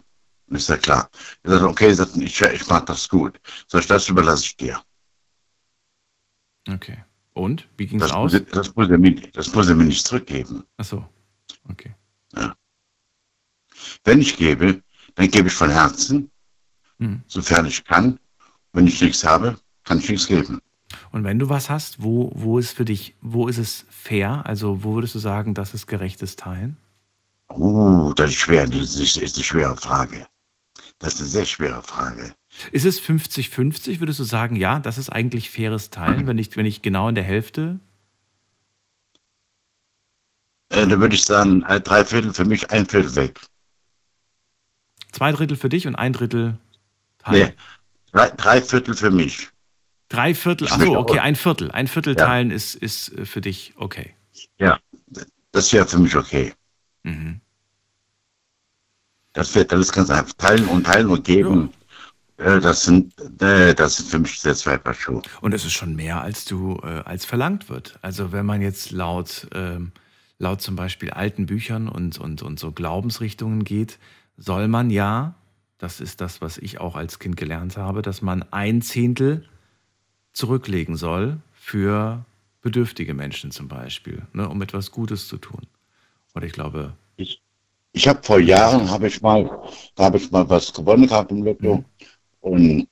Und 0.49 0.57
ist 0.57 0.69
ja 0.69 0.77
klar. 0.77 1.11
Er 1.43 1.51
sagt, 1.59 1.65
okay, 1.65 1.91
ich, 1.91 2.41
ich 2.41 2.67
mach 2.69 2.85
das 2.85 3.09
gut. 3.09 3.41
Ich, 3.73 3.87
das 3.87 4.09
überlasse 4.09 4.45
ich 4.45 4.57
dir. 4.57 4.81
Okay. 6.69 6.99
Und? 7.33 7.69
Wie 7.77 7.87
ging 7.87 8.01
es 8.01 8.13
aus? 8.13 8.33
muss, 8.33 8.43
das, 8.53 8.75
muss 8.75 8.89
er 8.89 8.99
mir, 8.99 9.15
das 9.33 9.53
muss 9.55 9.69
er 9.69 9.75
mir 9.75 9.85
nicht 9.85 10.07
zurückgeben. 10.07 10.65
Ach 10.77 10.85
so. 10.85 11.05
Okay. 11.69 11.95
Ja. 12.37 12.55
Wenn 14.05 14.21
ich 14.21 14.37
gebe, 14.37 14.83
dann 15.15 15.31
gebe 15.31 15.49
ich 15.49 15.55
von 15.55 15.71
Herzen, 15.71 16.31
Hm. 16.99 17.23
sofern 17.27 17.67
ich 17.67 17.85
kann. 17.85 18.19
Wenn 18.73 18.87
ich 18.87 19.01
nichts 19.01 19.25
habe, 19.25 19.59
kann 19.85 19.99
ich 19.99 20.09
nichts 20.09 20.27
geben. 20.27 20.61
Und 21.11 21.25
wenn 21.25 21.39
du 21.39 21.49
was 21.49 21.71
hast, 21.71 22.03
wo, 22.03 22.31
wo 22.35 22.59
ist 22.59 22.71
für 22.73 22.85
dich, 22.85 23.17
wo 23.21 23.49
ist 23.49 23.59
es 23.59 23.85
fair? 23.89 24.47
Also 24.47 24.85
wo 24.85 24.95
würdest 24.95 25.15
du 25.15 25.19
sagen, 25.19 25.55
das 25.55 25.75
ist 25.75 25.87
gerechtes 25.87 26.37
Teilen? 26.37 26.77
Uh, 27.51 28.13
das 28.15 28.31
ist 28.31 28.37
schwer. 28.37 28.67
Das 28.67 28.97
ist, 28.97 29.17
ist 29.17 29.37
eine 29.37 29.45
schwere 29.45 29.77
Frage. 29.77 30.27
Das 30.99 31.15
ist 31.15 31.21
eine 31.21 31.29
sehr 31.29 31.47
schwere 31.47 31.83
Frage. 31.83 32.35
Ist 32.73 32.85
es 32.85 33.01
50-50? 33.03 34.01
Würdest 34.01 34.21
du 34.21 34.25
sagen, 34.25 34.57
ja, 34.57 34.79
das 34.79 34.99
ist 34.99 35.11
eigentlich 35.11 35.51
faires 35.51 35.91
Teilen, 35.91 36.27
wenn 36.27 36.39
ich, 36.39 36.57
wenn 36.57 36.67
ich 36.67 36.83
genau 36.83 37.09
in 37.09 37.15
der 37.15 37.25
Hälfte? 37.25 37.81
Äh, 40.71 40.87
da 40.87 40.99
würde 40.99 41.15
ich 41.15 41.25
sagen, 41.25 41.63
äh, 41.63 41.81
drei 41.81 42.05
Viertel 42.05 42.33
für 42.33 42.45
mich, 42.45 42.71
ein 42.71 42.87
Viertel 42.87 43.15
weg. 43.17 43.41
Zwei 45.13 45.33
Drittel 45.33 45.57
für 45.57 45.69
dich 45.69 45.87
und 45.87 45.95
ein 45.95 46.13
Drittel 46.13 46.59
teilen. 47.19 47.49
Nee, 47.49 47.55
drei, 48.13 48.31
drei 48.31 48.63
Viertel 48.63 48.95
für 48.95 49.11
mich. 49.11 49.49
Drei 50.09 50.35
Viertel, 50.35 50.67
achso, 50.67 50.79
möchte 50.79 50.99
okay, 50.99 51.19
ein 51.21 51.37
Viertel. 51.37 51.71
Ein 51.71 51.87
Viertel 51.87 52.17
Ja. 52.17 52.27
teilen 52.27 52.51
ist, 52.51 52.75
ist 52.75 53.13
äh, 53.13 53.25
für 53.25 53.41
dich 53.41 53.75
okay. 53.77 54.15
Ja, 54.59 54.79
das 55.53 55.73
wäre 55.73 55.87
für 55.87 55.99
mich 55.99 56.17
okay. 56.17 56.53
Mhm. 57.05 57.41
Das, 59.33 59.55
wird, 59.55 59.73
ist 59.73 59.93
ganz 59.93 60.11
einfach. 60.11 60.33
Teilen 60.35 60.67
und 60.67 60.85
teilen 60.85 61.09
und 61.09 61.25
geben. 61.25 61.69
Äh, 61.69 61.84
das 62.37 62.85
sind, 62.85 63.13
äh, 63.43 63.75
das 63.75 63.97
sind 63.97 64.09
für 64.09 64.19
mich 64.21 64.41
sehr 64.41 64.55
zwei 64.55 64.79
Paar 64.79 64.95
Schuhe. 64.95 65.23
Und 65.41 65.55
es 65.55 65.65
ist 65.65 65.73
schon 65.73 65.95
mehr, 65.97 66.21
als 66.23 66.45
du, 66.45 66.79
äh, 66.83 67.03
als 67.05 67.25
verlangt 67.25 67.69
wird. 67.69 67.99
Also 68.03 68.33
wenn 68.33 68.47
man 68.47 68.63
jetzt 68.63 68.91
laut, 68.91 69.47
ähm, 69.55 69.93
laut 70.39 70.61
zum 70.63 70.77
Beispiel 70.77 71.11
alten 71.11 71.47
Büchern 71.47 71.89
und, 71.89 72.19
und, 72.19 72.43
und 72.43 72.59
so 72.59 72.73
Glaubensrichtungen 72.73 73.65
geht, 73.65 73.99
soll 74.37 74.69
man 74.69 74.91
ja, 74.91 75.35
das 75.79 76.01
ist 76.01 76.21
das, 76.21 76.41
was 76.41 76.59
ich 76.59 76.81
auch 76.81 76.97
als 76.97 77.19
Kind 77.19 77.37
gelernt 77.37 77.77
habe, 77.77 78.03
dass 78.03 78.23
man 78.23 78.43
ein 78.53 78.83
Zehntel 78.83 79.49
zurücklegen 80.33 80.97
soll 80.97 81.39
für 81.55 82.25
bedürftige 82.63 83.15
Menschen 83.15 83.51
zum 83.53 83.69
Beispiel, 83.69 84.23
ne, 84.33 84.49
um 84.49 84.63
etwas 84.63 84.91
Gutes 84.93 85.29
zu 85.29 85.39
tun. 85.39 85.63
Oder 86.35 86.47
ich 86.47 86.53
glaube, 86.53 86.95
Ich, 87.17 87.43
ich 87.93 88.09
habe 88.09 88.23
vor 88.23 88.39
Jahren, 88.41 88.91
habe 88.91 89.07
ich 89.09 89.21
mal, 89.23 89.49
da 89.95 90.05
habe 90.05 90.17
ich 90.19 90.31
mal 90.31 90.49
was 90.49 90.73
gewonnen 90.73 91.07
gehabt 91.07 91.31
im 91.33 91.43
Lotto. 91.45 91.85
Und 92.45 92.89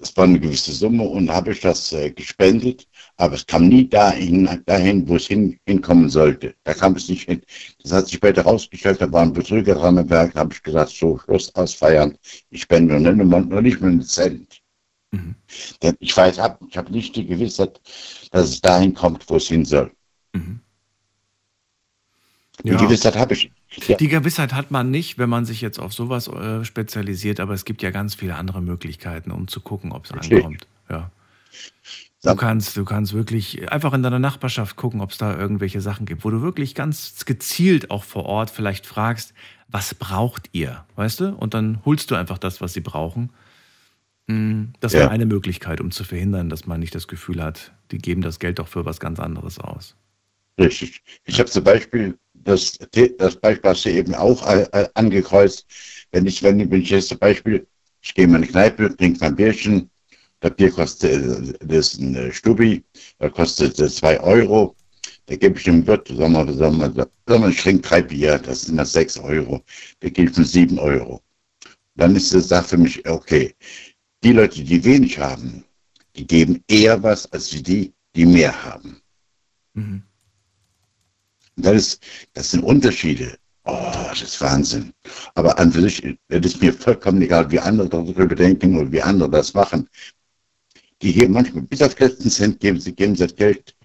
es 0.00 0.16
war 0.16 0.24
eine 0.24 0.38
gewisse 0.38 0.72
Summe 0.72 1.02
und 1.02 1.28
habe 1.30 1.50
ich 1.50 1.60
das 1.60 1.92
äh, 1.92 2.12
gespendet, 2.12 2.86
aber 3.16 3.34
es 3.34 3.44
kam 3.44 3.66
nie 3.68 3.88
dahin, 3.88 4.62
dahin 4.66 5.08
wo 5.08 5.16
es 5.16 5.26
hin, 5.26 5.58
hinkommen 5.66 6.08
sollte. 6.08 6.54
Da 6.62 6.74
kam 6.74 6.94
es 6.94 7.08
nicht 7.08 7.28
hin. 7.28 7.42
Das 7.82 7.90
hat 7.90 8.06
sich 8.06 8.16
später 8.16 8.42
rausgestellt, 8.42 9.00
da 9.00 9.10
war 9.10 9.22
ein 9.22 9.32
Betrüger 9.32 9.74
dran 9.74 9.96
im 9.96 10.08
Werk, 10.08 10.36
habe 10.36 10.54
ich 10.54 10.62
gesagt, 10.62 10.90
so, 10.90 11.18
Schluss 11.18 11.52
ausfeiern. 11.56 12.16
Ich 12.50 12.62
spende 12.62 13.00
nur, 13.00 13.40
nur, 13.40 13.62
nicht 13.62 13.80
mehr 13.80 13.90
einen 13.90 14.02
Cent. 14.02 14.62
Denn 15.82 15.96
ich 15.98 16.16
weiß, 16.16 16.38
hab, 16.38 16.62
ich 16.70 16.76
habe 16.76 16.92
nicht 16.92 17.16
die 17.16 17.26
Gewissheit, 17.26 17.80
dass 18.30 18.50
es 18.50 18.60
dahin 18.60 18.94
kommt, 18.94 19.28
wo 19.28 19.36
es 19.36 19.48
hin 19.48 19.64
soll. 19.64 19.90
Die 22.64 22.70
Ja. 22.70 22.76
Gewissheit 22.76 23.16
habe 23.16 23.34
ich. 23.34 23.50
Ja. 23.86 23.96
Die 23.96 24.08
Gewissheit 24.08 24.52
hat 24.52 24.70
man 24.70 24.90
nicht, 24.90 25.18
wenn 25.18 25.28
man 25.30 25.44
sich 25.44 25.60
jetzt 25.60 25.78
auf 25.78 25.92
sowas 25.92 26.26
äh, 26.28 26.64
spezialisiert, 26.64 27.38
aber 27.40 27.54
es 27.54 27.64
gibt 27.64 27.82
ja 27.82 27.90
ganz 27.90 28.14
viele 28.14 28.34
andere 28.34 28.60
Möglichkeiten, 28.60 29.30
um 29.30 29.46
zu 29.48 29.60
gucken, 29.60 29.92
ob 29.92 30.04
es 30.06 30.12
ankommt. 30.12 30.66
Ja. 30.90 31.10
Du 32.24 32.34
kannst, 32.34 32.76
du 32.76 32.84
kannst 32.84 33.12
wirklich 33.14 33.70
einfach 33.70 33.92
in 33.92 34.02
deiner 34.02 34.18
Nachbarschaft 34.18 34.74
gucken, 34.74 35.00
ob 35.00 35.12
es 35.12 35.18
da 35.18 35.36
irgendwelche 35.38 35.80
Sachen 35.80 36.04
gibt, 36.04 36.24
wo 36.24 36.30
du 36.30 36.42
wirklich 36.42 36.74
ganz 36.74 37.24
gezielt 37.24 37.90
auch 37.92 38.02
vor 38.02 38.24
Ort 38.26 38.50
vielleicht 38.50 38.86
fragst, 38.86 39.34
was 39.68 39.94
braucht 39.94 40.48
ihr, 40.52 40.84
weißt 40.96 41.20
du? 41.20 41.28
Und 41.36 41.54
dann 41.54 41.80
holst 41.84 42.10
du 42.10 42.16
einfach 42.16 42.38
das, 42.38 42.60
was 42.60 42.72
sie 42.72 42.80
brauchen. 42.80 43.30
Mm, 44.26 44.64
Das 44.80 44.92
Ja. 44.94 45.00
wäre 45.00 45.10
eine 45.10 45.26
Möglichkeit, 45.26 45.80
um 45.80 45.90
zu 45.92 46.02
verhindern, 46.02 46.48
dass 46.48 46.66
man 46.66 46.80
nicht 46.80 46.94
das 46.94 47.06
Gefühl 47.06 47.42
hat, 47.42 47.72
die 47.92 47.98
geben 47.98 48.20
das 48.20 48.40
Geld 48.40 48.58
doch 48.58 48.68
für 48.68 48.84
was 48.84 48.98
ganz 48.98 49.20
anderes 49.20 49.58
aus. 49.60 49.94
Richtig. 50.58 51.02
Ich 51.24 51.38
habe 51.38 51.48
zum 51.48 51.62
Beispiel 51.62 52.18
das, 52.44 52.78
das 53.18 53.36
Beispiel 53.36 53.70
hast 53.70 53.84
du 53.84 53.90
eben 53.90 54.14
auch 54.14 54.46
äh, 54.48 54.66
äh, 54.72 54.88
angekreuzt. 54.94 55.66
Wenn 56.12 56.26
ich, 56.26 56.42
wenn, 56.42 56.60
ich 56.72 56.90
jetzt 56.90 57.08
zum 57.08 57.18
Beispiel, 57.18 57.66
ich 58.00 58.14
gehe 58.14 58.24
in 58.24 58.34
eine 58.34 58.46
Kneipe, 58.46 58.96
trinke 58.96 59.18
mein 59.20 59.36
Bierchen, 59.36 59.90
das 60.40 60.54
Bier 60.56 60.70
kostet, 60.70 61.12
äh, 61.12 61.54
das 61.60 61.94
ist 61.94 62.00
ein 62.00 62.32
Stubi, 62.32 62.84
da 63.18 63.28
kostet 63.28 63.78
äh, 63.78 63.88
zwei 63.88 64.18
Euro. 64.20 64.74
Da 65.26 65.36
gebe 65.36 65.58
ich 65.58 65.64
dem 65.64 65.86
Wirt, 65.86 66.08
sagen 66.08 66.32
wir, 66.32 66.52
sagen 66.54 66.78
wir, 66.78 67.08
sagen 67.26 67.42
wir, 67.42 67.48
ich 67.48 67.60
trinke 67.60 67.86
drei 67.86 68.02
Bier, 68.02 68.38
das 68.38 68.62
sind 68.62 68.78
das 68.78 68.92
sechs 68.92 69.18
Euro. 69.18 69.62
Da 70.00 70.08
gebe 70.08 70.30
ich 70.30 70.36
mir 70.36 70.44
sieben 70.44 70.78
Euro. 70.78 71.20
Dann 71.96 72.16
ist 72.16 72.32
das 72.32 72.48
Sache 72.48 72.68
für 72.68 72.78
mich, 72.78 73.06
okay, 73.08 73.54
die 74.24 74.32
Leute, 74.32 74.62
die 74.62 74.82
wenig 74.84 75.18
haben, 75.18 75.64
die 76.16 76.26
geben 76.26 76.62
eher 76.68 77.02
was 77.02 77.30
als 77.32 77.50
die, 77.50 77.92
die 78.14 78.26
mehr 78.26 78.64
haben. 78.64 79.00
Mhm. 79.74 80.02
Das, 81.58 81.76
ist, 81.76 82.02
das 82.34 82.50
sind 82.50 82.62
Unterschiede. 82.62 83.36
Oh, 83.64 83.92
das 84.08 84.22
ist 84.22 84.40
Wahnsinn. 84.40 84.92
Aber 85.34 85.58
an 85.58 85.70
sich 85.72 86.02
es 86.28 86.46
ist 86.46 86.62
mir 86.62 86.72
vollkommen 86.72 87.20
egal, 87.20 87.50
wie 87.50 87.58
andere 87.58 87.88
darüber 87.88 88.26
denken 88.26 88.76
oder 88.78 88.90
wie 88.90 89.02
andere 89.02 89.28
das 89.30 89.52
machen. 89.54 89.88
Die 91.02 91.12
hier 91.12 91.28
manchmal 91.28 91.64
bis 91.64 91.82
auf 91.82 91.94
den 91.94 92.08
letzten 92.08 92.30
Cent 92.30 92.60
geben 92.60 92.80
sie, 92.80 92.94
geben 92.94 93.14
das 93.14 93.34
Geld, 93.36 93.76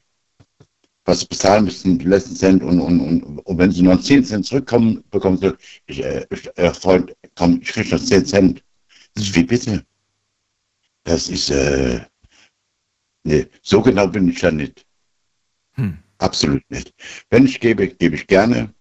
was 1.06 1.20
sie 1.20 1.28
bezahlen 1.28 1.66
müssen, 1.66 2.00
die 2.00 2.06
letzten 2.06 2.36
Cent. 2.36 2.64
Und, 2.64 2.80
und, 2.80 3.02
und, 3.02 3.40
und 3.40 3.58
wenn 3.58 3.72
sie 3.72 3.82
noch 3.82 4.00
10 4.02 4.24
Cent 4.24 4.46
zurückkommen, 4.46 5.04
bekommen 5.12 5.38
sie, 5.38 5.54
ich, 5.88 6.04
äh, 6.04 6.26
äh, 6.56 6.74
Freund, 6.74 7.16
komm, 7.36 7.60
ich 7.62 7.70
kriege 7.70 7.96
noch 7.96 8.04
10 8.04 8.26
Cent. 8.26 8.64
Das 9.16 9.26
ist 9.26 9.36
wie 9.36 9.44
bitte. 9.44 9.86
Das 11.04 11.28
ist, 11.28 11.50
äh, 11.50 12.02
nee, 13.24 13.48
so 13.62 13.82
genau 13.82 14.08
bin 14.08 14.30
ich 14.30 14.40
da 14.40 14.52
nicht. 14.52 14.86
Hm. 15.74 16.03
Absolut 16.20 16.64
nicht. 16.70 16.94
Wenn 17.30 17.46
ich 17.46 17.60
gebe, 17.60 17.88
gebe 17.88 18.16
ich 18.16 18.28
gerne. 18.28 18.74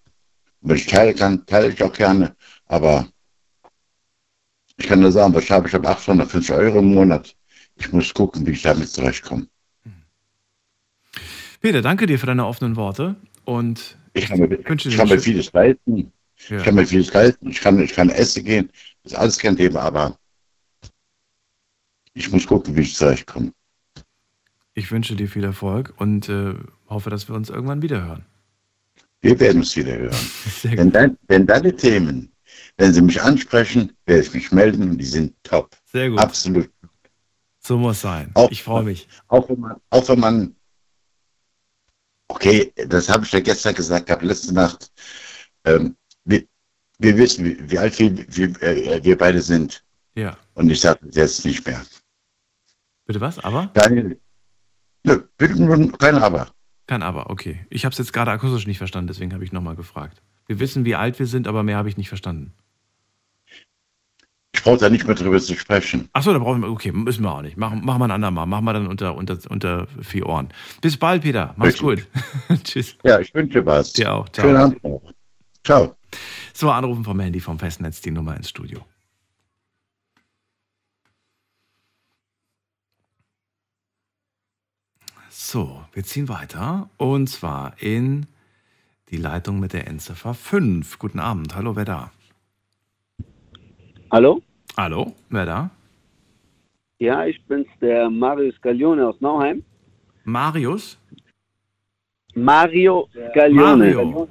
Wenn 0.61 0.77
ich 0.77 0.87
teilen 0.87 1.17
kann, 1.17 1.47
teile 1.47 1.69
ich 1.73 1.83
auch 1.83 1.93
gerne. 1.93 2.37
Aber 2.67 3.09
ich 4.77 4.87
kann 4.87 5.01
nur 5.01 5.13
sagen, 5.13 5.35
was 5.35 5.51
habe 5.51 5.69
ich 5.69 5.75
habe 5.75 5.89
850 5.89 6.55
Euro 6.55 6.79
im 6.79 6.95
Monat. 6.95 7.35
Ich 7.77 7.93
muss 7.93 8.13
gucken, 8.15 8.47
wie 8.47 8.53
ich 8.53 8.63
damit 8.63 8.89
zurechtkomme. 8.89 9.47
Peter, 11.61 11.83
danke 11.83 12.07
dir 12.07 12.19
für 12.19 12.27
deine 12.27 12.47
offenen 12.47 12.77
Worte 12.77 13.17
und 13.45 13.97
Ich 14.15 14.27
kann 14.27 14.41
mir, 14.41 14.53
ich 14.53 14.97
kann 14.97 15.09
mir 15.09 15.21
vieles 15.21 15.53
leisten. 15.53 16.13
Ja. 16.49 16.59
Ich 16.59 16.65
kann 16.65 16.75
mir 16.75 16.87
vieles 16.87 17.13
leisten. 17.13 17.51
Ich 17.51 17.61
kann, 17.61 17.81
ich 17.81 17.93
kann 17.93 18.11
essen 18.11 18.45
gehen. 18.45 18.71
Das 19.03 19.13
ist 19.13 19.19
alles 19.19 19.39
kein 19.39 19.57
Thema, 19.57 19.81
aber 19.81 20.19
ich 22.15 22.31
muss 22.31 22.47
gucken, 22.47 22.77
wie 22.77 22.83
ich 22.83 22.95
zurechtkomme. 22.95 23.53
Ich 24.75 24.91
wünsche 24.91 25.15
dir 25.15 25.29
viel 25.29 25.45
Erfolg 25.45 25.95
und 25.99 26.29
äh, 26.29 26.55
hoffe, 26.93 27.11
dass 27.11 27.29
wir 27.29 27.35
uns 27.35 27.51
irgendwann 27.51 27.83
wieder 27.83 28.05
hören. 28.05 28.25
Wir 29.21 29.39
werden 29.39 29.59
uns 29.59 29.77
wieder 29.77 29.97
hören. 29.97 30.17
Sehr 30.61 30.77
Wenn, 30.77 30.91
dein, 30.91 31.19
wenn 31.29 31.47
deine 31.47 31.75
Themen, 31.75 32.33
wenn 32.77 32.93
sie 32.93 33.03
mich 33.03 33.21
ansprechen, 33.21 33.93
werde 34.07 34.23
ich 34.23 34.35
mich 34.35 34.53
melden 34.53 34.91
und 34.91 34.99
die 34.99 35.05
sind 35.05 35.35
top. 35.43 35.77
Sehr 35.85 36.11
gut. 36.11 36.19
Absolut. 36.19 36.71
So 37.61 37.79
muss 37.79 38.01
sein. 38.01 38.31
Auch, 38.35 38.51
ich 38.51 38.63
freue 38.63 38.83
mich. 38.83 39.09
Auch 39.29 39.49
wenn 39.49 39.61
man, 39.61 39.77
auch 39.91 40.09
wenn 40.09 40.19
man, 40.19 40.57
okay, 42.27 42.73
das 42.89 43.09
habe 43.09 43.25
ich 43.25 43.31
ja 43.31 43.41
gestern 43.41 43.75
gesagt, 43.75 44.07
gehabt, 44.07 44.25
letzte 44.25 44.53
Nacht. 44.53 44.91
Ähm, 45.65 45.97
wir, 46.25 46.45
wir 46.99 47.17
wissen, 47.17 47.45
wie, 47.45 47.71
wie 47.71 47.79
alt 47.79 47.97
wir, 48.01 48.17
wir, 48.17 48.63
äh, 48.63 49.05
wir 49.05 49.17
beide 49.17 49.41
sind. 49.41 49.85
Ja. 50.15 50.37
Und 50.55 50.71
ich 50.71 50.81
sage 50.81 51.07
das 51.07 51.15
jetzt 51.15 51.45
nicht 51.45 51.65
mehr. 51.65 51.81
Bitte 53.07 53.21
was? 53.21 53.39
Aber? 53.39 53.71
Daniel, 53.75 54.21
nö, 55.05 55.23
bitte 55.37 55.63
nur 55.63 55.93
kein 55.99 56.17
Aber. 56.17 56.53
Kein 56.87 57.03
Aber, 57.03 57.31
okay. 57.31 57.65
Ich 57.71 57.85
habe 57.85 57.93
es 57.93 57.99
jetzt 57.99 58.13
gerade 58.13 58.31
akustisch 58.31 58.67
nicht 58.67 58.79
verstanden, 58.79 59.09
deswegen 59.09 59.33
habe 59.33 59.45
ich 59.45 59.53
nochmal 59.53 59.77
gefragt. 59.77 60.23
Wir 60.47 60.59
wissen, 60.61 60.85
wie 60.85 60.95
alt 60.95 61.19
wir 61.19 61.27
sind, 61.27 61.47
aber 61.47 61.63
mehr 61.63 61.77
habe 61.77 61.89
ich 61.89 61.97
nicht 61.97 62.09
verstanden. 62.09 62.53
Ich 64.55 64.63
brauche 64.63 64.79
da 64.79 64.91
nicht 64.91 65.07
mehr 65.07 65.15
drüber 65.15 65.41
zu 65.41 65.57
sprechen. 65.57 66.09
Achso, 66.13 66.33
da 66.33 66.39
brauchen 66.39 66.61
wir, 66.61 66.71
okay, 66.71 66.93
müssen 66.93 67.23
wir 67.25 67.33
auch 67.33 67.43
nicht. 67.43 67.57
Machen, 67.57 67.85
machen 67.85 68.01
wir 68.01 68.05
ein 68.05 68.11
andermal. 68.11 68.47
Machen 68.47 68.65
wir 68.65 68.75
dann 68.75 68.87
unter, 68.87 69.17
unter, 69.17 69.39
unter 69.49 69.87
vier 70.03 70.27
Ohren. 70.27 70.49
Bis 70.81 70.97
bald, 70.97 71.23
Peter. 71.23 71.55
Mach's 71.57 71.79
gut. 71.79 72.07
Tschüss. 72.65 72.97
Ja, 73.03 73.19
ich 73.19 73.35
wünsche 73.35 73.65
was. 73.65 73.93
Dir 73.95 74.13
auch. 74.13 74.29
Ciao. 74.29 74.47
Schönen 74.47 74.57
Abend 74.59 74.85
noch. 74.85 75.03
Ciao. 75.65 75.97
So, 76.53 76.71
anrufen 76.71 77.03
vom 77.03 77.19
Handy 77.19 77.41
vom 77.41 77.59
Festnetz 77.59 78.03
die 78.03 78.11
Nummer 78.11 78.37
ins 78.37 78.51
Studio. 78.51 78.85
So, 85.53 85.85
wir 85.93 86.03
ziehen 86.03 86.31
weiter 86.31 86.89
und 86.97 87.27
zwar 87.27 87.75
in 87.79 88.25
die 89.11 89.19
Leitung 89.19 89.61
mit 89.61 89.75
der 89.75 89.87
Endziffer 89.87 90.33
5. 90.33 90.99
Guten 90.99 91.21
Abend, 91.21 91.55
hallo, 91.55 91.77
wer 91.77 91.85
da? 91.85 92.11
Hallo? 94.11 94.41
Hallo, 94.79 95.13
wer 95.29 95.45
da? 95.45 95.71
Ja, 97.01 97.27
ich 97.27 97.39
bin's, 97.45 97.67
der 97.83 98.09
Marius 98.09 98.59
Gaglione 98.63 99.07
aus 99.07 99.21
Nauheim. 99.21 99.63
Marius? 100.25 100.99
Mario 102.35 103.11
Gaglione. 103.35 103.93
Mario. 103.95 104.29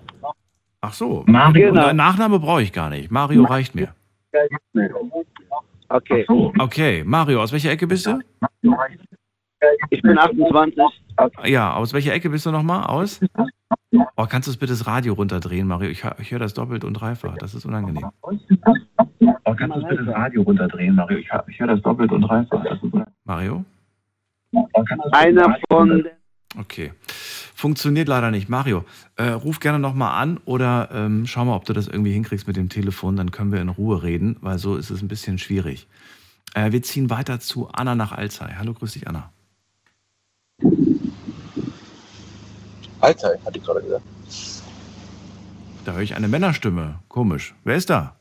Ach 0.82 0.94
so, 0.94 1.24
Mario. 1.28 1.72
Genau. 1.72 1.94
Nachname 1.94 2.40
brauche 2.40 2.64
ich 2.64 2.74
gar 2.74 2.90
nicht. 2.90 3.12
Mario 3.12 3.44
reicht 3.44 3.76
mir. 3.76 3.94
Okay. 5.88 6.26
Okay, 6.58 7.04
Mario, 7.04 7.44
aus 7.44 7.52
welcher 7.52 7.70
Ecke 7.70 7.86
bist 7.86 8.08
du? 8.08 8.20
Ich 9.90 10.02
bin 10.02 10.18
28. 10.18 10.78
Ja, 11.46 11.74
aus 11.74 11.94
welcher 11.94 12.14
Ecke 12.14 12.30
bist 12.30 12.46
du 12.46 12.52
nochmal? 12.52 12.86
Aus? 12.86 13.20
Oh, 14.16 14.26
kannst 14.26 14.48
du 14.48 14.52
es 14.52 14.58
bitte 14.58 14.74
das 14.74 14.88
Radio 14.88 15.14
runterdrehen, 15.14 15.68
Mario? 15.68 15.90
Ich, 15.90 16.04
ich 16.20 16.32
höre 16.32 16.40
das 16.40 16.54
doppelt 16.54 16.84
und 16.84 16.94
dreifach. 16.94 17.38
Das 17.38 17.54
ist 17.54 17.66
unangenehm. 17.66 18.10
Oh, 18.22 19.56
kannst 19.56 19.78
du 19.78 19.88
bitte 19.88 20.06
das 20.06 20.16
Radio 20.16 20.42
runterdrehen, 20.44 20.96
Mario? 20.96 21.18
Ich, 21.18 21.30
ich 21.48 21.60
höre 21.60 21.68
das 21.68 21.82
doppelt 21.82 22.12
und 22.12 22.22
dreifach. 22.22 22.64
Mario? 23.26 23.66
Einer 25.12 25.56
von 25.70 26.06
Okay. 26.58 26.92
Funktioniert 27.56 28.08
leider 28.08 28.32
nicht. 28.32 28.50
Mario, 28.50 28.84
äh, 29.16 29.30
ruf 29.30 29.60
gerne 29.60 29.80
nochmal 29.80 30.22
an 30.22 30.40
oder 30.46 30.90
ähm, 30.92 31.28
schau 31.28 31.46
mal, 31.46 31.56
ob 31.56 31.66
du 31.66 31.74
das 31.74 31.88
irgendwie 31.88 32.12
hinkriegst 32.12 32.48
mit 32.48 32.58
dem 32.58 32.70
Telefon. 32.70 33.16
Dann 33.16 33.32
können 33.32 33.52
wir 33.52 33.62
in 33.62 33.70
Ruhe 33.70 34.04
reden, 34.04 34.38
weil 34.42 34.58
so 34.58 34.76
ist 34.76 34.90
es 34.90 35.02
ein 35.02 35.08
bisschen 35.08 35.38
schwierig. 35.38 35.88
Äh, 36.56 36.72
wir 36.72 36.82
ziehen 36.82 37.10
weiter 37.10 37.40
zu 37.40 37.70
Anna 37.70 37.96
nach 37.96 38.12
Alzey. 38.12 38.50
Hallo, 38.58 38.74
grüß 38.74 38.94
dich, 38.94 39.08
Anna. 39.08 39.32
Alter, 43.02 43.38
hat 43.46 43.56
die 43.56 43.60
gerade 43.60 43.82
gesagt. 43.82 44.04
Da 45.86 45.94
höre 45.94 46.02
ich 46.02 46.16
eine 46.16 46.28
Männerstimme. 46.28 47.00
Komisch. 47.08 47.56
Wer 47.64 47.76
ist 47.76 47.90
da? 47.90 48.16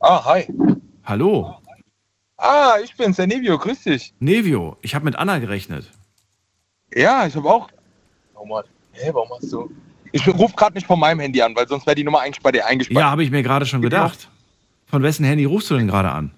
Ah, 0.00 0.24
hi. 0.24 0.46
Hallo, 1.04 1.56
Ah, 2.36 2.74
ich 2.82 2.94
bin's, 2.96 3.16
der 3.16 3.26
Nevio, 3.28 3.56
grüß 3.58 3.84
dich. 3.84 4.12
Nevio. 4.18 4.76
Ich 4.82 4.94
habe 4.94 5.04
mit 5.04 5.16
Anna 5.16 5.38
gerechnet. 5.38 5.90
Ja, 6.94 7.26
ich 7.26 7.34
habe 7.36 7.48
auch. 7.48 7.68
Warum, 8.34 8.54
hat- 8.56 8.66
hä, 8.92 9.10
warum 9.12 9.28
hast 9.36 9.52
du. 9.52 9.70
Ich 10.12 10.26
rufe 10.28 10.54
gerade 10.54 10.74
nicht 10.74 10.86
von 10.86 10.98
meinem 10.98 11.20
Handy 11.20 11.40
an, 11.42 11.54
weil 11.56 11.66
sonst 11.68 11.86
wäre 11.86 11.94
die 11.94 12.04
Nummer 12.04 12.20
eigentlich 12.20 12.42
bei 12.42 12.52
dir 12.52 12.66
eingespeichert. 12.66 13.00
Ja, 13.00 13.10
habe 13.10 13.22
ich 13.24 13.30
mir 13.30 13.42
gerade 13.42 13.66
schon 13.66 13.82
gedacht. 13.82 14.28
Von 14.86 15.02
wessen 15.02 15.24
Handy 15.24 15.44
rufst 15.44 15.70
du 15.70 15.76
denn 15.76 15.86
gerade 15.88 16.10
an? 16.10 16.32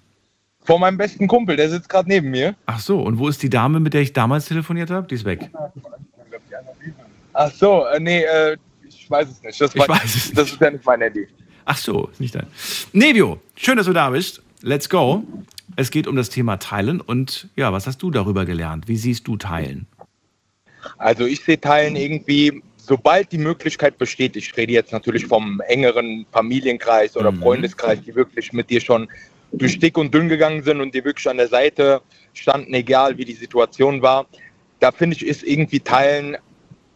Von 0.63 0.79
meinem 0.81 0.97
besten 0.97 1.27
Kumpel, 1.27 1.55
der 1.55 1.69
sitzt 1.69 1.89
gerade 1.89 2.07
neben 2.09 2.29
mir. 2.29 2.55
Ach 2.67 2.79
so, 2.79 3.01
und 3.01 3.17
wo 3.19 3.27
ist 3.27 3.41
die 3.43 3.49
Dame, 3.49 3.79
mit 3.79 3.93
der 3.93 4.01
ich 4.01 4.13
damals 4.13 4.45
telefoniert 4.45 4.89
habe? 4.91 5.07
Die 5.07 5.15
ist 5.15 5.25
weg. 5.25 5.49
Ach 7.39 7.51
so, 7.51 7.85
äh, 7.85 7.99
nee, 7.99 8.23
äh, 8.23 8.57
ich 8.87 9.07
weiß 9.11 9.29
es 9.29 9.43
nicht. 9.43 9.61
Das 9.61 9.75
Ich 9.75 9.79
war- 9.79 9.89
weiß 9.89 10.15
es 10.15 10.31
Das 10.33 10.51
ist 10.51 10.59
ja 10.59 10.71
nicht 10.71 10.83
mein 10.85 11.01
Handy. 11.01 11.27
Ach 11.65 11.77
so, 11.77 12.09
nicht 12.17 12.33
dein. 12.33 12.47
Nevio, 12.93 13.39
schön, 13.55 13.77
dass 13.77 13.85
du 13.85 13.93
da 13.93 14.09
bist. 14.09 14.41
Let's 14.63 14.89
go. 14.89 15.23
Es 15.75 15.91
geht 15.91 16.07
um 16.07 16.15
das 16.15 16.29
Thema 16.29 16.57
Teilen 16.57 16.99
und 16.99 17.47
ja, 17.55 17.71
was 17.71 17.85
hast 17.85 18.01
du 18.01 18.09
darüber 18.09 18.45
gelernt? 18.45 18.87
Wie 18.87 18.97
siehst 18.97 19.27
du 19.27 19.37
Teilen? 19.37 19.85
Also 20.97 21.25
ich 21.25 21.43
sehe 21.43 21.61
Teilen 21.61 21.95
irgendwie, 21.95 22.63
sobald 22.77 23.31
die 23.31 23.37
Möglichkeit 23.37 23.99
besteht, 23.99 24.35
ich 24.35 24.57
rede 24.57 24.73
jetzt 24.73 24.91
natürlich 24.91 25.27
vom 25.27 25.61
engeren 25.67 26.25
Familienkreis 26.31 27.15
oder 27.17 27.31
Mhm. 27.31 27.39
Freundeskreis, 27.41 27.99
die 28.01 28.15
wirklich 28.15 28.51
mit 28.51 28.71
dir 28.71 28.81
schon 28.81 29.07
durch 29.51 29.77
dick 29.77 29.95
und 29.99 30.11
dünn 30.11 30.27
gegangen 30.27 30.63
sind 30.63 30.81
und 30.81 30.95
dir 30.95 31.05
wirklich 31.05 31.29
an 31.29 31.37
der 31.37 31.49
Seite 31.49 32.01
standen, 32.33 32.73
egal 32.73 33.15
wie 33.19 33.25
die 33.25 33.33
Situation 33.33 34.01
war. 34.01 34.25
Da 34.79 34.91
finde 34.91 35.15
ich, 35.15 35.25
ist 35.25 35.43
irgendwie 35.43 35.79
Teilen 35.81 36.37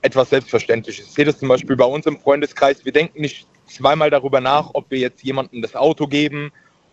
etwas 0.01 0.29
Selbstverständliches. 0.29 1.07
Ich 1.07 1.13
sehe 1.13 1.25
das 1.25 1.39
zum 1.39 1.47
Beispiel 1.47 1.75
bei 1.75 1.85
uns 1.85 2.05
im 2.05 2.19
Freundeskreis. 2.19 2.83
Wir 2.85 2.91
denken 2.91 3.21
nicht 3.21 3.47
zweimal 3.65 4.09
darüber 4.09 4.41
nach, 4.41 4.71
ob 4.73 4.89
wir 4.89 4.99
jetzt 4.99 5.23
jemandem 5.23 5.61
das 5.61 5.75
Auto 5.75 6.07
geben 6.07 6.51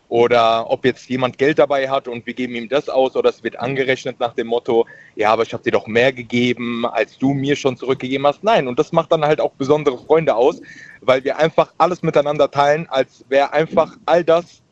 oder 0.08 0.70
ob 0.70 0.84
jetzt 0.84 1.08
jemand 1.08 1.36
Geld 1.36 1.58
dabei 1.58 1.88
hat 1.88 2.08
und 2.08 2.24
wir 2.26 2.34
geben 2.34 2.54
ihm 2.54 2.68
das 2.68 2.88
aus 2.88 3.14
oder 3.14 3.28
es 3.28 3.42
wird 3.42 3.58
angerechnet 3.58 4.18
nach 4.20 4.34
dem 4.34 4.46
Motto, 4.46 4.86
ja, 5.16 5.32
aber 5.32 5.42
ich 5.42 5.52
habe 5.52 5.62
dir 5.62 5.72
doch 5.72 5.86
mehr 5.86 6.12
gegeben, 6.12 6.86
als 6.86 7.18
du 7.18 7.34
mir 7.34 7.56
schon 7.56 7.76
zurückgegeben 7.76 8.26
hast. 8.26 8.42
Nein, 8.42 8.68
und 8.68 8.78
das 8.78 8.92
macht 8.92 9.12
dann 9.12 9.24
halt 9.24 9.40
auch 9.40 9.52
besondere 9.52 9.98
Freunde 9.98 10.34
aus, 10.34 10.62
weil 11.02 11.24
wir 11.24 11.36
einfach 11.36 11.72
alles 11.76 12.02
miteinander 12.02 12.50
teilen, 12.50 12.86
als 12.88 13.24
wäre 13.28 13.52
einfach 13.52 13.96
all 14.06 14.24
das 14.24 14.62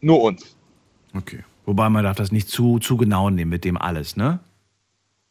nur 0.00 0.20
uns. 0.22 0.56
Okay. 1.14 1.44
Wobei 1.64 1.88
man 1.88 2.02
darf 2.02 2.16
das 2.16 2.32
nicht 2.32 2.48
zu, 2.48 2.80
zu 2.80 2.96
genau 2.96 3.30
nehmen 3.30 3.50
mit 3.50 3.64
dem 3.64 3.76
alles, 3.76 4.16
ne? 4.16 4.40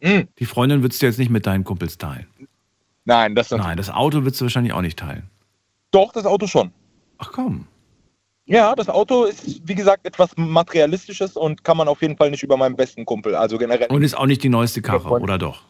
Mhm. 0.01 0.27
Die 0.39 0.45
Freundin 0.45 0.81
würdest 0.81 1.01
du 1.01 1.05
jetzt 1.05 1.19
nicht 1.19 1.29
mit 1.29 1.45
deinen 1.45 1.63
Kumpels 1.63 1.97
teilen. 1.97 2.27
Nein, 3.05 3.35
das 3.35 3.51
Nein, 3.51 3.77
das 3.77 3.89
Auto 3.89 4.23
würdest 4.23 4.41
du 4.41 4.45
wahrscheinlich 4.45 4.73
auch 4.73 4.81
nicht 4.81 4.99
teilen. 4.99 5.29
Doch, 5.91 6.11
das 6.13 6.25
Auto 6.25 6.47
schon. 6.47 6.71
Ach 7.17 7.31
komm. 7.31 7.67
Ja, 8.45 8.75
das 8.75 8.89
Auto 8.89 9.25
ist, 9.25 9.61
wie 9.67 9.75
gesagt, 9.75 10.05
etwas 10.05 10.31
Materialistisches 10.35 11.37
und 11.37 11.63
kann 11.63 11.77
man 11.77 11.87
auf 11.87 12.01
jeden 12.01 12.17
Fall 12.17 12.31
nicht 12.31 12.43
über 12.43 12.57
meinen 12.57 12.75
besten 12.75 13.05
Kumpel, 13.05 13.35
also 13.35 13.57
generell. 13.57 13.87
Und 13.89 14.03
ist 14.03 14.15
auch 14.15 14.25
nicht 14.25 14.43
die 14.43 14.49
neueste 14.49 14.81
Karre, 14.81 15.09
oder 15.09 15.37
doch? 15.37 15.63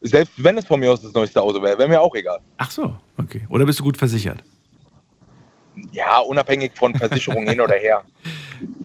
Selbst 0.00 0.32
wenn 0.36 0.58
es 0.58 0.66
von 0.66 0.78
mir 0.78 0.92
aus 0.92 1.00
das 1.00 1.12
neueste 1.12 1.40
Auto 1.40 1.62
wäre, 1.62 1.78
wäre 1.78 1.88
mir 1.88 2.00
auch 2.00 2.14
egal. 2.14 2.40
Ach 2.58 2.70
so, 2.70 2.96
okay. 3.16 3.46
Oder 3.48 3.64
bist 3.64 3.80
du 3.80 3.84
gut 3.84 3.96
versichert? 3.96 4.42
Ja, 5.92 6.18
unabhängig 6.18 6.72
von 6.74 6.94
Versicherung 6.94 7.46
hin 7.46 7.60
oder 7.60 7.74
her. 7.74 8.02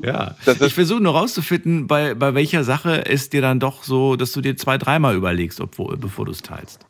Ja. 0.04 0.36
ich 0.46 0.74
versuche 0.74 1.00
nur 1.00 1.14
rauszufinden, 1.14 1.88
bei, 1.88 2.16
bei 2.16 2.34
welcher 2.34 2.64
Sache 2.64 3.06
es 3.06 3.30
dir 3.30 3.42
dann 3.42 3.60
doch 3.60 3.84
so, 3.84 4.16
dass 4.16 4.32
du 4.32 4.42
dir 4.42 4.58
zwei, 4.58 4.78
dreimal 4.80 5.16
überlegst, 5.16 5.62
obwohl, 5.62 5.96
bevor 5.96 6.26
du 6.26 6.32
es 6.32 6.42
teilst. 6.42 6.86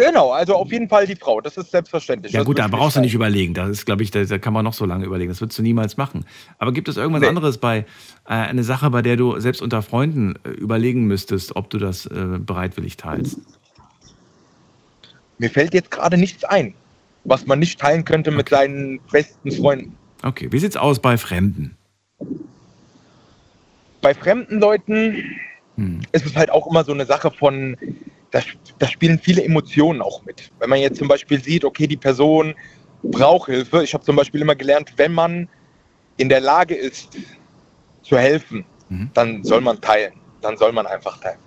Genau, 0.00 0.30
also 0.30 0.54
auf 0.54 0.72
jeden 0.72 0.88
Fall 0.88 1.06
die 1.06 1.14
Frau, 1.14 1.42
das 1.42 1.58
ist 1.58 1.70
selbstverständlich. 1.70 2.32
Ja 2.32 2.40
Das 2.40 2.46
gut, 2.46 2.58
da 2.58 2.68
brauchst 2.68 2.96
du 2.96 3.00
nicht 3.00 3.12
überlegen. 3.12 3.52
Das 3.52 3.68
ist, 3.68 3.84
glaube 3.84 4.02
ich, 4.02 4.10
da, 4.10 4.24
da 4.24 4.38
kann 4.38 4.54
man 4.54 4.64
noch 4.64 4.72
so 4.72 4.86
lange 4.86 5.04
überlegen. 5.04 5.30
Das 5.30 5.42
würdest 5.42 5.58
du 5.58 5.62
niemals 5.62 5.98
machen. 5.98 6.24
Aber 6.58 6.72
gibt 6.72 6.88
es 6.88 6.96
irgendwas 6.96 7.28
anderes 7.28 7.58
bei 7.58 7.80
äh, 8.24 8.32
eine 8.32 8.64
Sache, 8.64 8.88
bei 8.88 9.02
der 9.02 9.16
du 9.16 9.38
selbst 9.40 9.60
unter 9.60 9.82
Freunden 9.82 10.36
äh, 10.44 10.48
überlegen 10.52 11.04
müsstest, 11.04 11.54
ob 11.54 11.68
du 11.68 11.76
das 11.78 12.06
äh, 12.06 12.38
bereitwillig 12.38 12.96
teilst? 12.96 13.40
Mir 15.36 15.50
fällt 15.50 15.74
jetzt 15.74 15.90
gerade 15.90 16.16
nichts 16.16 16.44
ein, 16.44 16.72
was 17.24 17.46
man 17.46 17.58
nicht 17.58 17.80
teilen 17.80 18.04
könnte 18.04 18.30
mit 18.30 18.48
seinen 18.48 19.00
besten 19.10 19.52
Freunden. 19.52 19.96
Okay, 20.22 20.48
wie 20.50 20.58
sieht's 20.58 20.76
aus 20.76 21.00
bei 21.00 21.16
Fremden? 21.16 21.76
Bei 24.02 24.14
fremden 24.14 24.60
Leuten 24.60 25.24
Hm. 25.76 26.00
ist 26.12 26.26
es 26.26 26.36
halt 26.36 26.50
auch 26.50 26.66
immer 26.66 26.84
so 26.84 26.92
eine 26.92 27.06
Sache 27.06 27.30
von, 27.30 27.76
da, 28.30 28.40
da 28.78 28.88
spielen 28.88 29.18
viele 29.18 29.44
Emotionen 29.44 30.00
auch 30.00 30.24
mit. 30.24 30.50
Wenn 30.58 30.70
man 30.70 30.80
jetzt 30.80 30.98
zum 30.98 31.08
Beispiel 31.08 31.42
sieht, 31.42 31.64
okay, 31.64 31.86
die 31.86 31.96
Person 31.96 32.54
braucht 33.02 33.50
Hilfe. 33.50 33.82
Ich 33.82 33.94
habe 33.94 34.04
zum 34.04 34.16
Beispiel 34.16 34.40
immer 34.40 34.54
gelernt, 34.56 34.92
wenn 34.96 35.12
man 35.12 35.48
in 36.16 36.28
der 36.28 36.40
Lage 36.40 36.74
ist 36.74 37.16
zu 38.02 38.18
helfen, 38.18 38.64
Mhm. 38.88 39.10
dann 39.14 39.44
soll 39.44 39.60
man 39.60 39.80
teilen. 39.80 40.14
Dann 40.42 40.56
soll 40.56 40.72
man 40.72 40.86
einfach 40.86 41.18
teilen. 41.20 41.38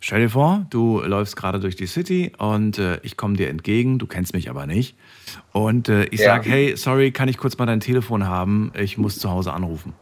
Stell 0.00 0.20
dir 0.20 0.30
vor, 0.30 0.66
du 0.70 1.00
läufst 1.00 1.36
gerade 1.36 1.58
durch 1.60 1.76
die 1.76 1.86
City 1.86 2.32
und 2.38 2.78
äh, 2.78 3.00
ich 3.02 3.16
komme 3.16 3.36
dir 3.36 3.48
entgegen, 3.48 3.98
du 3.98 4.06
kennst 4.06 4.32
mich 4.32 4.48
aber 4.48 4.66
nicht. 4.66 4.96
Und 5.52 5.88
äh, 5.88 6.04
ich 6.06 6.20
Ja. 6.20 6.34
sag, 6.34 6.46
hey, 6.46 6.76
sorry, 6.76 7.10
kann 7.10 7.28
ich 7.28 7.36
kurz 7.36 7.58
mal 7.58 7.66
dein 7.66 7.80
Telefon 7.80 8.26
haben? 8.26 8.72
Ich 8.78 8.96
muss 8.96 9.18
zu 9.18 9.30
Hause 9.30 9.52
anrufen. 9.52 9.94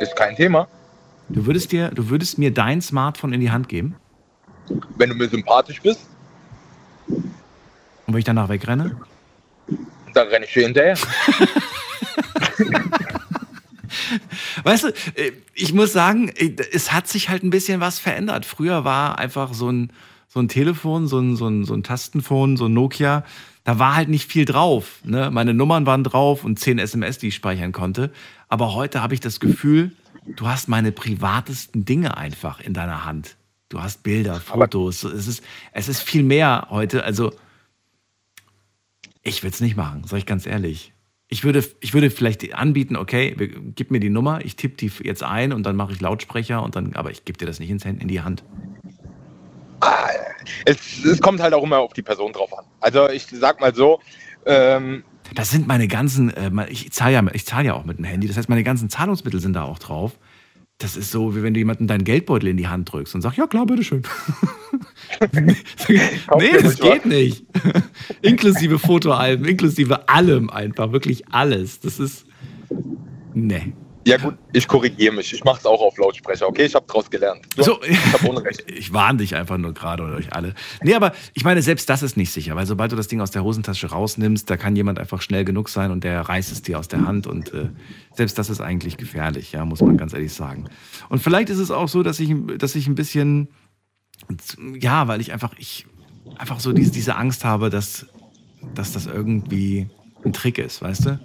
Ist 0.00 0.16
kein 0.16 0.34
Thema. 0.36 0.68
Du 1.28 1.44
würdest, 1.44 1.72
dir, 1.72 1.90
du 1.90 2.08
würdest 2.08 2.38
mir 2.38 2.52
dein 2.52 2.80
Smartphone 2.80 3.34
in 3.34 3.40
die 3.40 3.50
Hand 3.50 3.68
geben? 3.68 3.94
Wenn 4.96 5.10
du 5.10 5.16
mir 5.16 5.28
sympathisch 5.28 5.80
bist, 5.82 6.00
Und 8.06 8.14
wenn 8.14 8.18
ich 8.20 8.24
danach 8.24 8.48
wegrenne? 8.48 8.96
dann 10.14 10.28
renne 10.28 10.46
ich 10.46 10.52
dir 10.54 10.64
hinterher. 10.64 10.96
Weißt 14.68 14.84
du, 14.84 14.88
äh, 15.14 15.32
ich 15.54 15.72
muss 15.72 15.94
sagen, 15.94 16.28
äh, 16.28 16.54
es 16.72 16.92
hat 16.92 17.08
sich 17.08 17.30
halt 17.30 17.42
ein 17.42 17.48
bisschen 17.48 17.80
was 17.80 17.98
verändert. 17.98 18.44
Früher 18.44 18.84
war 18.84 19.18
einfach 19.18 19.54
so 19.54 19.72
ein, 19.72 19.90
so 20.28 20.40
ein 20.40 20.48
Telefon, 20.48 21.08
so 21.08 21.18
ein, 21.18 21.36
so, 21.36 21.48
ein, 21.48 21.64
so 21.64 21.72
ein 21.72 21.82
Tastenphone, 21.82 22.58
so 22.58 22.66
ein 22.66 22.74
Nokia, 22.74 23.24
da 23.64 23.78
war 23.78 23.96
halt 23.96 24.10
nicht 24.10 24.30
viel 24.30 24.44
drauf. 24.44 25.00
Ne? 25.04 25.30
Meine 25.30 25.54
Nummern 25.54 25.86
waren 25.86 26.04
drauf 26.04 26.44
und 26.44 26.58
10 26.58 26.78
SMS, 26.78 27.16
die 27.16 27.28
ich 27.28 27.34
speichern 27.34 27.72
konnte. 27.72 28.12
Aber 28.48 28.74
heute 28.74 29.00
habe 29.02 29.14
ich 29.14 29.20
das 29.20 29.40
Gefühl, 29.40 29.92
du 30.36 30.46
hast 30.46 30.68
meine 30.68 30.92
privatesten 30.92 31.86
Dinge 31.86 32.18
einfach 32.18 32.60
in 32.60 32.74
deiner 32.74 33.06
Hand. 33.06 33.36
Du 33.70 33.80
hast 33.80 34.02
Bilder, 34.02 34.38
Fotos. 34.38 35.02
Es 35.02 35.26
ist, 35.28 35.42
es 35.72 35.88
ist 35.88 36.02
viel 36.02 36.22
mehr 36.22 36.66
heute. 36.68 37.04
Also, 37.04 37.32
ich 39.22 39.42
würde 39.42 39.54
es 39.54 39.60
nicht 39.62 39.78
machen, 39.78 40.02
sag 40.04 40.18
ich 40.18 40.26
ganz 40.26 40.44
ehrlich. 40.44 40.92
Ich 41.28 41.44
würde, 41.44 41.62
ich 41.80 41.92
würde 41.92 42.10
vielleicht 42.10 42.54
anbieten, 42.54 42.96
okay, 42.96 43.36
gib 43.74 43.90
mir 43.90 44.00
die 44.00 44.08
Nummer, 44.08 44.44
ich 44.44 44.56
tippe 44.56 44.76
die 44.76 44.90
jetzt 45.04 45.22
ein 45.22 45.52
und 45.52 45.64
dann 45.64 45.76
mache 45.76 45.92
ich 45.92 46.00
Lautsprecher 46.00 46.62
und 46.62 46.74
dann, 46.74 46.94
aber 46.94 47.10
ich 47.10 47.24
gebe 47.26 47.38
dir 47.38 47.44
das 47.44 47.60
nicht 47.60 47.68
ins 47.70 47.84
Hand, 47.84 48.00
in 48.00 48.08
die 48.08 48.22
Hand. 48.22 48.44
Es, 50.64 51.04
es 51.04 51.20
kommt 51.20 51.40
halt 51.40 51.52
auch 51.52 51.62
immer 51.62 51.78
auf 51.78 51.92
die 51.92 52.02
Person 52.02 52.32
drauf 52.32 52.56
an. 52.58 52.64
Also 52.80 53.08
ich 53.10 53.26
sag 53.26 53.60
mal 53.60 53.74
so, 53.74 54.00
ähm, 54.46 55.04
Das 55.34 55.50
sind 55.50 55.66
meine 55.66 55.88
ganzen, 55.88 56.32
äh, 56.34 56.50
ich 56.70 56.90
zahle 56.92 57.12
ja, 57.12 57.22
ich 57.32 57.44
zahle 57.44 57.66
ja 57.66 57.74
auch 57.74 57.84
mit 57.84 57.98
dem 57.98 58.04
Handy, 58.04 58.26
das 58.26 58.36
heißt, 58.36 58.48
meine 58.48 58.64
ganzen 58.64 58.88
Zahlungsmittel 58.88 59.40
sind 59.40 59.52
da 59.52 59.64
auch 59.64 59.78
drauf. 59.78 60.18
Das 60.78 60.96
ist 60.96 61.10
so, 61.10 61.34
wie 61.34 61.42
wenn 61.42 61.54
du 61.54 61.58
jemandem 61.58 61.88
deinen 61.88 62.04
Geldbeutel 62.04 62.48
in 62.48 62.56
die 62.56 62.68
Hand 62.68 62.92
drückst 62.92 63.16
und 63.16 63.20
sagst, 63.20 63.36
ja 63.36 63.48
klar, 63.48 63.66
bitteschön. 63.66 64.02
nee, 65.32 66.52
das 66.62 66.78
geht 66.78 67.04
nicht. 67.04 67.44
inklusive 68.22 68.78
Fotoalben, 68.78 69.44
inklusive 69.44 70.08
allem 70.08 70.50
einfach, 70.50 70.92
wirklich 70.92 71.28
alles. 71.32 71.80
Das 71.80 71.98
ist, 71.98 72.26
nee. 73.34 73.72
Ja 74.06 74.16
gut, 74.16 74.36
ich 74.52 74.66
korrigiere 74.66 75.14
mich. 75.14 75.32
Ich 75.32 75.44
mache 75.44 75.58
es 75.58 75.66
auch 75.66 75.80
auf 75.80 75.96
Lautsprecher, 75.98 76.46
okay? 76.48 76.64
Ich 76.64 76.74
habe 76.74 76.86
draus 76.86 77.10
gelernt. 77.10 77.44
Du, 77.56 77.62
So. 77.62 77.82
Ich 77.82 78.12
habe 78.12 78.28
Unrecht. 78.28 78.64
Ich 78.78 78.92
warne 78.92 79.18
dich 79.18 79.34
einfach 79.34 79.58
nur 79.58 79.74
gerade 79.74 80.04
oder 80.04 80.14
euch 80.16 80.32
alle. 80.32 80.54
Nee, 80.82 80.94
aber 80.94 81.12
ich 81.34 81.44
meine, 81.44 81.62
selbst 81.62 81.88
das 81.90 82.02
ist 82.02 82.16
nicht 82.16 82.30
sicher, 82.30 82.54
weil 82.54 82.64
sobald 82.64 82.92
du 82.92 82.96
das 82.96 83.08
Ding 83.08 83.20
aus 83.20 83.30
der 83.30 83.42
Hosentasche 83.42 83.88
rausnimmst, 83.88 84.48
da 84.48 84.56
kann 84.56 84.76
jemand 84.76 84.98
einfach 84.98 85.20
schnell 85.20 85.44
genug 85.44 85.68
sein 85.68 85.90
und 85.90 86.04
der 86.04 86.20
reißt 86.20 86.52
es 86.52 86.62
dir 86.62 86.78
aus 86.78 86.88
der 86.88 87.04
Hand 87.04 87.26
und 87.26 87.52
äh, 87.52 87.70
selbst 88.14 88.38
das 88.38 88.50
ist 88.50 88.60
eigentlich 88.60 88.96
gefährlich, 88.96 89.52
ja, 89.52 89.64
muss 89.64 89.80
man 89.80 89.96
ganz 89.96 90.12
ehrlich 90.12 90.32
sagen. 90.32 90.66
Und 91.08 91.22
vielleicht 91.22 91.50
ist 91.50 91.58
es 91.58 91.70
auch 91.70 91.88
so, 91.88 92.02
dass 92.02 92.20
ich, 92.20 92.32
dass 92.56 92.74
ich 92.76 92.86
ein 92.86 92.94
bisschen, 92.94 93.48
ja, 94.78 95.08
weil 95.08 95.20
ich 95.20 95.32
einfach, 95.32 95.52
ich 95.58 95.86
einfach 96.38 96.60
so 96.60 96.72
diese, 96.72 96.92
diese 96.92 97.16
Angst 97.16 97.44
habe, 97.44 97.68
dass, 97.68 98.06
dass 98.74 98.92
das 98.92 99.06
irgendwie 99.06 99.88
ein 100.24 100.32
Trick 100.32 100.58
ist, 100.58 100.82
weißt 100.82 101.06
du? 101.06 101.20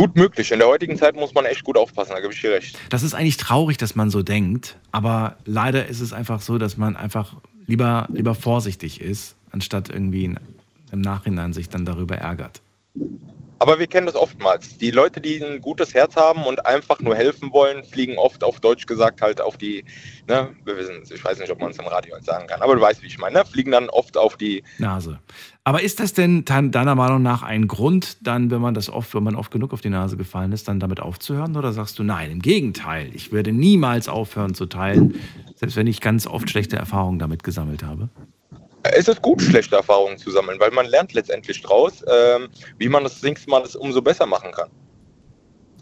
Gut 0.00 0.16
möglich. 0.16 0.50
In 0.50 0.60
der 0.60 0.68
heutigen 0.68 0.96
Zeit 0.96 1.14
muss 1.14 1.34
man 1.34 1.44
echt 1.44 1.62
gut 1.62 1.76
aufpassen, 1.76 2.12
da 2.14 2.20
gebe 2.20 2.32
ich 2.32 2.40
dir 2.40 2.52
recht. 2.52 2.78
Das 2.88 3.02
ist 3.02 3.12
eigentlich 3.12 3.36
traurig, 3.36 3.76
dass 3.76 3.96
man 3.96 4.08
so 4.08 4.22
denkt, 4.22 4.78
aber 4.92 5.36
leider 5.44 5.88
ist 5.88 6.00
es 6.00 6.14
einfach 6.14 6.40
so, 6.40 6.56
dass 6.56 6.78
man 6.78 6.96
einfach 6.96 7.34
lieber, 7.66 8.08
lieber 8.10 8.34
vorsichtig 8.34 9.02
ist, 9.02 9.36
anstatt 9.50 9.90
irgendwie 9.90 10.34
im 10.90 11.00
Nachhinein 11.02 11.52
sich 11.52 11.68
dann 11.68 11.84
darüber 11.84 12.16
ärgert. 12.16 12.62
Aber 13.58 13.78
wir 13.78 13.86
kennen 13.88 14.06
das 14.06 14.14
oftmals. 14.14 14.78
Die 14.78 14.90
Leute, 14.90 15.20
die 15.20 15.44
ein 15.44 15.60
gutes 15.60 15.92
Herz 15.92 16.16
haben 16.16 16.46
und 16.46 16.64
einfach 16.64 17.00
nur 17.00 17.14
helfen 17.14 17.52
wollen, 17.52 17.84
fliegen 17.84 18.16
oft 18.16 18.42
auf 18.42 18.58
Deutsch 18.58 18.86
gesagt 18.86 19.20
halt 19.20 19.38
auf 19.42 19.58
die, 19.58 19.84
ne, 20.26 20.48
wir 20.64 20.78
wissen, 20.78 21.02
ich 21.12 21.22
weiß 21.22 21.38
nicht, 21.38 21.50
ob 21.50 21.60
man 21.60 21.72
es 21.72 21.78
im 21.78 21.86
Radio 21.86 22.14
halt 22.14 22.24
sagen 22.24 22.46
kann, 22.46 22.62
aber 22.62 22.74
du 22.74 22.80
weißt, 22.80 23.02
wie 23.02 23.06
ich 23.06 23.18
meine, 23.18 23.40
ne? 23.40 23.44
fliegen 23.44 23.70
dann 23.70 23.90
oft 23.90 24.16
auf 24.16 24.38
die, 24.38 24.64
Nase. 24.78 25.18
Aber 25.62 25.82
ist 25.82 26.00
das 26.00 26.14
denn 26.14 26.44
deiner 26.44 26.94
Meinung 26.94 27.22
nach 27.22 27.42
ein 27.42 27.68
Grund, 27.68 28.26
dann, 28.26 28.50
wenn 28.50 28.62
man 28.62 28.72
das 28.72 28.88
oft, 28.88 29.14
wenn 29.14 29.22
man 29.22 29.36
oft 29.36 29.50
genug 29.50 29.72
auf 29.72 29.82
die 29.82 29.90
Nase 29.90 30.16
gefallen 30.16 30.52
ist, 30.52 30.68
dann 30.68 30.80
damit 30.80 31.00
aufzuhören? 31.00 31.56
Oder 31.56 31.72
sagst 31.72 31.98
du, 31.98 32.02
nein, 32.02 32.30
im 32.30 32.40
Gegenteil, 32.40 33.10
ich 33.14 33.30
werde 33.30 33.52
niemals 33.52 34.08
aufhören 34.08 34.54
zu 34.54 34.66
teilen, 34.66 35.16
selbst 35.54 35.76
wenn 35.76 35.86
ich 35.86 36.00
ganz 36.00 36.26
oft 36.26 36.48
schlechte 36.48 36.76
Erfahrungen 36.76 37.18
damit 37.18 37.42
gesammelt 37.42 37.82
habe? 37.82 38.08
es 38.82 39.08
ist 39.08 39.22
gut, 39.22 39.42
schlechte 39.42 39.76
Erfahrungen 39.76 40.18
zu 40.18 40.30
sammeln, 40.30 40.58
weil 40.58 40.70
man 40.70 40.86
lernt 40.86 41.12
letztendlich 41.12 41.60
draus, 41.62 42.02
ähm, 42.06 42.48
wie 42.78 42.88
man 42.88 43.04
das 43.04 43.22
nächste 43.22 43.50
Mal 43.50 43.62
das 43.62 43.76
umso 43.76 44.00
besser 44.00 44.26
machen 44.26 44.52
kann. 44.52 44.70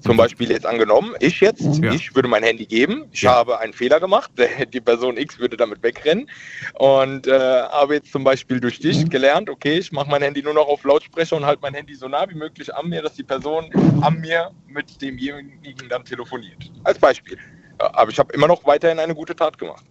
Zum 0.01 0.17
Beispiel 0.17 0.51
jetzt 0.51 0.67
angenommen, 0.67 1.15
ich 1.21 1.41
jetzt, 1.41 1.83
ich 1.83 2.15
würde 2.15 2.29
mein 2.29 2.43
Handy 2.43 2.67
geben, 2.67 3.05
ich 3.13 3.27
habe 3.27 3.59
einen 3.59 3.73
Fehler 3.73 4.01
gemacht, 4.01 4.31
die 4.73 4.81
Person 4.81 5.17
X 5.17 5.39
würde 5.39 5.57
damit 5.57 5.83
wegrennen 5.83 6.29
und 6.75 7.27
äh, 7.27 7.39
habe 7.39 7.95
jetzt 7.95 8.13
zum 8.13 8.25
Beispiel 8.25 8.61
durch 8.61 8.79
dich 8.79 9.09
gelernt, 9.11 9.51
okay, 9.51 9.79
ich 9.79 9.93
mache 9.93 10.11
mein 10.11 10.23
Handy 10.23 10.43
nur 10.43 10.55
noch 10.55 10.69
auf 10.69 10.85
Lautsprecher 10.85 11.37
und 11.37 11.45
halte 11.45 11.63
mein 11.63 11.75
Handy 11.75 11.95
so 11.95 12.09
nah 12.09 12.29
wie 12.29 12.35
möglich 12.35 12.75
an 12.75 12.89
mir, 12.89 13.03
dass 13.03 13.15
die 13.15 13.23
Person 13.23 13.71
an 14.03 14.21
mir 14.21 14.51
mit 14.67 15.01
demjenigen 15.01 15.89
dann 15.89 16.05
telefoniert. 16.05 16.71
Als 16.85 16.99
Beispiel. 16.99 17.39
Ja, 17.81 17.95
aber 17.95 18.11
ich 18.11 18.19
habe 18.19 18.33
immer 18.33 18.49
noch 18.49 18.65
weiterhin 18.65 18.99
eine 18.99 19.15
gute 19.15 19.35
Tat 19.35 19.59
gemacht. 19.59 19.85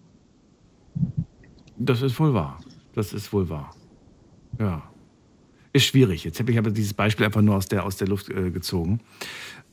Das 1.76 2.02
ist 2.02 2.18
wohl 2.18 2.34
wahr. 2.34 2.60
Das 2.94 3.12
ist 3.12 3.32
wohl 3.32 3.48
wahr. 3.48 3.74
Ja. 4.58 4.82
Ist 5.72 5.84
schwierig. 5.84 6.24
Jetzt 6.24 6.40
habe 6.40 6.50
ich 6.50 6.58
aber 6.58 6.70
dieses 6.70 6.94
Beispiel 6.94 7.26
einfach 7.26 7.42
nur 7.42 7.54
aus 7.54 7.68
der, 7.68 7.84
aus 7.84 7.96
der 7.96 8.08
Luft 8.08 8.30
äh, 8.30 8.50
gezogen. 8.50 9.00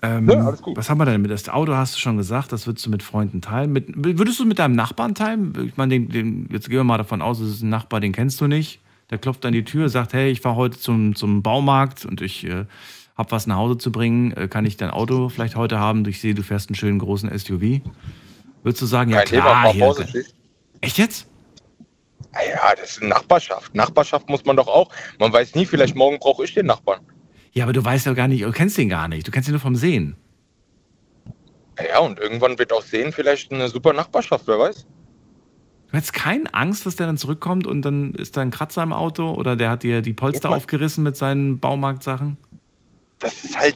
Ähm, 0.05 0.29
Ja, 0.29 0.45
alles 0.47 0.61
gut. 0.61 0.77
Was 0.77 0.89
haben 0.89 0.97
wir 0.99 1.05
denn 1.05 1.21
mit 1.21 1.31
das 1.31 1.47
Auto? 1.49 1.73
Hast 1.75 1.95
du 1.95 1.99
schon 1.99 2.17
gesagt, 2.17 2.51
das 2.51 2.67
würdest 2.67 2.85
du 2.85 2.89
mit 2.89 3.03
Freunden 3.03 3.41
teilen. 3.41 3.71
Mit, 3.71 3.85
würdest 3.95 4.39
du 4.39 4.45
mit 4.45 4.59
deinem 4.59 4.75
Nachbarn 4.75 5.15
teilen? 5.15 5.53
Ich 5.67 5.77
meine, 5.77 5.93
den, 5.95 6.09
den, 6.09 6.49
jetzt 6.51 6.69
gehen 6.69 6.77
wir 6.77 6.83
mal 6.83 6.97
davon 6.97 7.21
aus, 7.21 7.39
es 7.39 7.51
ist 7.55 7.61
ein 7.63 7.69
Nachbar, 7.69 7.99
den 7.99 8.11
kennst 8.11 8.39
du 8.41 8.47
nicht. 8.47 8.79
Der 9.09 9.17
klopft 9.17 9.45
an 9.45 9.53
die 9.53 9.63
Tür, 9.63 9.89
sagt, 9.89 10.13
hey, 10.13 10.29
ich 10.31 10.41
fahre 10.41 10.55
heute 10.55 10.79
zum, 10.79 11.15
zum 11.15 11.43
Baumarkt 11.43 12.05
und 12.05 12.21
ich 12.21 12.43
äh, 12.45 12.65
habe 13.17 13.31
was 13.31 13.45
nach 13.47 13.57
Hause 13.57 13.77
zu 13.77 13.91
bringen. 13.91 14.31
Äh, 14.33 14.47
kann 14.47 14.65
ich 14.65 14.77
dein 14.77 14.89
Auto 14.89 15.29
vielleicht 15.29 15.55
heute 15.55 15.79
haben? 15.79 16.05
Ich 16.07 16.19
sehe, 16.19 16.33
du 16.33 16.41
fährst 16.43 16.69
einen 16.69 16.75
schönen 16.75 16.99
großen 16.99 17.29
SUV. 17.37 17.81
Würdest 18.63 18.81
du 18.81 18.85
sagen, 18.87 19.11
ja 19.11 19.19
Kein 19.19 19.27
Thema, 19.27 19.43
klar. 19.43 19.73
hier, 19.73 19.85
vorsichtig. 19.85 20.25
echt 20.81 20.97
jetzt? 20.97 21.27
Ja, 22.33 22.73
das 22.75 22.91
ist 22.97 23.03
Nachbarschaft. 23.03 23.73
Nachbarschaft 23.75 24.27
muss 24.27 24.43
man 24.43 24.55
doch 24.57 24.67
auch. 24.67 24.89
Man 25.19 25.31
weiß 25.31 25.55
nie, 25.55 25.65
vielleicht 25.65 25.95
morgen 25.95 26.17
brauche 26.19 26.43
ich 26.43 26.53
den 26.53 26.65
Nachbarn. 26.65 26.99
Ja, 27.55 27.63
aber 27.63 27.73
du 27.73 27.83
weißt 27.83 28.05
ja 28.05 28.13
gar 28.13 28.27
nicht, 28.27 28.43
du 28.43 28.51
kennst 28.51 28.77
den 28.77 28.89
gar 28.89 29.07
nicht. 29.07 29.25
Du 29.25 29.31
kennst 29.31 29.47
ihn 29.47 29.53
nur 29.53 29.61
vom 29.61 29.75
Sehen. 29.75 30.17
Ja, 31.89 31.99
und 31.99 32.19
irgendwann 32.19 32.57
wird 32.59 32.71
aus 32.73 32.89
Sehen 32.89 33.11
vielleicht 33.11 33.51
eine 33.51 33.69
super 33.69 33.93
Nachbarschaft, 33.93 34.45
wer 34.47 34.59
weiß. 34.59 34.85
Du 35.91 35.97
hättest 35.97 36.13
keine 36.13 36.53
Angst, 36.53 36.85
dass 36.85 36.95
der 36.97 37.07
dann 37.07 37.17
zurückkommt 37.17 37.65
und 37.67 37.81
dann 37.83 38.13
ist 38.15 38.35
da 38.35 38.41
ein 38.41 38.51
Kratzer 38.51 38.83
im 38.83 38.91
Auto 38.91 39.31
oder 39.31 39.55
der 39.55 39.69
hat 39.69 39.83
dir 39.83 40.01
die 40.01 40.13
Polster 40.13 40.49
Ja. 40.49 40.55
aufgerissen 40.55 41.03
mit 41.03 41.15
seinen 41.15 41.59
Baumarktsachen? 41.59 42.37
Das 43.19 43.43
ist 43.45 43.57
halt. 43.57 43.75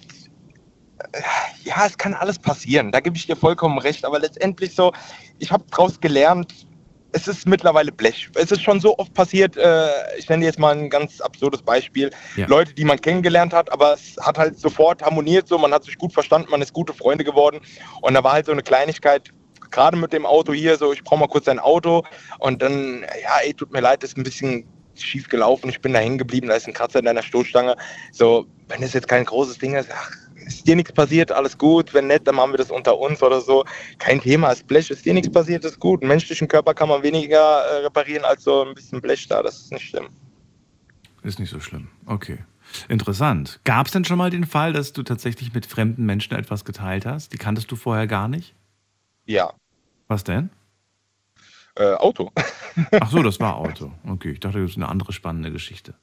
äh, 1.13 1.21
Ja, 1.63 1.85
es 1.85 1.97
kann 1.97 2.13
alles 2.13 2.37
passieren. 2.39 2.91
Da 2.91 2.99
gebe 2.99 3.15
ich 3.15 3.27
dir 3.27 3.37
vollkommen 3.37 3.77
recht. 3.79 4.03
Aber 4.03 4.19
letztendlich 4.19 4.75
so, 4.75 4.91
ich 5.37 5.51
habe 5.51 5.63
daraus 5.71 5.99
gelernt, 6.01 6.67
es 7.11 7.27
ist 7.27 7.47
mittlerweile 7.47 7.91
Blech. 7.91 8.29
Es 8.35 8.51
ist 8.51 8.61
schon 8.61 8.79
so 8.79 8.97
oft 8.97 9.13
passiert, 9.13 9.57
äh, 9.57 9.89
ich 10.17 10.29
nenne 10.29 10.45
jetzt 10.45 10.59
mal 10.59 10.75
ein 10.75 10.89
ganz 10.89 11.21
absurdes 11.21 11.61
Beispiel. 11.61 12.11
Ja. 12.35 12.47
Leute, 12.47 12.73
die 12.73 12.85
man 12.85 12.99
kennengelernt 12.99 13.53
hat, 13.53 13.71
aber 13.71 13.93
es 13.93 14.15
hat 14.21 14.37
halt 14.37 14.59
sofort 14.59 15.01
harmoniert, 15.01 15.47
so 15.47 15.57
man 15.57 15.73
hat 15.73 15.83
sich 15.83 15.97
gut 15.97 16.13
verstanden, 16.13 16.49
man 16.51 16.61
ist 16.61 16.73
gute 16.73 16.93
Freunde 16.93 17.23
geworden. 17.23 17.59
Und 18.01 18.13
da 18.13 18.23
war 18.23 18.33
halt 18.33 18.45
so 18.45 18.51
eine 18.51 18.61
Kleinigkeit, 18.61 19.29
gerade 19.71 19.97
mit 19.97 20.13
dem 20.13 20.25
Auto 20.25 20.53
hier, 20.53 20.77
so 20.77 20.93
ich 20.93 21.03
brauche 21.03 21.19
mal 21.19 21.27
kurz 21.27 21.47
ein 21.47 21.59
Auto. 21.59 22.03
Und 22.39 22.61
dann, 22.61 23.05
ja, 23.23 23.39
ey, 23.43 23.53
tut 23.53 23.71
mir 23.71 23.81
leid, 23.81 24.03
ist 24.03 24.17
ein 24.17 24.23
bisschen 24.23 24.65
schief 24.95 25.29
gelaufen, 25.29 25.69
ich 25.69 25.81
bin 25.81 25.93
da 25.93 25.99
hängen 25.99 26.17
geblieben, 26.17 26.47
da 26.47 26.55
ist 26.55 26.67
ein 26.67 26.73
Kratzer 26.73 26.99
in 26.99 27.05
deiner 27.05 27.23
Stoßstange. 27.23 27.75
So, 28.11 28.45
wenn 28.67 28.83
es 28.83 28.93
jetzt 28.93 29.07
kein 29.07 29.25
großes 29.25 29.57
Ding 29.57 29.75
ist, 29.75 29.89
ach, 29.93 30.11
ist 30.49 30.67
dir 30.67 30.75
nichts 30.75 30.91
passiert, 30.91 31.31
alles 31.31 31.57
gut. 31.57 31.93
Wenn 31.93 32.07
nicht, 32.07 32.27
dann 32.27 32.35
machen 32.35 32.51
wir 32.51 32.57
das 32.57 32.71
unter 32.71 32.97
uns 32.97 33.21
oder 33.23 33.39
so. 33.41 33.63
Kein 33.97 34.19
Thema, 34.19 34.51
ist 34.51 34.67
Blech, 34.67 34.89
ist 34.89 35.05
dir 35.05 35.13
nichts 35.13 35.31
passiert, 35.31 35.63
ist 35.63 35.79
gut. 35.79 36.01
Einen 36.01 36.09
menschlichen 36.09 36.47
Körper 36.47 36.73
kann 36.73 36.89
man 36.89 37.03
weniger 37.03 37.37
äh, 37.37 37.77
reparieren 37.83 38.25
als 38.25 38.43
so 38.43 38.63
ein 38.65 38.73
bisschen 38.73 39.01
Blech 39.01 39.27
da, 39.27 39.41
das 39.41 39.57
ist 39.59 39.71
nicht 39.71 39.87
schlimm. 39.89 40.09
Ist 41.23 41.39
nicht 41.39 41.49
so 41.49 41.59
schlimm. 41.59 41.87
Okay. 42.05 42.39
Interessant. 42.87 43.59
Gab 43.63 43.87
es 43.87 43.93
denn 43.93 44.05
schon 44.05 44.17
mal 44.17 44.29
den 44.29 44.45
Fall, 44.45 44.73
dass 44.73 44.93
du 44.93 45.03
tatsächlich 45.03 45.53
mit 45.53 45.65
fremden 45.65 46.05
Menschen 46.05 46.35
etwas 46.35 46.65
geteilt 46.65 47.05
hast? 47.05 47.33
Die 47.33 47.37
kanntest 47.37 47.71
du 47.71 47.75
vorher 47.75 48.05
gar 48.07 48.27
nicht? 48.27 48.53
Ja, 49.25 49.53
Was 50.07 50.23
denn? 50.23 50.49
äh, 51.75 51.93
Auto. 51.95 52.31
Ach 52.99 53.09
so, 53.09 53.23
das 53.23 53.39
war 53.39 53.57
Auto. 53.57 53.91
Okay, 54.07 54.31
ich 54.31 54.39
dachte, 54.39 54.61
das 54.61 54.71
ist 54.71 54.77
eine 54.77 54.89
andere 54.89 55.13
spannende 55.13 55.51
Geschichte. 55.51 55.93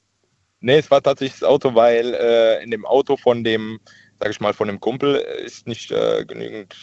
Nee, 0.60 0.78
es 0.78 0.90
war 0.90 1.02
tatsächlich 1.02 1.40
das 1.40 1.48
Auto, 1.48 1.74
weil 1.74 2.14
äh, 2.14 2.62
in 2.64 2.70
dem 2.70 2.86
Auto 2.86 3.16
von 3.16 3.44
dem, 3.44 3.78
sag 4.20 4.30
ich 4.30 4.40
mal, 4.40 4.52
von 4.52 4.68
dem 4.68 4.80
Kumpel 4.80 5.16
äh, 5.16 5.44
ist 5.44 5.66
nicht 5.66 5.90
äh, 5.90 6.24
genügend, 6.26 6.74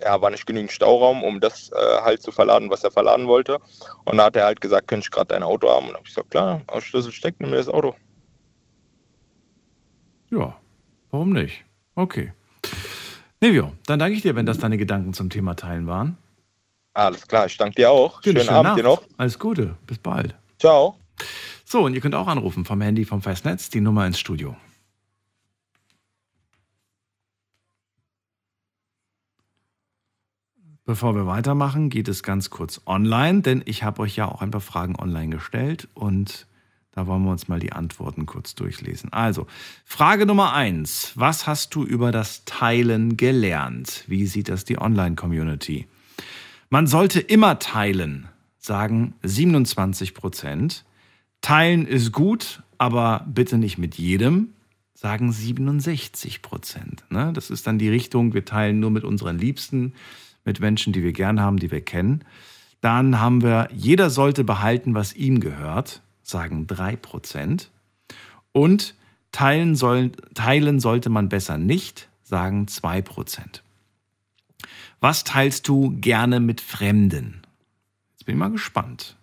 ja, 0.00 0.20
war 0.20 0.30
nicht 0.30 0.46
genügend 0.46 0.72
Stauraum, 0.72 1.22
um 1.22 1.40
das 1.40 1.70
äh, 1.72 2.00
halt 2.02 2.22
zu 2.22 2.32
verladen, 2.32 2.70
was 2.70 2.84
er 2.84 2.90
verladen 2.90 3.26
wollte. 3.26 3.58
Und 4.04 4.16
da 4.18 4.24
hat 4.24 4.36
er 4.36 4.44
halt 4.44 4.60
gesagt, 4.60 4.88
könnte 4.88 5.04
ich 5.04 5.10
gerade 5.10 5.28
dein 5.28 5.42
Auto 5.42 5.68
haben? 5.68 5.88
Und 5.88 5.94
hab 5.94 6.02
ich 6.02 6.14
gesagt, 6.14 6.30
klar, 6.30 6.62
aus 6.66 6.84
Schlüssel 6.84 7.12
steckt, 7.12 7.40
nimm 7.40 7.50
mir 7.50 7.56
das 7.56 7.68
Auto. 7.68 7.94
Ja, 10.30 10.56
warum 11.10 11.32
nicht? 11.32 11.64
Okay. 11.94 12.32
Nevio, 13.40 13.72
dann 13.86 13.98
danke 13.98 14.16
ich 14.16 14.22
dir, 14.22 14.36
wenn 14.36 14.46
das 14.46 14.58
deine 14.58 14.76
Gedanken 14.76 15.12
zum 15.12 15.30
Thema 15.30 15.54
Teilen 15.54 15.86
waren. 15.86 16.16
Alles 16.92 17.26
klar, 17.26 17.46
ich 17.46 17.56
danke 17.56 17.76
dir 17.76 17.90
auch. 17.90 18.22
Schönen 18.22 18.40
schöne 18.40 18.52
Abend 18.52 18.78
dir 18.78 18.82
noch. 18.82 19.00
Nacht. 19.00 19.10
Alles 19.16 19.38
Gute, 19.38 19.76
bis 19.86 19.98
bald. 19.98 20.34
Ciao. 20.58 20.96
So, 21.64 21.82
und 21.82 21.94
ihr 21.94 22.00
könnt 22.00 22.14
auch 22.14 22.26
anrufen 22.26 22.64
vom 22.64 22.80
Handy 22.80 23.04
vom 23.04 23.22
Festnetz, 23.22 23.70
die 23.70 23.80
Nummer 23.80 24.06
ins 24.06 24.18
Studio. 24.18 24.56
Bevor 30.90 31.14
wir 31.14 31.24
weitermachen, 31.24 31.88
geht 31.88 32.08
es 32.08 32.24
ganz 32.24 32.50
kurz 32.50 32.80
online, 32.84 33.42
denn 33.42 33.62
ich 33.64 33.84
habe 33.84 34.02
euch 34.02 34.16
ja 34.16 34.26
auch 34.26 34.42
ein 34.42 34.50
paar 34.50 34.60
Fragen 34.60 34.96
online 34.98 35.28
gestellt 35.28 35.86
und 35.94 36.48
da 36.90 37.06
wollen 37.06 37.22
wir 37.22 37.30
uns 37.30 37.46
mal 37.46 37.60
die 37.60 37.70
Antworten 37.70 38.26
kurz 38.26 38.56
durchlesen. 38.56 39.12
Also, 39.12 39.46
Frage 39.84 40.26
Nummer 40.26 40.52
eins: 40.52 41.12
Was 41.14 41.46
hast 41.46 41.76
du 41.76 41.84
über 41.84 42.10
das 42.10 42.44
Teilen 42.44 43.16
gelernt? 43.16 44.02
Wie 44.08 44.26
sieht 44.26 44.48
das 44.48 44.64
die 44.64 44.80
Online-Community? 44.80 45.86
Man 46.70 46.88
sollte 46.88 47.20
immer 47.20 47.60
teilen, 47.60 48.28
sagen 48.58 49.14
27 49.22 50.12
Prozent. 50.12 50.84
Teilen 51.40 51.86
ist 51.86 52.10
gut, 52.10 52.64
aber 52.78 53.24
bitte 53.28 53.58
nicht 53.58 53.78
mit 53.78 53.94
jedem, 53.94 54.54
sagen 54.94 55.30
67 55.30 56.42
Prozent. 56.42 57.04
Ne? 57.10 57.32
Das 57.32 57.48
ist 57.48 57.68
dann 57.68 57.78
die 57.78 57.90
Richtung, 57.90 58.34
wir 58.34 58.44
teilen 58.44 58.80
nur 58.80 58.90
mit 58.90 59.04
unseren 59.04 59.38
Liebsten, 59.38 59.92
mit 60.44 60.60
Menschen, 60.60 60.92
die 60.92 61.02
wir 61.02 61.12
gern 61.12 61.40
haben, 61.40 61.58
die 61.58 61.70
wir 61.70 61.80
kennen. 61.80 62.24
Dann 62.80 63.20
haben 63.20 63.42
wir, 63.42 63.68
jeder 63.72 64.10
sollte 64.10 64.44
behalten, 64.44 64.94
was 64.94 65.14
ihm 65.14 65.40
gehört, 65.40 66.02
sagen 66.22 66.66
3 66.66 66.96
Prozent. 66.96 67.70
Und 68.52 68.94
teilen, 69.32 69.76
soll, 69.76 70.12
teilen 70.34 70.80
sollte 70.80 71.10
man 71.10 71.28
besser 71.28 71.58
nicht, 71.58 72.08
sagen 72.22 72.68
2 72.68 73.02
Prozent. 73.02 73.62
Was 75.00 75.24
teilst 75.24 75.68
du 75.68 75.96
gerne 76.00 76.40
mit 76.40 76.60
Fremden? 76.60 77.42
Jetzt 78.12 78.26
bin 78.26 78.34
ich 78.34 78.38
mal 78.38 78.50
gespannt. 78.50 79.16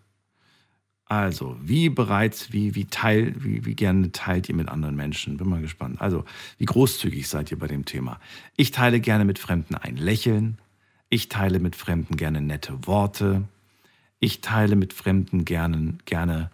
Also, 1.06 1.56
wie 1.62 1.90
bereits, 1.90 2.52
wie, 2.52 2.76
wie, 2.76 2.86
teil, 2.86 3.34
wie, 3.38 3.64
wie 3.66 3.76
gerne 3.76 4.12
teilt 4.12 4.50
ihr 4.50 4.56
mit 4.56 4.68
anderen 4.68 4.96
Menschen? 4.96 5.38
Bin 5.38 5.48
mal 5.48 5.62
gespannt. 5.62 6.02
Also, 6.02 6.26
wie 6.58 6.66
großzügig 6.66 7.30
seid 7.30 7.50
ihr 7.50 7.58
bei 7.58 7.68
dem 7.68 7.86
Thema? 7.86 8.20
Ich 8.58 8.72
teile 8.72 9.00
gerne 9.00 9.24
mit 9.24 9.40
Fremden 9.40 9.76
ein 9.76 9.96
Lächeln. 9.96 10.58
Ich 11.10 11.30
teile 11.30 11.60
mit 11.60 11.76
Fremden 11.76 12.18
gerne 12.18 12.42
nette 12.42 12.86
Worte. 12.86 13.44
Ich 14.20 14.42
teile 14.42 14.76
mit 14.76 14.94
Fremden 14.94 15.46
gerne, 15.46 15.96
gerne 16.06 16.52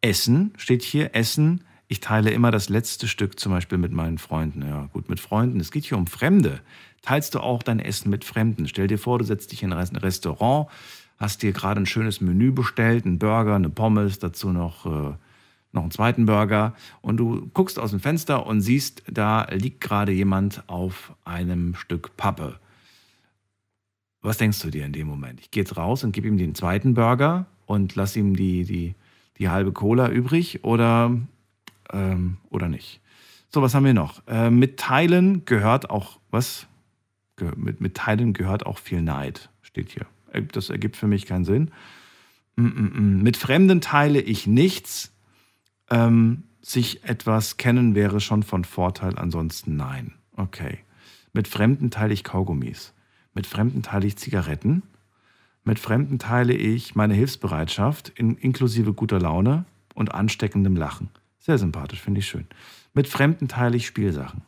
Essen, 0.00 0.52
steht 0.56 0.82
hier, 0.82 1.14
Essen. 1.14 1.64
Ich 1.88 2.00
teile 2.00 2.30
immer 2.30 2.50
das 2.50 2.68
letzte 2.68 3.06
Stück 3.06 3.38
zum 3.38 3.52
Beispiel 3.52 3.78
mit 3.78 3.92
meinen 3.92 4.18
Freunden. 4.18 4.62
Ja, 4.62 4.88
gut, 4.92 5.08
mit 5.08 5.20
Freunden. 5.20 5.60
Es 5.60 5.70
geht 5.70 5.84
hier 5.84 5.98
um 5.98 6.06
Fremde. 6.06 6.60
Teilst 7.02 7.34
du 7.34 7.40
auch 7.40 7.62
dein 7.62 7.80
Essen 7.80 8.08
mit 8.08 8.24
Fremden? 8.24 8.66
Stell 8.66 8.86
dir 8.86 8.98
vor, 8.98 9.18
du 9.18 9.24
setzt 9.24 9.52
dich 9.52 9.62
in 9.62 9.72
ein 9.72 9.96
Restaurant 9.96 10.68
hast 11.22 11.42
dir 11.42 11.52
gerade 11.52 11.80
ein 11.80 11.86
schönes 11.86 12.20
Menü 12.20 12.50
bestellt, 12.50 13.06
einen 13.06 13.18
Burger, 13.18 13.54
eine 13.54 13.70
Pommes, 13.70 14.18
dazu 14.18 14.50
noch, 14.50 14.84
äh, 14.86 15.14
noch 15.72 15.82
einen 15.82 15.90
zweiten 15.92 16.26
Burger 16.26 16.74
und 17.00 17.16
du 17.16 17.48
guckst 17.54 17.78
aus 17.78 17.90
dem 17.90 18.00
Fenster 18.00 18.44
und 18.44 18.60
siehst, 18.60 19.04
da 19.08 19.46
liegt 19.52 19.80
gerade 19.80 20.12
jemand 20.12 20.68
auf 20.68 21.14
einem 21.24 21.76
Stück 21.76 22.16
Pappe. 22.16 22.58
Was 24.22 24.38
denkst 24.38 24.60
du 24.60 24.70
dir 24.70 24.86
in 24.86 24.92
dem 24.92 25.08
Moment? 25.08 25.40
Ich 25.40 25.50
gehe 25.50 25.64
jetzt 25.64 25.76
raus 25.76 26.04
und 26.04 26.12
gebe 26.12 26.28
ihm 26.28 26.38
den 26.38 26.54
zweiten 26.54 26.94
Burger 26.94 27.46
und 27.66 27.96
lass 27.96 28.16
ihm 28.16 28.36
die, 28.36 28.64
die, 28.64 28.94
die 29.38 29.48
halbe 29.48 29.72
Cola 29.72 30.08
übrig 30.08 30.62
oder, 30.62 31.18
ähm, 31.92 32.38
oder 32.48 32.68
nicht. 32.68 33.00
So, 33.48 33.60
was 33.60 33.74
haben 33.74 33.84
wir 33.84 33.94
noch? 33.94 34.26
Äh, 34.28 34.50
mit 34.50 34.78
Teilen 34.78 35.44
gehört 35.44 35.90
auch, 35.90 36.20
was? 36.30 36.66
Ge 37.36 37.50
mit, 37.56 37.80
mit 37.80 37.96
Teilen 37.96 38.32
gehört 38.32 38.64
auch 38.64 38.78
viel 38.78 39.02
Neid, 39.02 39.50
steht 39.62 39.90
hier. 39.90 40.06
Das 40.52 40.70
ergibt 40.70 40.96
für 40.96 41.08
mich 41.08 41.26
keinen 41.26 41.44
Sinn. 41.44 41.70
Mm, 42.56 42.62
mm, 42.62 42.92
mm. 42.94 43.22
Mit 43.22 43.36
Fremden 43.36 43.80
teile 43.80 44.20
ich 44.20 44.46
nichts. 44.46 45.12
Ähm, 45.90 46.44
sich 46.62 47.04
etwas 47.04 47.56
kennen 47.56 47.94
wäre 47.94 48.20
schon 48.20 48.42
von 48.44 48.64
Vorteil, 48.64 49.18
ansonsten 49.18 49.76
nein. 49.76 50.14
Okay. 50.36 50.78
Mit 51.32 51.48
Fremden 51.48 51.90
teile 51.90 52.14
ich 52.14 52.24
Kaugummis. 52.24 52.91
Mit 53.34 53.46
Fremden 53.46 53.82
teile 53.82 54.06
ich 54.06 54.16
Zigaretten. 54.16 54.82
Mit 55.64 55.78
Fremden 55.78 56.18
teile 56.18 56.54
ich 56.54 56.94
meine 56.94 57.14
Hilfsbereitschaft 57.14 58.10
in, 58.10 58.36
inklusive 58.36 58.92
guter 58.92 59.20
Laune 59.20 59.64
und 59.94 60.14
ansteckendem 60.14 60.76
Lachen. 60.76 61.10
Sehr 61.38 61.58
sympathisch, 61.58 62.00
finde 62.00 62.20
ich 62.20 62.26
schön. 62.26 62.46
Mit 62.94 63.08
Fremden 63.08 63.48
teile 63.48 63.76
ich 63.76 63.86
Spielsachen. 63.86 64.42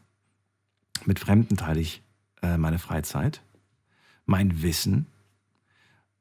Mit 1.06 1.19
Fremden 1.19 1.56
teile 1.56 1.81
ich 1.81 2.02
äh, 2.43 2.56
meine 2.56 2.78
Freizeit, 2.78 3.43
mein 4.27 4.62
Wissen, 4.62 5.06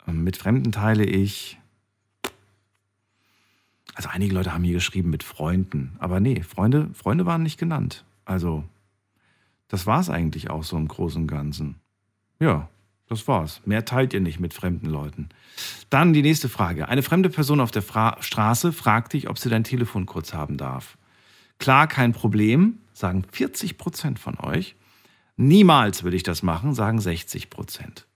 ähm, 0.07 0.23
mit 0.23 0.37
Fremden 0.37 0.71
teile 0.71 1.05
ich. 1.05 1.59
Also 3.95 4.09
einige 4.09 4.33
Leute 4.33 4.53
haben 4.53 4.63
hier 4.63 4.73
geschrieben 4.73 5.09
mit 5.09 5.23
Freunden. 5.23 5.95
Aber 5.99 6.19
nee, 6.19 6.41
Freunde, 6.41 6.89
Freunde 6.93 7.25
waren 7.25 7.43
nicht 7.43 7.59
genannt. 7.59 8.03
Also, 8.25 8.63
das 9.67 9.85
war 9.85 9.99
es 9.99 10.09
eigentlich 10.09 10.49
auch 10.49 10.63
so 10.63 10.77
im 10.77 10.87
Großen 10.87 11.21
und 11.21 11.27
Ganzen. 11.27 11.75
Ja, 12.43 12.67
das 13.07 13.25
war's. 13.29 13.61
Mehr 13.63 13.85
teilt 13.85 14.13
ihr 14.13 14.19
nicht 14.19 14.41
mit 14.41 14.53
fremden 14.53 14.87
Leuten. 14.87 15.29
Dann 15.89 16.11
die 16.11 16.21
nächste 16.21 16.49
Frage. 16.49 16.89
Eine 16.89 17.01
fremde 17.01 17.29
Person 17.29 17.61
auf 17.61 17.71
der 17.71 17.81
Fra 17.81 18.17
Straße 18.19 18.73
fragt 18.73 19.13
dich, 19.13 19.29
ob 19.29 19.37
sie 19.39 19.47
dein 19.47 19.63
Telefon 19.63 20.05
kurz 20.05 20.33
haben 20.33 20.57
darf. 20.57 20.97
Klar, 21.57 21.87
kein 21.87 22.11
Problem, 22.11 22.79
sagen 22.91 23.23
40 23.31 23.77
Prozent 23.77 24.19
von 24.19 24.37
euch. 24.41 24.75
Niemals 25.37 26.03
würde 26.03 26.17
ich 26.17 26.23
das 26.23 26.43
machen, 26.43 26.73
sagen 26.73 26.99
60 26.99 27.49
Prozent. 27.49 28.07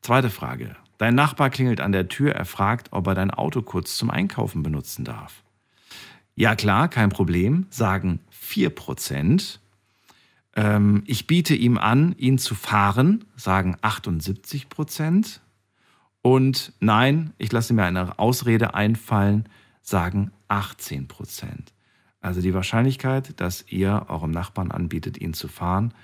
Zweite 0.00 0.30
Frage. 0.30 0.74
Dein 0.96 1.14
Nachbar 1.14 1.50
klingelt 1.50 1.82
an 1.82 1.92
der 1.92 2.08
Tür, 2.08 2.32
er 2.34 2.46
fragt, 2.46 2.88
ob 2.92 3.06
er 3.06 3.14
dein 3.14 3.30
Auto 3.30 3.60
kurz 3.60 3.98
zum 3.98 4.08
Einkaufen 4.08 4.62
benutzen 4.62 5.04
darf. 5.04 5.42
Ja 6.36 6.56
klar, 6.56 6.88
kein 6.88 7.10
Problem, 7.10 7.66
sagen 7.68 8.20
4%. 8.32 9.58
Ähm, 10.54 11.02
ich 11.06 11.26
biete 11.26 11.54
ihm 11.54 11.78
an, 11.78 12.14
ihn 12.18 12.38
zu 12.38 12.54
fahren, 12.54 13.24
sagen 13.36 13.76
78% 13.82 15.40
Und 16.22 16.72
nein, 16.80 17.32
ich 17.38 17.52
lasse 17.52 17.74
mir 17.74 17.84
eine 17.84 18.18
Ausrede 18.18 18.74
einfallen, 18.74 19.48
sagen 19.82 20.32
18% 20.48 21.06
Also 22.20 22.40
die 22.40 22.54
Wahrscheinlichkeit, 22.54 23.40
dass 23.40 23.64
ihr 23.68 24.06
eurem 24.08 24.30
Nachbarn 24.30 24.70
anbietet, 24.70 25.18
ihn 25.18 25.34
zu 25.34 25.48
fahren, 25.48 25.94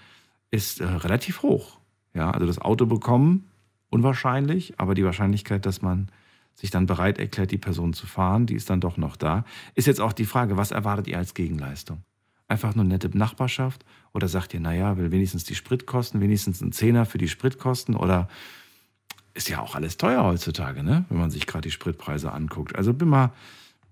ist 0.50 0.80
äh, 0.80 0.84
relativ 0.84 1.42
hoch. 1.42 1.78
Ja, 2.14 2.30
also 2.30 2.46
das 2.46 2.60
Auto 2.60 2.86
bekommen 2.86 3.50
unwahrscheinlich, 3.90 4.74
aber 4.78 4.94
die 4.94 5.04
Wahrscheinlichkeit, 5.04 5.66
dass 5.66 5.82
man 5.82 6.08
sich 6.54 6.70
dann 6.70 6.86
bereit 6.86 7.18
erklärt, 7.18 7.50
die 7.50 7.58
Person 7.58 7.92
zu 7.92 8.06
fahren, 8.06 8.46
die 8.46 8.54
ist 8.54 8.70
dann 8.70 8.80
doch 8.80 8.96
noch 8.96 9.16
da. 9.16 9.44
Ist 9.74 9.86
jetzt 9.86 10.00
auch 10.00 10.12
die 10.12 10.24
Frage, 10.24 10.56
was 10.56 10.70
erwartet 10.70 11.08
ihr 11.08 11.18
als 11.18 11.34
Gegenleistung? 11.34 12.02
Einfach 12.46 12.74
nur 12.74 12.84
nette 12.84 13.16
Nachbarschaft? 13.16 13.84
Oder 14.14 14.28
sagt 14.28 14.54
ihr, 14.54 14.60
naja, 14.60 14.96
will 14.96 15.10
wenigstens 15.10 15.44
die 15.44 15.56
Spritkosten, 15.56 16.20
wenigstens 16.20 16.60
ein 16.60 16.72
Zehner 16.72 17.04
für 17.04 17.18
die 17.18 17.28
Spritkosten? 17.28 17.96
Oder 17.96 18.28
ist 19.34 19.48
ja 19.48 19.58
auch 19.58 19.74
alles 19.74 19.96
teuer 19.96 20.24
heutzutage, 20.24 20.84
ne? 20.84 21.04
wenn 21.08 21.18
man 21.18 21.30
sich 21.30 21.46
gerade 21.46 21.62
die 21.62 21.72
Spritpreise 21.72 22.32
anguckt. 22.32 22.76
Also 22.76 22.94
bin 22.94 23.08
mal 23.08 23.32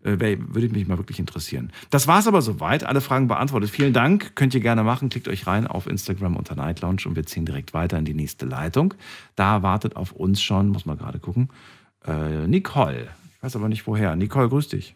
äh, 0.04 0.18
würde 0.18 0.68
mich 0.68 0.86
mal 0.86 0.98
wirklich 0.98 1.18
interessieren. 1.18 1.72
Das 1.90 2.08
war 2.08 2.18
es 2.18 2.26
aber 2.26 2.42
soweit. 2.42 2.84
Alle 2.84 3.00
Fragen 3.00 3.28
beantwortet. 3.28 3.70
Vielen 3.70 3.92
Dank. 3.92 4.34
Könnt 4.34 4.54
ihr 4.54 4.60
gerne 4.60 4.82
machen. 4.82 5.08
Klickt 5.08 5.28
euch 5.28 5.46
rein 5.46 5.66
auf 5.66 5.86
Instagram 5.86 6.36
unter 6.36 6.54
Night 6.54 6.80
Lounge 6.80 7.02
und 7.06 7.16
wir 7.16 7.24
ziehen 7.26 7.44
direkt 7.44 7.74
weiter 7.74 7.98
in 7.98 8.04
die 8.04 8.14
nächste 8.14 8.46
Leitung. 8.46 8.94
Da 9.36 9.62
wartet 9.62 9.96
auf 9.96 10.12
uns 10.12 10.42
schon, 10.42 10.68
muss 10.68 10.86
man 10.86 10.98
gerade 10.98 11.18
gucken, 11.18 11.50
äh, 12.06 12.46
Nicole. 12.46 13.08
Ich 13.36 13.42
weiß 13.42 13.56
aber 13.56 13.68
nicht 13.68 13.86
woher. 13.86 14.16
Nicole, 14.16 14.48
grüß 14.48 14.68
dich. 14.68 14.94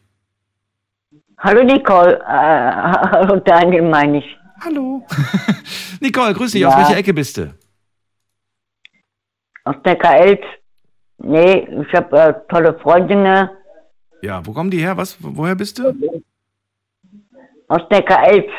Hallo 1.39 1.63
Nicole. 1.63 2.21
Äh, 2.21 2.23
hallo 2.27 3.41
Daniel, 3.41 3.83
meine 3.83 4.19
ich. 4.19 4.37
Hallo. 4.61 5.07
Nicole, 6.01 6.35
grüß 6.35 6.53
dich. 6.53 6.63
Ja. 6.63 6.69
Aus 6.69 6.77
welcher 6.77 6.97
Ecke 6.97 7.15
bist 7.15 7.37
du? 7.37 7.55
Aus 9.65 9.77
der 9.85 9.97
KL. 9.97 10.39
Nee, 11.19 11.67
ich 11.83 11.95
habe 11.95 12.19
äh, 12.19 12.35
tolle 12.49 12.79
Freundinnen 12.81 13.49
ja, 14.23 14.45
wo 14.45 14.53
kommen 14.53 14.71
die 14.71 14.81
her? 14.81 14.97
Was? 14.97 15.17
Woher 15.21 15.55
bist 15.55 15.79
du? 15.79 15.95
Aus 17.69 17.83
Neckar-Elz. 17.91 18.51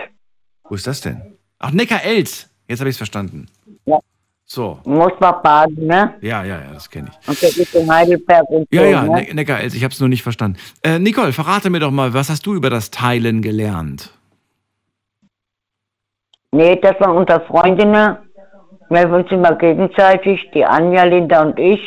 Wo 0.63 0.75
ist 0.75 0.87
das 0.87 1.01
denn? 1.01 1.37
Ach, 1.59 1.71
Neckar-Elz. 1.71 2.49
Jetzt 2.67 2.79
habe 2.79 2.89
ich 2.89 2.93
es 2.93 2.97
verstanden. 2.97 3.47
Ja. 3.85 3.99
So. 4.45 4.79
Muss 4.85 5.11
man 5.19 5.41
baden, 5.43 5.87
ne? 5.87 6.15
Ja, 6.21 6.43
ja, 6.43 6.61
ja, 6.61 6.71
das 6.73 6.89
kenne 6.89 7.09
ich. 7.09 7.27
Und 7.27 7.41
der 7.41 7.49
ist 7.49 7.75
in 7.75 7.91
Heidelberg 7.91 8.49
und 8.49 8.67
Ja, 8.71 8.81
so, 8.81 8.87
ja, 8.87 9.03
ne? 9.03 9.33
Neckar-Elz. 9.33 9.73
Ich 9.73 9.83
habe 9.83 9.93
es 9.93 9.99
nur 9.99 10.07
nicht 10.09 10.23
verstanden. 10.23 10.57
Äh, 10.83 10.99
Nicole, 10.99 11.33
verrate 11.33 11.69
mir 11.69 11.79
doch 11.79 11.91
mal, 11.91 12.13
was 12.13 12.29
hast 12.29 12.45
du 12.45 12.55
über 12.55 12.69
das 12.69 12.91
Teilen 12.91 13.41
gelernt? 13.41 14.16
Nee, 16.51 16.75
das 16.81 16.99
war 16.99 17.13
unter 17.13 17.41
Freundinnen. 17.41 18.17
Wir 18.89 19.09
uns 19.09 19.29
immer 19.31 19.55
gegenseitig, 19.55 20.49
die 20.53 20.65
Anja, 20.65 21.03
Linda 21.03 21.41
und 21.41 21.59
ich. 21.59 21.81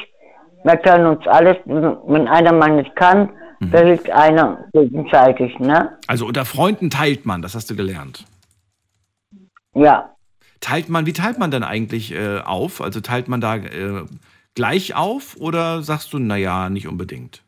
Wir 0.64 0.80
teilen 0.82 1.06
uns 1.06 1.26
alles, 1.26 1.56
wenn 1.64 2.28
einer 2.28 2.52
mal 2.52 2.76
nicht 2.76 2.94
kann, 2.94 3.30
Mhm. 3.60 3.70
Da 3.70 3.78
hilft 3.78 4.10
einer 4.10 4.64
gegenseitig, 4.72 5.58
ne? 5.58 5.98
Also 6.06 6.26
unter 6.26 6.44
Freunden 6.44 6.90
teilt 6.90 7.26
man, 7.26 7.42
das 7.42 7.54
hast 7.54 7.70
du 7.70 7.76
gelernt. 7.76 8.24
Ja. 9.74 10.14
Teilt 10.60 10.88
man, 10.88 11.06
wie 11.06 11.12
teilt 11.12 11.38
man 11.38 11.50
denn 11.50 11.62
eigentlich 11.62 12.12
äh, 12.12 12.40
auf? 12.40 12.80
Also 12.80 13.00
teilt 13.00 13.28
man 13.28 13.40
da 13.40 13.56
äh, 13.56 14.04
gleich 14.54 14.96
auf 14.96 15.36
oder 15.38 15.82
sagst 15.82 16.12
du, 16.12 16.18
naja, 16.18 16.68
nicht 16.70 16.88
unbedingt? 16.88 17.42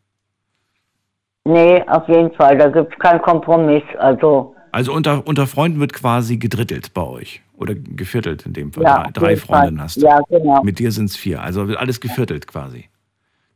Nee, 1.45 1.83
auf 1.89 2.07
jeden 2.09 2.33
Fall, 2.35 2.57
da 2.57 2.69
gibt 2.69 2.93
es 2.93 2.99
keinen 3.01 3.21
Kompromiss. 3.21 3.83
Also, 3.99 4.55
also 4.73 4.93
unter, 4.93 5.27
unter 5.27 5.47
Freunden 5.47 5.81
wird 5.81 5.93
quasi 5.93 6.39
gedrittelt 6.39 6.95
bei 6.95 7.03
euch. 7.03 7.43
Oder 7.57 7.75
geviertelt 7.75 8.47
in 8.47 8.55
dem 8.55 8.73
Fall. 8.73 8.83
Ja, 8.83 9.11
drei, 9.13 9.37
Freundinnen 9.37 9.81
hast 9.81 9.99
du. 9.99 10.07
Ja, 10.07 10.21
genau. 10.29 10.63
Mit 10.65 10.79
dir 10.79 10.91
sind 10.91 11.11
es 11.11 11.17
vier. 11.17 11.43
Also 11.43 11.69
wird 11.69 11.79
alles 11.79 12.01
geviertelt 12.01 12.47
quasi. 12.47 12.89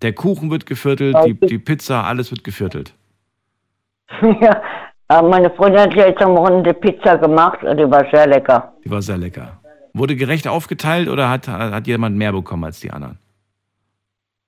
Der 0.02 0.12
Kuchen 0.12 0.50
wird 0.50 0.66
geviertelt, 0.66 1.16
die, 1.26 1.34
die 1.34 1.58
Pizza, 1.58 2.04
alles 2.04 2.30
wird 2.30 2.44
geviertelt. 2.44 2.94
Ja, 5.08 5.22
meine 5.22 5.50
Freundin 5.50 5.82
hat 5.82 5.94
jetzt 5.94 6.20
am 6.20 6.34
Wochenende 6.34 6.74
Pizza 6.74 7.16
gemacht 7.16 7.62
und 7.62 7.76
die 7.76 7.88
war 7.88 8.04
sehr 8.10 8.26
lecker. 8.26 8.74
Die 8.84 8.90
war 8.90 9.00
sehr 9.02 9.16
lecker. 9.16 9.60
Wurde 9.92 10.16
gerecht 10.16 10.48
aufgeteilt 10.48 11.08
oder 11.08 11.30
hat, 11.30 11.46
hat 11.46 11.86
jemand 11.86 12.16
mehr 12.16 12.32
bekommen 12.32 12.64
als 12.64 12.80
die 12.80 12.90
anderen? 12.90 13.18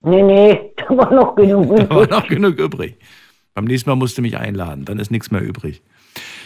Nee, 0.01 0.23
nee, 0.23 0.73
da 0.77 0.97
war 0.97 1.13
noch 1.13 1.37
genug 1.37 1.65
übrig. 1.65 1.87
da 1.89 1.95
war 1.95 2.09
noch 2.09 2.27
genug 2.27 2.59
übrig. 2.59 2.97
Beim 3.55 3.67
nächsten 3.67 3.89
Mal 3.89 3.97
musst 3.97 4.19
du 4.19 4.23
mich 4.23 4.37
einladen, 4.37 4.85
dann 4.85 4.99
ist 4.99 5.13
nichts 5.13 5.31
mehr 5.31 5.43
übrig. 5.43 5.83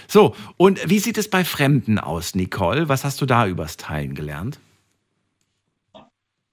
So, 0.09 0.35
und 0.59 0.91
wie 0.91 0.99
sieht 0.99 1.17
es 1.17 1.31
bei 1.31 1.43
Fremden 1.45 1.99
aus, 1.99 2.35
Nicole? 2.35 2.89
Was 2.89 3.05
hast 3.05 3.21
du 3.21 3.27
da 3.27 3.47
übers 3.47 3.77
Teilen 3.79 4.15
gelernt? 4.15 4.61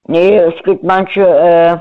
Nee, 0.06 0.38
es 0.38 0.54
gibt 0.64 0.82
manche, 0.82 1.20
äh, 1.20 1.76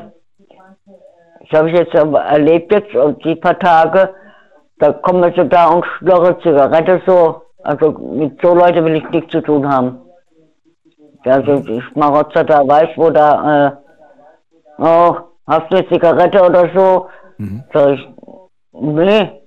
das 1.49 1.59
habe 1.59 1.69
ich 1.69 1.77
jetzt 1.77 1.93
erlebt 1.93 2.71
jetzt, 2.71 2.93
und 2.93 3.23
die 3.23 3.35
paar 3.35 3.57
Tage, 3.57 4.13
da 4.79 4.91
kommen 4.91 5.33
sie 5.35 5.47
da 5.47 5.67
und 5.69 5.85
schlürren 5.97 6.35
Zigarette 6.41 7.01
so. 7.05 7.41
Also 7.63 7.91
mit 7.91 8.39
so 8.41 8.53
Leuten 8.53 8.85
will 8.85 8.95
ich 8.95 9.09
nichts 9.09 9.31
zu 9.31 9.41
tun 9.41 9.67
haben. 9.67 9.99
Also 11.25 11.63
ich 11.67 11.95
Marotzer 11.95 12.43
da 12.43 12.65
weiß, 12.67 12.89
wo 12.95 13.09
da, 13.09 13.67
äh, 13.67 13.71
oh, 14.77 15.15
hast 15.47 15.71
du 15.71 15.77
eine 15.77 15.87
Zigarette 15.89 16.41
oder 16.41 16.69
so? 16.73 17.07
Sag 17.73 17.93
ich, 17.93 18.07
nee. 18.73 19.38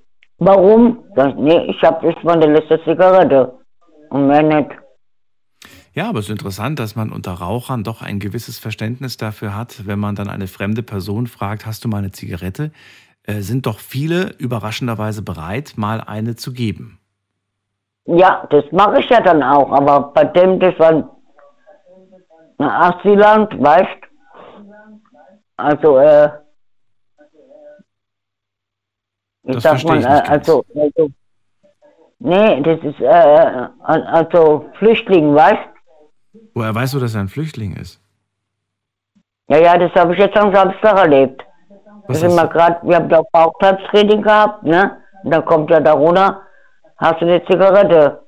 Warum? 0.45 1.05
Ich, 1.17 1.35
nee, 1.37 1.67
ich 1.71 1.83
habe 1.83 2.09
jetzt 2.09 2.25
meine 2.25 2.47
letzte 2.47 2.83
Zigarette. 2.83 3.53
Und 4.11 4.27
mehr 4.27 4.43
nicht. 4.43 4.71
Ja, 5.95 6.09
aber 6.09 6.19
es 6.19 6.27
ist 6.27 6.33
interessant, 6.33 6.79
dass 6.79 6.97
man 6.97 7.13
unter 7.13 7.33
Rauchern 7.33 7.85
doch 7.85 8.03
ein 8.03 8.19
gewisses 8.19 8.59
Verständnis 8.59 9.17
dafür 9.17 9.55
hat, 9.57 9.87
wenn 9.87 9.99
man 9.99 10.17
dann 10.17 10.29
eine 10.29 10.47
fremde 10.49 10.83
Person 10.83 11.27
fragt, 11.27 11.65
hast 11.65 11.85
du 11.85 11.89
mal 11.89 11.99
eine 11.99 12.11
Zigarette? 12.11 12.73
Äh, 13.25 13.41
sind 13.41 13.67
doch 13.67 13.79
viele 13.79 14.35
überraschenderweise 14.39 15.23
bereit, 15.23 15.75
mal 15.77 16.01
eine 16.01 16.35
zu 16.35 16.53
geben. 16.53 16.99
Ja, 18.07 18.49
das 18.51 18.65
mache 18.73 18.99
ich 19.01 19.09
ja 19.11 19.21
dann 19.21 19.43
auch, 19.45 19.71
aber 19.71 20.13
bei 20.13 20.25
dem, 20.25 20.59
das 20.59 20.77
war 20.79 20.91
ein 20.91 21.05
Asylant, 22.59 23.63
weißt 23.63 23.89
Also, 25.57 25.99
äh, 25.99 26.31
wie 29.43 29.53
Das 29.53 29.63
verstehe 29.67 29.99
ich 29.99 30.05
äh, 30.07 30.09
nicht 30.11 30.25
ganz. 30.25 30.29
also, 30.31 30.65
also, 30.75 31.11
nee, 32.19 32.61
das 32.63 32.79
ist, 32.81 33.01
äh, 33.01 33.69
also 33.83 34.67
Flüchtling, 34.79 35.35
weißt 35.35 35.69
Woher 36.55 36.75
weißt 36.75 36.95
du, 36.95 36.99
dass 37.01 37.15
er 37.15 37.21
ein 37.23 37.29
Flüchtling 37.29 37.75
ist? 37.77 38.01
Ja, 39.49 39.59
ja, 39.59 39.77
das 39.79 39.93
habe 39.95 40.15
ich 40.15 40.19
jetzt 40.19 40.37
am 40.37 40.55
Samstag 40.55 40.99
erlebt. 40.99 41.43
Was 42.07 42.21
da 42.21 42.29
sind 42.29 42.37
wir 42.37 42.47
gerade, 42.49 42.79
wir 42.87 42.97
haben 42.97 43.09
da 43.09 43.23
Bauchtanztraining 43.33 44.23
gehabt, 44.23 44.63
ne? 44.65 44.99
Und 45.25 45.31
dann 45.33 45.45
kommt 45.45 45.71
er 45.71 45.81
da 45.81 45.93
runter, 45.93 46.41
hast 46.97 47.21
du 47.21 47.27
eine 47.27 47.45
Zigarette? 47.45 48.23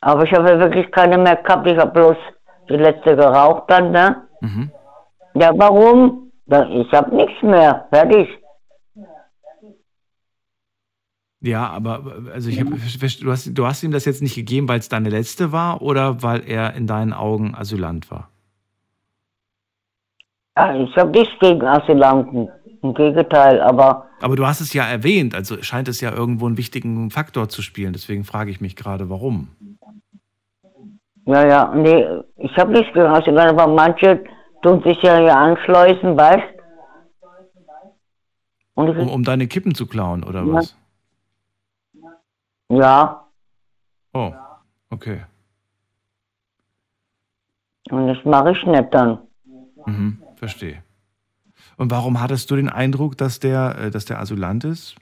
Aber 0.00 0.22
ich 0.24 0.32
habe 0.32 0.48
ja 0.50 0.58
wirklich 0.58 0.90
keine 0.92 1.18
mehr 1.18 1.36
gehabt, 1.36 1.66
ich 1.66 1.76
habe 1.78 1.90
bloß 1.90 2.16
die 2.68 2.76
letzte 2.76 3.16
geraucht 3.16 3.64
dann, 3.68 3.90
ne? 3.90 4.22
Mhm. 4.40 4.70
Ja, 5.34 5.50
warum? 5.56 6.30
Ja, 6.46 6.64
Ich 6.68 6.92
habe 6.92 7.14
nichts 7.14 7.42
mehr, 7.42 7.86
fertig. 7.90 8.28
Ja, 11.40 11.68
aber 11.68 12.02
also 12.32 12.48
ich 12.48 12.60
hab, 12.60 12.68
du, 12.68 13.30
hast, 13.30 13.50
du 13.56 13.66
hast 13.66 13.82
ihm 13.82 13.92
das 13.92 14.04
jetzt 14.04 14.22
nicht 14.22 14.34
gegeben, 14.34 14.68
weil 14.68 14.78
es 14.78 14.88
deine 14.88 15.10
letzte 15.10 15.52
war 15.52 15.82
oder 15.82 16.22
weil 16.22 16.42
er 16.48 16.74
in 16.74 16.86
deinen 16.86 17.12
Augen 17.12 17.54
Asylant 17.54 18.10
war? 18.10 18.30
Ja, 20.56 20.74
ich 20.74 20.96
habe 20.96 21.10
nichts 21.10 21.34
gegen 21.38 21.62
Asylanten, 21.62 22.48
im 22.82 22.94
Gegenteil, 22.94 23.60
aber 23.60 24.06
Aber 24.22 24.36
du 24.36 24.46
hast 24.46 24.60
es 24.62 24.72
ja 24.72 24.84
erwähnt, 24.84 25.34
also 25.34 25.62
scheint 25.62 25.88
es 25.88 26.00
ja 26.00 26.10
irgendwo 26.12 26.46
einen 26.46 26.56
wichtigen 26.56 27.10
Faktor 27.10 27.48
zu 27.50 27.60
spielen. 27.60 27.92
Deswegen 27.92 28.24
frage 28.24 28.50
ich 28.50 28.60
mich 28.62 28.74
gerade, 28.74 29.10
warum. 29.10 29.48
ja, 31.26 31.46
ja, 31.46 31.74
nee, 31.74 32.06
ich 32.38 32.56
habe 32.56 32.72
nichts 32.72 32.92
gegen 32.94 33.06
Asylanten, 33.06 33.58
aber 33.58 33.72
manche 33.72 34.24
tun 34.62 34.82
sich 34.82 35.00
ja 35.02 35.18
hier 35.18 35.36
anschleusen, 35.36 36.16
weißt 36.16 36.54
Um, 38.78 39.08
um 39.08 39.24
deine 39.24 39.46
Kippen 39.46 39.74
zu 39.74 39.86
klauen 39.86 40.22
oder 40.22 40.44
Ja. 40.44 40.52
was? 40.54 40.76
Ja, 42.68 43.22
Oh, 44.14 44.32
okay. 44.90 45.20
und 47.90 48.08
das 48.08 48.16
mache 48.24 48.52
ich 48.52 48.64
nicht 48.66 48.92
dann. 48.94 49.18
Mhm, 49.84 50.22
verstehe. 50.36 50.82
Und 51.76 51.90
warum 51.90 52.20
hattest 52.20 52.50
du 52.50 52.56
den 52.56 52.70
Eindruck, 52.70 53.16
dass 53.18 53.38
der, 53.40 53.76
äh, 53.78 53.90
dass 53.90 54.06
der 54.06 54.18
Asylant 54.20 54.64
ist? 54.64 54.96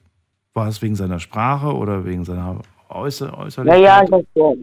War 0.53 0.67
es 0.69 0.83
wegen 0.83 0.97
seiner 0.97 1.21
Sprache 1.21 1.75
oder 1.75 2.05
wegen 2.05 2.25
seiner 2.25 2.61
Äußer 2.89 3.27
Ja, 3.27 3.39
Äußerlichkeit? 3.39 3.81
ja, 3.83 4.03
das, 4.05 4.23
äh, 4.35 4.57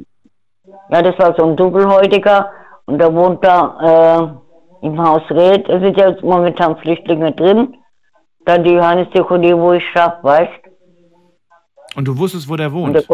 ja, 0.89 1.01
das 1.01 1.17
war 1.19 1.35
so 1.37 1.45
ein 1.49 1.55
Dunkelhäutiger 1.57 2.51
und 2.85 2.99
der 2.99 3.13
wohnt 3.13 3.43
da 3.43 4.35
äh, 4.81 4.85
im 4.85 5.01
Haus 5.01 5.23
Red. 5.31 5.67
Da 5.69 5.79
sind 5.79 5.97
ja 5.97 6.09
jetzt 6.09 6.23
momentan 6.23 6.77
Flüchtlinge 6.77 7.31
drin. 7.31 7.75
Dann 8.45 8.63
die 8.63 8.71
Johannes 8.71 9.09
Diakonie, 9.11 9.53
wo 9.55 9.73
ich 9.73 9.83
schaffe, 9.93 10.23
weißt 10.23 10.60
Und 11.95 12.07
du 12.07 12.17
wusstest, 12.17 12.47
wo 12.49 12.55
der 12.55 12.71
wohnt? 12.71 13.07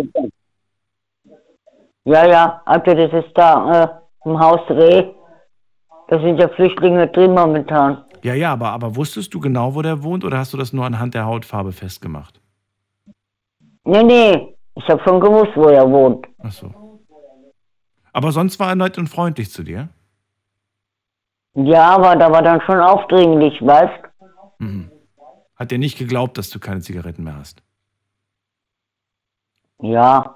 Ja, 2.05 2.25
ja, 2.25 2.61
also 2.65 2.93
das 2.93 3.25
ist 3.25 3.33
da 3.35 3.83
äh, 3.83 3.87
im 4.29 4.39
Haus 4.39 4.61
Reh. 4.69 5.11
Da 6.07 6.19
sind 6.21 6.37
ja 6.39 6.47
Flüchtlinge 6.49 7.07
drin 7.07 7.33
momentan. 7.33 8.05
Ja, 8.23 8.33
ja, 8.33 8.53
aber, 8.53 8.69
aber 8.69 8.95
wusstest 8.95 9.33
du 9.33 9.39
genau, 9.39 9.75
wo 9.75 9.81
der 9.81 10.03
wohnt 10.03 10.23
oder 10.23 10.37
hast 10.37 10.53
du 10.53 10.57
das 10.57 10.71
nur 10.71 10.85
anhand 10.85 11.13
der 11.13 11.25
Hautfarbe 11.25 11.71
festgemacht? 11.73 12.39
Nee, 13.83 14.03
nee, 14.03 14.55
ich 14.75 14.87
habe 14.87 15.01
schon 15.05 15.19
gewusst, 15.19 15.51
wo 15.55 15.67
er 15.67 15.89
wohnt. 15.89 16.25
Ach 16.39 16.51
so. 16.51 16.71
Aber 18.13 18.31
sonst 18.31 18.59
war 18.59 18.69
er 18.69 18.75
nett 18.75 18.97
und 18.97 19.07
freundlich 19.07 19.51
zu 19.51 19.63
dir? 19.63 19.89
Ja, 21.53 21.95
aber 21.95 22.15
da 22.15 22.31
war 22.31 22.41
dann 22.41 22.61
schon 22.61 22.79
aufdringlich, 22.79 23.65
weißt 23.65 24.05
Mhm. 24.59 24.91
Hat 25.55 25.71
dir 25.71 25.77
nicht 25.77 25.97
geglaubt, 25.97 26.37
dass 26.37 26.49
du 26.49 26.59
keine 26.59 26.81
Zigaretten 26.81 27.23
mehr 27.23 27.35
hast? 27.35 27.61
Ja. 29.81 30.33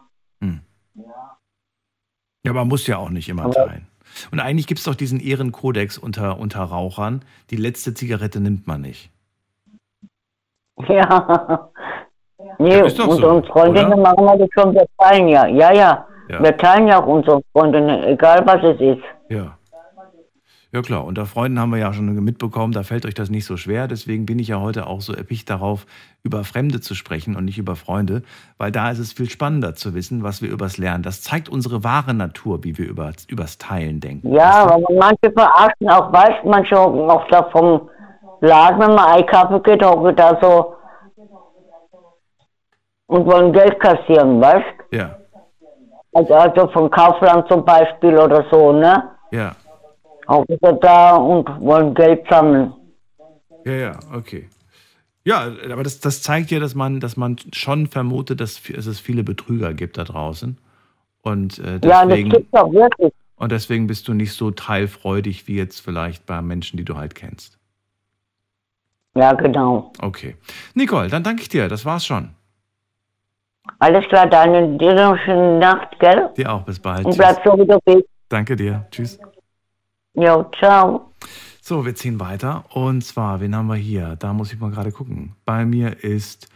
Ja, 2.43 2.49
aber 2.51 2.65
muss 2.65 2.87
ja 2.87 2.97
auch 2.97 3.09
nicht 3.11 3.29
immer 3.29 3.43
Aber- 3.45 3.53
teilen. 3.53 3.87
Und 4.31 4.39
eigentlich 4.39 4.65
gibt 4.67 4.79
es 4.79 4.85
doch 4.85 4.95
diesen 4.95 5.19
Ehrenkodex 5.21 5.97
unter, 5.97 6.37
unter 6.39 6.63
Rauchern. 6.63 7.23
Die 7.49 7.55
letzte 7.55 7.93
Zigarette 7.93 8.41
nimmt 8.41 8.65
man 8.67 8.81
nicht. 8.81 9.09
Ja. 10.87 11.69
Nee, 12.57 12.79
Ja, 12.79 12.89
so, 12.89 13.09
unsere 13.09 13.43
Freundinnen 13.43 13.93
oder? 13.93 14.01
machen 14.01 14.25
wir 14.25 14.37
das 14.39 14.49
schon, 14.53 14.73
wir 14.73 14.85
teilen 14.97 15.27
ja. 15.27 15.45
Ja, 15.45 15.71
ja. 15.71 16.07
Ja. 16.27 16.43
Wir 16.43 16.57
teilen 16.57 16.87
ja 16.87 17.01
auch 17.01 17.07
unsere 17.07 17.41
Freundinnen, 17.51 18.03
egal 18.03 18.45
was 18.45 18.63
es 18.63 18.81
ist. 18.81 19.03
Ja. 19.29 19.57
Ja 20.73 20.81
klar, 20.81 21.03
unter 21.03 21.25
Freunden 21.25 21.59
haben 21.59 21.71
wir 21.71 21.79
ja 21.79 21.91
schon 21.91 22.05
mitbekommen, 22.23 22.71
da 22.71 22.83
fällt 22.83 23.05
euch 23.05 23.13
das 23.13 23.29
nicht 23.29 23.45
so 23.45 23.57
schwer. 23.57 23.89
Deswegen 23.89 24.25
bin 24.25 24.39
ich 24.39 24.47
ja 24.47 24.61
heute 24.61 24.87
auch 24.87 25.01
so 25.01 25.11
erpicht 25.11 25.49
darauf, 25.49 25.85
über 26.23 26.45
Fremde 26.45 26.79
zu 26.79 26.95
sprechen 26.95 27.35
und 27.35 27.43
nicht 27.43 27.57
über 27.57 27.75
Freunde, 27.75 28.23
weil 28.57 28.71
da 28.71 28.89
ist 28.89 28.99
es 28.99 29.11
viel 29.11 29.29
spannender 29.29 29.75
zu 29.75 29.93
wissen, 29.93 30.23
was 30.23 30.41
wir 30.41 30.49
übers 30.49 30.77
Lernen. 30.77 31.03
Das 31.03 31.21
zeigt 31.21 31.49
unsere 31.49 31.83
wahre 31.83 32.13
Natur, 32.13 32.63
wie 32.63 32.77
wir 32.77 32.87
über, 32.87 33.11
übers 33.27 33.57
Teilen 33.57 33.99
denken. 33.99 34.33
Ja, 34.33 34.63
aber 34.63 34.81
manche 34.97 35.29
verarschen 35.33 35.89
auch, 35.89 36.13
weißt 36.13 36.45
manche 36.45 36.77
hocken 36.77 37.09
auch 37.09 37.27
da 37.27 37.43
vom 37.51 37.89
Laden, 38.39 38.79
wenn 38.79 38.95
man 38.95 39.09
einkaufen 39.09 39.61
geht, 39.63 39.83
hocken 39.83 40.15
da 40.15 40.39
so 40.41 40.75
und 43.07 43.25
wollen 43.25 43.51
Geld 43.51 43.77
kassieren, 43.81 44.39
weißt 44.39 44.65
Ja, 44.91 45.17
Also, 46.13 46.33
also 46.33 46.67
von 46.69 46.89
Kaufland 46.89 47.45
zum 47.49 47.65
Beispiel 47.65 48.17
oder 48.17 48.45
so, 48.49 48.71
ne? 48.71 49.03
ja, 49.31 49.51
Hocken 50.31 50.57
sie 50.61 50.79
da 50.81 51.15
und 51.15 51.47
wollen 51.61 51.93
Geld 51.93 52.25
sammeln. 52.29 52.73
ja, 53.65 53.73
ja, 53.73 53.99
okay. 54.13 54.47
Ja, 55.23 55.51
aber 55.71 55.83
das, 55.83 55.99
das 55.99 56.23
zeigt 56.23 56.49
ja, 56.49 56.59
dass 56.59 56.73
man, 56.73 56.99
dass 56.99 57.15
man 57.15 57.35
schon 57.53 57.85
vermutet, 57.87 58.41
dass 58.41 58.67
es 58.69 58.99
viele 58.99 59.23
Betrüger 59.23 59.73
gibt 59.75 59.97
da 59.99 60.03
draußen. 60.03 60.57
Und 61.21 61.59
äh, 61.59 61.73
Ja, 61.73 61.79
das 61.79 62.07
deswegen, 62.07 62.29
gibt's 62.29 62.53
auch 62.53 62.73
wirklich. 62.73 63.13
und 63.35 63.51
deswegen 63.51 63.85
bist 63.85 64.07
du 64.07 64.13
nicht 64.15 64.33
so 64.33 64.49
teilfreudig 64.49 65.47
wie 65.47 65.55
jetzt 65.57 65.79
vielleicht 65.79 66.25
bei 66.25 66.41
Menschen, 66.41 66.77
die 66.77 66.85
du 66.85 66.95
halt 66.97 67.13
kennst. 67.13 67.59
Ja, 69.15 69.33
genau. 69.33 69.91
Okay. 70.01 70.37
Nicole, 70.73 71.09
dann 71.09 71.21
danke 71.23 71.43
ich 71.43 71.49
dir. 71.49 71.67
Das 71.67 71.85
war's 71.85 72.05
schon. 72.05 72.29
Alles 73.77 74.07
klar, 74.07 74.25
dann 74.27 74.79
dir 74.79 74.93
noch 74.95 75.11
eine 75.11 75.19
schöne 75.25 75.59
Nacht, 75.59 75.99
gell? 75.99 76.29
Dir 76.35 76.51
auch. 76.51 76.63
Bis 76.63 76.79
bald. 76.79 77.05
Und 77.05 77.15
bleib 77.17 77.39
so, 77.45 77.53
wie 77.59 77.67
du 77.67 77.77
bist. 77.85 78.07
Danke 78.29 78.55
dir. 78.55 78.87
Tschüss. 78.89 79.19
Jo, 80.13 80.49
ciao. 80.59 81.13
So, 81.61 81.85
wir 81.85 81.95
ziehen 81.95 82.19
weiter. 82.19 82.65
Und 82.75 83.03
zwar, 83.03 83.39
wen 83.39 83.55
haben 83.55 83.67
wir 83.67 83.75
hier? 83.75 84.15
Da 84.17 84.33
muss 84.33 84.51
ich 84.51 84.59
mal 84.59 84.71
gerade 84.71 84.91
gucken. 84.91 85.35
Bei 85.45 85.65
mir 85.65 86.03
ist 86.03 86.49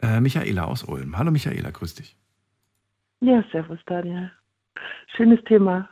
äh, 0.00 0.20
Michaela 0.20 0.64
aus 0.64 0.84
Ulm. 0.84 1.18
Hallo 1.18 1.30
Michaela, 1.30 1.70
grüß 1.70 1.96
dich. 1.96 2.16
Ja, 3.20 3.42
servus 3.52 3.78
Daniel. 3.86 4.30
Schönes 5.16 5.42
Thema. 5.44 5.88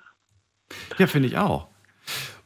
Ja, 0.98 1.06
finde 1.06 1.28
ich 1.28 1.36
auch. 1.38 1.68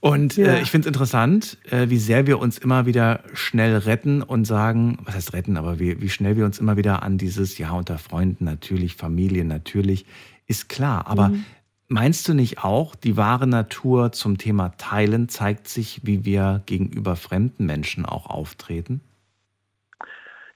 Und 0.01 0.37
Ja. 0.37 0.55
äh, 0.55 0.63
ich 0.63 0.71
finde 0.71 0.87
es 0.87 0.95
interessant, 0.95 1.59
äh, 1.71 1.89
wie 1.89 1.99
sehr 1.99 2.27
wir 2.27 2.39
uns 2.39 2.59
immer 2.59 2.87
wieder 2.87 3.21
schnell 3.35 3.77
retten 3.77 4.23
und 4.23 4.45
sagen, 4.45 4.99
was 5.05 5.15
heißt 5.15 5.33
retten, 5.33 5.57
aber 5.57 5.79
wie, 5.79 6.01
wie 6.01 6.09
schnell 6.11 6.37
wir 6.37 6.45
uns 6.45 6.59
immer 6.59 6.77
wieder 6.77 7.03
an 7.03 7.19
dieses, 7.19 7.59
ja, 7.59 7.71
unter 7.73 7.99
Freunden 7.99 8.45
natürlich, 8.45 8.95
Familie 8.97 9.45
natürlich, 9.45 10.07
ist 10.47 10.69
klar. 10.69 11.07
Aber 11.09 11.31
Mhm. 11.31 11.45
Meinst 11.89 12.29
du 12.29 12.35
nicht 12.35 12.65
auch, 12.65 12.95
die 12.95 13.17
wahre 13.17 13.47
Natur 13.47 14.13
zum 14.13 14.39
Thema 14.39 14.71
Teilen 14.79 15.29
zeigt 15.29 15.69
sich, 15.69 16.01
wie 16.05 16.25
wir 16.25 16.63
gegenüber 16.67 17.17
fremden 17.17 17.67
Menschen 17.67 18.07
auch 18.07 18.27
auftreten? 18.27 19.01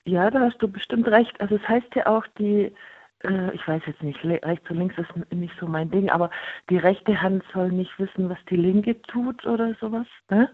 Ja, 0.05 0.31
da 0.31 0.41
hast 0.41 0.59
du 0.59 0.69
bestimmt 0.69 1.07
recht. 1.09 1.41
Also 1.41 1.57
es 1.57 1.69
heißt 1.69 1.95
ja 1.95 2.07
auch, 2.07 2.27
die, 2.39 2.73
äh, 3.23 3.55
ich 3.55 3.67
weiß 3.67 3.83
jetzt 3.87 4.03
nicht, 4.03 4.25
rechts 4.25 4.69
und 4.71 4.79
links 4.79 4.97
ist 4.99 5.33
nicht 5.33 5.55
so 5.61 5.67
mein 5.67 5.91
Ding, 5.91 6.11
aber 6.11 6.31
die 6.69 6.79
rechte 6.79 7.21
Hand 7.21 7.45
soll 7.53 7.71
nicht 7.71 7.99
wissen, 7.99 8.29
was 8.29 8.39
die 8.49 8.57
linke 8.57 9.01
tut 9.03 9.45
oder 9.47 9.75
sowas. 9.81 10.07
Ne? 10.31 10.51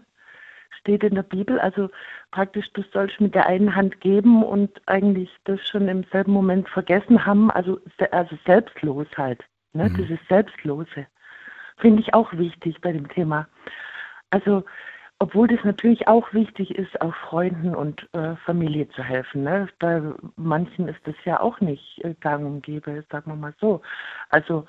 Steht 0.79 1.03
in 1.03 1.15
der 1.15 1.23
Bibel. 1.23 1.59
Also 1.59 1.89
praktisch, 2.31 2.71
du 2.73 2.83
sollst 2.93 3.19
mit 3.21 3.33
der 3.35 3.47
einen 3.47 3.75
Hand 3.75 4.01
geben 4.01 4.43
und 4.43 4.81
eigentlich 4.85 5.29
das 5.45 5.59
schon 5.67 5.87
im 5.87 6.03
selben 6.11 6.33
Moment 6.33 6.67
vergessen 6.69 7.25
haben. 7.25 7.49
Also, 7.49 7.79
also 8.11 8.37
selbstlos 8.45 9.07
halt. 9.17 9.43
Ne? 9.73 9.89
Dieses 9.97 10.19
Selbstlose. 10.27 11.07
Finde 11.77 12.01
ich 12.01 12.13
auch 12.13 12.33
wichtig 12.33 12.81
bei 12.81 12.91
dem 12.91 13.07
Thema. 13.09 13.47
Also, 14.29 14.63
obwohl 15.19 15.47
das 15.47 15.63
natürlich 15.63 16.07
auch 16.07 16.31
wichtig 16.33 16.75
ist, 16.75 16.99
auch 17.01 17.15
Freunden 17.15 17.75
und 17.75 18.07
äh, 18.13 18.35
Familie 18.45 18.87
zu 18.89 19.03
helfen. 19.03 19.43
Ne? 19.43 19.67
Bei 19.79 20.01
manchen 20.35 20.87
ist 20.87 20.99
das 21.05 21.15
ja 21.25 21.39
auch 21.39 21.59
nicht 21.59 22.03
äh, 22.03 22.13
gang 22.19 22.45
und 22.45 22.61
gäbe, 22.63 23.03
sagen 23.11 23.31
wir 23.31 23.35
mal 23.35 23.53
so. 23.59 23.81
Also, 24.29 24.65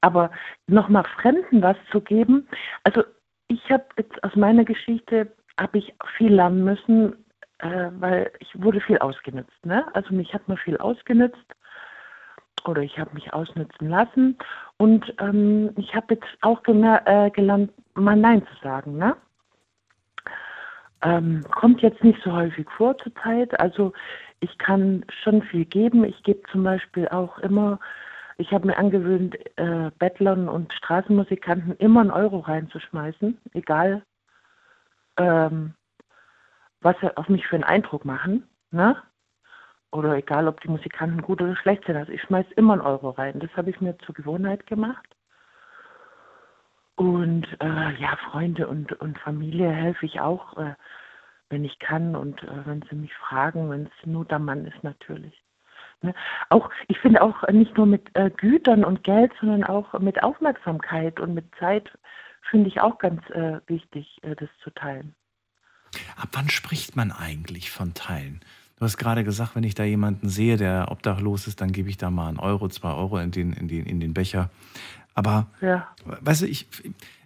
aber 0.00 0.30
nochmal 0.66 1.04
Fremden 1.04 1.62
was 1.62 1.76
zu 1.90 2.00
geben, 2.00 2.48
also 2.84 3.02
ich 3.48 3.70
habe 3.70 3.84
jetzt 3.96 4.22
aus 4.22 4.34
meiner 4.36 4.64
Geschichte, 4.64 5.32
habe 5.58 5.78
ich 5.78 5.92
viel 6.16 6.32
lernen 6.32 6.64
müssen, 6.64 7.24
äh, 7.58 7.90
weil 7.98 8.30
ich 8.38 8.48
wurde 8.62 8.80
viel 8.80 8.98
ausgenutzt. 8.98 9.66
Ne? 9.66 9.84
Also 9.94 10.14
mich 10.14 10.32
hat 10.32 10.46
man 10.48 10.56
viel 10.56 10.78
ausgenutzt 10.78 11.54
oder 12.68 12.82
ich 12.82 12.98
habe 12.98 13.14
mich 13.14 13.32
ausnutzen 13.32 13.88
lassen 13.88 14.36
und 14.76 15.14
ähm, 15.18 15.70
ich 15.76 15.94
habe 15.94 16.14
jetzt 16.14 16.26
auch 16.40 16.62
äh, 16.66 17.30
gelernt, 17.30 17.72
mal 17.94 18.16
Nein 18.16 18.46
zu 18.46 18.62
sagen. 18.62 18.96
Ne? 18.96 19.16
Ähm, 21.02 21.42
kommt 21.50 21.82
jetzt 21.82 22.02
nicht 22.04 22.20
so 22.22 22.32
häufig 22.32 22.68
vor 22.76 22.96
zurzeit. 22.98 23.58
Also 23.58 23.92
ich 24.40 24.58
kann 24.58 25.04
schon 25.22 25.42
viel 25.42 25.64
geben. 25.64 26.04
Ich 26.04 26.22
gebe 26.22 26.42
zum 26.50 26.62
Beispiel 26.62 27.08
auch 27.08 27.38
immer, 27.38 27.78
ich 28.36 28.52
habe 28.52 28.66
mir 28.66 28.78
angewöhnt, 28.78 29.36
äh, 29.56 29.90
Bettlern 29.98 30.48
und 30.48 30.72
Straßenmusikanten 30.72 31.76
immer 31.76 32.00
einen 32.00 32.10
Euro 32.10 32.38
reinzuschmeißen, 32.38 33.38
egal 33.52 34.02
ähm, 35.16 35.74
was 36.80 36.96
sie 37.00 37.16
auf 37.16 37.28
mich 37.28 37.46
für 37.46 37.56
einen 37.56 37.64
Eindruck 37.64 38.04
machen. 38.04 38.48
Ne? 38.70 38.96
Oder 39.92 40.14
egal, 40.14 40.46
ob 40.46 40.60
die 40.60 40.68
Musikanten 40.68 41.22
gut 41.22 41.42
oder 41.42 41.56
schlecht 41.56 41.84
sind. 41.84 41.96
Also 41.96 42.12
ich 42.12 42.22
schmeiße 42.22 42.52
immer 42.54 42.74
einen 42.74 42.82
Euro 42.82 43.10
rein. 43.10 43.40
Das 43.40 43.50
habe 43.56 43.70
ich 43.70 43.80
mir 43.80 43.98
zur 43.98 44.14
Gewohnheit 44.14 44.66
gemacht. 44.66 45.06
Und 46.94 47.46
äh, 47.60 47.94
ja, 48.00 48.16
Freunde 48.30 48.68
und, 48.68 48.92
und 48.92 49.18
Familie 49.18 49.70
helfe 49.70 50.06
ich 50.06 50.20
auch, 50.20 50.56
äh, 50.58 50.74
wenn 51.48 51.64
ich 51.64 51.78
kann 51.78 52.14
und 52.14 52.42
äh, 52.42 52.66
wenn 52.66 52.82
sie 52.88 52.94
mich 52.94 53.14
fragen, 53.14 53.70
wenn 53.70 53.86
es 53.86 54.06
nur 54.06 54.24
der 54.26 54.38
Mann 54.38 54.66
ist 54.66 54.84
natürlich. 54.84 55.42
Ne? 56.02 56.14
Auch, 56.50 56.70
ich 56.88 56.98
finde 56.98 57.22
auch 57.22 57.48
nicht 57.48 57.76
nur 57.76 57.86
mit 57.86 58.08
äh, 58.14 58.30
Gütern 58.30 58.84
und 58.84 59.02
Geld, 59.02 59.32
sondern 59.40 59.64
auch 59.64 59.98
mit 59.98 60.22
Aufmerksamkeit 60.22 61.20
und 61.20 61.34
mit 61.34 61.46
Zeit 61.58 61.90
finde 62.50 62.68
ich 62.68 62.80
auch 62.80 62.98
ganz 62.98 63.22
äh, 63.30 63.60
wichtig, 63.66 64.18
äh, 64.22 64.36
das 64.36 64.48
zu 64.62 64.70
teilen. 64.70 65.14
Ab 66.16 66.28
wann 66.32 66.48
spricht 66.48 66.96
man 66.96 67.12
eigentlich 67.12 67.70
von 67.70 67.94
Teilen? 67.94 68.40
Du 68.80 68.86
hast 68.86 68.96
gerade 68.96 69.24
gesagt, 69.24 69.54
wenn 69.56 69.64
ich 69.64 69.74
da 69.74 69.84
jemanden 69.84 70.30
sehe, 70.30 70.56
der 70.56 70.90
obdachlos 70.90 71.46
ist, 71.46 71.60
dann 71.60 71.70
gebe 71.70 71.90
ich 71.90 71.98
da 71.98 72.10
mal 72.10 72.28
einen 72.28 72.38
Euro, 72.38 72.66
zwei 72.70 72.92
Euro 72.94 73.18
in 73.18 73.30
den, 73.30 73.52
in 73.52 73.68
den, 73.68 73.84
in 73.84 74.00
den 74.00 74.14
Becher. 74.14 74.48
Aber, 75.12 75.48
Ja. 75.60 75.86
weißt 76.06 76.40
du, 76.42 76.46
ich, 76.46 76.66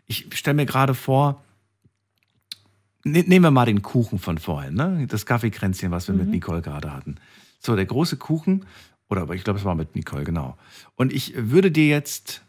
ich 0.06 0.26
stelle 0.36 0.56
mir 0.56 0.66
gerade 0.66 0.94
vor, 0.94 1.44
ne, 3.04 3.22
nehmen 3.22 3.44
wir 3.44 3.52
mal 3.52 3.66
den 3.66 3.82
Kuchen 3.82 4.18
von 4.18 4.38
vorhin, 4.38 4.74
ne? 4.74 5.06
das 5.06 5.26
Kaffeekränzchen, 5.26 5.92
was 5.92 6.08
wir 6.08 6.16
mit 6.16 6.26
Mhm. 6.26 6.32
Nicole 6.32 6.60
gerade 6.60 6.92
hatten. 6.92 7.18
So, 7.60 7.76
der 7.76 7.86
große 7.86 8.16
Kuchen, 8.16 8.66
oder 9.08 9.22
aber 9.22 9.36
ich 9.36 9.44
glaube, 9.44 9.60
es 9.60 9.64
war 9.64 9.76
mit 9.76 9.94
Nicole, 9.94 10.24
genau. 10.24 10.58
Und 10.96 11.12
ich 11.12 11.34
würde 11.36 11.70
dir 11.70 11.86
jetzt, 11.86 12.42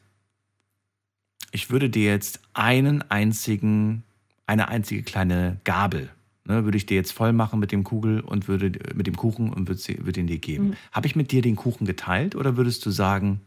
ich 1.51 1.69
würde 1.69 1.91
dir 1.91 2.09
jetzt 2.09 2.39
einen 2.55 3.03
einzigen, 3.11 4.01
eine 4.47 4.67
einzige 4.67 5.03
kleine 5.03 5.59
Gabel, 5.63 6.09
ne, 6.45 6.63
würde 6.63 6.77
ich 6.77 6.85
dir 6.85 6.95
jetzt 6.95 7.11
voll 7.11 7.33
machen 7.33 7.59
mit 7.59 7.71
dem 7.71 7.83
Kugel 7.83 8.21
und 8.21 8.47
würde 8.47 8.71
mit 8.95 9.07
dem 9.07 9.15
Kuchen 9.15 9.51
und 9.51 9.67
würde, 9.67 9.79
sie, 9.79 10.05
würde 10.05 10.19
ihn 10.19 10.27
dir 10.27 10.39
geben. 10.39 10.69
Mhm. 10.69 10.73
Habe 10.91 11.07
ich 11.07 11.15
mit 11.15 11.31
dir 11.31 11.41
den 11.41 11.55
Kuchen 11.55 11.85
geteilt 11.85 12.35
oder 12.35 12.57
würdest 12.57 12.85
du 12.85 12.89
sagen, 12.91 13.41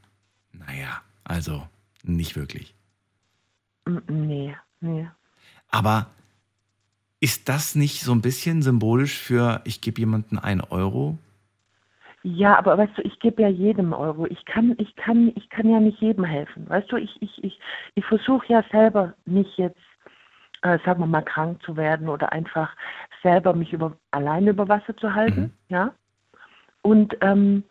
naja, 0.53 1.01
also 1.25 1.63
nicht 2.03 2.37
wirklich? 2.37 2.75
Mm, 3.87 3.99
Nee, 4.09 4.57
nee. 4.81 5.09
Aber 5.71 6.11
ist 7.21 7.49
das 7.49 7.75
nicht 7.75 8.03
so 8.03 8.13
ein 8.13 8.23
bisschen 8.23 8.63
symbolisch 8.63 9.19
für, 9.19 9.61
ich 9.65 9.81
gebe 9.81 10.01
jemandem 10.01 10.39
einen 10.39 10.61
Euro? 10.61 11.19
Ja, 12.23 12.59
aber 12.59 12.77
weißt 12.79 12.99
du, 12.99 13.03
ich 13.03 13.19
gebe 13.21 13.43
ja 13.43 13.49
jedem 13.49 13.93
Euro. 13.93 14.27
Ich 14.27 14.45
kann, 14.45 14.75
ich 14.79 14.95
kann, 14.97 15.33
ich 15.35 15.49
kann 15.51 15.69
ja 15.69 15.81
nicht 15.81 16.01
jedem 16.01 16.25
helfen. 16.25 16.69
Weißt 16.69 16.91
du, 16.91 16.97
ich, 16.97 17.11
ich, 17.21 17.45
ich, 17.45 17.59
ich 17.95 18.05
versuche 18.05 18.47
ja 18.49 18.65
selber 18.71 19.15
nicht 19.25 19.57
jetzt, 19.57 19.81
äh, 20.63 20.79
sagen 20.85 21.01
wir 21.01 21.07
mal, 21.07 21.23
krank 21.23 21.63
zu 21.63 21.77
werden 21.77 22.09
oder 22.09 22.33
einfach 22.33 22.75
selber 23.23 23.53
mich 23.55 23.73
über 23.73 23.97
alleine 24.11 24.51
über 24.51 24.69
Wasser 24.69 24.97
zu 24.97 25.15
halten, 25.15 25.53
ja. 25.69 25.93
Und 26.83 27.17
ähm, 27.21 27.65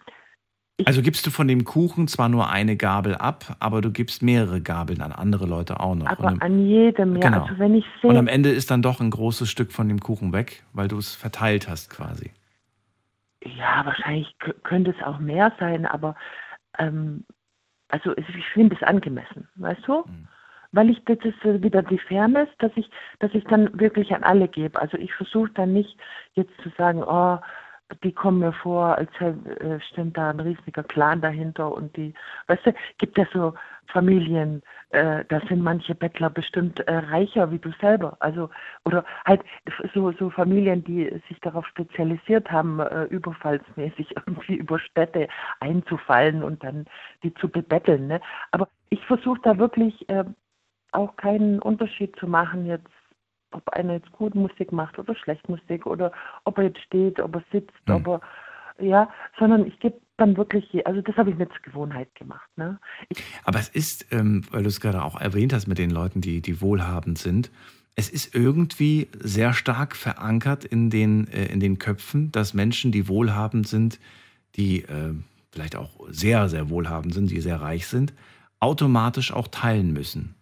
Also 0.85 1.01
gibst 1.01 1.26
du 1.26 1.31
von 1.31 1.47
dem 1.47 1.64
Kuchen 1.64 2.07
zwar 2.07 2.30
nur 2.30 2.49
eine 2.49 2.76
Gabel 2.76 3.15
ab, 3.15 3.55
aber 3.59 3.81
du 3.81 3.91
gibst 3.91 4.22
mehrere 4.22 4.61
Gabeln 4.61 5.01
an 5.01 5.11
andere 5.11 5.45
Leute 5.45 5.80
auch 5.80 5.95
noch. 5.95 6.07
aber 6.07 6.27
Und 6.27 6.41
an 6.41 6.68
jedem, 6.68 7.15
ja. 7.15 7.22
Genau. 7.22 7.43
Also 7.43 7.57
wenn 7.57 7.76
ich 7.76 7.85
sehe, 8.01 8.11
Und 8.11 8.18
am 8.18 8.27
Ende 8.27 8.49
ist 8.49 8.69
dann 8.69 8.81
doch 8.81 8.99
ein 8.99 9.09
großes 9.09 9.49
Stück 9.49 9.72
von 9.72 9.88
dem 9.88 9.99
Kuchen 9.99 10.34
weg, 10.34 10.64
weil 10.73 10.88
du 10.88 10.97
es 10.97 11.15
verteilt 11.15 11.68
hast 11.68 11.89
quasi. 11.89 12.31
Ja, 13.43 13.85
wahrscheinlich 13.85 14.35
könnte 14.64 14.91
es 14.91 15.05
auch 15.05 15.19
mehr 15.19 15.53
sein, 15.59 15.85
aber 15.85 16.15
ähm, 16.77 17.23
also 17.89 18.15
ich 18.18 18.45
finde 18.53 18.76
es 18.76 18.84
angemessen, 18.84 19.47
weißt 19.55 19.88
du? 19.88 20.03
Weil 20.72 20.89
ich 20.89 21.03
das 21.06 21.18
ist 21.23 21.44
wieder 21.44 21.81
die 21.81 21.99
Fairness, 21.99 22.49
dass 22.60 22.72
ich, 22.76 22.89
dass 23.19 23.34
ich 23.34 23.44
dann 23.45 23.80
wirklich 23.80 24.14
an 24.14 24.23
alle 24.23 24.48
gebe. 24.48 24.80
Also 24.80 24.98
ich 24.98 25.14
versuche 25.14 25.52
dann 25.53 25.73
nicht 25.73 25.98
jetzt 26.34 26.53
zu 26.61 26.69
sagen, 26.77 27.03
oh, 27.03 27.39
die 28.03 28.11
kommen 28.11 28.39
mir 28.39 28.53
vor, 28.53 28.98
als 28.98 29.10
äh, 29.22 29.80
stimmt 29.91 30.18
da 30.18 30.30
ein 30.30 30.39
riesiger 30.39 30.84
Clan 30.84 31.22
dahinter 31.22 31.72
und 31.72 31.95
die, 31.95 32.14
weißt 32.48 32.65
du, 32.65 32.73
gibt 32.98 33.18
ja 33.18 33.26
so 33.31 33.53
Familien, 33.88 34.61
äh, 34.89 35.23
da 35.30 35.39
sind 35.48 35.64
manche 35.64 35.95
Bettler 35.95 36.30
bestimmt 36.30 36.81
äh, 36.81 36.94
reicher 36.94 37.49
wie 37.52 37.60
du 37.60 37.72
selber. 37.80 38.18
Also, 38.19 38.49
oder 38.84 39.06
halt 39.26 39.41
so, 39.94 40.11
so 40.11 40.30
Familien, 40.30 40.84
die 40.84 41.10
sich 41.30 41.39
darauf 41.39 41.65
spezialisiert 41.68 42.52
haben, 42.52 42.80
äh, 42.80 43.06
überfallsmäßig 43.06 44.15
irgendwie 44.27 44.56
über 44.56 44.80
Städte 44.80 45.30
einzufallen 45.61 46.44
und 46.44 46.64
dann 46.64 46.85
die 47.23 47.34
zu 47.35 47.48
bebetteln. 47.48 48.07
Ne? 48.07 48.19
Aber 48.52 48.68
ich 48.89 49.03
versuche 49.06 49.39
da 49.44 49.57
wirklich 49.57 50.07
äh, 50.10 50.26
auch 50.91 51.15
keinen 51.18 51.59
Unterschied 51.59 52.15
zu 52.19 52.27
machen 52.27 52.65
jetzt, 52.65 52.88
ob 53.51 53.68
einer 53.69 53.93
jetzt 53.93 54.11
gut 54.11 54.35
Musik 54.35 54.72
macht 54.72 54.99
oder 54.99 55.15
schlecht 55.15 55.47
Musik 55.49 55.85
oder 55.85 56.11
ob 56.43 56.57
er 56.57 56.65
jetzt 56.65 56.81
steht, 56.81 57.19
ob 57.19 57.35
er 57.35 57.43
sitzt, 57.51 57.89
ob 57.89 58.07
er 58.07 58.22
ja, 58.80 59.09
sondern 59.39 59.65
ich 59.65 59.80
gebe 59.80 59.99
dann 60.18 60.38
wirklich, 60.38 60.85
also 60.85 61.01
das 61.01 61.15
habe 61.15 61.31
ich 61.31 61.38
mir 61.38 61.47
zur 61.49 61.61
Gewohnheit 61.64 62.14
gemacht. 62.15 62.49
Ne? 62.57 62.80
Ich, 63.09 63.23
Aber 63.43 63.59
es 63.59 63.69
ist, 63.69 64.11
ähm, 64.11 64.43
weil 64.51 64.64
du 64.64 64.69
es 64.69 64.81
gerade 64.81 65.03
auch 65.03 65.19
erwähnt 65.19 65.53
hast 65.53 65.68
mit 65.68 65.77
den 65.77 65.91
Leuten, 65.91 66.22
die, 66.22 66.41
die 66.41 66.61
wohlhabend 66.61 67.18
sind, 67.18 67.51
es 67.95 68.09
ist 68.09 68.35
irgendwie 68.35 69.09
sehr 69.19 69.53
stark 69.53 69.95
verankert 69.95 70.64
in 70.64 70.89
den, 70.89 71.27
äh, 71.27 71.45
in 71.45 71.59
den 71.59 71.80
Köpfen, 71.80 72.31
dass 72.31 72.53
Menschen, 72.53 72.91
die 72.91 73.07
wohlhabend 73.07 73.68
sind, 73.68 73.99
die 74.55 74.84
äh, 74.84 75.14
vielleicht 75.51 75.76
auch 75.76 75.91
sehr, 76.09 76.49
sehr 76.49 76.69
wohlhabend 76.69 77.14
sind, 77.14 77.31
die 77.31 77.41
sehr 77.41 77.61
reich 77.61 77.88
sind, 77.88 78.14
automatisch 78.59 79.31
auch 79.34 79.47
teilen 79.47 79.93
müssen. 79.93 80.35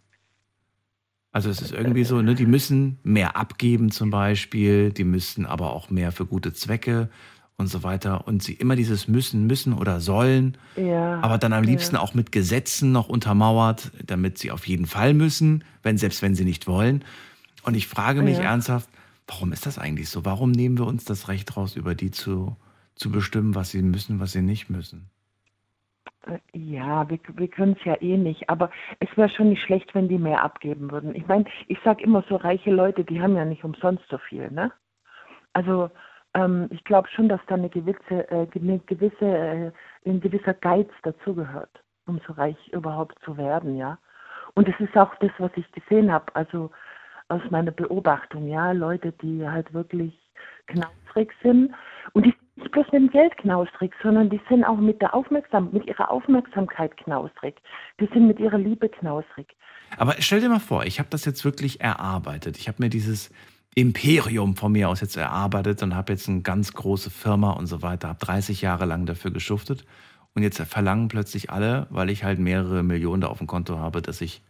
Also 1.36 1.50
es 1.50 1.62
ist 1.62 1.74
irgendwie 1.74 2.06
so, 2.06 2.22
ne, 2.22 2.34
die 2.34 2.46
müssen 2.46 2.98
mehr 3.04 3.36
abgeben 3.36 3.92
zum 3.92 4.10
Beispiel, 4.10 4.94
die 4.94 5.04
müssen 5.04 5.46
aber 5.46 5.74
auch 5.74 5.90
mehr 5.90 6.14
für 6.14 6.26
gute 6.26 6.54
Zwecke 6.54 7.10
und 7.58 7.68
so 7.68 7.84
weiter. 7.84 8.26
Und 8.26 8.42
sie 8.42 8.54
immer 8.54 8.78
dieses 8.78 9.10
müssen, 9.10 9.46
müssen 9.46 9.74
oder 9.74 10.00
sollen, 10.00 10.58
ja, 10.78 11.20
aber 11.20 11.38
dann 11.38 11.52
am 11.52 11.66
ja. 11.66 11.72
liebsten 11.72 11.98
auch 11.98 12.14
mit 12.14 12.32
Gesetzen 12.32 12.94
noch 12.94 13.10
untermauert, 13.10 13.92
damit 14.06 14.38
sie 14.38 14.50
auf 14.50 14.66
jeden 14.66 14.86
Fall 14.86 15.14
müssen, 15.14 15.66
wenn, 15.84 15.98
selbst 15.98 16.22
wenn 16.22 16.36
sie 16.36 16.46
nicht 16.46 16.68
wollen. 16.68 17.04
Und 17.64 17.76
ich 17.76 17.88
frage 17.88 18.22
mich 18.22 18.38
Ja. 18.38 18.46
ernsthaft, 18.46 18.88
warum 19.28 19.52
ist 19.52 19.66
das 19.66 19.78
eigentlich 19.78 20.08
so? 20.08 20.24
Warum 20.24 20.52
nehmen 20.52 20.78
wir 20.78 20.88
uns 20.88 21.04
das 21.04 21.28
Recht 21.28 21.58
raus, 21.58 21.76
über 21.76 21.96
die 21.96 22.12
zu, 22.12 22.56
zu 22.96 23.12
bestimmen, 23.12 23.56
was 23.56 23.72
sie 23.72 23.82
müssen, 23.82 24.22
was 24.22 24.32
sie 24.32 24.42
nicht 24.42 24.70
müssen? 24.70 25.10
Äh, 26.26 26.40
Ja, 26.54 27.10
wir, 27.10 27.20
wir 27.36 27.48
können 27.48 27.76
es 27.80 27.86
ja 27.86 27.96
eh 28.02 28.18
nicht, 28.18 28.50
aber 28.50 28.70
es 29.00 29.10
wäre 29.18 29.30
schon 29.30 29.50
nicht 29.50 29.64
schlecht, 29.64 29.94
wenn 29.96 30.08
die 30.08 30.18
mehr 30.18 30.44
abgeben 30.44 30.92
würden. 30.92 31.16
Ich 31.16 31.28
meine, 31.28 31.46
ich 31.68 31.80
sage 31.84 32.04
immer 32.04 32.24
so, 32.30 32.36
reiche 32.36 32.72
Leute, 32.72 33.04
die 33.04 33.22
haben 33.22 33.36
ja 33.36 33.46
nicht 33.46 33.64
umsonst 33.64 34.04
so 34.10 34.18
viel, 34.18 34.52
ne? 34.52 34.72
Also 35.54 35.90
ähm, 36.34 36.68
ich 36.72 36.84
glaube 36.84 37.08
schon, 37.10 37.30
dass 37.30 37.42
da 37.48 37.56
eine 37.56 37.70
gewisse, 37.70 38.30
äh, 38.32 38.48
eine 38.56 38.80
gewisse, 38.80 39.26
äh, 39.26 39.72
ein 40.06 40.22
gewisser 40.22 40.54
Geiz 40.54 40.90
dazugehört, 41.04 41.84
um 42.08 42.20
so 42.28 42.34
reich 42.34 42.58
überhaupt 42.74 43.18
zu 43.24 43.38
werden, 43.38 43.78
ja. 43.78 43.98
Und 44.56 44.68
es 44.70 44.80
ist 44.80 44.96
auch 44.98 45.14
das, 45.16 45.32
was 45.40 45.52
ich 45.56 45.70
gesehen 45.72 46.12
habe, 46.12 46.36
also 46.36 46.72
aus 47.30 47.42
meiner 47.50 47.72
Beobachtung, 47.72 48.48
ja, 48.48 48.72
Leute, 48.72 49.12
die 49.14 49.48
halt 49.48 49.74
wirklich 49.74 50.14
knausrig 50.68 51.34
sind 51.42 51.74
und 52.14 52.26
die 52.26 52.36
nicht 52.56 52.72
bloß 52.72 52.86
mit 52.92 53.02
dem 53.02 53.10
Geld 53.10 53.36
knausrig, 53.38 53.94
sondern 54.02 54.30
die 54.30 54.40
sind 54.50 54.64
auch 54.64 54.78
mit 54.78 55.02
der 55.02 55.14
Aufmerksam 55.14 55.70
mit 55.72 55.86
ihrer 55.88 56.10
Aufmerksamkeit 56.10 56.96
knausrig. 56.98 57.56
Die 58.00 58.08
sind 58.14 58.28
mit 58.28 58.40
ihrer 58.40 58.58
Liebe 58.58 58.90
knausrig. 58.90 59.48
Aber 59.98 60.16
stell 60.20 60.40
dir 60.40 60.50
mal 60.50 60.60
vor, 60.60 60.86
ich 60.86 61.00
habe 61.00 61.10
das 61.10 61.26
jetzt 61.26 61.44
wirklich 61.44 61.82
erarbeitet. 61.82 62.58
Ich 62.58 62.68
habe 62.68 62.82
mir 62.82 62.90
dieses 62.90 63.30
Imperium 63.76 64.56
von 64.56 64.72
mir 64.72 64.90
aus 64.90 65.02
jetzt 65.02 65.18
erarbeitet 65.18 65.84
und 65.84 65.96
habe 65.96 66.14
jetzt 66.14 66.30
eine 66.30 66.42
ganz 66.42 66.74
große 66.74 67.10
Firma 67.10 67.52
und 67.52 67.68
so 67.68 67.82
weiter, 67.82 68.08
habe 68.08 68.26
30 68.26 68.62
Jahre 68.62 68.86
lang 68.86 69.06
dafür 69.06 69.32
geschuftet 69.32 69.86
und 70.34 70.44
jetzt 70.44 70.62
verlangen 70.62 71.10
plötzlich 71.10 71.50
alle, 71.50 71.88
weil 71.90 72.10
ich 72.10 72.24
halt 72.24 72.40
mehrere 72.40 72.84
Millionen 72.84 73.22
da 73.22 73.28
auf 73.28 73.40
dem 73.40 73.48
Konto 73.48 73.78
habe, 73.78 74.02
dass 74.02 74.22
ich 74.22 74.42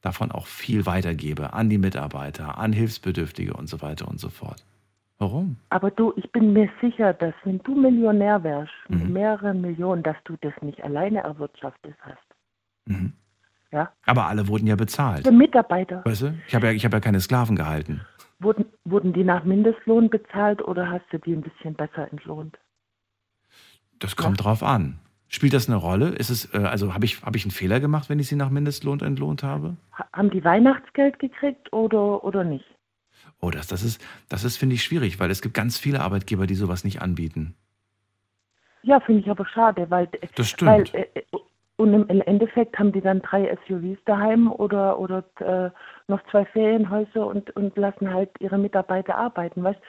davon 0.00 0.30
auch 0.30 0.46
viel 0.46 0.86
weitergebe 0.86 1.52
an 1.52 1.68
die 1.68 1.78
Mitarbeiter, 1.78 2.58
an 2.58 2.72
Hilfsbedürftige 2.72 3.54
und 3.54 3.68
so 3.68 3.82
weiter 3.82 4.08
und 4.08 4.20
so 4.20 4.28
fort. 4.28 4.64
Warum? 5.20 5.56
Aber 5.68 5.90
du, 5.90 6.12
ich 6.16 6.32
bin 6.32 6.52
mir 6.54 6.68
sicher, 6.80 7.12
dass 7.12 7.34
wenn 7.44 7.58
du 7.58 7.74
Millionär 7.74 8.42
wärst, 8.42 8.72
mit 8.88 9.04
Mhm. 9.04 9.12
mehreren 9.12 9.60
Millionen, 9.60 10.02
dass 10.02 10.16
du 10.24 10.36
das 10.40 10.54
nicht 10.62 10.82
alleine 10.82 11.20
erwirtschaftet 11.20 11.94
hast. 12.00 12.18
Mhm. 12.86 13.12
Ja? 13.70 13.92
Aber 14.06 14.26
alle 14.26 14.48
wurden 14.48 14.66
ja 14.66 14.76
bezahlt. 14.76 15.26
Die 15.26 15.30
Mitarbeiter, 15.30 16.02
Weißt 16.04 16.22
du? 16.22 16.34
Ich 16.48 16.54
habe 16.54 16.66
ja, 16.66 16.72
ich 16.72 16.84
hab 16.84 16.92
ja 16.94 17.00
keine 17.00 17.20
Sklaven 17.20 17.54
gehalten. 17.54 18.00
wurden, 18.40 18.64
wurden 18.84 19.12
die 19.12 19.22
nach 19.22 19.44
Mindestlohn 19.44 20.08
bezahlt 20.10 20.62
oder 20.62 20.90
hast 20.90 21.04
du 21.10 21.18
die 21.18 21.34
ein 21.34 21.42
bisschen 21.42 21.74
besser 21.74 22.10
entlohnt? 22.10 22.58
Das 23.98 24.16
kommt 24.16 24.42
drauf 24.42 24.62
an. 24.62 24.98
Spielt 25.28 25.52
das 25.52 25.68
eine 25.68 25.76
Rolle? 25.76 26.08
Ist 26.08 26.30
es, 26.30 26.52
äh, 26.54 26.58
also 26.64 26.94
habe 26.94 27.04
ich, 27.04 27.22
hab 27.22 27.36
ich 27.36 27.44
einen 27.44 27.50
Fehler 27.52 27.78
gemacht, 27.78 28.08
wenn 28.08 28.18
ich 28.18 28.26
sie 28.28 28.34
nach 28.36 28.50
Mindestlohn 28.50 29.00
entlohnt 29.00 29.42
habe? 29.42 29.76
Ha- 29.96 30.08
Haben 30.14 30.30
die 30.30 30.42
Weihnachtsgeld 30.42 31.18
gekriegt 31.18 31.72
oder, 31.72 32.24
oder 32.24 32.42
nicht? 32.42 32.64
Oh, 33.40 33.50
das, 33.50 33.66
das 33.68 33.82
ist, 33.82 34.04
das 34.28 34.44
ist 34.44 34.56
finde 34.56 34.74
ich, 34.74 34.82
schwierig, 34.82 35.18
weil 35.18 35.30
es 35.30 35.40
gibt 35.40 35.54
ganz 35.54 35.78
viele 35.78 36.00
Arbeitgeber, 36.00 36.46
die 36.46 36.54
sowas 36.54 36.84
nicht 36.84 37.00
anbieten. 37.00 37.54
Ja, 38.82 39.00
finde 39.00 39.20
ich 39.22 39.30
aber 39.30 39.46
schade, 39.46 39.90
weil, 39.90 40.08
Das 40.34 40.48
stimmt. 40.48 40.92
weil 40.92 41.02
äh, 41.14 41.22
und 41.76 41.94
im 41.94 42.20
Endeffekt 42.20 42.78
haben 42.78 42.92
die 42.92 43.00
dann 43.00 43.22
drei 43.22 43.56
SUVs 43.66 43.98
daheim 44.04 44.52
oder, 44.52 44.98
oder 44.98 45.24
äh, 45.38 45.70
noch 46.08 46.22
zwei 46.30 46.44
Ferienhäuser 46.44 47.26
und, 47.26 47.56
und 47.56 47.74
lassen 47.78 48.12
halt 48.12 48.30
ihre 48.38 48.58
Mitarbeiter 48.58 49.16
arbeiten. 49.16 49.64
Weißt? 49.64 49.80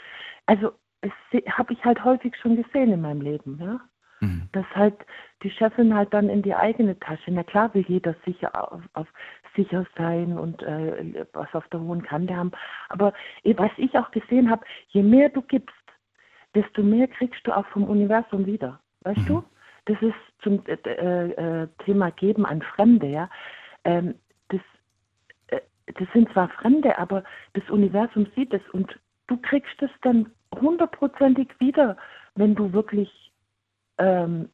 Also 0.46 0.72
das 1.02 1.12
habe 1.50 1.74
ich 1.74 1.84
halt 1.84 2.02
häufig 2.06 2.34
schon 2.38 2.56
gesehen 2.56 2.94
in 2.94 3.02
meinem 3.02 3.20
Leben, 3.20 3.60
ja. 3.62 3.82
Dass 4.54 4.66
halt 4.76 4.96
die 5.42 5.50
Chefin 5.50 5.96
halt 5.96 6.14
dann 6.14 6.30
in 6.30 6.44
die 6.44 6.54
eigene 6.54 6.98
Tasche, 7.00 7.32
na 7.32 7.44
klar 7.44 7.74
will 7.74 7.84
jeder 7.88 8.16
sicher 8.24 8.72
auf, 8.72 8.82
auf 8.94 9.08
sicher 9.56 9.86
sein 9.98 10.38
und 10.38 10.62
äh, 10.64 11.26
was 11.34 11.54
auf 11.54 11.68
der 11.70 11.80
hohen 11.80 12.04
Kante 12.04 12.36
haben. 12.36 12.52
Aber 12.90 13.14
eh, 13.44 13.54
was 13.58 13.72
ich 13.78 13.98
auch 13.98 14.12
gesehen 14.12 14.50
habe, 14.50 14.66
je 14.90 15.04
mehr 15.04 15.30
du 15.30 15.42
gibst, 15.42 15.76
desto 16.56 16.84
mehr 16.84 17.08
kriegst 17.08 17.46
du 17.46 17.56
auch 17.56 17.66
vom 17.68 17.84
Universum 17.84 18.46
wieder. 18.46 18.80
Weißt 19.02 19.22
du? 19.30 19.44
Das 19.86 20.02
ist 20.02 20.16
zum 20.44 20.64
äh, 20.68 20.74
äh, 20.74 21.68
Thema 21.86 22.12
Geben 22.12 22.46
an 22.46 22.62
Fremde, 22.62 23.08
ja. 23.08 23.30
Ähm, 23.84 24.16
das, 24.50 24.62
äh, 25.48 25.62
das 25.88 26.08
sind 26.14 26.32
zwar 26.32 26.50
Fremde, 26.50 26.98
aber 26.98 27.24
das 27.54 27.68
Universum 27.70 28.28
sieht 28.36 28.54
es 28.54 28.62
und 28.74 29.00
du 29.28 29.38
kriegst 29.38 29.82
es 29.82 29.90
dann 30.02 30.32
hundertprozentig 30.54 31.50
wieder, 31.60 31.98
wenn 32.36 32.54
du 32.54 32.74
wirklich 32.74 33.32
ähm, 33.98 34.50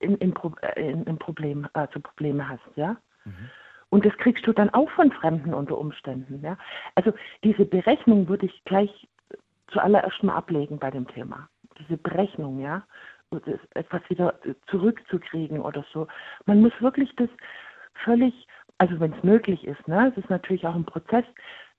in, 0.00 0.16
in, 0.16 0.34
Pro- 0.34 0.56
äh, 0.62 0.90
in, 0.90 1.04
in 1.04 1.18
Problem, 1.18 1.68
also 1.72 2.00
Probleme 2.00 2.48
hast, 2.48 2.76
ja. 2.76 2.96
Und 3.90 4.04
das 4.04 4.16
kriegst 4.18 4.46
du 4.46 4.52
dann 4.52 4.70
auch 4.70 4.90
von 4.90 5.10
Fremden 5.12 5.54
unter 5.54 5.78
Umständen, 5.78 6.40
ja. 6.42 6.58
Also 6.94 7.12
diese 7.42 7.64
Berechnung 7.64 8.28
würde 8.28 8.46
ich 8.46 8.64
gleich 8.64 9.08
zuallererst 9.68 10.22
mal 10.22 10.36
ablegen 10.36 10.78
bei 10.78 10.90
dem 10.90 11.06
Thema. 11.08 11.48
Diese 11.78 11.96
Berechnung, 11.96 12.60
ja, 12.60 12.84
etwas 13.74 14.02
wieder 14.08 14.38
zurückzukriegen 14.66 15.60
oder 15.60 15.84
so. 15.92 16.06
Man 16.46 16.60
muss 16.60 16.72
wirklich 16.80 17.14
das 17.16 17.28
völlig, 18.04 18.46
also 18.78 18.98
wenn 19.00 19.12
es 19.12 19.22
möglich 19.22 19.64
ist, 19.64 19.86
ne, 19.86 20.10
es 20.10 20.22
ist 20.22 20.30
natürlich 20.30 20.66
auch 20.66 20.74
ein 20.74 20.86
Prozess, 20.86 21.24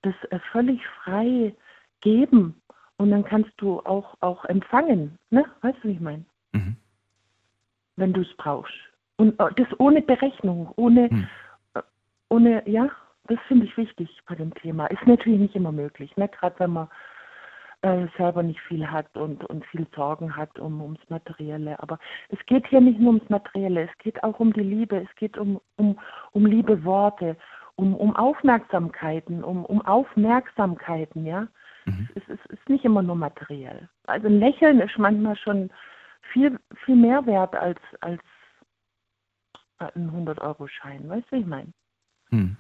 das 0.02 0.14
äh, 0.30 0.40
völlig 0.52 0.86
frei 1.04 1.56
geben 2.02 2.62
und 2.98 3.12
dann 3.12 3.24
kannst 3.24 3.52
du 3.58 3.80
auch, 3.82 4.16
auch 4.20 4.46
empfangen, 4.46 5.18
ne, 5.30 5.46
weißt 5.62 5.78
du, 5.84 5.88
wie 5.88 5.94
ich 5.94 6.00
meine? 6.00 6.26
Wenn 7.96 8.14
du 8.14 8.22
es 8.22 8.34
brauchst. 8.38 8.74
Und 9.18 9.40
äh, 9.40 9.54
das 9.56 9.68
ohne 9.80 10.02
Berechnung, 10.02 10.72
ohne, 10.76 11.06
äh, 11.06 11.26
ohne, 12.30 12.68
ja, 12.68 12.90
das 13.28 13.40
finde 13.48 13.66
ich 13.66 13.78
wichtig 13.78 14.20
bei 14.28 14.36
dem 14.36 14.54
Thema. 14.56 14.88
Ist 14.88 15.06
natürlich 15.06 15.40
nicht 15.40 15.56
immer 15.56 15.72
möglich, 15.72 16.16
ne? 16.18 16.28
gerade 16.30 16.60
wenn 16.60 16.72
man 16.72 16.88
äh, 17.82 18.08
selber 18.18 18.44
nicht 18.44 18.60
viel 18.62 18.90
hat 18.90 19.16
und, 19.16 19.46
und 19.46 19.66
viel 19.68 19.88
Sorgen 19.96 20.36
hat 20.36 20.58
um, 20.60 20.82
ums 20.82 21.10
Materielle. 21.10 21.80
Aber 21.82 22.00
es 22.30 22.40
geht 22.46 22.68
hier 22.68 22.82
nicht 22.82 23.00
nur 23.00 23.14
ums 23.14 23.30
Materielle, 23.30 23.84
es 23.84 23.98
geht 24.00 24.24
auch 24.24 24.40
um 24.40 24.54
die 24.54 24.62
Liebe, 24.62 24.98
es 24.98 25.16
geht 25.16 25.38
um, 25.38 25.62
um, 25.78 26.00
um 26.32 26.46
liebe 26.46 26.84
Worte, 26.84 27.38
um, 27.76 27.96
um 27.96 28.16
Aufmerksamkeiten, 28.16 29.44
um, 29.44 29.64
um 29.66 29.82
Aufmerksamkeiten, 29.86 31.26
ja. 31.26 31.48
Es, 32.16 32.22
ist, 32.28 32.30
es 32.30 32.46
ist 32.52 32.70
nicht 32.70 32.86
immer 32.86 33.02
nur 33.02 33.16
materiell. 33.16 33.90
Also 34.06 34.28
ein 34.28 34.40
Lächeln 34.40 34.80
ist 34.80 34.98
manchmal 34.98 35.36
schon 35.38 35.72
viel, 36.34 36.60
viel 36.86 36.96
mehr 36.96 37.26
wert 37.26 37.56
als, 37.56 37.80
als 38.02 38.22
ein 39.80 40.12
100-Euro-Schein. 40.12 41.10
Weißt 41.10 41.26
du, 41.32 41.38
wie 41.38 41.42
ich 41.42 41.48
meine? 41.48 41.74
Hm. 42.32 42.58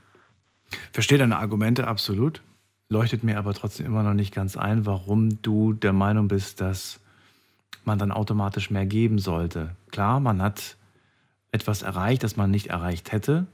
Verstehe 0.92 1.18
deine 1.18 1.38
Argumente 1.38 1.88
absolut, 1.88 2.42
leuchtet 2.90 3.24
mir 3.24 3.38
aber 3.38 3.54
trotzdem 3.54 3.86
immer 3.86 4.04
noch 4.04 4.14
nicht 4.14 4.34
ganz 4.34 4.58
ein, 4.58 4.86
warum 4.86 5.42
du 5.42 5.74
der 5.74 5.94
Meinung 5.94 6.28
bist, 6.28 6.62
dass 6.62 7.00
man 7.86 7.98
dann 7.98 8.12
automatisch 8.12 8.70
mehr 8.70 8.86
geben 8.86 9.20
sollte. 9.20 9.76
Klar, 9.92 10.20
man 10.20 10.42
hat 10.42 10.78
etwas 11.52 11.82
erreicht, 11.82 12.24
das 12.24 12.38
man 12.38 12.52
nicht 12.52 12.68
erreicht 12.68 13.12
hätte, 13.12 13.48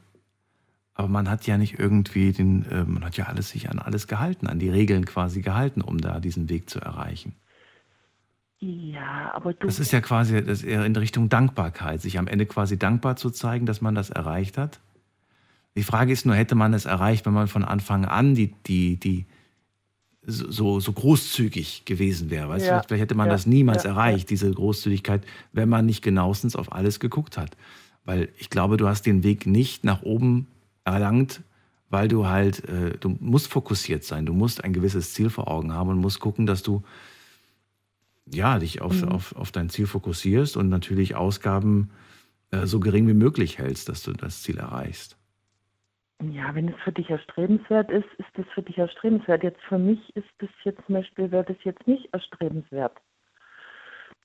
aber 0.94 1.08
man 1.08 1.30
hat 1.30 1.46
ja 1.48 1.58
nicht 1.58 1.80
irgendwie 1.80 2.32
den, 2.32 2.66
äh, 2.70 2.84
man 2.84 3.04
hat 3.04 3.18
ja 3.18 3.26
alles 3.26 3.50
sich 3.50 3.70
an 3.70 3.80
alles 3.80 4.08
gehalten, 4.08 4.48
an 4.48 4.60
die 4.60 4.70
Regeln 4.70 5.06
quasi 5.06 5.42
gehalten, 5.42 5.82
um 5.82 6.00
da 6.00 6.20
diesen 6.20 6.50
Weg 6.50 6.70
zu 6.70 6.80
erreichen. 6.80 7.36
Ja, 8.60 9.34
aber 9.34 9.54
du. 9.54 9.68
Das 9.68 9.80
ist 9.80 9.92
ja 9.92 10.02
quasi 10.02 10.42
das 10.44 10.60
ist 10.60 10.64
eher 10.64 10.86
in 10.86 10.96
Richtung 10.96 11.30
Dankbarkeit, 11.30 12.02
sich 12.02 12.18
am 12.18 12.28
Ende 12.28 12.46
quasi 12.46 12.80
dankbar 12.80 13.18
zu 13.18 13.30
zeigen, 13.30 13.66
dass 13.66 13.82
man 13.82 13.96
das 13.96 14.10
erreicht 14.10 14.58
hat. 14.58 14.80
Die 15.78 15.84
Frage 15.84 16.14
ist 16.14 16.26
nur, 16.26 16.36
hätte 16.36 16.56
man 16.56 16.74
es 16.74 16.86
erreicht, 16.86 17.26
wenn 17.26 17.34
man 17.34 17.48
von 17.48 17.64
Anfang 17.64 18.06
an 18.06 18.34
die, 18.36 18.54
die, 18.66 18.98
die 18.98 19.26
so, 20.26 20.80
so 20.80 20.92
großzügig 20.94 21.84
gewesen 21.86 22.30
wäre. 22.30 22.50
Weißt 22.50 22.68
Ja, 22.68 22.80
du? 22.80 22.88
Vielleicht 22.88 23.02
hätte 23.02 23.16
man 23.16 23.28
ja, 23.28 23.34
das 23.34 23.46
niemals 23.46 23.84
ja, 23.84 23.92
erreicht, 23.92 24.30
diese 24.30 24.50
Großzügigkeit, 24.52 25.24
wenn 25.52 25.70
man 25.70 25.86
nicht 25.86 26.02
genauestens 26.02 26.56
auf 26.56 26.72
alles 26.72 27.00
geguckt 27.00 27.38
hat. 27.38 27.56
Weil 28.06 28.30
ich 28.38 28.50
glaube, 28.50 28.78
du 28.78 28.88
hast 28.88 29.06
den 29.06 29.24
Weg 29.24 29.46
nicht 29.46 29.84
nach 29.84 30.02
oben 30.04 30.48
erlangt, 30.84 31.42
weil 31.90 32.08
du 32.08 32.28
halt, 32.28 32.68
äh, 32.68 32.98
du 32.98 33.10
musst 33.20 33.48
fokussiert 33.48 34.04
sein, 34.04 34.26
du 34.26 34.34
musst 34.34 34.64
ein 34.64 34.74
gewisses 34.74 35.14
Ziel 35.14 35.30
vor 35.30 35.50
Augen 35.50 35.74
haben 35.74 35.90
und 35.90 36.00
musst 36.00 36.20
gucken, 36.20 36.46
dass 36.46 36.64
du 36.64 36.84
ja, 38.32 38.58
dich 38.60 38.82
auf, 38.82 39.02
Mhm. 39.02 39.10
auf, 39.10 39.36
auf 39.36 39.52
dein 39.52 39.70
Ziel 39.70 39.86
fokussierst 39.88 40.58
und 40.58 40.70
natürlich 40.70 41.16
Ausgaben 41.16 41.92
äh, 42.52 42.66
so 42.66 42.80
gering 42.80 43.08
wie 43.08 43.14
möglich 43.14 43.60
hältst, 43.60 43.88
dass 43.90 44.02
du 44.04 44.14
das 44.14 44.42
Ziel 44.42 44.58
erreichst. 44.58 45.16
Ja, 46.22 46.56
wenn 46.56 46.70
es 46.70 46.82
für 46.82 46.94
dich 46.94 47.10
erstrebenswert 47.10 47.92
ist, 47.92 48.08
ist 48.18 48.40
es 48.40 48.46
für 48.54 48.62
dich 48.62 48.78
erstrebenswert. 48.78 49.44
Jetzt 49.44 49.62
für 49.64 49.78
mich 49.78 50.16
ist 50.16 50.30
das 50.40 50.50
jetzt 50.64 50.84
zum 50.86 50.96
Beispiel, 50.96 51.32
wäre 51.32 51.44
das 51.44 51.58
jetzt 51.64 51.86
nicht 51.88 52.12
erstrebenswert, 52.14 52.98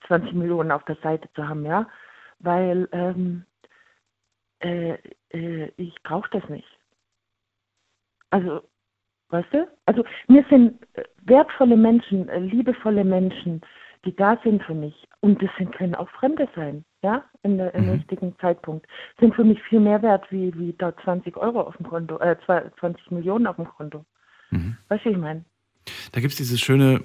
20 0.07 0.33
Millionen 0.35 0.71
auf 0.71 0.85
der 0.85 0.97
Seite 0.97 1.29
zu 1.35 1.49
haben, 1.49 1.65
ja, 1.65 1.89
weil 2.39 2.89
ähm, 2.93 3.45
äh, 4.61 4.99
äh, 5.31 5.73
ich 5.77 5.95
brauche 6.03 6.31
das 6.31 6.49
nicht. 6.49 6.69
Also, 8.31 8.63
weißt 9.31 9.53
du? 9.53 9.69
Also 9.87 10.05
mir 10.29 10.45
sind 10.49 10.81
äh, 10.95 11.05
wertvolle 11.23 11.77
Menschen, 11.77 12.29
äh, 12.29 12.39
liebevolle 12.39 13.05
Menschen, 13.05 13.63
die 14.05 14.15
da 14.15 14.39
sind 14.43 14.63
für 14.63 14.75
mich. 14.75 14.95
Und 15.21 15.43
das 15.43 15.51
sind, 15.59 15.73
können 15.73 15.95
auch 15.95 16.09
Fremde 16.11 16.49
sein, 16.55 16.85
ja, 17.03 17.25
in 17.43 17.59
der, 17.59 17.75
im 17.75 17.91
richtigen 17.91 18.35
Zeitpunkt. 18.41 18.87
Sind 19.19 19.35
für 19.35 19.45
mich 19.45 19.63
viel 19.63 19.81
mehr 19.81 20.03
wert 20.03 20.25
wie, 20.31 20.53
wie 20.59 20.75
da 20.79 20.97
20 21.05 21.37
Euro 21.37 21.61
auf 21.61 21.77
dem 21.77 21.87
Konto, 21.87 22.19
äh, 22.19 22.37
20 22.79 23.11
Millionen 23.11 23.47
auf 23.47 23.57
dem 23.57 23.67
Konto. 23.67 24.05
Weißt 24.89 25.05
du, 25.05 25.11
ich 25.11 25.17
meine? 25.17 25.45
Da 26.13 26.21
gibt 26.21 26.33
es 26.33 26.39
dieses 26.39 26.61
schöne, 26.61 27.03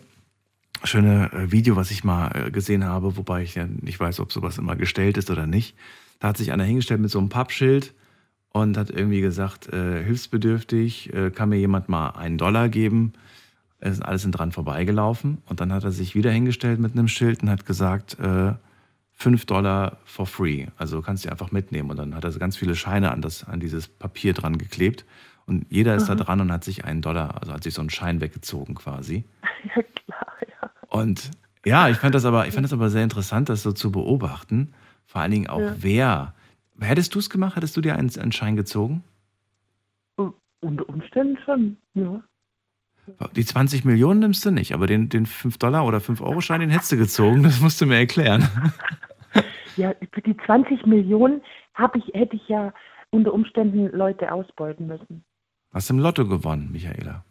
schöne 0.84 1.32
äh, 1.32 1.52
Video, 1.52 1.76
was 1.76 1.92
ich 1.92 2.04
mal 2.04 2.32
äh, 2.34 2.52
gesehen 2.52 2.86
habe, 2.86 3.18
wobei 3.18 3.44
ich 3.44 3.56
ja 3.56 3.66
nicht 3.66 4.00
weiß, 4.00 4.20
ob 4.20 4.32
sowas 4.32 4.58
immer 4.58 4.76
gestellt 4.76 5.18
ist 5.18 5.30
oder 5.30 5.46
nicht. 5.46 5.78
Da 6.20 6.30
hat 6.30 6.38
sich 6.38 6.52
einer 6.52 6.64
hingestellt 6.64 7.02
mit 7.02 7.12
so 7.12 7.20
einem 7.20 7.30
Pappschild 7.30 7.94
und 8.50 8.78
hat 8.78 8.90
irgendwie 8.90 9.22
gesagt, 9.22 9.72
äh, 9.72 10.04
hilfsbedürftig, 10.04 11.14
äh, 11.14 11.30
kann 11.32 11.50
mir 11.50 11.58
jemand 11.58 11.90
mal 11.90 12.10
einen 12.12 12.38
Dollar 12.38 12.70
geben? 12.70 13.14
Es 13.80 13.96
sind 13.96 14.04
alles 14.04 14.22
sind 14.24 14.32
dran 14.32 14.52
vorbeigelaufen. 14.52 15.40
Und 15.46 15.60
dann 15.60 15.72
hat 15.74 15.84
er 15.84 15.92
sich 15.92 16.16
wieder 16.16 16.32
hingestellt 16.32 16.80
mit 16.80 16.94
einem 16.94 17.08
Schild 17.08 17.44
und 17.44 17.50
hat 17.50 17.66
gesagt, 17.66 18.18
äh, 18.20 18.54
5 19.14 19.46
Dollar 19.46 19.98
for 20.06 20.26
free. 20.26 20.68
Also 20.78 21.02
kannst 21.02 21.26
du 21.26 21.30
einfach 21.30 21.52
mitnehmen. 21.52 21.90
Und 21.90 21.98
dann 21.98 22.16
hat 22.16 22.24
er 22.24 22.32
so 22.32 22.40
ganz 22.40 22.58
viele 22.58 22.76
Scheine 22.76 23.12
an, 23.12 23.22
das, 23.22 23.44
an 23.46 23.60
dieses 23.60 23.88
Papier 23.88 24.34
dran 24.34 24.58
geklebt. 24.58 25.06
Und 25.46 25.66
jeder 25.70 25.96
ist 25.96 26.08
da 26.08 26.16
Mhm. 26.16 26.20
dran 26.20 26.42
und 26.42 26.52
hat 26.52 26.64
sich 26.64 26.86
einen 26.86 27.02
Dollar, 27.02 27.40
also 27.40 27.54
hat 27.54 27.64
sich 27.64 27.74
so 27.74 27.82
einen 27.82 27.90
Schein 27.92 28.20
weggezogen 28.22 28.76
quasi. 28.76 29.24
Ja, 29.76 29.82
klar, 29.84 30.28
ja. 30.62 30.70
Und 30.90 31.32
Ja, 31.66 31.90
ich 31.90 31.98
fand 31.98 32.14
das 32.14 32.26
aber, 32.26 32.48
ich 32.48 32.54
fand 32.54 32.64
das 32.66 32.74
aber 32.74 32.90
sehr 32.92 33.04
interessant, 33.04 33.50
das 33.50 33.64
so 33.64 33.72
zu 33.72 33.92
beobachten. 33.92 34.74
Vor 35.08 35.22
allen 35.22 35.32
Dingen 35.32 35.48
auch 35.48 35.60
Ja. 35.60 35.76
wer. 35.80 36.34
Hättest 36.80 37.16
du 37.16 37.20
es 37.20 37.30
gemacht? 37.30 37.56
Hättest 37.56 37.76
du 37.78 37.82
dir 37.82 37.96
einen, 37.96 38.12
einen 38.20 38.32
Schein 38.32 38.56
gezogen? 38.56 39.04
Unter 40.62 40.90
Umständen 40.90 41.38
schon, 41.46 41.78
ja. 41.94 42.24
Die 43.36 43.46
20 43.46 43.86
Millionen 43.86 44.20
nimmst 44.20 44.46
du 44.46 44.52
nicht, 44.52 44.74
aber 44.74 44.88
den, 44.88 45.10
den 45.10 45.26
5 45.26 45.58
Dollar 45.58 45.86
oder 45.86 46.00
5 46.02 46.22
Euro 46.22 46.42
Schein, 46.42 46.62
den 46.62 46.70
hättest 46.70 46.92
du 46.92 46.98
gezogen. 46.98 47.44
Das 47.44 47.62
musst 47.62 47.80
du 47.82 47.86
mir 47.86 47.98
erklären. 47.98 48.48
Ja, 49.78 49.94
für 50.14 50.22
die 50.22 50.38
20 50.38 50.86
Millionen 50.86 51.42
ich, 51.96 52.14
hätte 52.14 52.38
ich 52.38 52.48
ja 52.48 52.74
unter 53.10 53.34
Umständen 53.34 53.90
Leute 53.92 54.32
ausbeuten 54.32 54.88
müssen. 54.88 55.26
Hast 55.74 55.90
im 55.90 56.00
Lotto 56.00 56.26
gewonnen, 56.26 56.72
Michaela. 56.72 57.26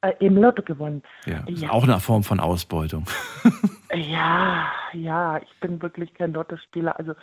Äh, 0.00 0.12
Im 0.20 0.36
Lotto 0.38 0.62
gewonnen. 0.62 1.02
Ja, 1.26 1.44
ist 1.46 1.60
Ja. 1.62 1.70
auch 1.70 1.82
eine 1.84 2.00
Form 2.00 2.24
von 2.24 2.40
Ausbeutung. 2.40 3.04
Ja, 3.94 4.72
ja, 4.92 5.38
ich 5.38 5.60
bin 5.60 5.80
wirklich 5.80 6.12
kein 6.14 6.32
Lottospieler. 6.32 6.98
Also 6.98 7.14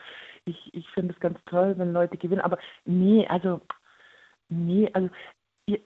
ich, 0.46 0.70
ich 0.74 0.88
finde 0.92 1.14
es 1.14 1.20
ganz 1.20 1.38
toll, 1.46 1.74
wenn 1.78 1.92
Leute 1.92 2.16
gewinnen. 2.16 2.40
Aber 2.40 2.60
nee, 2.86 3.28
also, 3.28 3.60
nee, 4.48 4.90
also 4.94 5.10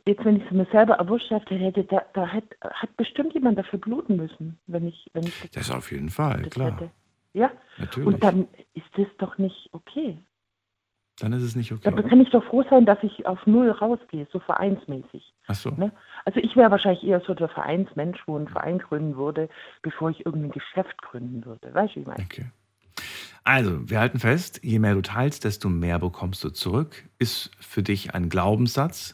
jetzt, 0.06 0.24
wenn 0.26 0.38
ich 0.38 0.46
es 0.46 0.52
mir 0.52 0.68
selber 0.72 0.96
erwirtschaftet 0.96 1.60
hätte, 1.60 1.84
da, 1.84 2.04
da 2.14 2.28
hat, 2.28 2.44
hat 2.62 2.96
bestimmt 2.98 3.34
jemand 3.34 3.58
dafür 3.58 3.80
bluten 3.80 4.16
müssen, 4.16 4.60
wenn 4.68 4.88
ich, 4.88 5.10
wenn 5.14 5.24
ich 5.24 5.50
Das 5.52 5.72
auf 5.72 5.92
jeden 5.92 6.10
Fall, 6.10 6.44
das 6.44 6.50
klar. 6.52 6.72
hätte. 6.72 6.92
Ja, 7.34 7.52
Natürlich. 7.78 8.08
und 8.08 8.24
dann 8.24 8.48
ist 8.74 8.86
das 8.96 9.08
doch 9.18 9.38
nicht 9.38 9.70
okay. 9.74 10.18
Dann 11.20 11.32
ist 11.34 11.44
es 11.44 11.56
nicht 11.56 11.72
okay. 11.72 11.90
Da 11.90 12.02
kann 12.02 12.20
ich 12.20 12.30
doch 12.30 12.44
froh 12.46 12.64
sein, 12.70 12.86
dass 12.86 12.98
ich 13.02 13.26
auf 13.26 13.46
Null 13.46 13.72
rausgehe, 13.72 14.28
so 14.32 14.40
vereinsmäßig. 14.40 15.34
Ach 15.48 15.56
so. 15.56 15.70
Ne? 15.72 15.92
Also 16.26 16.40
ich 16.40 16.56
wäre 16.56 16.72
wahrscheinlich 16.72 17.04
eher 17.04 17.22
so 17.22 17.34
der 17.34 17.48
Vereinsmensch, 17.50 18.22
wo 18.26 18.38
ein 18.38 18.48
Verein 18.48 18.80
gründen 18.80 19.16
würde, 19.16 19.50
bevor 19.82 20.10
ich 20.10 20.26
irgendein 20.26 20.52
Geschäft 20.52 21.02
gründen 21.02 21.46
würde. 21.46 21.74
Weißt 21.74 21.94
du, 21.94 21.98
wie 21.98 22.02
ich 22.02 22.08
meine? 22.08 22.24
Okay. 22.24 22.46
Also, 23.48 23.88
wir 23.90 24.00
halten 24.00 24.18
fest, 24.20 24.62
je 24.64 24.80
mehr 24.80 24.96
du 24.96 25.02
teilst, 25.02 25.44
desto 25.44 25.70
mehr 25.70 26.00
bekommst 26.00 26.44
du 26.44 26.50
zurück. 26.50 27.04
Ist 27.20 27.52
für 27.60 27.84
dich 27.84 28.16
ein 28.16 28.30
Glaubenssatz. 28.30 29.14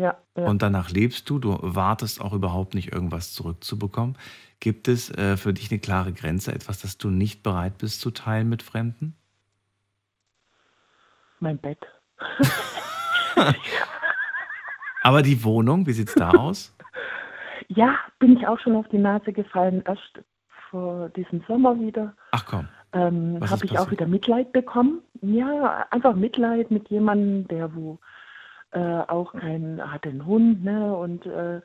Ja, 0.00 0.16
ja. 0.36 0.46
Und 0.46 0.62
danach 0.62 0.90
lebst 0.90 1.28
du. 1.28 1.38
Du 1.38 1.58
wartest 1.60 2.20
auch 2.20 2.32
überhaupt 2.32 2.74
nicht, 2.74 2.92
irgendwas 2.92 3.32
zurückzubekommen. 3.32 4.16
Gibt 4.60 4.88
es 4.88 5.10
äh, 5.10 5.36
für 5.36 5.52
dich 5.52 5.70
eine 5.70 5.80
klare 5.80 6.12
Grenze, 6.12 6.52
etwas, 6.52 6.80
das 6.80 6.96
du 6.98 7.10
nicht 7.10 7.42
bereit 7.42 7.78
bist 7.78 8.00
zu 8.00 8.10
teilen 8.10 8.48
mit 8.48 8.62
Fremden? 8.62 9.14
mein 11.40 11.58
Bett. 11.58 11.78
Aber 15.02 15.22
die 15.22 15.42
Wohnung, 15.42 15.86
wie 15.86 15.92
sieht's 15.92 16.14
da 16.14 16.30
aus? 16.30 16.76
Ja, 17.68 17.96
bin 18.18 18.36
ich 18.36 18.46
auch 18.46 18.58
schon 18.58 18.76
auf 18.76 18.86
die 18.88 18.98
Nase 18.98 19.32
gefallen, 19.32 19.82
erst 19.86 20.20
vor 20.70 21.08
diesem 21.10 21.42
Sommer 21.48 21.80
wieder. 21.80 22.14
Ach 22.32 22.44
komm. 22.44 22.68
Ähm, 22.92 23.38
habe 23.40 23.64
ich 23.64 23.72
auch 23.72 23.84
passiert? 23.84 23.92
wieder 23.92 24.06
Mitleid 24.06 24.52
bekommen. 24.52 25.00
Ja, 25.22 25.86
einfach 25.90 26.14
Mitleid 26.14 26.70
mit 26.70 26.88
jemandem, 26.90 27.48
der 27.48 27.74
wo 27.74 27.98
äh, 28.72 29.00
auch 29.08 29.32
kein, 29.32 29.80
hat 29.92 30.06
einen 30.06 30.26
Hund, 30.26 30.64
ne, 30.64 30.96
und 30.96 31.26
äh, 31.26 31.60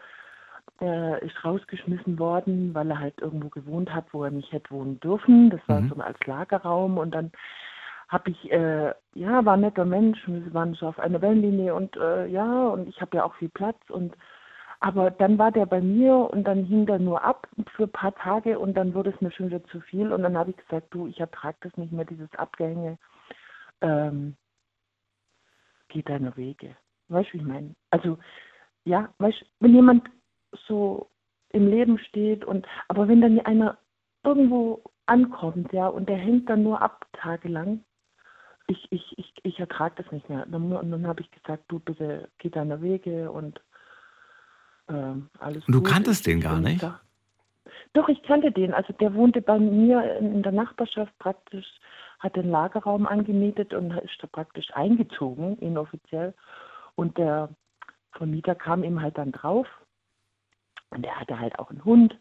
der 0.80 1.22
ist 1.22 1.44
rausgeschmissen 1.44 2.20
worden, 2.20 2.74
weil 2.74 2.90
er 2.90 3.00
halt 3.00 3.22
irgendwo 3.22 3.50
gewohnt 3.50 3.94
hat, 3.94 4.06
wo 4.12 4.24
er 4.24 4.32
nicht 4.32 4.52
hätte 4.52 4.72
wohnen 4.72 5.00
dürfen. 5.00 5.50
Das 5.50 5.62
war 5.68 5.82
Mhm. 5.82 5.90
so 5.90 5.96
als 6.02 6.20
Lagerraum 6.26 6.98
und 6.98 7.12
dann 7.12 7.32
habe 8.10 8.32
ich, 8.32 8.52
äh, 8.52 8.94
ja, 9.14 9.46
war 9.46 9.54
ein 9.54 9.62
netter 9.62 9.86
Mensch, 9.86 10.20
wir 10.28 10.54
waren 10.54 10.74
so 10.74 10.88
auf 10.88 11.00
einer 11.00 11.22
Wellenlinie 11.22 11.74
und 11.74 11.96
äh, 11.98 12.28
ja, 12.28 12.68
und 12.68 12.88
ich 12.88 13.02
habe 13.02 13.18
ja 13.18 13.24
auch 13.24 13.36
viel 13.36 13.50
Platz 13.50 13.78
und 13.90 14.16
aber 14.82 15.10
dann 15.10 15.38
war 15.40 15.52
der 15.52 15.66
bei 15.66 15.82
mir 15.82 16.16
und 16.16 16.44
dann 16.44 16.66
hing 16.66 16.86
der 16.86 17.00
nur 17.00 17.24
ab 17.24 17.48
für 17.76 17.84
ein 17.84 17.92
paar 17.92 18.14
Tage 18.14 18.60
und 18.60 18.76
dann 18.76 18.94
wurde 18.94 19.12
es 19.12 19.22
mir 19.22 19.32
schon 19.32 19.48
wieder 19.48 19.64
zu 19.66 19.80
viel 19.82 20.12
und 20.12 20.22
dann 20.22 20.38
habe 20.38 20.52
ich 20.52 20.58
gesagt, 20.58 20.94
du, 20.94 21.08
ich 21.08 21.20
ertrage 21.20 21.58
das 21.62 21.76
nicht 21.78 21.92
mehr, 21.94 22.06
dieses 22.06 22.34
Abgehänge. 22.36 22.98
Ähm, 23.82 24.36
geh 25.88 26.04
deine 26.04 26.36
Wege. 26.38 26.76
Weißt 27.10 27.30
du, 27.30 27.34
wie 27.34 27.38
ich 27.42 27.48
meine? 27.48 27.76
Also, 27.92 28.18
ja, 28.86 29.10
weißt 29.20 29.42
du, 29.42 29.46
wenn 29.60 29.74
jemand 29.76 30.08
so 30.68 31.10
im 31.50 31.68
Leben 31.68 31.98
steht 32.00 32.44
und, 32.46 32.66
aber 32.88 33.08
wenn 33.08 33.22
dann 33.22 33.40
einer 33.42 33.78
irgendwo 34.24 34.84
ankommt, 35.06 35.72
ja, 35.74 35.88
und 35.88 36.10
der 36.10 36.18
hängt 36.18 36.50
dann 36.50 36.64
nur 36.64 36.82
ab 36.82 37.06
tagelang, 37.14 37.84
ich, 38.68 38.92
ich, 38.92 39.18
ich, 39.18 39.34
ich 39.44 39.60
ertrage 39.60 40.02
das 40.02 40.12
nicht 40.12 40.28
mehr. 40.28 40.46
Dann, 40.48 40.74
und 40.74 40.90
dann 40.92 41.06
habe 41.06 41.22
ich 41.22 41.30
gesagt, 41.30 41.66
du 41.68 41.80
bitte 41.80 42.30
geh 42.40 42.50
deine 42.50 42.82
Wege 42.82 43.32
und 43.32 43.62
ähm, 44.90 45.30
alles 45.40 45.66
Und 45.68 45.74
du 45.74 45.80
gut. 45.82 45.90
kanntest 45.90 46.22
Ich- 46.22 46.34
den 46.34 46.42
gar 46.42 46.60
nicht? 46.60 46.82
da. 46.82 47.00
Doch, 47.94 48.10
ich 48.10 48.22
kannte 48.24 48.52
den. 48.52 48.74
Also 48.74 48.94
der 48.94 49.14
wohnte 49.14 49.42
bei 49.42 49.58
mir 49.58 50.18
in 50.18 50.34
in 50.36 50.44
der 50.44 50.52
Nachbarschaft 50.52 51.18
praktisch, 51.20 51.66
hat 52.20 52.36
den 52.36 52.50
Lagerraum 52.50 53.06
angemietet 53.08 53.74
und 53.74 53.92
ist 53.92 54.18
da 54.22 54.28
praktisch 54.28 54.68
eingezogen, 54.76 55.58
inoffiziell. 55.60 56.34
Und 56.96 57.18
der 57.18 57.50
Vermieter 58.14 58.56
kam 58.56 58.84
ihm 58.84 59.02
halt 59.02 59.18
dann 59.18 59.32
drauf. 59.32 59.68
Und 60.90 61.06
er 61.06 61.20
hatte 61.20 61.40
halt 61.40 61.60
auch 61.60 61.70
einen 61.70 61.84
Hund. 61.84 62.18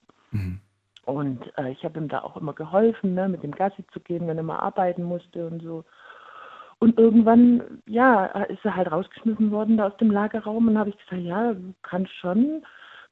Und 1.04 1.40
äh, 1.58 1.70
ich 1.70 1.84
habe 1.84 1.98
ihm 2.00 2.08
da 2.08 2.22
auch 2.22 2.36
immer 2.36 2.54
geholfen, 2.54 3.14
ne, 3.14 3.28
mit 3.28 3.42
dem 3.42 3.52
Gassi 3.52 3.84
zu 3.92 4.00
gehen, 4.00 4.26
wenn 4.26 4.38
er 4.38 4.42
mal 4.42 4.58
arbeiten 4.58 5.04
musste 5.04 5.46
und 5.46 5.62
so. 5.62 5.84
Und 6.78 6.98
irgendwann, 6.98 7.82
ja, 7.86 8.26
ist 8.44 8.64
er 8.64 8.76
halt 8.76 8.90
rausgeschmissen 8.90 9.50
worden 9.50 9.76
da 9.76 9.86
aus 9.86 9.96
dem 9.98 10.10
Lagerraum 10.10 10.68
und 10.68 10.78
habe 10.78 10.90
ich 10.90 10.98
gesagt, 10.98 11.22
ja, 11.22 11.54
du 11.54 11.74
kannst 11.82 12.12
schon, 12.16 12.64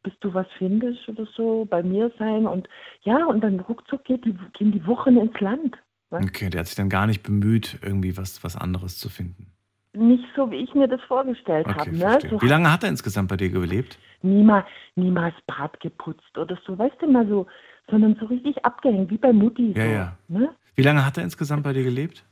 bis 0.03 0.13
du 0.21 0.35
was 0.35 0.47
findest 0.59 1.09
oder 1.09 1.27
so, 1.37 1.65
bei 1.65 1.83
mir 1.83 2.11
sein. 2.19 2.47
Und 2.47 2.69
ja, 3.03 3.25
und 3.27 3.43
dann 3.43 3.61
ruckzuck 3.61 4.05
geht 4.05 4.25
die, 4.25 4.37
gehen 4.55 4.73
die 4.73 4.87
Wochen 4.87 5.17
ins 5.17 5.39
Land. 5.41 5.77
Ne? 6.11 6.21
Okay, 6.23 6.51
der 6.51 6.61
hat 6.61 6.67
sich 6.67 6.77
dann 6.77 6.89
gar 6.89 7.07
nicht 7.07 7.23
bemüht, 7.23 7.79
irgendwie 7.83 8.17
was, 8.17 8.43
was 8.43 8.57
anderes 8.57 8.99
zu 8.99 9.09
finden. 9.09 9.53
Nicht 9.95 10.25
so, 10.35 10.51
wie 10.51 10.57
ich 10.57 10.75
mir 10.75 10.89
das 10.89 11.01
vorgestellt 11.03 11.67
Okay, 11.67 11.79
habe. 11.79 11.97
Ne? 11.97 12.19
So 12.31 12.41
Wie 12.41 12.49
lange 12.49 12.73
hat 12.73 12.83
er 12.83 12.89
insgesamt 12.89 13.29
bei 13.29 13.37
dir 13.37 13.51
gelebt? 13.51 13.99
niemals, 14.23 14.67
niemals 14.95 15.35
Bad 15.47 15.79
geputzt 15.81 16.39
oder 16.39 16.57
so, 16.65 16.79
weißt 16.79 16.95
du 17.01 17.11
mal 17.11 17.27
so, 17.27 17.47
sondern 17.91 18.15
so 18.21 18.27
richtig 18.27 18.65
abgehängt, 18.65 19.11
wie 19.11 19.19
bei 19.19 19.33
Mutti. 19.33 19.73
Ja, 19.77 19.85
so, 19.85 19.91
ja. 19.91 20.17
Ne? 20.29 20.51
Wie 20.77 20.83
lange 20.83 21.05
hat 21.05 21.17
er 21.19 21.25
insgesamt 21.25 21.65
bei 21.65 21.73
dir 21.73 21.83
gelebt? 21.83 22.25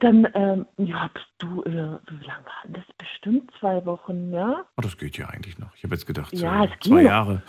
Dann, 0.00 0.28
ähm, 0.34 0.66
ja, 0.76 1.08
bist 1.14 1.26
du, 1.38 1.62
äh, 1.62 1.70
wie 1.72 2.26
lange 2.26 2.44
waren 2.44 2.72
das? 2.74 2.84
Bestimmt 2.98 3.50
zwei 3.58 3.86
Wochen, 3.86 4.32
ja? 4.32 4.64
Oh, 4.76 4.82
das 4.82 4.98
geht 4.98 5.16
ja 5.16 5.28
eigentlich 5.28 5.58
noch. 5.58 5.74
Ich 5.76 5.84
habe 5.84 5.94
jetzt 5.94 6.04
gedacht, 6.06 6.32
Ja, 6.34 6.66
so 6.82 6.90
zwei. 6.90 7.02
Jahre. 7.04 7.42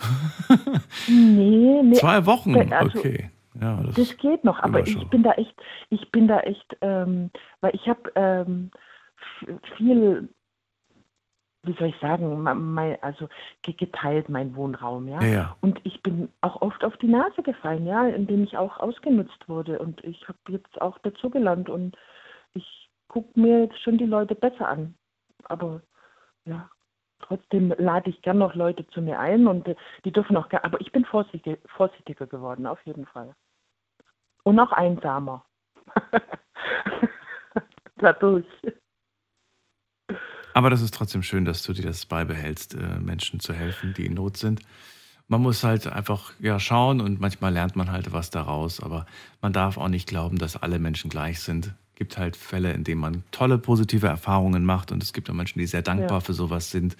Nee, 1.08 1.82
nee. 1.82 1.94
Zwei 1.94 2.24
Wochen, 2.26 2.56
Also, 2.72 2.98
okay. 2.98 3.30
Ja, 3.60 3.82
das, 3.82 3.94
Das 3.96 4.16
geht 4.16 4.44
noch, 4.44 4.58
aber 4.60 4.80
ich 4.86 5.06
bin 5.08 5.22
da 5.22 5.32
echt, 5.32 5.54
ich 5.90 6.10
bin 6.12 6.28
da 6.28 6.40
echt, 6.40 6.76
ähm, 6.80 7.30
weil 7.60 7.74
ich 7.74 7.88
habe 7.88 8.10
ähm, 8.14 8.70
viel, 9.76 10.28
wie 11.62 11.74
soll 11.74 11.88
ich 11.88 11.98
sagen, 12.00 12.42
mein, 12.42 13.02
also 13.02 13.28
ge- 13.62 13.74
geteilt 13.74 14.28
mein 14.28 14.54
Wohnraum, 14.56 15.08
ja? 15.08 15.22
Ja, 15.22 15.28
ja. 15.28 15.56
Und 15.60 15.80
ich 15.84 16.02
bin 16.02 16.30
auch 16.40 16.62
oft 16.62 16.84
auf 16.84 16.96
die 16.98 17.08
Nase 17.08 17.42
gefallen, 17.42 17.86
ja, 17.86 18.06
indem 18.08 18.44
ich 18.44 18.56
auch 18.56 18.78
ausgenutzt 18.78 19.48
wurde 19.48 19.78
und 19.78 20.02
ich 20.04 20.26
habe 20.28 20.38
jetzt 20.48 20.80
auch 20.80 20.98
dazugelernt 20.98 21.68
und 21.68 21.96
ich 22.54 22.90
gucke 23.08 23.38
mir 23.38 23.64
jetzt 23.64 23.80
schon 23.82 23.98
die 23.98 24.06
Leute 24.06 24.34
besser 24.34 24.68
an, 24.68 24.94
aber 25.44 25.82
ja. 26.44 26.70
Trotzdem 27.22 27.72
lade 27.76 28.08
ich 28.10 28.22
gern 28.22 28.38
noch 28.38 28.54
Leute 28.54 28.86
zu 28.88 29.02
mir 29.02 29.20
ein 29.20 29.46
und 29.46 29.68
äh, 29.68 29.76
die 30.04 30.10
dürfen 30.10 30.36
auch 30.38 30.48
gern, 30.48 30.64
aber 30.64 30.80
ich 30.80 30.90
bin 30.90 31.04
vorsichtig, 31.04 31.60
vorsichtiger 31.76 32.26
geworden, 32.26 32.66
auf 32.66 32.80
jeden 32.86 33.06
Fall. 33.06 33.36
Und 34.42 34.58
auch 34.58 34.72
einsamer. 34.72 35.44
Dadurch. 37.96 38.46
Aber 40.60 40.68
das 40.68 40.82
ist 40.82 40.92
trotzdem 40.92 41.22
schön, 41.22 41.46
dass 41.46 41.62
du 41.62 41.72
dir 41.72 41.84
das 41.84 42.04
beibehältst, 42.04 42.74
äh, 42.74 43.00
Menschen 43.00 43.40
zu 43.40 43.54
helfen, 43.54 43.94
die 43.94 44.04
in 44.04 44.12
Not 44.12 44.36
sind. 44.36 44.60
Man 45.26 45.40
muss 45.40 45.64
halt 45.64 45.86
einfach 45.86 46.32
ja, 46.38 46.60
schauen 46.60 47.00
und 47.00 47.18
manchmal 47.18 47.50
lernt 47.50 47.76
man 47.76 47.90
halt 47.90 48.12
was 48.12 48.28
daraus, 48.28 48.78
aber 48.78 49.06
man 49.40 49.54
darf 49.54 49.78
auch 49.78 49.88
nicht 49.88 50.06
glauben, 50.06 50.36
dass 50.36 50.58
alle 50.58 50.78
Menschen 50.78 51.08
gleich 51.08 51.40
sind. 51.40 51.68
Es 51.68 51.94
gibt 51.94 52.18
halt 52.18 52.36
Fälle, 52.36 52.74
in 52.74 52.84
denen 52.84 53.00
man 53.00 53.24
tolle 53.30 53.56
positive 53.56 54.06
Erfahrungen 54.06 54.66
macht 54.66 54.92
und 54.92 55.02
es 55.02 55.14
gibt 55.14 55.30
auch 55.30 55.34
Menschen, 55.34 55.60
die 55.60 55.66
sehr 55.66 55.80
dankbar 55.80 56.18
Ja. 56.18 56.20
für 56.20 56.34
sowas 56.34 56.70
sind. 56.70 56.94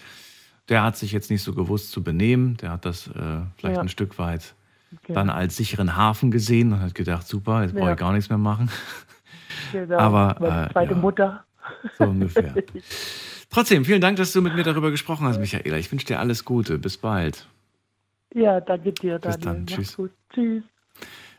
Der 0.70 0.82
hat 0.82 0.97
sich 0.97 1.12
jetzt 1.12 1.28
nicht 1.31 1.43
so 1.43 1.53
gewusst 1.53 1.91
zu 1.91 2.03
benehmen, 2.03 2.57
der 2.57 2.70
hat 2.70 2.87
das 2.87 3.09
äh, 3.09 3.12
vielleicht 3.59 3.77
Ja. 3.77 3.82
ein 3.82 3.91
Stück 3.91 4.19
weit 4.19 4.55
Genau. 5.03 5.20
dann 5.20 5.28
als 5.28 5.59
sicheren 5.59 5.97
Hafen 5.97 6.31
gesehen 6.31 6.73
und 6.73 6.81
hat 6.81 6.95
gedacht, 6.95 7.28
super, 7.28 7.61
jetzt 7.62 7.74
brauche 7.74 7.89
Ja. 7.89 7.93
ich 7.93 7.99
gar 7.99 8.15
nichts 8.15 8.31
mehr 8.31 8.39
machen. 8.39 8.70
Genau, 9.70 9.99
Aber, 9.99 10.66
äh, 10.69 10.73
zweite. 10.73 10.95
Mutter. 10.95 11.45
So 11.99 12.05
ungefähr. 12.05 12.55
Trotzdem, 13.53 13.85
vielen 13.85 14.01
Dank, 14.01 14.17
dass 14.17 14.33
du 14.33 14.43
mit 14.43 14.55
mir 14.55 14.63
darüber 14.63 14.91
gesprochen 14.91 15.27
hast, 15.27 15.39
Michaela. 15.41 15.77
Ich 15.77 15.91
wünsche 15.91 16.07
dir 16.07 16.21
alles 16.21 16.45
Gute. 16.45 16.79
Bis 16.79 16.97
bald. 16.99 17.49
Ja, 18.33 18.61
danke 18.61 18.93
dir, 18.93 19.19
Bis 19.19 19.39
Daniel. 19.39 19.45
dann. 19.45 19.61
Mach's 19.65 19.75
Tschüss. 19.75 19.97
Gut. 19.97 20.13
Tschüss. 20.33 20.63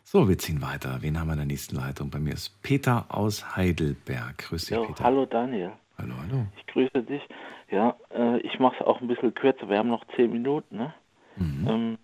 So, 0.03 0.27
wir 0.27 0.37
ziehen 0.37 0.61
weiter. 0.61 0.97
Wen 1.01 1.17
haben 1.17 1.27
wir 1.27 1.33
in 1.33 1.39
der 1.39 1.45
nächsten 1.47 1.77
Leitung? 1.77 2.09
Bei 2.09 2.19
mir 2.19 2.33
ist 2.33 2.61
Peter 2.63 3.05
aus 3.09 3.55
Heidelberg. 3.55 4.39
Grüß 4.39 4.65
dich, 4.65 4.77
Ja, 4.77 4.83
Peter. 4.83 5.03
hallo 5.05 5.25
Daniel. 5.25 5.71
Hallo, 5.97 6.13
hallo. 6.21 6.45
Ich 6.57 6.67
grüße 6.67 7.03
dich. 7.03 7.21
Ja, 7.69 7.95
äh, 8.13 8.39
ich 8.39 8.59
mache 8.59 8.75
es 8.81 8.85
auch 8.85 8.99
ein 8.99 9.07
bisschen 9.07 9.33
kürzer. 9.33 9.69
Wir 9.69 9.77
haben 9.77 9.87
noch 9.89 10.03
zehn 10.17 10.31
Minuten. 10.33 10.75
Ne? 10.75 10.93
Mhm. 11.37 11.67
Ähm, 11.69 11.97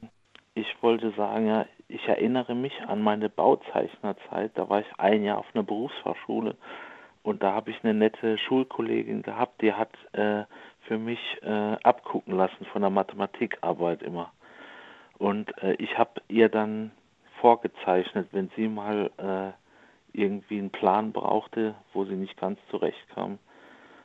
ich 0.55 0.67
wollte 0.79 1.11
sagen, 1.17 1.47
ja, 1.47 1.65
ich 1.89 2.07
erinnere 2.07 2.55
mich 2.55 2.71
an 2.87 3.01
meine 3.01 3.27
Bauzeichnerzeit. 3.27 4.51
Da 4.55 4.69
war 4.69 4.79
ich 4.79 4.87
ein 4.97 5.23
Jahr 5.25 5.39
auf 5.39 5.47
einer 5.53 5.63
Berufsfachschule 5.63 6.55
und 7.27 7.43
da 7.43 7.51
habe 7.51 7.71
ich 7.71 7.83
eine 7.83 7.93
nette 7.93 8.37
Schulkollegin 8.37 9.21
gehabt, 9.21 9.61
die 9.61 9.73
hat 9.73 9.91
äh, 10.13 10.45
für 10.83 10.97
mich 10.97 11.19
äh, 11.41 11.75
abgucken 11.83 12.33
lassen 12.33 12.63
von 12.71 12.81
der 12.81 12.89
Mathematikarbeit 12.89 14.01
immer. 14.01 14.31
Und 15.17 15.51
äh, 15.61 15.73
ich 15.73 15.97
habe 15.97 16.21
ihr 16.29 16.47
dann 16.47 16.91
vorgezeichnet, 17.41 18.29
wenn 18.31 18.49
sie 18.55 18.69
mal 18.69 19.11
äh, 19.17 20.17
irgendwie 20.17 20.57
einen 20.57 20.69
Plan 20.69 21.11
brauchte, 21.11 21.75
wo 21.91 22.05
sie 22.05 22.15
nicht 22.15 22.39
ganz 22.39 22.59
zurechtkam, 22.71 23.39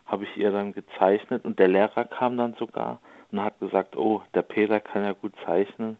habe 0.05 0.25
ich 0.25 0.37
ihr 0.37 0.51
dann 0.51 0.73
gezeichnet 0.73 1.45
und 1.45 1.61
der 1.61 1.69
Lehrer 1.69 2.07
kam 2.07 2.37
dann 2.37 2.55
sogar 2.55 2.99
und 3.31 3.41
hat 3.41 3.61
gesagt, 3.61 3.97
oh, 3.97 4.21
der 4.35 4.43
Peter 4.43 4.81
kann 4.81 5.05
ja 5.05 5.13
gut 5.13 5.33
zeichnen 5.47 5.97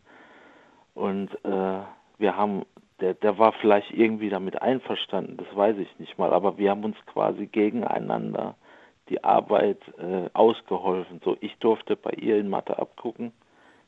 und 0.95 1.33
äh, 1.45 1.83
wir 2.19 2.37
haben, 2.37 2.65
der, 3.03 3.15
der 3.15 3.37
war 3.37 3.53
vielleicht 3.61 3.91
irgendwie 3.91 4.31
damit 4.31 4.63
einverstanden, 4.63 5.37
das 5.37 5.49
weiß 5.55 5.77
ich 5.79 5.89
nicht 5.99 6.19
mal, 6.19 6.33
aber 6.33 6.57
wir 6.57 6.71
haben 6.71 6.85
uns 6.85 6.97
quasi 7.07 7.47
gegeneinander 7.47 8.55
die 9.09 9.25
Arbeit 9.25 9.81
äh, 9.99 10.31
ausgeholfen. 10.33 11.21
So, 11.25 11.37
ich 11.41 11.57
durfte 11.59 11.97
bei 11.97 12.13
ihr 12.13 12.39
in 12.39 12.49
Mathe 12.49 12.79
abgucken, 12.79 13.33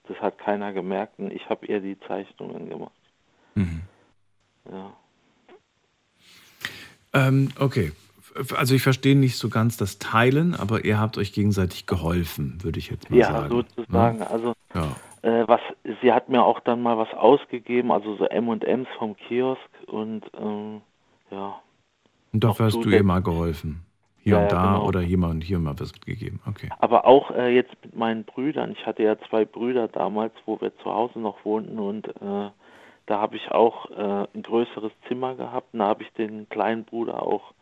das 0.09 0.19
hat 0.19 0.39
keiner 0.39 0.73
gemerkt 0.73 1.20
und 1.20 1.32
ich 1.32 1.49
habe 1.49 1.65
ihr 1.66 1.81
die 1.81 1.99
Zeichnungen 2.01 2.69
gemacht. 2.69 2.93
Mhm. 3.55 3.82
Ja. 4.70 4.93
Ähm, 7.12 7.51
okay. 7.61 7.93
Also 8.57 8.74
ich 8.74 8.82
verstehe 8.82 9.15
nicht 9.15 9.39
so 9.39 9.49
ganz 9.49 9.77
das 9.77 10.01
Teilen, 10.01 10.57
aber 10.57 10.85
ihr 10.85 10.99
habt 10.99 11.19
euch 11.19 11.32
gegenseitig 11.32 11.86
geholfen, 11.86 12.59
würde 12.65 12.81
ich 12.81 12.91
jetzt 12.91 13.09
mal 13.09 13.16
ja, 13.16 13.31
sagen. 13.31 13.49
sozusagen. 13.49 14.19
Ne? 14.19 14.28
Also 14.28 14.55
Ja. 14.74 14.97
Äh, 15.24 15.48
was 15.48 15.60
sie 16.02 16.12
hat 16.12 16.28
mir 16.28 16.44
auch 16.44 16.60
dann 16.60 16.82
mal 16.82 16.98
was 16.98 17.12
ausgegeben, 17.14 17.90
also 17.90 18.14
so 18.16 18.26
M&Ms 18.26 18.88
vom 18.98 19.16
Kiosk 19.16 19.60
und 19.86 20.22
ähm, 20.38 20.82
ja. 21.30 21.60
Und 22.32 22.44
dafür 22.44 22.66
hast 22.66 22.84
du 22.84 22.90
ihr 22.90 23.02
mal 23.02 23.22
geholfen. 23.22 23.86
Hier 24.18 24.36
Ja, 24.36 24.42
und 24.42 24.52
da 24.52 24.74
genau. 24.74 24.86
oder 24.86 25.01
hier 25.01 25.16
mal 25.16 25.30
und 25.30 25.42
hier 25.42 25.59
mal 25.59 25.78
was 25.78 25.92
gegeben. 25.92 26.40
Okay. 26.46 26.68
Aber 26.78 27.06
auch 27.06 27.30
äh, 27.30 27.55
jetzt 27.55 27.74
mit 27.82 27.96
meinen 27.96 28.24
Brüdern. 28.24 28.72
Ich 28.72 28.84
hatte 28.86 29.02
ja 29.02 29.18
zwei 29.30 29.44
Brüder 29.44 29.88
damals, 29.88 30.32
wo 30.44 30.60
wir 30.60 30.76
zu 30.78 30.92
Hause 30.92 31.18
noch 31.18 31.42
wohnten 31.44 31.78
und 31.78 32.09
äh, 32.09 32.51
da 33.06 33.20
habe 33.20 33.36
ich 33.36 33.51
auch 33.51 33.90
äh, 33.90 34.26
ein 34.34 34.42
größeres 34.42 34.92
Zimmer 35.09 35.34
gehabt 35.36 35.72
und 35.72 35.80
da 35.80 35.86
habe 35.86 36.02
ich 36.02 36.12
den 36.12 36.48
kleinen 36.51 36.84
Bruder 36.84 37.22
auch 37.22 37.55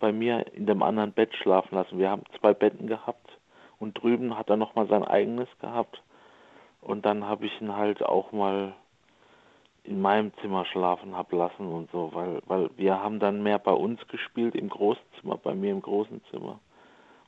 bei 0.00 0.12
mir 0.12 0.44
in 0.54 0.66
dem 0.66 0.82
anderen 0.82 1.12
Bett 1.12 1.34
schlafen 1.36 1.74
lassen. 1.76 1.98
Wir 1.98 2.10
haben 2.10 2.22
zwei 2.40 2.52
Betten 2.52 2.88
gehabt 2.88 3.30
und 3.78 4.00
drüben 4.00 4.36
hat 4.36 4.50
er 4.50 4.56
noch 4.56 4.74
mal 4.74 4.88
sein 4.88 5.04
eigenes 5.04 5.48
gehabt 5.60 6.02
und 6.86 7.04
dann 7.04 7.26
habe 7.26 7.46
ich 7.46 7.60
ihn 7.60 7.74
halt 7.74 8.02
auch 8.04 8.30
mal 8.30 8.72
in 9.82 10.00
meinem 10.00 10.32
Zimmer 10.40 10.64
schlafen 10.66 11.16
hab 11.16 11.32
lassen 11.32 11.66
und 11.66 11.90
so, 11.90 12.10
weil 12.14 12.40
weil 12.46 12.70
wir 12.76 13.02
haben 13.02 13.18
dann 13.18 13.42
mehr 13.42 13.58
bei 13.58 13.72
uns 13.72 14.06
gespielt 14.06 14.54
im 14.54 14.68
Großzimmer, 14.68 15.36
bei 15.36 15.54
mir 15.54 15.72
im 15.72 15.82
großen 15.82 16.22
Zimmer. 16.30 16.60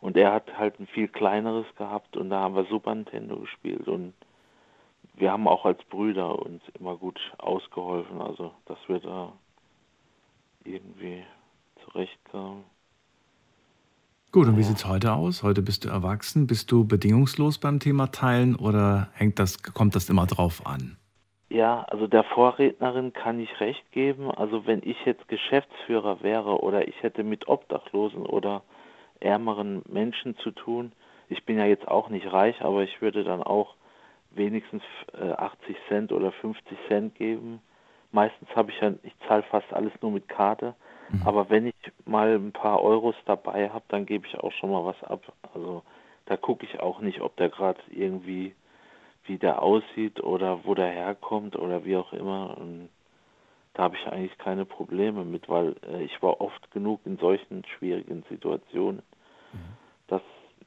Und 0.01 0.17
er 0.17 0.33
hat 0.33 0.57
halt 0.57 0.79
ein 0.79 0.87
viel 0.87 1.09
kleineres 1.09 1.67
gehabt 1.77 2.17
und 2.17 2.31
da 2.31 2.41
haben 2.41 2.55
wir 2.55 2.65
Super 2.67 2.95
Nintendo 2.95 3.37
gespielt 3.37 3.89
und 3.89 4.15
wir 5.15 5.33
haben 5.33 5.49
auch 5.49 5.65
als 5.65 5.83
Brüder 5.85 6.39
uns 6.39 6.63
immer 6.79 6.97
gut 6.97 7.21
ausgeholfen, 7.39 8.21
also 8.21 8.53
dass 8.67 8.79
wir 8.87 9.01
da 9.01 9.33
irgendwie 10.63 11.25
zurechtkamen. 11.85 12.63
Gut, 14.31 14.47
und 14.47 14.59
wie 14.59 14.63
sieht's 14.63 14.87
heute 14.87 15.15
aus? 15.15 15.43
Heute 15.43 15.63
bist 15.63 15.87
du 15.87 15.89
erwachsen. 15.89 16.47
Bist 16.47 16.71
du 16.71 16.87
bedingungslos 16.87 17.57
beim 17.57 17.81
Thema 17.81 18.09
Teilen 18.09 18.57
oder 18.57 19.09
hängt 19.15 19.39
das, 19.39 19.63
kommt 19.63 19.95
das 19.95 20.11
immer 20.11 20.27
drauf 20.27 20.67
an? 20.67 20.99
Ja, 21.49 21.85
also 21.85 22.07
der 22.07 22.25
Vorrednerin 22.25 23.15
kann 23.15 23.41
ich 23.41 23.59
recht 23.59 23.91
geben. 23.91 24.31
Also 24.31 24.67
wenn 24.67 24.83
ich 24.85 24.99
jetzt 25.07 25.29
Geschäftsführer 25.29 26.23
wäre 26.23 26.63
oder 26.63 26.87
ich 26.87 27.03
hätte 27.03 27.25
mit 27.25 27.49
Obdachlosen 27.49 28.27
oder 28.27 28.63
ärmeren 29.21 29.83
Menschen 29.89 30.37
zu 30.37 30.51
tun, 30.51 30.93
ich 31.31 31.47
bin 31.47 31.57
ja 31.57 31.65
jetzt 31.65 31.89
auch 31.89 32.11
nicht 32.11 32.31
reich, 32.31 32.61
aber 32.61 32.83
ich 32.83 33.01
würde 33.01 33.25
dann 33.25 33.43
auch 33.43 33.77
wenigstens 34.31 34.83
äh, 35.19 35.31
80 35.31 35.77
Cent 35.89 36.13
oder 36.13 36.33
50 36.33 36.77
Cent 36.87 37.15
geben. 37.15 37.61
Meistens 38.13 38.51
habe 38.55 38.73
ich 38.73 38.81
ja, 38.83 38.93
ich 39.03 39.15
zahle 39.27 39.43
fast 39.45 39.73
alles 39.73 39.93
nur 40.03 40.11
mit 40.11 40.29
Karte. 40.29 40.75
Aber 41.25 41.49
wenn 41.51 41.67
ich 41.67 41.75
mal 42.05 42.35
ein 42.35 42.53
paar 42.53 42.83
Euros 42.83 43.15
dabei 43.25 43.71
habe, 43.71 43.85
dann 43.89 44.07
gebe 44.07 44.27
ich 44.27 44.39
auch 44.39 44.53
schon 44.53 44.71
mal 44.71 44.85
was 44.85 45.03
ab. 45.05 45.33
Also 45.55 45.83
da 46.27 46.37
gucke 46.37 46.67
ich 46.67 46.81
auch 46.81 47.01
nicht, 47.01 47.21
ob 47.21 47.37
der 47.37 47.49
gerade 47.49 47.81
irgendwie, 47.91 48.55
wie 49.25 49.39
der 49.39 49.63
aussieht 49.63 50.23
oder 50.23 50.65
wo 50.65 50.75
der 50.75 50.89
herkommt 50.91 51.57
oder 51.57 51.85
wie 51.85 51.97
auch 51.97 52.13
immer. 52.13 52.57
Und 52.59 52.91
da 53.75 53.85
habe 53.85 53.97
ich 53.97 54.07
eigentlich 54.07 54.37
keine 54.39 54.65
Probleme 54.65 55.25
mit, 55.25 55.49
weil 55.49 55.77
äh, 55.91 56.03
ich 56.03 56.21
war 56.23 56.41
oft 56.41 56.71
genug 56.73 57.01
in 57.05 57.17
solchen 57.17 57.65
schwierigen 57.65 58.25
Situationen, 58.29 59.03
dass 60.09 60.23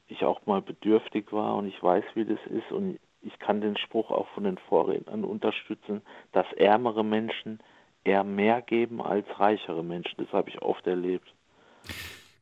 ich 0.08 0.24
auch 0.24 0.44
mal 0.46 0.62
bedürftig 0.62 1.32
war 1.32 1.56
und 1.56 1.66
ich 1.66 1.82
weiß, 1.82 2.04
wie 2.14 2.24
das 2.24 2.38
ist 2.46 2.70
und 2.72 2.98
ich 3.22 3.38
kann 3.38 3.60
den 3.60 3.76
Spruch 3.76 4.10
auch 4.10 4.26
von 4.28 4.44
den 4.44 4.58
Vorrednern 4.58 5.24
unterstützen, 5.24 6.02
dass 6.32 6.50
ärmere 6.54 7.04
Menschen 7.04 7.60
eher 8.04 8.24
mehr 8.24 8.62
geben 8.62 9.00
als 9.00 9.26
reichere 9.38 9.82
Menschen. 9.84 10.14
Das 10.18 10.32
habe 10.32 10.50
ich 10.50 10.60
oft 10.62 10.86
erlebt. 10.86 11.32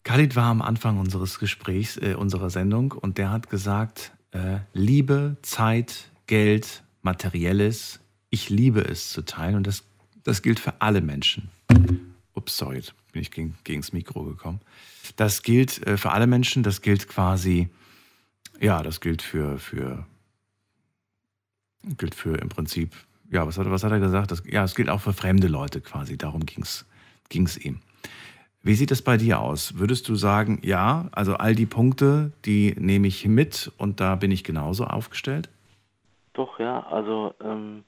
Khalid 0.05 0.35
war 0.35 0.47
am 0.47 0.63
Anfang 0.63 0.99
unseres 0.99 1.39
Gesprächs, 1.39 1.97
äh, 1.97 2.15
unserer 2.15 2.51
Sendung, 2.51 2.93
und 2.93 3.19
der 3.19 3.31
hat 3.31 3.51
gesagt, 3.51 4.13
äh, 4.33 4.59
Liebe, 4.73 5.37
Zeit, 5.43 6.11
Geld, 6.27 6.83
Materielles, 7.03 8.01
ich 8.31 8.49
liebe 8.49 8.81
es 8.81 9.11
zu 9.11 9.23
teilen 9.23 9.57
und 9.57 9.67
das, 9.67 9.85
das 10.25 10.43
gilt 10.43 10.61
für 10.61 10.81
alle 10.81 11.01
Menschen. 11.01 11.51
Ups, 12.35 12.57
sorry, 12.57 12.83
bin 13.13 13.23
ich 13.23 13.31
gegen, 13.31 13.59
gegens 13.65 13.93
Mikro 13.93 14.23
gekommen. 14.23 14.61
Das 15.17 15.43
gilt 15.43 15.87
äh, 15.87 15.97
für 15.97 16.13
alle 16.13 16.27
Menschen, 16.27 16.63
das 16.63 16.81
gilt 16.81 17.09
quasi, 17.09 17.69
ja, 18.61 18.83
das 18.83 19.01
gilt 19.01 19.21
für, 19.23 19.59
für, 19.59 20.07
gilt 21.99 22.15
für 22.15 22.37
im 22.39 22.49
Prinzip, 22.49 22.95
ja, 23.31 23.47
was 23.47 23.59
hat, 23.59 23.67
er- 23.67 23.73
was 23.73 23.85
hat 23.85 23.93
er 23.93 24.01
gesagt? 24.01 24.31
Das, 24.31 24.43
ja, 24.47 24.65
es 24.65 24.75
gilt 24.75 24.91
auch 24.91 25.01
für 25.01 25.13
fremde 25.13 25.49
Leute 25.49 25.81
quasi, 25.81 26.19
darum 26.19 26.45
ging 26.47 26.63
es 26.65 27.65
ihm. 27.65 27.81
Wie 28.63 28.75
sieht 28.75 28.91
es 28.91 29.03
bei 29.03 29.17
dir 29.17 29.41
aus? 29.41 29.79
Würdest 29.79 30.09
du 30.09 30.17
sagen, 30.17 30.59
ja, 30.63 31.07
also 31.13 31.35
all 31.37 31.55
die 31.55 31.65
Punkte, 31.67 32.33
die 32.45 32.75
nehme 32.79 33.07
ich 33.07 33.27
mit 33.27 33.73
und 33.79 34.01
da 34.01 34.17
bin 34.17 34.31
ich 34.31 34.45
genauso 34.45 34.85
aufgestellt? 34.85 35.49
Doch, 36.35 36.59
ja, 36.59 36.87
also 36.91 37.33
ähm, 37.43 37.85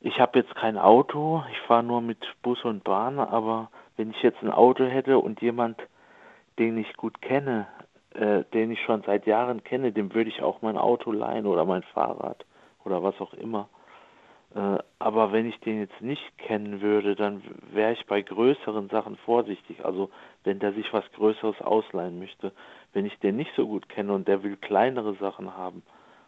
ich 0.00 0.18
habe 0.20 0.38
jetzt 0.38 0.54
kein 0.54 0.78
Auto, 0.78 1.44
ich 1.52 1.58
fahre 1.66 1.82
nur 1.82 2.00
mit 2.00 2.18
Bus 2.42 2.64
und 2.64 2.82
Bahn, 2.82 3.18
aber 3.18 3.70
wenn 3.96 4.10
ich 4.10 4.22
jetzt 4.22 4.42
ein 4.42 4.50
Auto 4.50 4.84
hätte 4.84 5.18
und 5.18 5.42
jemand, 5.42 5.78
den 6.58 6.78
ich 6.78 6.96
gut 6.96 7.20
kenne, 7.20 7.66
äh, 8.14 8.44
den 8.54 8.70
ich 8.70 8.80
schon 8.86 9.02
seit 9.04 9.26
Jahren 9.26 9.64
kenne, 9.64 9.92
dem 9.92 10.14
würde 10.14 10.30
ich 10.30 10.40
auch 10.42 10.62
mein 10.62 10.78
Auto 10.78 11.12
leihen 11.12 11.46
oder 11.46 11.64
mein 11.66 11.82
Fahrrad 11.82 12.44
oder 12.84 13.02
was 13.02 13.20
auch 13.20 13.34
immer. 13.34 13.68
Äh, 14.54 14.78
aber 14.98 15.32
wenn 15.32 15.46
ich 15.46 15.58
den 15.60 15.80
jetzt 15.80 16.00
nicht 16.00 16.38
kennen 16.38 16.80
würde, 16.80 17.16
dann 17.16 17.42
wäre 17.72 17.92
ich 17.92 18.06
bei 18.06 18.22
größeren 18.22 18.88
Sachen 18.88 19.16
vorsichtig. 19.16 19.84
Also 19.84 20.10
wenn 20.44 20.60
der 20.60 20.72
sich 20.72 20.92
was 20.92 21.04
Größeres 21.12 21.60
ausleihen 21.60 22.18
möchte. 22.18 22.52
Wenn 22.92 23.06
ich 23.06 23.18
den 23.18 23.36
nicht 23.36 23.50
so 23.56 23.66
gut 23.66 23.88
kenne 23.88 24.12
und 24.12 24.28
der 24.28 24.42
will 24.42 24.56
kleinere 24.56 25.14
Sachen 25.16 25.56
haben 25.56 25.82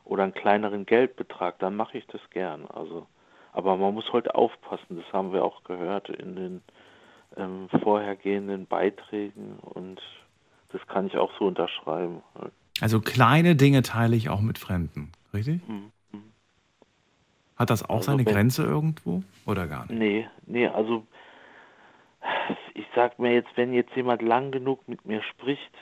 oder 0.04 0.24
einen 0.24 0.34
kleineren 0.34 0.86
Geldbetrag, 0.86 1.58
dann 1.60 1.76
mache 1.76 1.98
ich 1.98 2.06
das 2.08 2.20
gern. 2.30 2.66
Also, 2.66 3.06
aber 3.52 3.76
man 3.76 3.94
muss 3.94 4.12
halt 4.12 4.34
aufpassen. 4.34 4.96
Das 4.96 5.12
haben 5.12 5.32
wir 5.32 5.44
auch 5.44 5.62
gehört 5.64 6.08
in 6.08 6.34
den 6.34 6.62
ähm, 7.36 7.68
vorhergehenden 7.82 8.66
Beiträgen 8.66 9.58
und 9.60 10.00
das 10.70 10.84
kann 10.88 11.06
ich 11.06 11.16
auch 11.16 11.30
so 11.38 11.46
unterschreiben. 11.46 12.22
halt. 12.38 12.52
Also 12.80 13.00
kleine 13.00 13.54
Dinge 13.54 13.82
teile 13.82 14.16
ich 14.16 14.28
auch 14.28 14.40
mit 14.40 14.58
Fremden, 14.58 15.12
richtig? 15.32 15.66
Mhm. 15.68 15.92
Hat 17.56 17.70
das 17.70 17.84
auch 17.84 17.96
Also 17.96 18.12
seine 18.12 18.26
wenn- 18.26 18.32
Grenze 18.34 18.62
irgendwo 18.64 19.22
oder 19.46 19.66
gar 19.66 19.86
nicht? 19.86 19.98
Nee, 19.98 20.28
nee, 20.46 20.66
also 20.68 21.06
ich 22.74 22.86
sag 22.94 23.18
mir 23.18 23.32
jetzt, 23.32 23.48
wenn 23.56 23.72
jetzt 23.72 23.94
jemand 23.94 24.22
lang 24.22 24.50
genug 24.50 24.86
mit 24.88 25.04
mir 25.06 25.22
spricht, 25.22 25.72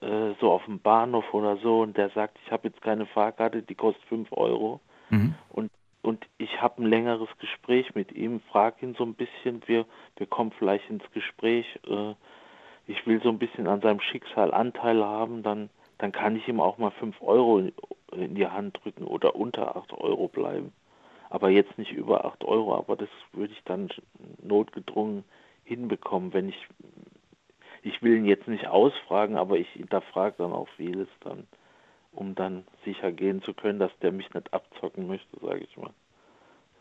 äh, 0.00 0.32
so 0.40 0.50
auf 0.52 0.64
dem 0.66 0.78
Bahnhof 0.80 1.32
oder 1.32 1.56
so, 1.56 1.80
und 1.80 1.96
der 1.96 2.10
sagt, 2.10 2.38
ich 2.44 2.52
habe 2.52 2.68
jetzt 2.68 2.80
keine 2.82 3.06
Fahrkarte, 3.06 3.62
die 3.62 3.74
kostet 3.74 4.04
5 4.04 4.28
Euro, 4.32 4.80
Mhm. 5.10 5.34
und, 5.50 5.70
und 6.02 6.26
ich 6.38 6.60
habe 6.60 6.82
ein 6.82 6.86
längeres 6.86 7.28
Gespräch 7.38 7.94
mit 7.94 8.12
ihm, 8.12 8.40
frage 8.52 8.84
ihn 8.86 8.94
so 8.94 9.04
ein 9.04 9.14
bisschen, 9.14 9.62
wir, 9.66 9.86
wir 10.16 10.26
kommen 10.26 10.52
vielleicht 10.58 10.88
ins 10.90 11.08
Gespräch, 11.12 11.66
äh, 11.88 12.14
ich 12.86 13.06
will 13.06 13.20
so 13.22 13.30
ein 13.30 13.38
bisschen 13.38 13.66
an 13.66 13.80
seinem 13.80 14.00
Schicksal 14.00 14.52
Anteil 14.52 15.02
haben, 15.02 15.42
dann, 15.42 15.70
dann 15.98 16.12
kann 16.12 16.36
ich 16.36 16.46
ihm 16.48 16.60
auch 16.60 16.76
mal 16.78 16.90
5 16.92 17.20
Euro 17.22 17.58
in, 17.58 17.72
in 18.12 18.34
die 18.34 18.46
Hand 18.46 18.78
drücken 18.82 19.04
oder 19.04 19.34
unter 19.36 19.76
8 19.76 19.92
Euro 19.94 20.28
bleiben. 20.28 20.72
Aber 21.34 21.50
jetzt 21.50 21.76
nicht 21.78 21.90
über 21.90 22.24
8 22.24 22.44
Euro, 22.44 22.76
aber 22.76 22.94
das 22.94 23.08
würde 23.32 23.52
ich 23.52 23.60
dann 23.64 23.88
notgedrungen 24.40 25.24
hinbekommen, 25.64 26.32
wenn 26.32 26.48
ich, 26.48 26.68
ich 27.82 28.00
will 28.02 28.18
ihn 28.18 28.24
jetzt 28.24 28.46
nicht 28.46 28.68
ausfragen, 28.68 29.36
aber 29.36 29.58
ich 29.58 29.68
hinterfrage 29.70 30.36
dann 30.38 30.52
auch 30.52 30.68
vieles 30.76 31.08
dann, 31.24 31.48
um 32.12 32.36
dann 32.36 32.62
sicher 32.84 33.10
gehen 33.10 33.42
zu 33.42 33.52
können, 33.52 33.80
dass 33.80 33.90
der 34.00 34.12
mich 34.12 34.32
nicht 34.32 34.54
abzocken 34.54 35.08
möchte, 35.08 35.36
sage 35.42 35.66
ich 35.68 35.76
mal. 35.76 35.90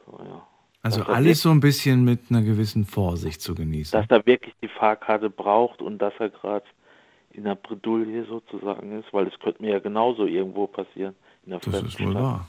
So, 0.06 0.24
ja. 0.24 0.48
Also 0.84 1.00
Dass 1.00 1.10
alles 1.10 1.42
so 1.42 1.50
ein 1.50 1.60
bisschen 1.60 2.04
mit 2.04 2.20
einer 2.30 2.44
gewissen 2.44 2.86
Vorsicht 2.86 3.42
zu 3.42 3.56
genießen. 3.56 4.00
dass 4.00 4.08
er 4.12 4.24
wirklich 4.28 4.54
die 4.62 4.68
Fahrkarte 4.68 5.32
braucht 5.32 5.82
und 5.82 5.98
dass 5.98 6.14
er 6.20 6.30
gerade 6.30 6.66
in 7.32 7.46
der 7.46 7.56
Bredouille 7.56 8.26
sozusagen 8.26 9.00
ist, 9.00 9.12
weil 9.14 9.26
es 9.26 9.40
könnte 9.40 9.64
mir 9.64 9.72
ja 9.72 9.80
genauso 9.80 10.28
irgendwo 10.28 10.68
passieren 10.68 11.16
in 11.44 11.54
der 11.54 11.60
Das 11.60 11.82
ist 11.82 12.00
wohl 12.00 12.14
wahr. 12.14 12.48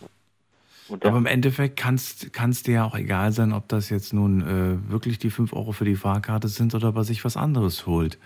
Und 0.89 1.05
Aber 1.07 1.19
im 1.19 1.27
Endeffekt 1.27 1.77
kann 1.77 1.95
es 1.95 2.63
dir 2.63 2.75
ja 2.75 2.85
auch 2.85 2.97
egal 2.97 3.33
sein, 3.33 3.53
ob 3.53 3.69
das 3.69 3.91
jetzt 3.91 4.13
nun 4.13 4.43
äh, 4.43 4.91
wirklich 4.91 5.19
die 5.19 5.31
5 5.31 5.53
Euro 5.53 5.73
für 5.73 5.85
die 5.85 5.97
Fahrkarte 5.97 6.49
sind 6.49 6.75
oder 6.75 6.89
ob 6.89 6.97
er 6.97 7.05
sich 7.05 7.25
was 7.25 7.37
anderes 7.37 7.87
holt. 7.87 8.19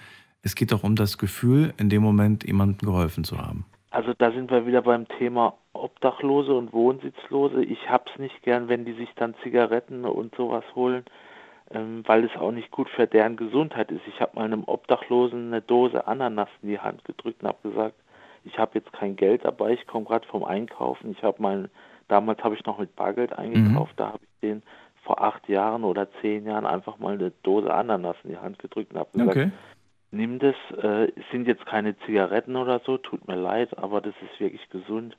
Es 0.43 0.55
geht 0.55 0.72
doch 0.72 0.82
um 0.82 0.97
das 0.97 1.18
Gefühl, 1.18 1.72
in 1.78 1.89
dem 1.89 2.02
Moment 2.02 2.44
jemandem 2.44 2.86
geholfen 2.89 3.24
zu 3.24 3.39
haben. 3.39 3.64
also 3.90 4.12
da 4.16 4.30
sind 4.32 4.51
wir 4.51 4.66
wieder 4.66 4.82
beim 4.82 5.06
Thema 5.09 5.55
Obdachlose 5.72 6.52
und 6.52 6.72
Wohnsitzlose. 6.72 7.62
Ich 7.64 7.89
hab's 7.89 8.18
nicht 8.18 8.43
gern, 8.43 8.68
wenn 8.68 8.85
die 8.85 8.93
sich 8.94 9.10
dann 9.16 9.35
Zigaretten 9.43 10.05
und 10.05 10.35
sowas 10.35 10.64
holen, 10.74 11.05
ähm, 11.70 12.02
weil 12.06 12.24
es 12.24 12.36
auch 12.36 12.52
nicht 12.52 12.70
gut 12.70 12.89
für 12.90 13.06
deren 13.06 13.36
Gesundheit 13.36 13.90
ist. 13.90 14.06
Ich 14.06 14.20
habe 14.20 14.36
mal 14.36 14.44
einem 14.44 14.64
Obdachlosen 14.64 15.48
eine 15.48 15.62
Dose 15.62 16.06
Ananas 16.06 16.48
in 16.62 16.70
die 16.70 16.78
Hand 16.78 17.05
gedrückt 17.05 17.43
und 17.43 17.48
habe 17.48 17.68
gesagt, 17.68 17.94
ich 18.44 18.59
habe 18.59 18.78
jetzt 18.78 18.93
kein 18.93 19.16
Geld 19.16 19.44
dabei, 19.44 19.72
ich 19.72 19.86
komme 19.86 20.06
gerade 20.06 20.26
vom 20.28 20.44
Einkaufen. 20.44 21.10
Ich 21.12 21.22
habe 21.22 21.43
mein, 21.43 21.68
damals 22.09 22.43
habe 22.43 22.55
ich 22.55 22.64
noch 22.64 22.78
mit 22.78 22.94
Bargeld 22.97 23.32
eingekauft, 23.39 23.93
da 23.97 24.09
habe 24.09 24.20
ich 24.22 24.40
den 24.40 24.62
vor 25.05 25.22
acht 25.22 25.48
Jahren 25.48 25.85
oder 25.85 26.09
zehn 26.20 26.44
Jahren 26.47 26.66
einfach 26.66 26.98
mal 26.98 27.14
eine 27.14 27.30
Dose 27.43 27.72
Ananas 27.72 28.16
in 28.24 28.30
die 28.30 28.36
Hand 28.36 28.59
gedrückt 28.59 28.93
und 28.93 28.98
habe 28.98 29.10
gesagt, 29.12 29.30
Okay. 29.30 29.51
nimm 30.10 30.39
das, 30.39 30.55
äh, 30.82 31.05
es 31.16 31.24
sind 31.30 31.47
jetzt 31.47 31.64
keine 31.66 31.97
Zigaretten 32.01 32.56
oder 32.56 32.80
so, 32.85 32.98
tut 32.98 33.26
mir 33.26 33.36
leid, 33.36 33.76
aber 33.78 34.01
das 34.01 34.14
ist 34.22 34.39
wirklich 34.40 34.68
gesund. 34.70 35.16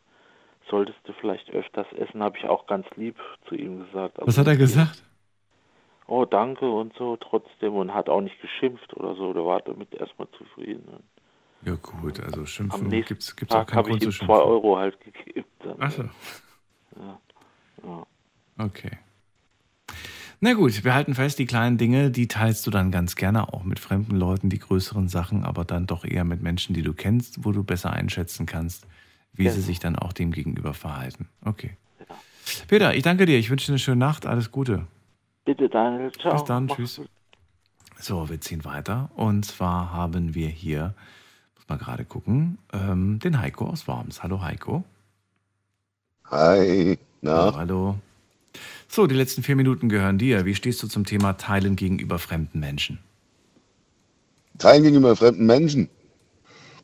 Solltest 0.70 1.00
du 1.06 1.14
vielleicht 1.14 1.50
öfters 1.52 1.88
essen, 1.94 2.22
habe 2.22 2.38
ich 2.38 2.46
auch 2.46 2.68
ganz 2.68 2.86
lieb 2.96 3.16
zu 3.48 3.56
ihm 3.56 3.86
gesagt. 3.86 4.18
Was 4.20 4.38
hat 4.38 4.46
er 4.48 4.58
gesagt? 4.58 5.04
Oh, 6.06 6.26
danke 6.26 6.70
und 6.70 6.94
so 6.96 7.18
trotzdem 7.18 7.76
und 7.76 7.94
hat 7.94 8.10
auch 8.10 8.22
nicht 8.22 8.40
geschimpft 8.42 8.96
oder 8.96 9.16
so, 9.16 9.34
der 9.34 9.46
war 9.46 9.62
damit 9.62 9.94
erstmal 9.96 10.28
zufrieden. 10.38 11.04
Ja 11.64 11.76
gut, 11.76 12.20
also 12.20 12.46
schimpfen 12.46 12.90
gibt 12.90 13.12
es 13.22 13.36
auch 13.52 13.66
keinen 13.66 13.78
habe 13.78 13.90
ich 13.90 14.00
Grund 14.00 14.04
ihm 14.04 14.12
zu 14.12 14.18
zwei 14.20 14.26
schimpfen. 14.36 14.50
Euro 14.52 14.78
halt 14.78 15.00
gegeben. 15.04 15.46
Dann. 15.60 16.12
Ja. 16.98 17.20
Ja. 17.84 18.06
Okay. 18.66 18.92
Na 20.42 20.54
gut, 20.54 20.84
wir 20.86 20.94
halten 20.94 21.16
fest, 21.16 21.38
die 21.40 21.46
kleinen 21.46 21.78
Dinge, 21.78 22.12
die 22.12 22.28
teilst 22.30 22.66
du 22.66 22.72
dann 22.72 22.92
ganz 22.92 23.16
gerne 23.16 23.52
auch 23.54 23.64
mit 23.64 23.78
fremden 23.80 24.16
Leuten, 24.16 24.50
die 24.50 24.60
größeren 24.60 25.10
Sachen, 25.10 25.44
aber 25.44 25.66
dann 25.66 25.86
doch 25.86 26.06
eher 26.06 26.24
mit 26.24 26.42
Menschen, 26.42 26.74
die 26.74 26.82
du 26.82 26.94
kennst, 26.94 27.44
wo 27.44 27.52
du 27.52 27.64
besser 27.64 27.92
einschätzen 27.92 28.46
kannst, 28.46 28.88
wie 29.34 29.46
Ja. 29.46 29.52
sie 29.52 29.62
sich 29.62 29.80
dann 29.80 29.98
auch 29.98 30.14
dem 30.14 30.32
gegenüber 30.32 30.74
verhalten. 30.74 31.28
Okay. 31.44 31.76
Peter, 32.68 32.96
ich 32.96 33.04
danke 33.04 33.26
dir. 33.26 33.38
Ich 33.38 33.50
wünsche 33.50 33.66
dir 33.68 33.74
eine 33.74 33.80
schöne 33.80 33.98
Nacht. 33.98 34.26
Alles 34.26 34.52
Gute. 34.52 34.88
Bitte 35.46 35.68
Daniel, 35.70 36.12
ciao. 36.14 36.34
Bis 36.34 36.44
dann. 36.46 36.66
Mach's 36.66 36.78
Tschüss. 36.78 36.96
gut. 36.98 37.10
So, 38.00 38.30
wir 38.30 38.40
ziehen 38.40 38.64
weiter. 38.64 39.12
Und 39.16 39.46
zwar 39.46 39.92
haben 39.92 40.34
wir 40.36 40.48
hier, 40.48 40.96
muss 41.56 41.68
mal 41.68 41.78
gerade 41.78 42.06
gucken, 42.06 42.58
ähm, 42.72 43.20
den 43.20 43.40
Heiko 43.40 43.68
aus 43.68 43.88
Worms. 43.88 44.24
Hallo 44.24 44.42
Heiko. 44.42 44.84
Hi, 46.32 46.98
Hallo, 47.26 47.56
hallo. 47.56 47.96
So, 48.88 49.08
die 49.08 49.16
letzten 49.16 49.42
vier 49.42 49.56
Minuten 49.56 49.90
gehören 49.90 50.20
dir. 50.20 50.46
Wie 50.46 50.54
stehst 50.54 50.82
du 50.84 50.88
zum 50.88 51.06
Thema 51.06 51.34
Teilen 51.34 51.76
gegenüber 51.76 52.20
fremden 52.20 52.60
Menschen? 52.60 53.00
Teilen 54.60 54.84
gegenüber 54.84 55.16
fremden 55.16 55.46
Menschen. 55.46 55.90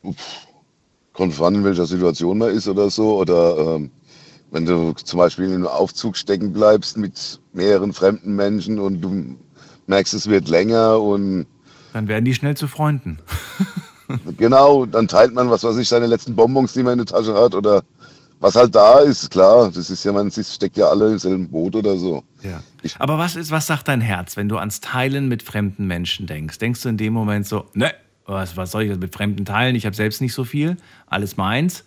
Uff. 0.02 0.46
Kommt 1.12 1.34
voran, 1.34 1.54
in 1.54 1.64
welcher 1.64 1.86
Situation 1.86 2.38
man 2.38 2.50
ist 2.50 2.68
oder 2.68 2.90
so. 2.90 3.18
Oder 3.18 3.76
ähm, 3.76 3.90
wenn 4.50 4.66
du 4.66 4.92
zum 4.92 5.18
Beispiel 5.18 5.46
in 5.46 5.54
einem 5.54 5.66
Aufzug 5.66 6.16
stecken 6.16 6.52
bleibst 6.52 6.96
mit 6.96 7.40
mehreren 7.52 7.92
fremden 7.92 8.34
Menschen 8.34 8.78
und 8.78 9.00
du 9.00 9.36
merkst, 9.86 10.12
es 10.14 10.28
wird 10.28 10.48
länger 10.48 11.00
und 11.00 11.46
Dann 11.92 12.08
werden 12.08 12.24
die 12.24 12.34
schnell 12.34 12.56
zu 12.56 12.66
Freunden. 12.66 13.20
genau, 14.36 14.86
dann 14.86 15.08
teilt 15.08 15.34
man, 15.34 15.50
was 15.50 15.64
weiß 15.64 15.76
ich, 15.78 15.88
seine 15.88 16.06
letzten 16.06 16.34
Bonbons, 16.34 16.72
die 16.72 16.82
man 16.82 16.98
in 16.98 17.06
der 17.06 17.06
Tasche 17.06 17.34
hat 17.34 17.54
oder 17.54 17.82
was 18.40 18.54
halt 18.54 18.74
da 18.74 19.00
ist, 19.00 19.30
klar. 19.30 19.70
Das 19.70 19.90
ist 19.90 20.04
ja, 20.04 20.12
man 20.12 20.30
steckt 20.30 20.76
ja 20.76 20.88
alle 20.88 21.12
im 21.12 21.18
selben 21.18 21.48
Boot 21.48 21.74
oder 21.76 21.96
so. 21.96 22.22
Ja. 22.42 22.62
Aber 22.98 23.18
was 23.18 23.36
ist, 23.36 23.50
was 23.50 23.66
sagt 23.66 23.88
dein 23.88 24.00
Herz, 24.00 24.36
wenn 24.36 24.48
du 24.48 24.58
ans 24.58 24.80
Teilen 24.80 25.28
mit 25.28 25.42
fremden 25.42 25.86
Menschen 25.86 26.26
denkst? 26.26 26.58
Denkst 26.58 26.82
du 26.82 26.88
in 26.88 26.96
dem 26.96 27.12
Moment 27.12 27.46
so, 27.46 27.66
ne, 27.74 27.92
was, 28.26 28.56
was 28.56 28.72
soll 28.72 28.82
ich 28.82 28.98
mit 28.98 29.14
Fremden 29.14 29.44
teilen? 29.44 29.76
Ich 29.76 29.86
habe 29.86 29.96
selbst 29.96 30.20
nicht 30.20 30.34
so 30.34 30.44
viel, 30.44 30.76
alles 31.06 31.36
meins. 31.36 31.84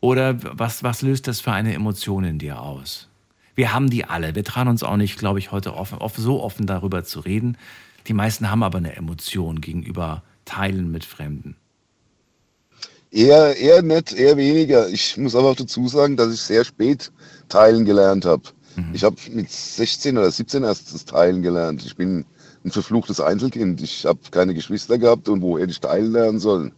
Oder 0.00 0.36
was, 0.58 0.82
was 0.82 1.02
löst 1.02 1.26
das 1.26 1.40
für 1.40 1.52
eine 1.52 1.74
Emotion 1.74 2.24
in 2.24 2.38
dir 2.38 2.60
aus? 2.60 3.08
Wir 3.54 3.74
haben 3.74 3.90
die 3.90 4.04
alle. 4.04 4.34
Wir 4.34 4.44
trauen 4.44 4.68
uns 4.68 4.82
auch 4.82 4.96
nicht, 4.96 5.18
glaube 5.18 5.38
ich, 5.38 5.52
heute 5.52 5.74
offen, 5.74 5.98
offen, 5.98 6.22
so 6.22 6.42
offen 6.42 6.66
darüber 6.66 7.04
zu 7.04 7.20
reden. 7.20 7.58
Die 8.06 8.14
meisten 8.14 8.50
haben 8.50 8.62
aber 8.62 8.78
eine 8.78 8.96
Emotion 8.96 9.60
gegenüber 9.60 10.22
Teilen 10.46 10.90
mit 10.90 11.04
Fremden. 11.04 11.56
Eher, 13.10 13.56
eher 13.56 13.82
nicht, 13.82 14.12
eher 14.12 14.36
weniger. 14.36 14.88
Ich 14.88 15.16
muss 15.16 15.34
aber 15.34 15.50
auch 15.50 15.56
dazu 15.56 15.88
sagen, 15.88 16.16
dass 16.16 16.32
ich 16.32 16.40
sehr 16.40 16.64
spät 16.64 17.10
teilen 17.48 17.84
gelernt 17.84 18.24
habe. 18.24 18.42
Ich 18.92 19.04
habe 19.04 19.16
mit 19.32 19.50
16 19.50 20.16
oder 20.16 20.30
17 20.30 20.62
erst 20.62 20.94
das 20.94 21.04
Teilen 21.04 21.42
gelernt. 21.42 21.84
Ich 21.84 21.96
bin 21.96 22.24
ein 22.64 22.70
verfluchtes 22.70 23.20
Einzelkind. 23.20 23.82
Ich 23.82 24.06
habe 24.06 24.20
keine 24.30 24.54
Geschwister 24.54 24.96
gehabt 24.98 25.28
und 25.28 25.42
wo 25.42 25.58
hätte 25.58 25.72
ich 25.72 25.80
teilen 25.80 26.12
lernen 26.12 26.38
sollen? 26.38 26.72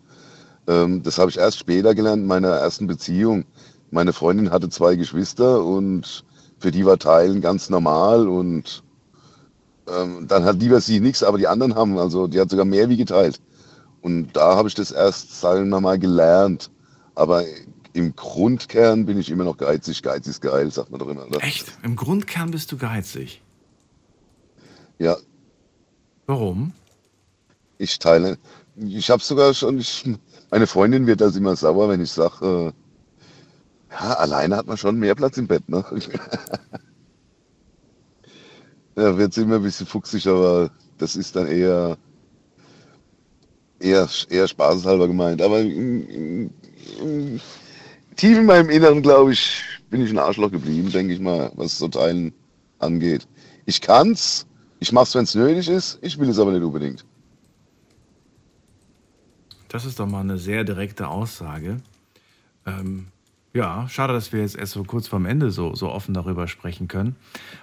Ähm, 0.67 1.03
das 1.03 1.19
habe 1.19 1.31
ich 1.31 1.39
erst 1.39 1.59
später 1.59 1.95
gelernt 1.95 2.23
in 2.23 2.29
meiner 2.29 2.49
ersten 2.49 2.87
Beziehung. 2.87 3.45
Meine 3.91 4.13
Freundin 4.13 4.51
hatte 4.51 4.71
zwei 4.71 4.97
Geschwister 4.97 5.63
und 5.65 6.25
für 6.59 6.71
die 6.71 6.87
war 6.87 6.99
Teilen 6.99 7.41
ganz 7.41 7.69
normal 7.69 8.27
und 8.27 8.83
ähm, 9.89 10.27
dann 10.29 10.45
hat 10.45 10.61
lieber 10.61 10.81
sie 10.81 11.01
nichts, 11.01 11.23
aber 11.23 11.39
die 11.39 11.49
anderen 11.49 11.75
haben, 11.75 11.99
also 11.99 12.27
die 12.27 12.41
hat 12.41 12.51
sogar 12.51 12.65
mehr 12.65 12.89
wie 12.89 12.97
geteilt. 12.97 13.41
Und 14.03 14.33
da 14.37 14.57
habe 14.57 14.69
ich 14.69 14.75
das 14.75 14.91
erst, 14.91 15.41
sagen 15.41 15.69
wir 15.71 15.81
mal, 15.81 15.99
gelernt. 15.99 16.71
Aber 17.15 17.45
im 17.93 18.15
Grundkern 18.15 19.07
bin 19.07 19.19
ich 19.19 19.31
immer 19.31 19.45
noch 19.45 19.57
geizig. 19.57 20.03
Geiz 20.03 20.27
ist 20.27 20.43
geil, 20.43 20.71
sagt 20.71 20.91
man 20.91 21.01
doch 21.01 21.09
immer. 21.09 21.27
Oder? 21.27 21.43
Echt? 21.43 21.73
Im 21.83 21.97
Grundkern 21.97 22.51
bist 22.51 22.71
du 22.73 22.77
geizig. 22.77 23.43
Ja, 24.99 25.17
Warum? 26.27 26.73
ich 27.83 27.99
teile. 27.99 28.39
Ich 28.77 29.11
habe 29.11 29.23
sogar 29.23 29.53
schon, 29.55 29.79
ich, 29.79 30.09
meine 30.51 30.67
Freundin 30.67 31.07
wird 31.07 31.21
das 31.21 31.37
immer 31.37 31.57
sauer, 31.57 31.89
wenn 31.89 32.01
ich 32.01 32.11
sage, 32.11 32.73
äh, 32.73 33.93
ja, 33.93 34.15
alleine 34.15 34.57
hat 34.57 34.67
man 34.67 34.79
schon 34.79 34.99
mehr 34.99 35.15
Platz 35.15 35.37
im 35.37 35.47
Bett. 35.47 35.69
Ne? 35.69 35.85
ja, 38.97 39.19
wird 39.19 39.35
sie 39.35 39.43
immer 39.43 39.57
ein 39.57 39.63
bisschen 39.63 39.87
fuchsig, 39.87 40.27
aber 40.27 40.71
das 40.99 41.17
ist 41.17 41.37
dann 41.37 41.49
eher, 41.49 41.99
eher, 43.83 44.09
eher 44.31 44.49
spaßeshalber 44.49 45.09
gemeint. 45.09 45.43
Aber 45.43 45.61
in, 45.61 46.09
in, 46.09 46.51
in, 47.01 47.41
tief 48.17 48.39
in 48.39 48.47
meinem 48.47 48.71
Inneren, 48.71 49.03
glaube 49.03 49.33
ich, 49.33 49.63
bin 49.91 50.03
ich 50.03 50.11
ein 50.11 50.19
Arschloch 50.19 50.51
geblieben, 50.51 50.91
denke 50.91 51.15
ich 51.15 51.21
mal, 51.21 51.53
was 51.57 51.79
so 51.79 51.89
Teilen 51.89 52.33
angeht. 52.79 53.27
Ich 53.67 53.81
kann's, 53.81 54.47
ich 54.81 54.93
mach's, 54.93 55.15
wenn 55.15 55.25
es 55.25 55.35
nötig 55.35 55.69
ist, 55.69 55.99
ich 56.03 56.19
will 56.19 56.29
es 56.29 56.39
aber 56.39 56.53
nicht 56.53 56.63
unbedingt. 56.63 57.05
Das 59.69 59.85
ist 59.85 59.99
doch 59.99 60.07
mal 60.07 60.21
eine 60.21 60.39
sehr 60.39 60.65
direkte 60.65 61.09
Aussage. 61.09 61.79
Ähm, 62.67 63.09
ja, 63.55 63.87
schade, 63.89 64.15
dass 64.15 64.33
wir 64.33 64.41
jetzt 64.41 64.57
erst 64.57 64.73
so 64.73 64.83
kurz 64.85 65.09
vorm 65.09 65.27
Ende 65.27 65.51
so, 65.51 65.75
so 65.75 65.91
offen 65.91 66.15
darüber 66.15 66.49
sprechen 66.49 66.89
können. 66.89 67.17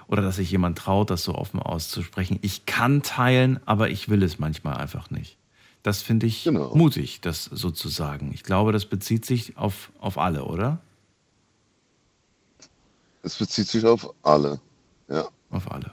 Oder 0.06 0.22
dass 0.22 0.36
sich 0.36 0.50
jemand 0.50 0.78
traut, 0.78 1.10
das 1.10 1.24
so 1.24 1.34
offen 1.34 1.60
auszusprechen. 1.60 2.38
Ich 2.42 2.64
kann 2.66 3.02
teilen, 3.02 3.60
aber 3.66 3.90
ich 3.90 4.08
will 4.08 4.22
es 4.22 4.38
manchmal 4.38 4.76
einfach 4.76 5.10
nicht. 5.10 5.39
Das 5.82 6.02
finde 6.02 6.26
ich 6.26 6.44
mutig, 6.50 7.20
das 7.22 7.44
so 7.44 7.70
zu 7.70 7.88
sagen. 7.88 8.32
Ich 8.34 8.42
glaube, 8.42 8.72
das 8.72 8.84
bezieht 8.84 9.24
sich 9.24 9.56
auf, 9.56 9.90
auf 9.98 10.18
alle, 10.18 10.44
oder? 10.44 10.78
Es 13.22 13.36
bezieht 13.36 13.68
sich 13.68 13.84
auf 13.84 14.12
alle, 14.22 14.60
ja. 15.08 15.28
Auf 15.50 15.70
alle. 15.70 15.92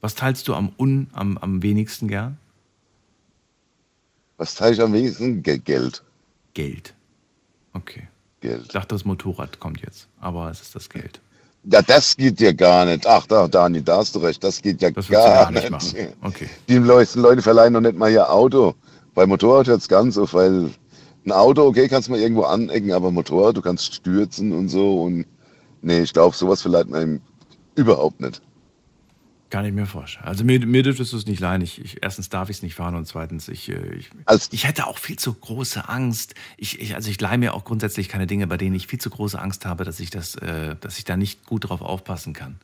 Was 0.00 0.14
teilst 0.14 0.46
du 0.48 0.54
am, 0.54 0.72
un, 0.78 1.08
am, 1.12 1.38
am 1.38 1.62
wenigsten 1.62 2.08
gern? 2.08 2.38
Was 4.36 4.54
teile 4.54 4.74
ich 4.74 4.80
am 4.80 4.92
wenigsten? 4.92 5.42
Ge 5.42 5.58
Geld. 5.58 6.02
Geld. 6.54 6.94
Okay. 7.72 8.08
Geld. 8.40 8.62
Ich 8.62 8.68
dachte, 8.68 8.94
das 8.94 9.04
Motorrad 9.04 9.58
kommt 9.60 9.80
jetzt, 9.82 10.08
aber 10.20 10.50
es 10.50 10.60
ist 10.60 10.74
das 10.74 10.88
Geld. 10.88 11.20
Ja, 11.64 11.82
das 11.82 12.16
geht 12.16 12.40
ja 12.40 12.52
gar 12.52 12.84
nicht. 12.84 13.06
Ach, 13.06 13.26
da, 13.26 13.48
Dani, 13.48 13.82
da 13.82 13.96
hast 13.98 14.14
du 14.14 14.20
recht. 14.20 14.42
Das 14.44 14.62
geht 14.62 14.80
ja 14.82 14.90
Das 14.90 15.08
gar, 15.08 15.46
gar 15.46 15.50
nicht 15.50 15.62
nicht. 15.70 15.94
machen. 15.94 16.12
Okay. 16.22 16.48
Die 16.68 16.76
Leute, 16.76 17.18
Leute 17.18 17.42
verleihen 17.42 17.72
noch 17.72 17.80
nicht 17.80 17.96
mal 17.96 18.10
ihr 18.10 18.30
Auto. 18.30 18.74
Bei 19.16 19.26
Motorrad 19.26 19.66
hört 19.66 19.80
es 19.80 19.88
ganz 19.88 20.18
auf, 20.18 20.34
weil 20.34 20.70
ein 21.24 21.32
Auto, 21.32 21.62
okay, 21.62 21.88
kannst 21.88 22.06
du 22.06 22.12
mal 22.12 22.20
irgendwo 22.20 22.42
anecken, 22.42 22.92
aber 22.92 23.10
Motorrad, 23.10 23.56
du 23.56 23.62
kannst 23.62 23.94
stürzen 23.94 24.52
und 24.52 24.68
so. 24.68 25.02
Und 25.02 25.24
nee, 25.80 26.00
ich 26.00 26.12
glaube, 26.12 26.36
sowas 26.36 26.60
verleiht 26.60 26.88
ihm 26.88 27.22
überhaupt 27.76 28.20
nicht. 28.20 28.42
Kann 29.48 29.64
ich 29.64 29.72
mir 29.72 29.86
vorstellen. 29.86 30.26
Also 30.26 30.44
mir, 30.44 30.64
mir 30.66 30.82
dürftest 30.82 31.14
du 31.14 31.16
es 31.16 31.24
nicht 31.24 31.40
leihen. 31.40 31.62
Ich, 31.62 31.82
ich, 31.82 32.02
erstens 32.02 32.28
darf 32.28 32.50
ich 32.50 32.58
es 32.58 32.62
nicht 32.62 32.74
fahren 32.74 32.94
und 32.94 33.06
zweitens, 33.06 33.48
ich, 33.48 33.70
äh, 33.70 33.94
ich, 33.94 34.10
ich 34.50 34.66
hätte 34.66 34.86
auch 34.86 34.98
viel 34.98 35.18
zu 35.18 35.32
große 35.32 35.88
Angst. 35.88 36.34
Ich, 36.58 36.78
ich, 36.78 36.94
also 36.94 37.08
ich 37.08 37.18
leihe 37.18 37.38
mir 37.38 37.54
auch 37.54 37.64
grundsätzlich 37.64 38.10
keine 38.10 38.26
Dinge, 38.26 38.46
bei 38.46 38.58
denen 38.58 38.76
ich 38.76 38.86
viel 38.86 39.00
zu 39.00 39.08
große 39.08 39.40
Angst 39.40 39.64
habe, 39.64 39.84
dass 39.84 39.98
ich, 39.98 40.10
das, 40.10 40.34
äh, 40.34 40.76
dass 40.78 40.98
ich 40.98 41.04
da 41.04 41.16
nicht 41.16 41.46
gut 41.46 41.70
drauf 41.70 41.80
aufpassen 41.80 42.34
kann. 42.34 42.56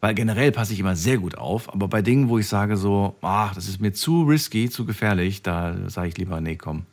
Weil 0.00 0.14
generell 0.14 0.52
passe 0.52 0.72
ich 0.72 0.80
immer 0.80 0.94
sehr 0.94 1.18
gut 1.18 1.36
auf, 1.36 1.72
aber 1.72 1.88
bei 1.88 2.02
Dingen, 2.02 2.28
wo 2.28 2.38
ich 2.38 2.46
sage 2.46 2.76
so, 2.76 3.16
ach, 3.20 3.54
das 3.54 3.68
ist 3.68 3.80
mir 3.80 3.92
zu 3.92 4.22
risky, 4.22 4.70
zu 4.70 4.84
gefährlich, 4.84 5.42
da 5.42 5.76
sage 5.88 6.08
ich 6.08 6.18
lieber, 6.18 6.40
nee, 6.40 6.56
komm, 6.56 6.86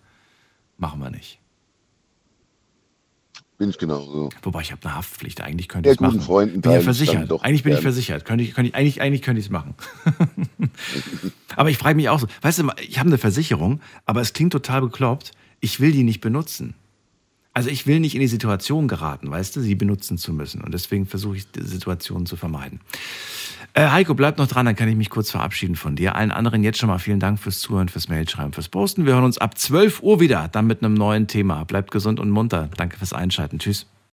machen 0.78 1.00
wir 1.00 1.12
nicht. 1.12 1.40
Bin 3.58 3.70
ich 3.70 3.78
genauso. 3.78 4.30
Wobei 4.42 4.62
ich 4.62 4.72
habe 4.72 4.84
eine 4.84 4.96
Haftpflicht, 4.96 5.40
eigentlich 5.40 5.70
könnte 5.70 5.90
ich 5.90 5.96
es 5.96 6.02
machen. 6.02 6.20
Freunden 6.20 6.60
bin 6.60 6.72
ja 6.72 6.82
versichert. 6.82 7.32
Eigentlich 7.42 7.64
bin 7.64 7.72
ich 7.72 7.78
gern. 7.78 7.84
versichert. 7.84 8.26
Könnte 8.26 8.44
ich, 8.44 8.54
könnte 8.54 8.70
ich, 8.70 8.76
eigentlich, 8.76 9.02
eigentlich 9.02 9.22
könnte 9.22 9.40
ich 9.40 9.46
es 9.46 9.52
machen. 9.52 9.76
aber 11.56 11.70
ich 11.70 11.78
frage 11.78 11.96
mich 11.96 12.10
auch 12.10 12.20
so, 12.20 12.28
weißt 12.42 12.60
du, 12.60 12.70
ich 12.82 13.00
habe 13.00 13.08
eine 13.08 13.18
Versicherung, 13.18 13.80
aber 14.06 14.20
es 14.20 14.34
klingt 14.34 14.52
total 14.52 14.82
bekloppt, 14.82 15.32
ich 15.62 15.80
will 15.80 15.94
die 15.94 16.04
nicht 16.04 16.20
benutzen. 16.20 16.74
Also 17.56 17.70
ich 17.70 17.88
will 17.88 18.02
nicht 18.02 18.14
in 18.16 18.20
die 18.20 18.28
Situation 18.28 18.90
geraten, 18.90 19.32
weißt 19.32 19.56
du, 19.56 19.62
sie 19.62 19.76
benutzen 19.76 20.18
zu 20.18 20.34
müssen. 20.34 20.60
Und 20.62 20.74
deswegen 20.74 21.06
versuche 21.06 21.38
ich, 21.38 21.50
die 21.52 21.64
Situation 21.64 22.26
zu 22.26 22.36
vermeiden. 22.36 22.82
Äh, 23.74 23.88
Heiko, 23.88 24.14
bleib 24.14 24.38
noch 24.38 24.48
dran, 24.48 24.66
dann 24.66 24.76
kann 24.76 24.90
ich 24.90 24.98
mich 24.98 25.10
kurz 25.10 25.32
verabschieden 25.32 25.78
von 25.78 25.96
dir. 25.96 26.16
Allen 26.16 26.32
anderen 26.32 26.64
jetzt 26.64 26.80
schon 26.80 26.90
mal 26.90 27.00
vielen 27.00 27.22
Dank 27.22 27.40
fürs 27.40 27.60
Zuhören, 27.60 27.88
fürs 27.88 28.10
Mailschreiben, 28.10 28.52
fürs 28.52 28.68
Posten. 28.68 29.06
Wir 29.06 29.14
hören 29.14 29.24
uns 29.24 29.38
ab 29.38 29.58
12 29.58 30.04
Uhr 30.04 30.20
wieder, 30.20 30.50
dann 30.50 30.68
mit 30.68 30.84
einem 30.84 30.96
neuen 30.96 31.28
Thema. 31.28 31.64
Bleibt 31.64 31.92
gesund 31.92 32.20
und 32.20 32.30
munter. 32.30 32.70
Danke 32.76 32.98
fürs 32.98 33.14
Einschalten. 33.14 33.58
Tschüss. 33.58 33.88